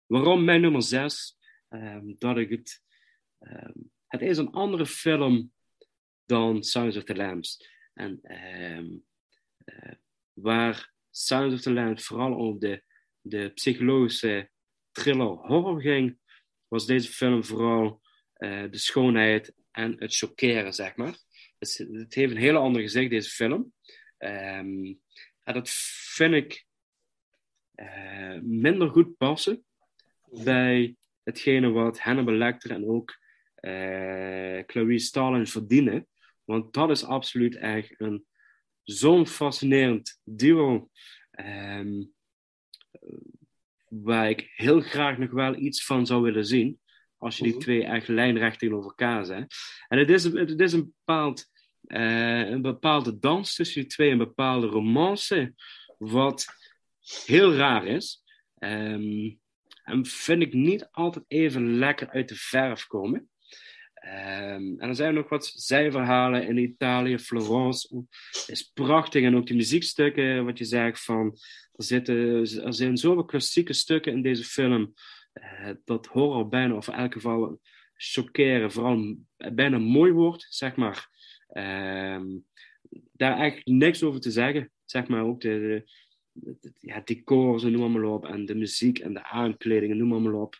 waarom 0.06 0.44
mijn 0.44 0.62
nummer 0.62 0.82
6? 0.82 1.38
dat 2.18 2.38
ik 2.38 2.50
het. 2.50 2.85
Ehm, 3.46 3.80
het 4.08 4.22
is 4.22 4.38
een 4.38 4.52
andere 4.52 4.86
film 4.86 5.52
dan 6.26 6.64
Silence 6.64 6.98
of 6.98 7.04
the 7.04 7.16
Lambs. 7.16 7.70
En 7.94 8.20
ehm, 8.22 8.88
eh, 9.66 9.94
waar 10.34 10.94
Silence 11.12 11.56
of 11.56 11.62
the 11.62 11.74
Lambs 11.74 12.06
vooral 12.06 12.34
om 12.34 12.60
de, 12.60 12.84
de 13.22 13.50
psychologische 13.54 14.50
thriller 14.92 15.28
horror 15.28 15.82
ging, 15.82 16.18
was 16.68 16.86
deze 16.86 17.12
film 17.12 17.44
vooral 17.44 18.02
eh, 18.34 18.64
de 18.72 18.78
schoonheid 18.78 19.54
en 19.72 19.96
het 20.00 20.16
chockeren, 20.16 20.74
zeg 20.74 20.96
maar. 20.96 21.18
Het 21.60 22.14
heeft 22.14 22.32
een 22.32 22.38
hele 22.38 22.58
andere 22.58 22.84
gezicht, 22.84 23.10
deze 23.10 23.30
film. 23.30 23.74
Ehm, 24.18 24.94
en 25.44 25.54
dat 25.54 25.70
vind 25.70 26.34
ik 26.34 26.66
eh, 27.72 28.40
minder 28.42 28.90
goed 28.90 29.18
passen 29.18 29.66
bij 30.30 30.96
hetgene 31.24 31.70
wat 31.70 32.00
Hannibal 32.00 32.34
Lecter 32.34 32.72
en 32.72 32.88
ook 32.88 33.20
Clarice 34.66 35.06
Starling 35.06 35.50
verdienen. 35.50 36.08
Want 36.44 36.74
dat 36.74 36.90
is 36.90 37.04
absoluut 37.06 37.56
echt 37.56 37.94
een 37.98 38.26
zo'n 38.84 39.28
fascinerend 39.28 40.20
duo. 40.24 40.90
ehm, 41.32 42.04
waar 43.88 44.30
ik 44.30 44.52
heel 44.56 44.82
graag 44.82 45.18
nog 45.18 45.32
wel 45.32 45.56
iets 45.56 45.86
van 45.86 46.06
zou 46.06 46.22
willen 46.22 46.46
zien. 46.46 46.80
Als 47.18 47.38
je 47.38 47.44
die 47.44 47.52
Mhm. 47.54 47.62
twee 47.62 47.84
echt 47.86 48.08
lijnrecht 48.08 48.60
tegenover 48.60 48.90
elkaar 48.90 49.26
zet. 49.26 49.56
En 49.88 49.98
het 49.98 50.10
is, 50.10 50.24
het 50.24 50.60
is 50.60 50.74
een, 50.74 50.94
bepaald, 51.06 51.46
eh, 51.82 52.50
een 52.50 52.62
bepaalde 52.62 53.20
dans 53.20 53.56
tussen 53.56 53.82
die 53.82 53.90
twee, 53.90 54.10
een 54.12 54.18
bepaalde 54.18 54.68
romance. 54.68 55.54
Wat 55.98 56.46
heel 57.26 57.54
raar 57.54 57.86
is. 57.86 58.24
Ehm, 58.58 59.34
en 59.84 60.06
vind 60.06 60.42
ik 60.42 60.54
niet 60.54 60.88
altijd 60.92 61.26
even 61.28 61.78
lekker 61.78 62.10
uit 62.10 62.30
de 62.30 62.36
verf 62.36 62.86
komen. 62.88 63.30
Ehm, 64.06 64.74
en 64.78 64.90
er 64.90 64.96
zijn 64.96 65.14
nog 65.14 65.30
wat 65.30 65.52
zijverhalen 65.56 66.48
in 66.48 66.58
Italië. 66.58 67.20
Florence 67.20 68.06
is 68.48 68.72
prachtig. 68.74 69.24
En 69.24 69.36
ook 69.36 69.48
die 69.48 69.56
muziekstukken, 69.56 70.46
wat 70.46 70.58
je 70.58 70.66
zegt 70.66 71.04
van... 71.04 71.38
Er, 71.76 71.84
zitten, 71.84 72.40
er 72.64 72.74
zijn 72.74 72.98
zoveel 72.98 73.26
klassieke 73.26 73.74
stukken 73.74 74.12
in 74.12 74.22
deze 74.22 74.44
film... 74.44 74.94
eh, 75.34 75.70
dat 75.86 76.06
horror 76.06 76.48
bijna, 76.48 76.76
of 76.76 76.88
in 76.88 76.94
elk 76.94 77.14
geval 77.14 77.60
chockeren, 77.96 78.72
vooral 78.72 79.16
bijna 79.54 79.78
mooi 79.78 80.12
wordt, 80.12 80.46
zeg 80.50 80.76
maar. 80.76 81.10
Ehm, 81.48 82.26
daar 83.12 83.38
eigenlijk 83.38 83.68
niks 83.68 84.04
over 84.04 84.22
te 84.22 84.32
zeggen. 84.32 84.72
Zeg 84.86 85.08
maar 85.08 85.24
ook 85.24 85.42
de, 85.42 85.84
ja, 86.80 87.02
decors 87.06 87.64
en 87.64 87.72
noem 87.72 87.92
maar 87.92 88.04
op. 88.04 88.26
En 88.26 88.46
de 88.46 88.56
muziek 88.56 89.00
en 89.00 89.14
de 89.14 89.24
aankleding 89.24 89.92
en 89.92 89.98
noem 89.98 90.22
maar 90.22 90.34
op. 90.34 90.56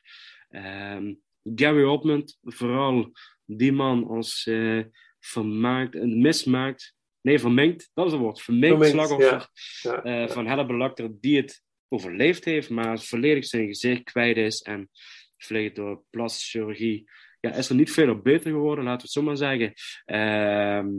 Ehm, 0.50 1.14
Gary 1.56 1.84
Oldman, 1.84 2.30
vooral 2.42 3.12
die 3.46 3.72
man 3.72 4.08
als 4.08 4.46
eh, 4.46 4.84
vermaakt 5.20 5.96
en 5.96 6.22
mismaakt. 6.22 6.96
Nee, 7.22 7.40
verminkt, 7.40 7.92
dat 7.94 8.06
is 8.06 8.12
het 8.12 8.22
woord. 8.22 8.42
Verminkt, 8.42 8.86
Verminkt, 8.86 9.10
slachtoffer 9.10 9.50
ja. 9.82 10.04
eh, 10.04 10.20
ja. 10.20 10.28
van 10.28 10.78
Lecter 10.78 11.10
die 11.20 11.38
het 11.38 11.64
overleefd 11.88 12.46
heeft, 12.46 12.70
maar 12.70 13.00
volledig 13.00 13.46
zijn 13.46 13.68
gezicht 13.68 14.04
kwijt 14.04 14.38
is 14.38 14.62
en 14.62 14.90
volledig 15.38 15.74
door 15.74 16.04
plastische 16.10 16.58
chirurgie. 16.58 17.10
Ja, 17.40 17.54
is 17.54 17.70
er 17.70 17.76
niet 17.76 17.92
veel 17.92 18.10
op 18.10 18.24
beter 18.24 18.52
geworden, 18.52 18.84
laten 18.84 18.98
we 18.98 19.04
het 19.04 19.12
zo 19.12 19.22
maar 19.22 19.38
zeggen. 19.38 19.74
Ehm, 20.06 20.90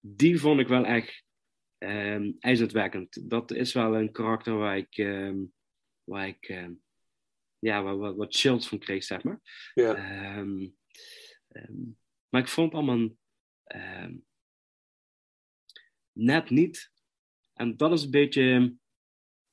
die 0.00 0.40
vond 0.40 0.60
ik 0.60 0.68
wel 0.68 0.84
echt 0.84 1.24
ehm 1.78 2.30
ijzerwekkend. 2.38 3.30
Dat 3.30 3.52
is 3.52 3.72
wel 3.72 3.96
een 3.96 4.12
karakter 4.12 4.56
waar 4.56 4.76
ik, 4.76 4.96
ehm, 4.96 5.38
waar 6.04 6.28
ik 6.28 6.68
ja, 7.60 7.82
wat, 7.82 8.16
wat, 8.16 8.36
chills 8.36 8.68
van 8.68 8.78
kreeg, 8.78 9.04
zeg 9.04 9.22
maar. 9.22 9.40
Ja. 9.74 9.94
Ehm, 11.52 11.82
maar 12.28 12.40
ik 12.40 12.48
vond 12.48 12.72
het 12.72 12.82
allemaal 12.82 13.08
ehm, 13.64 14.14
net 16.12 16.50
niet. 16.50 16.92
En 17.52 17.76
dat 17.76 17.92
is 17.92 18.02
een 18.02 18.10
beetje 18.10 18.76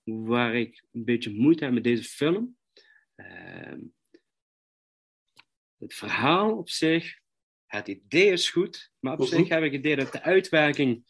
waar 0.04 0.56
ik 0.56 0.86
een 0.92 1.04
beetje 1.06 1.34
moeite 1.34 1.64
heb 1.64 1.74
met 1.74 1.84
deze 1.84 2.04
film. 2.04 2.58
Ehm, 3.16 3.80
het 5.78 5.94
verhaal 5.94 6.58
op 6.58 6.70
zich, 6.70 7.20
het 7.66 7.88
idee 7.88 8.32
is 8.32 8.50
goed, 8.50 8.92
maar 9.00 9.14
op 9.14 9.20
Mhm. 9.20 9.28
zich 9.28 9.48
heb 9.50 9.64
ik 9.64 9.72
het 9.72 9.80
idee 9.80 9.96
dat 9.96 10.12
de 10.12 10.22
uitwerking 10.22 11.06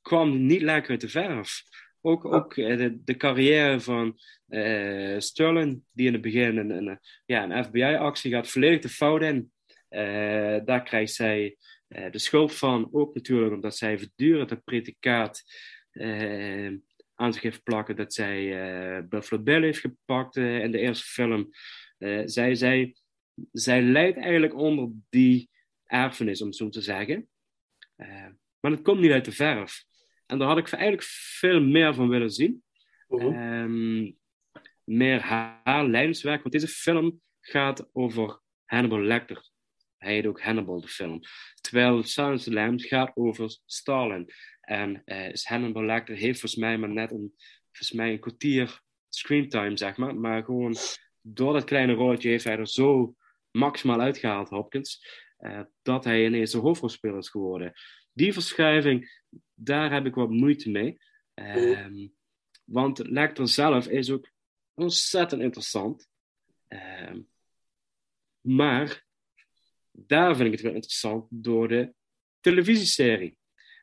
kwam 0.00 0.46
niet 0.46 0.60
lekker 0.62 0.90
uit 0.90 1.00
de 1.00 1.08
verf. 1.08 1.62
Ook, 2.00 2.24
ook 2.24 2.56
eh, 2.56 2.76
de, 2.76 3.04
de 3.04 3.16
carrière 3.16 3.80
van 3.80 4.18
eh 4.46 5.18
Sterling, 5.18 5.82
die 5.90 6.06
in 6.06 6.12
het 6.12 6.22
begin 6.22 6.56
een, 6.56 6.70
een, 6.70 7.00
ja, 7.26 7.50
een 7.50 7.64
FBI-actie 7.64 8.30
gaat, 8.30 8.48
volledig 8.50 8.80
de 8.80 8.88
fout 8.88 9.22
in. 9.22 9.52
Eh, 9.88 10.64
daar 10.64 10.82
krijgt 10.82 11.14
zij 11.14 11.56
eh, 11.88 12.10
de 12.10 12.18
schuld 12.18 12.54
van, 12.54 12.88
ook 12.92 13.14
natuurlijk 13.14 13.52
omdat 13.54 13.76
zij 13.76 13.98
voortdurend 13.98 14.50
het 14.50 14.64
predicaat 14.64 15.42
eh, 15.90 16.72
aan 17.14 17.32
zich 17.32 17.42
heeft 17.42 17.62
plakken 17.62 17.96
dat 17.96 18.14
zij 18.14 19.06
Buffalo 19.08 19.42
Bill 19.42 19.62
heeft 19.62 19.80
gepakt 19.80 20.36
in 20.36 20.70
de 20.70 20.78
eerste 20.78 21.04
film. 21.04 21.48
Zij, 22.24 22.54
zij, 22.54 22.94
zij 23.52 23.82
leidt 23.82 24.18
eigenlijk 24.18 24.54
onder 24.54 24.90
die 25.10 25.50
erfenis, 25.84 26.42
om 26.42 26.52
zo 26.52 26.68
te 26.68 26.80
zeggen. 26.80 27.28
Maar 28.60 28.70
het 28.70 28.82
komt 28.82 29.00
niet 29.00 29.10
uit 29.10 29.24
de 29.24 29.32
verf. 29.32 29.84
En 30.26 30.38
daar 30.38 30.48
had 30.48 30.58
ik 30.58 30.72
eigenlijk 30.72 31.02
veel 31.38 31.60
meer 31.60 31.94
van 31.94 32.08
willen 32.08 32.30
zien. 32.30 32.62
Ehm, 33.08 34.10
meer 34.84 35.20
haar 35.20 35.86
lijnswerk. 35.86 36.42
Want 36.42 36.54
deze 36.54 36.68
film 36.68 37.20
gaat 37.40 37.88
over 37.92 38.40
Hannibal 38.64 39.02
Lecter. 39.02 39.50
Hij 39.98 40.14
heet 40.14 40.26
ook 40.26 40.42
Hannibal, 40.42 40.80
de 40.80 40.88
film. 40.88 41.20
Terwijl 41.60 42.02
Silence 42.02 42.36
of 42.36 42.42
the 42.42 42.52
Lambs 42.52 42.86
gaat 42.86 43.10
over 43.14 43.58
Stalin. 43.64 44.30
En 44.60 45.02
eh, 45.04 45.28
is 45.28 45.44
Hannibal 45.44 45.84
Lecter 45.84 46.16
heeft 46.16 46.40
volgens 46.40 46.60
mij 46.60 46.78
maar 46.78 46.88
net 46.88 47.10
een, 47.10 47.34
volgens 47.64 47.92
mij 47.92 48.12
een 48.12 48.20
kwartier 48.20 48.80
screentime, 49.08 49.76
zeg 49.76 49.96
maar. 49.96 50.16
Maar 50.16 50.44
gewoon 50.44 50.76
door 51.20 51.52
dat 51.52 51.64
kleine 51.64 51.92
rolletje 51.92 52.28
heeft 52.28 52.44
hij 52.44 52.58
er 52.58 52.68
zo 52.68 53.16
maximaal 53.50 54.00
uitgehaald, 54.00 54.48
Hopkins, 54.48 55.06
eh, 55.36 55.60
dat 55.82 56.04
hij 56.04 56.24
ineens 56.24 56.50
de 56.50 56.58
hoofdrolspeler 56.58 57.18
is 57.18 57.28
geworden. 57.28 57.72
Die 58.12 58.32
verschuiving, 58.32 59.22
daar 59.54 59.92
heb 59.92 60.06
ik 60.06 60.14
wat 60.14 60.30
moeite 60.30 60.70
mee. 60.70 60.98
Ehm, 61.34 62.08
want 62.64 62.98
Lecter 63.08 63.48
zelf 63.48 63.86
is 63.86 64.10
ook 64.10 64.30
ontzettend 64.74 65.42
interessant. 65.42 66.08
Ehm, 66.68 67.20
maar 68.40 69.06
daar 70.06 70.36
vind 70.36 70.46
ik 70.46 70.52
het 70.52 70.62
wel 70.62 70.74
interessant 70.74 71.26
door 71.30 71.68
de 71.68 71.94
televisieserie 72.40 73.36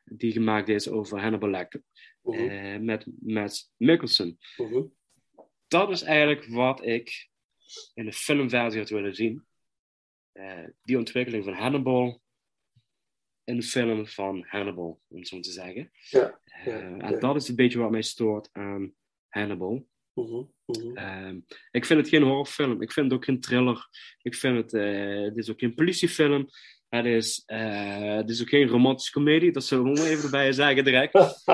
die 0.04 0.32
gemaakt 0.32 0.68
is 0.68 0.88
over 0.88 1.20
Hannibal 1.20 1.50
Lecter 1.50 1.82
eh, 2.22 2.76
met 2.78 3.06
Matt 3.20 3.72
Mikkelsen. 3.76 4.38
Dat 5.68 5.90
is 5.90 6.02
eigenlijk 6.02 6.46
wat 6.46 6.84
ik 6.84 7.28
in 7.94 8.04
de 8.04 8.12
filmversie 8.12 8.80
had 8.80 8.88
willen 8.90 9.14
zien. 9.14 9.46
Eh, 10.32 10.64
die 10.82 10.98
ontwikkeling 10.98 11.44
van 11.44 11.52
Hannibal 11.52 12.22
in 13.44 13.56
de 13.56 13.62
film 13.62 14.06
van 14.06 14.44
Hannibal, 14.48 15.00
om 15.08 15.18
het 15.18 15.28
zo 15.28 15.40
te 15.40 15.50
zeggen. 15.50 15.90
Ja, 16.10 16.40
Eh, 16.44 16.64
ja, 16.66 16.98
en 16.98 17.20
dat 17.20 17.36
is 17.36 17.48
een 17.48 17.56
beetje 17.56 17.78
wat 17.78 17.90
mij 17.90 18.02
stoort 18.02 18.48
aan 18.52 18.94
Hannibal. 19.28 19.88
Mhm. 20.16 20.42
Ehm, 20.94 21.38
ik 21.70 21.84
vind 21.84 22.00
het 22.00 22.08
geen 22.08 22.22
horrorfilm. 22.22 22.82
Ik 22.82 22.92
vind 22.92 23.06
het 23.06 23.14
ook 23.14 23.24
geen 23.24 23.40
thriller. 23.40 23.88
Ik 24.22 24.34
vind 24.34 24.56
het, 24.56 24.74
eh, 24.74 25.22
het 25.24 25.36
is 25.36 25.50
ook 25.50 25.58
geen 25.58 25.74
politiefilm. 25.74 26.48
Het 26.88 27.04
is, 27.04 27.42
eh, 27.46 28.14
het 28.16 28.30
is 28.30 28.40
ook 28.42 28.48
geen 28.48 28.68
romantische 28.68 29.12
komedie. 29.12 29.52
Dat 29.52 29.64
zullen 29.64 29.94
we 29.94 30.08
even 30.08 30.24
erbij 30.24 30.52
zeggen 30.52 30.84
direct. 30.84 31.12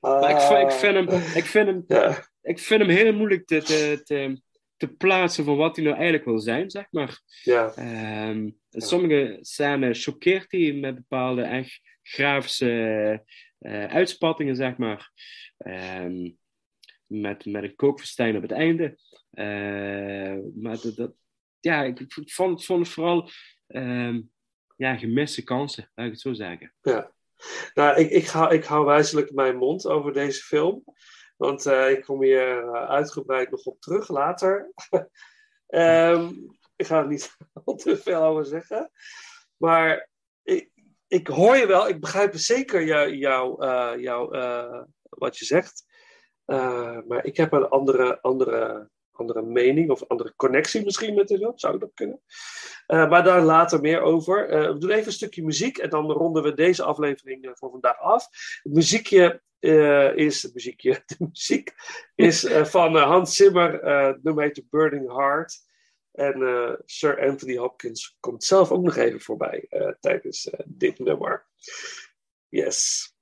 Maar 0.00 0.30
ik, 0.30 0.40
vind- 0.40 0.60
ik 0.60 0.70
vind 0.70 0.94
hem, 1.10 1.20
ik 1.34 1.44
vind 1.44 1.66
hem, 1.66 1.84
Ja. 1.88 2.24
ik 2.42 2.58
vind 2.58 2.80
hem 2.80 2.90
heel 2.90 3.12
moeilijk 3.12 3.46
te, 3.46 3.62
te, 3.62 4.00
te, 4.04 4.40
te 4.76 4.88
plaatsen 4.88 5.44
van 5.44 5.56
wat 5.56 5.76
hij 5.76 5.84
nou 5.84 5.96
eigenlijk 5.96 6.24
wil 6.24 6.38
zijn, 6.38 6.70
zeg 6.70 6.86
maar. 6.90 7.20
Ja. 7.42 7.76
In 7.76 8.58
sommige 8.70 9.38
scènes 9.40 10.04
choqueert 10.04 10.52
hij 10.52 10.72
met 10.72 10.94
bepaalde 10.94 11.42
echt 11.42 11.80
grafische 12.02 13.22
eh, 13.58 13.84
uitspattingen, 13.86 14.56
zeg 14.56 14.76
maar. 14.76 15.10
Ehm, 15.56 16.30
met, 17.06 17.44
met 17.44 17.62
een 17.62 17.74
kookfestijn 17.74 18.36
op 18.36 18.42
het 18.42 18.52
einde. 18.52 18.98
Eh, 19.30 20.36
maar 20.54 20.78
dat, 20.94 21.12
ja, 21.60 21.82
ik 21.82 22.04
vond, 22.08 22.64
vond 22.64 22.88
vooral 22.88 23.30
ehm, 23.66 24.20
ja, 24.76 24.96
gemiste 24.96 25.42
kansen, 25.42 25.90
laat 25.94 26.06
ik 26.06 26.12
het 26.12 26.20
zo 26.20 26.32
zeggen. 26.32 26.74
Ja. 26.80 27.14
Nou, 27.74 27.98
ik, 28.00 28.10
ik, 28.10 28.26
hou, 28.26 28.54
ik 28.54 28.64
hou 28.64 28.84
wijzelijk 28.84 29.32
mijn 29.32 29.56
mond 29.56 29.86
over 29.86 30.12
deze 30.12 30.42
film. 30.42 30.84
Want 31.36 31.66
eh, 31.66 31.90
ik 31.90 32.02
kom 32.02 32.22
hier 32.22 32.64
eh, 32.64 32.88
uitgebreid 32.88 33.50
nog 33.50 33.64
op 33.64 33.80
terug 33.80 34.08
later. 34.08 34.72
Ehm, 35.66 36.32
ik 36.76 36.86
ga 36.86 36.98
er 36.98 37.06
niet 37.06 37.36
al 37.64 37.74
te 37.74 37.96
veel 37.96 38.22
over 38.22 38.44
zeggen. 38.44 38.90
Maar 39.56 40.08
ik, 40.42 40.70
ik 41.06 41.26
hoor 41.26 41.56
je 41.56 41.66
wel, 41.66 41.88
ik 41.88 42.00
begrijp 42.00 42.36
zeker 42.36 42.84
jou, 42.84 43.16
jou, 43.16 43.66
jou, 44.00 44.36
wat 45.00 45.38
je 45.38 45.44
zegt. 45.44 45.85
Eh, 46.46 46.98
maar 47.06 47.24
ik 47.24 47.36
heb 47.36 47.52
een 47.52 47.68
andere, 47.68 48.20
andere, 48.20 48.90
andere 49.10 49.42
mening 49.42 49.90
of 49.90 50.08
andere 50.08 50.32
connectie 50.36 50.84
misschien 50.84 51.14
met 51.14 51.28
de 51.28 51.36
film. 51.36 51.58
Zou 51.58 51.78
dat 51.78 51.90
kunnen? 51.94 52.20
Eh, 52.86 53.08
maar 53.08 53.24
daar 53.24 53.42
later 53.42 53.80
meer 53.80 54.00
over. 54.00 54.48
Eh, 54.48 54.72
we 54.72 54.78
doen 54.78 54.90
even 54.90 55.06
een 55.06 55.12
stukje 55.12 55.44
muziek 55.44 55.78
en 55.78 55.90
dan 55.90 56.10
ronden 56.10 56.42
we 56.42 56.54
deze 56.54 56.82
aflevering 56.82 57.50
voor 57.52 57.70
vandaag 57.70 57.98
af. 57.98 58.28
Het 58.62 58.72
muziekje 58.72 59.44
is, 60.14 60.52
muziekje, 60.52 61.02
de 61.06 61.16
muziek 61.18 61.74
is 62.14 62.46
van 62.62 62.96
Hans 62.96 63.36
Zimmer, 63.36 63.84
het 63.84 64.22
nummer 64.22 64.44
heet 64.44 64.54
The 64.54 64.66
Burning 64.70 65.16
Heart. 65.16 65.64
En 66.12 66.78
Sir 66.84 67.28
Anthony 67.28 67.56
Hopkins 67.56 68.16
komt 68.20 68.44
zelf 68.44 68.70
ook 68.70 68.82
nog 68.82 68.96
even 68.96 69.20
voorbij 69.20 69.68
tijdens 70.00 70.50
dit 70.66 70.98
nummer. 70.98 71.46
Yes. 72.48 73.15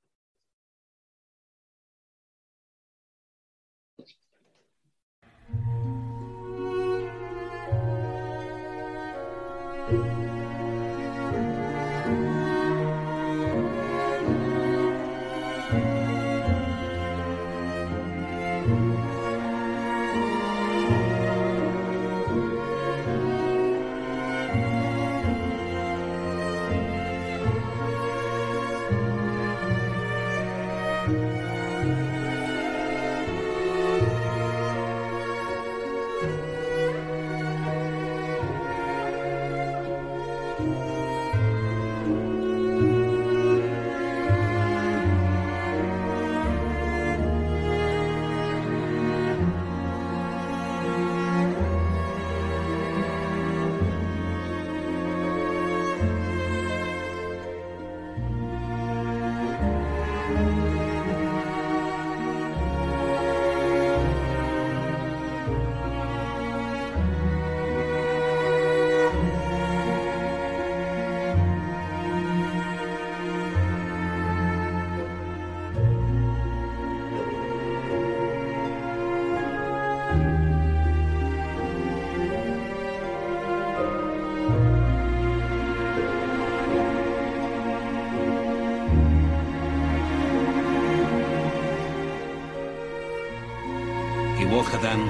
Then, 94.84 95.08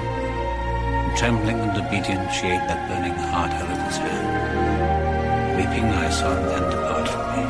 trembling 1.17 1.59
and 1.59 1.75
obedient, 1.77 2.31
she 2.31 2.47
ate 2.47 2.65
that 2.69 2.87
burning 2.87 3.17
heart 3.31 3.51
out 3.51 3.69
of 3.69 3.79
his 3.87 3.97
hand. 3.97 4.27
Weeping, 5.57 5.87
I 6.05 6.09
saw 6.09 6.31
him 6.33 6.45
then 6.51 6.63
depart 6.71 7.07
from 7.13 7.25
me. 7.33 7.43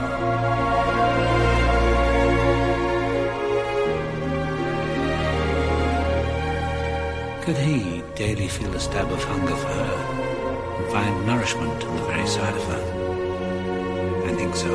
Could 7.44 7.58
he 7.58 8.02
daily 8.16 8.48
feel 8.48 8.74
a 8.74 8.80
stab 8.80 9.12
of 9.12 9.24
hunger 9.24 9.56
for 9.56 9.74
her 9.82 9.96
and 10.78 10.88
find 10.92 11.28
nourishment 11.28 11.84
in 11.84 11.96
the 11.96 12.04
very 12.10 12.28
sight 12.28 12.56
of 12.56 12.66
her? 12.74 12.84
I 14.30 14.32
think 14.34 14.56
so. 14.56 14.74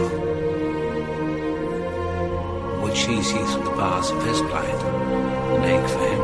Would 2.80 2.96
she 2.96 3.22
see 3.22 3.42
through 3.50 3.64
the 3.64 3.76
bars 3.80 4.10
of 4.10 4.24
his 4.24 4.40
plight 4.42 4.80
and 5.54 5.64
ache 5.64 5.90
for 5.90 6.04
him? 6.12 6.19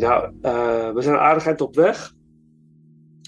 Nou, 0.00 0.34
uh, 0.42 0.92
we 0.92 1.02
zijn 1.02 1.16
aardig 1.16 1.46
eind 1.46 1.60
op 1.60 1.74
weg. 1.74 2.12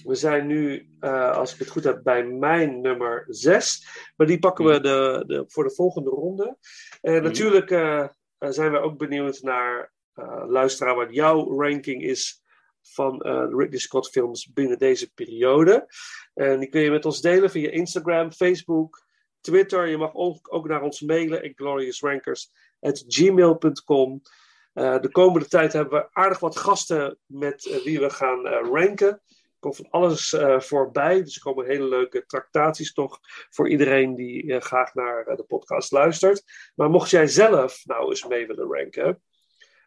We 0.03 0.15
zijn 0.15 0.47
nu, 0.47 0.87
uh, 0.99 1.31
als 1.31 1.53
ik 1.53 1.59
het 1.59 1.69
goed 1.69 1.83
heb, 1.83 2.03
bij 2.03 2.23
mijn 2.23 2.81
nummer 2.81 3.25
6. 3.27 3.87
Maar 4.15 4.27
die 4.27 4.39
pakken 4.39 4.65
we 4.65 4.79
de, 4.79 5.23
de, 5.27 5.43
voor 5.47 5.63
de 5.63 5.73
volgende 5.73 6.09
ronde. 6.09 6.57
En 7.01 7.17
mm. 7.17 7.23
natuurlijk 7.23 7.69
uh, 7.69 8.07
zijn 8.39 8.71
we 8.71 8.79
ook 8.79 8.97
benieuwd 8.97 9.41
naar 9.41 9.91
luisteraar 10.47 10.95
wat 10.95 11.13
jouw 11.13 11.59
ranking 11.59 12.03
is 12.03 12.41
van 12.81 13.17
de 13.17 13.55
Ridley 13.57 13.79
Scott 13.79 14.09
films 14.09 14.51
binnen 14.53 14.77
deze 14.77 15.13
periode. 15.13 15.87
En 16.33 16.59
die 16.59 16.69
kun 16.69 16.81
je 16.81 16.91
met 16.91 17.05
ons 17.05 17.21
delen 17.21 17.49
via 17.49 17.69
Instagram, 17.69 18.31
Facebook, 18.31 19.05
Twitter. 19.41 19.87
Je 19.87 19.97
mag 19.97 20.13
ook, 20.13 20.53
ook 20.53 20.67
naar 20.67 20.81
ons 20.81 21.01
mailen, 21.01 21.51
gloriousrankers.gmail.com. 21.55 24.21
Uh, 24.73 24.99
de 24.99 25.11
komende 25.11 25.47
tijd 25.47 25.73
hebben 25.73 25.99
we 25.99 26.07
aardig 26.11 26.39
wat 26.39 26.57
gasten 26.57 27.17
met 27.25 27.65
uh, 27.65 27.83
wie 27.83 27.99
we 27.99 28.09
gaan 28.09 28.47
uh, 28.47 28.59
ranken. 28.71 29.07
Er 29.07 29.59
komt 29.59 29.75
van 29.75 29.89
alles 29.89 30.35
voorbij. 30.57 31.23
Dus 31.23 31.35
er 31.35 31.41
komen 31.41 31.65
hele 31.65 31.87
leuke 31.87 32.25
tractaties 32.25 32.93
toch 32.93 33.19
voor 33.49 33.69
iedereen 33.69 34.15
die 34.15 34.61
graag 34.61 34.93
naar 34.93 35.35
de 35.35 35.43
podcast 35.43 35.91
luistert. 35.91 36.43
Maar 36.75 36.89
mocht 36.89 37.09
jij 37.09 37.27
zelf 37.27 37.85
nou 37.85 38.09
eens 38.09 38.27
mee 38.27 38.47
willen 38.47 38.71
ranken, 38.71 39.23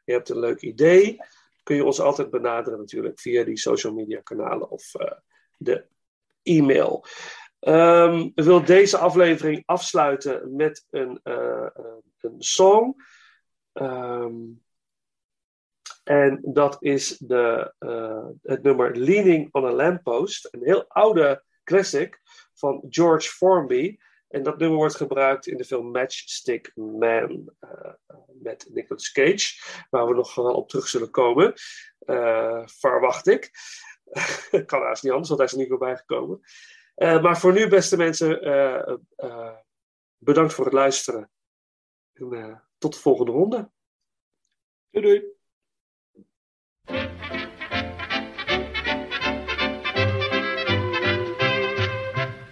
je 0.05 0.13
hebt 0.13 0.29
een 0.29 0.39
leuk 0.39 0.61
idee, 0.61 1.19
kun 1.63 1.77
je 1.77 1.85
ons 1.85 2.01
altijd 2.01 2.31
benaderen 2.31 2.79
natuurlijk 2.79 3.21
via 3.21 3.45
die 3.45 3.59
social 3.59 3.93
media 3.93 4.21
kanalen 4.21 4.71
of 4.71 4.93
de 5.57 5.87
e-mail. 6.43 7.05
Um, 7.61 8.33
we 8.35 8.45
willen 8.45 8.67
deze 8.67 8.99
aflevering 8.99 9.63
afsluiten 9.65 10.55
met 10.55 10.87
een, 10.91 11.21
een 12.21 12.35
song. 12.39 12.95
Um, 13.73 14.65
en 16.07 16.41
dat 16.43 16.77
is 16.81 17.19
de, 17.19 17.75
uh, 17.79 18.27
het 18.43 18.63
nummer 18.63 18.97
Leaning 18.97 19.49
on 19.53 19.65
a 19.65 19.73
Lamppost. 19.73 20.49
Een 20.51 20.65
heel 20.65 20.85
oude 20.89 21.45
classic 21.65 22.21
van 22.55 22.87
George 22.89 23.29
Formby. 23.29 23.97
En 24.29 24.43
dat 24.43 24.59
nummer 24.59 24.79
wordt 24.79 24.97
gebruikt 24.97 25.47
in 25.47 25.57
de 25.57 25.65
film 25.65 25.91
Matchstick 25.91 26.73
Man 26.75 27.53
uh, 27.61 27.93
met 28.43 28.69
Nicolas 28.73 29.13
Cage. 29.13 29.61
Waar 29.91 30.07
we 30.07 30.15
nog 30.15 30.35
wel 30.35 30.55
op 30.55 30.69
terug 30.69 30.89
zullen 30.89 31.11
komen. 31.11 31.53
Uh, 32.01 32.63
verwacht 32.67 33.27
ik. 33.27 33.51
kan 34.67 34.83
haast 34.83 35.03
niet 35.03 35.13
anders, 35.13 35.29
want 35.29 35.41
hij 35.41 35.49
is 35.49 35.53
er 35.53 35.59
niet 35.59 35.69
voorbij 35.69 35.97
gekomen. 35.97 36.41
maar 36.95 37.39
voor 37.39 37.53
nu, 37.53 37.69
beste 37.69 37.97
mensen, 37.97 38.39
bedankt 40.19 40.55
voor 40.55 40.65
het 40.65 40.75
luisteren. 40.75 41.31
En 42.13 42.65
tot 42.79 42.95
de 42.95 43.01
volgende 43.01 43.33
ronde. 43.33 43.71
Doei 44.91 45.07
doei. 45.07 45.36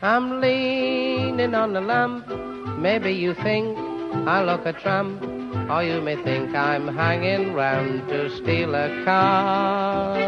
I'm 0.05 0.39
leaning 0.39 1.55
on 1.55 1.73
the 1.73 1.81
lamp. 1.81 2.29
Maybe 2.79 3.13
you 3.13 3.33
think 3.33 3.79
I 4.29 4.45
look 4.45 4.67
a 4.67 4.75
tramp, 4.75 5.23
or 5.71 5.83
you 5.83 6.03
may 6.03 6.23
think 6.23 6.55
I'm 6.55 6.89
hanging 6.89 7.55
round 7.55 8.07
to 8.11 8.29
steal 8.37 8.75
a 8.75 9.03
car. 9.07 10.19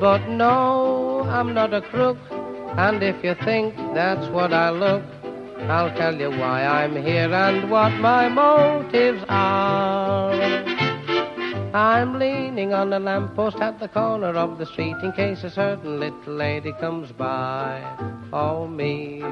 But 0.00 0.26
no, 0.26 1.24
I'm 1.30 1.54
not 1.54 1.72
a 1.72 1.82
crook, 1.82 2.18
and 2.32 3.00
if 3.00 3.22
you 3.22 3.36
think 3.44 3.76
that's 3.94 4.26
what 4.30 4.52
I 4.52 4.70
look, 4.70 5.04
I'll 5.70 5.96
tell 5.96 6.16
you 6.16 6.30
why 6.30 6.64
I'm 6.64 6.96
here 6.96 7.32
and 7.32 7.70
what 7.70 7.92
my 7.92 8.28
motives 8.28 9.24
are. 9.28 10.71
I'm 11.74 12.18
leaning 12.18 12.74
on 12.74 12.92
a 12.92 12.98
lamppost 12.98 13.56
at 13.56 13.80
the 13.80 13.88
corner 13.88 14.34
of 14.36 14.58
the 14.58 14.66
street 14.66 14.96
in 15.02 15.10
case 15.12 15.42
a 15.42 15.48
certain 15.48 15.98
little 15.98 16.34
lady 16.34 16.72
comes 16.78 17.10
by. 17.12 17.82
Oh 18.30 18.66
me, 18.66 19.22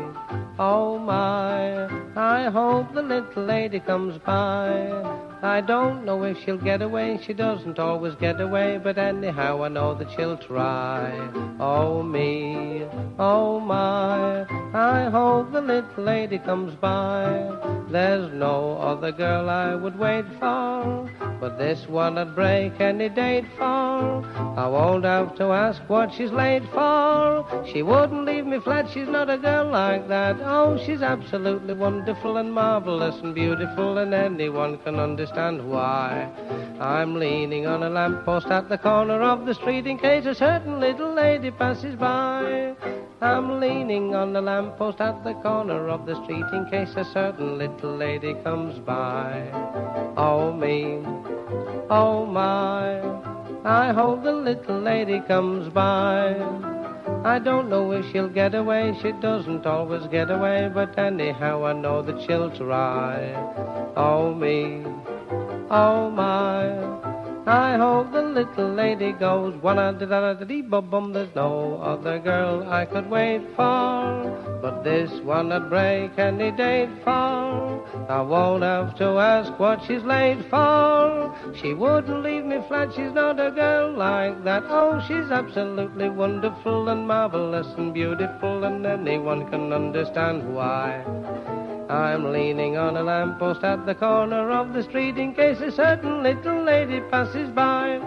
oh 0.58 0.98
my, 0.98 1.84
I 2.16 2.48
hope 2.48 2.94
the 2.94 3.02
little 3.02 3.44
lady 3.44 3.78
comes 3.80 4.16
by. 4.24 5.30
I 5.42 5.62
don't 5.62 6.04
know 6.04 6.22
if 6.24 6.36
she'll 6.44 6.58
get 6.58 6.82
away, 6.82 7.18
she 7.24 7.32
doesn't 7.32 7.78
always 7.78 8.14
get 8.16 8.42
away, 8.42 8.78
but 8.82 8.98
anyhow 8.98 9.62
I 9.62 9.68
know 9.68 9.94
that 9.94 10.10
she'll 10.12 10.36
try. 10.36 11.12
Oh 11.58 12.02
me, 12.02 12.84
oh 13.18 13.58
my, 13.58 14.44
I 14.74 15.08
hope 15.08 15.50
the 15.52 15.62
little 15.62 16.04
lady 16.04 16.38
comes 16.38 16.74
by. 16.74 17.56
There's 17.90 18.30
no 18.34 18.76
other 18.76 19.12
girl 19.12 19.48
I 19.48 19.74
would 19.74 19.98
wait 19.98 20.26
for, 20.38 21.10
but 21.40 21.56
this 21.58 21.88
one 21.88 22.18
I'd 22.18 22.34
break 22.34 22.78
any 22.78 23.08
date 23.08 23.46
for. 23.56 24.24
I 24.58 24.68
won't 24.68 25.04
have 25.04 25.34
to 25.36 25.44
ask 25.44 25.80
what 25.88 26.12
she's 26.12 26.30
late 26.30 26.64
for. 26.70 27.66
She 27.72 27.82
wouldn't 27.82 28.26
leave 28.26 28.44
me 28.44 28.60
flat, 28.60 28.90
she's 28.92 29.08
not 29.08 29.30
a 29.30 29.38
girl 29.38 29.70
like 29.70 30.06
that. 30.08 30.36
Oh, 30.42 30.78
she's 30.84 31.00
absolutely 31.00 31.72
wonderful 31.72 32.36
and 32.36 32.52
marvelous 32.52 33.16
and 33.22 33.34
beautiful, 33.34 33.96
and 33.96 34.12
anyone 34.12 34.76
can 34.78 35.00
understand 35.00 35.30
why. 35.36 36.28
I'm 36.81 37.15
leaning 37.15 37.66
on 37.66 37.82
a 37.82 37.90
lamppost 37.90 38.47
at 38.47 38.69
the 38.69 38.78
corner 38.78 39.23
of 39.23 39.47
the 39.47 39.55
street 39.55 39.86
in 39.86 39.98
case 39.98 40.27
a 40.27 40.35
certain 40.35 40.81
little 40.81 41.12
lady 41.12 41.51
passes 41.51 41.94
by. 41.94 42.74
I'm 43.20 43.61
leaning 43.61 44.15
on 44.15 44.32
the 44.32 44.40
lamppost 44.40 45.01
at 45.01 45.23
the 45.24 45.35
corner 45.35 45.89
of 45.89 46.07
the 46.07 46.15
street 46.24 46.47
in 46.52 46.66
case 46.70 46.94
a 46.97 47.05
certain 47.05 47.59
little 47.59 47.97
lady 47.97 48.35
comes 48.43 48.78
by. 48.78 49.51
Oh 50.16 50.52
me, 50.52 51.02
oh 51.90 52.27
my, 52.27 53.01
I 53.65 53.93
hope 53.93 54.23
the 54.23 54.32
little 54.32 54.81
lady 54.81 55.20
comes 55.20 55.69
by. 55.69 56.80
I 57.22 57.38
don't 57.38 57.68
know 57.68 57.92
if 57.92 58.10
she'll 58.10 58.30
get 58.30 58.55
away, 58.55 58.97
she 59.02 59.12
doesn't 59.12 59.66
always 59.66 60.06
get 60.06 60.30
away, 60.30 60.70
but 60.72 60.98
anyhow 60.98 61.66
I 61.66 61.74
know 61.74 62.01
that 62.01 62.18
she'll 62.26 62.51
try. 62.51 63.34
Oh 63.94 64.34
me, 64.34 64.82
oh 65.70 66.10
my. 66.10 67.19
I 67.46 67.78
hope 67.78 68.12
the 68.12 68.22
little 68.22 68.74
lady 68.74 69.12
goes 69.12 69.54
one 69.62 69.76
da 69.76 69.92
da 69.92 70.34
da 70.34 70.44
dee 70.44 70.60
bum 70.60 70.90
bum. 70.90 71.12
There's 71.12 71.34
no 71.34 71.80
other 71.82 72.18
girl 72.18 72.68
I 72.68 72.84
could 72.84 73.08
wait 73.08 73.42
for, 73.56 74.58
but 74.60 74.84
this 74.84 75.10
one 75.22 75.50
I'd 75.50 75.70
break 75.70 76.18
any 76.18 76.50
date 76.50 76.90
for. 77.02 77.80
I 78.10 78.20
won't 78.20 78.62
have 78.62 78.94
to 78.98 79.18
ask 79.18 79.58
what 79.58 79.82
she's 79.86 80.02
late 80.02 80.44
for. 80.50 81.34
She 81.54 81.72
wouldn't 81.72 82.22
leave 82.22 82.44
me 82.44 82.60
flat. 82.68 82.92
She's 82.94 83.12
not 83.12 83.40
a 83.40 83.50
girl 83.50 83.92
like 83.92 84.44
that. 84.44 84.64
Oh, 84.68 85.02
she's 85.08 85.30
absolutely 85.30 86.10
wonderful 86.10 86.90
and 86.90 87.08
marvelous 87.08 87.68
and 87.78 87.94
beautiful, 87.94 88.64
and 88.64 88.84
anyone 88.84 89.48
can 89.50 89.72
understand 89.72 90.54
why. 90.54 91.04
I'm 91.90 92.30
leaning 92.32 92.76
on 92.76 92.96
a 92.96 93.02
lamppost 93.02 93.64
at 93.64 93.84
the 93.84 93.96
corner 93.96 94.52
of 94.52 94.72
the 94.72 94.82
street 94.84 95.18
in 95.18 95.34
case 95.34 95.60
a 95.60 95.72
certain 95.72 96.22
little 96.22 96.62
lady 96.62 97.00
passes 97.10 97.50
by. 97.50 97.98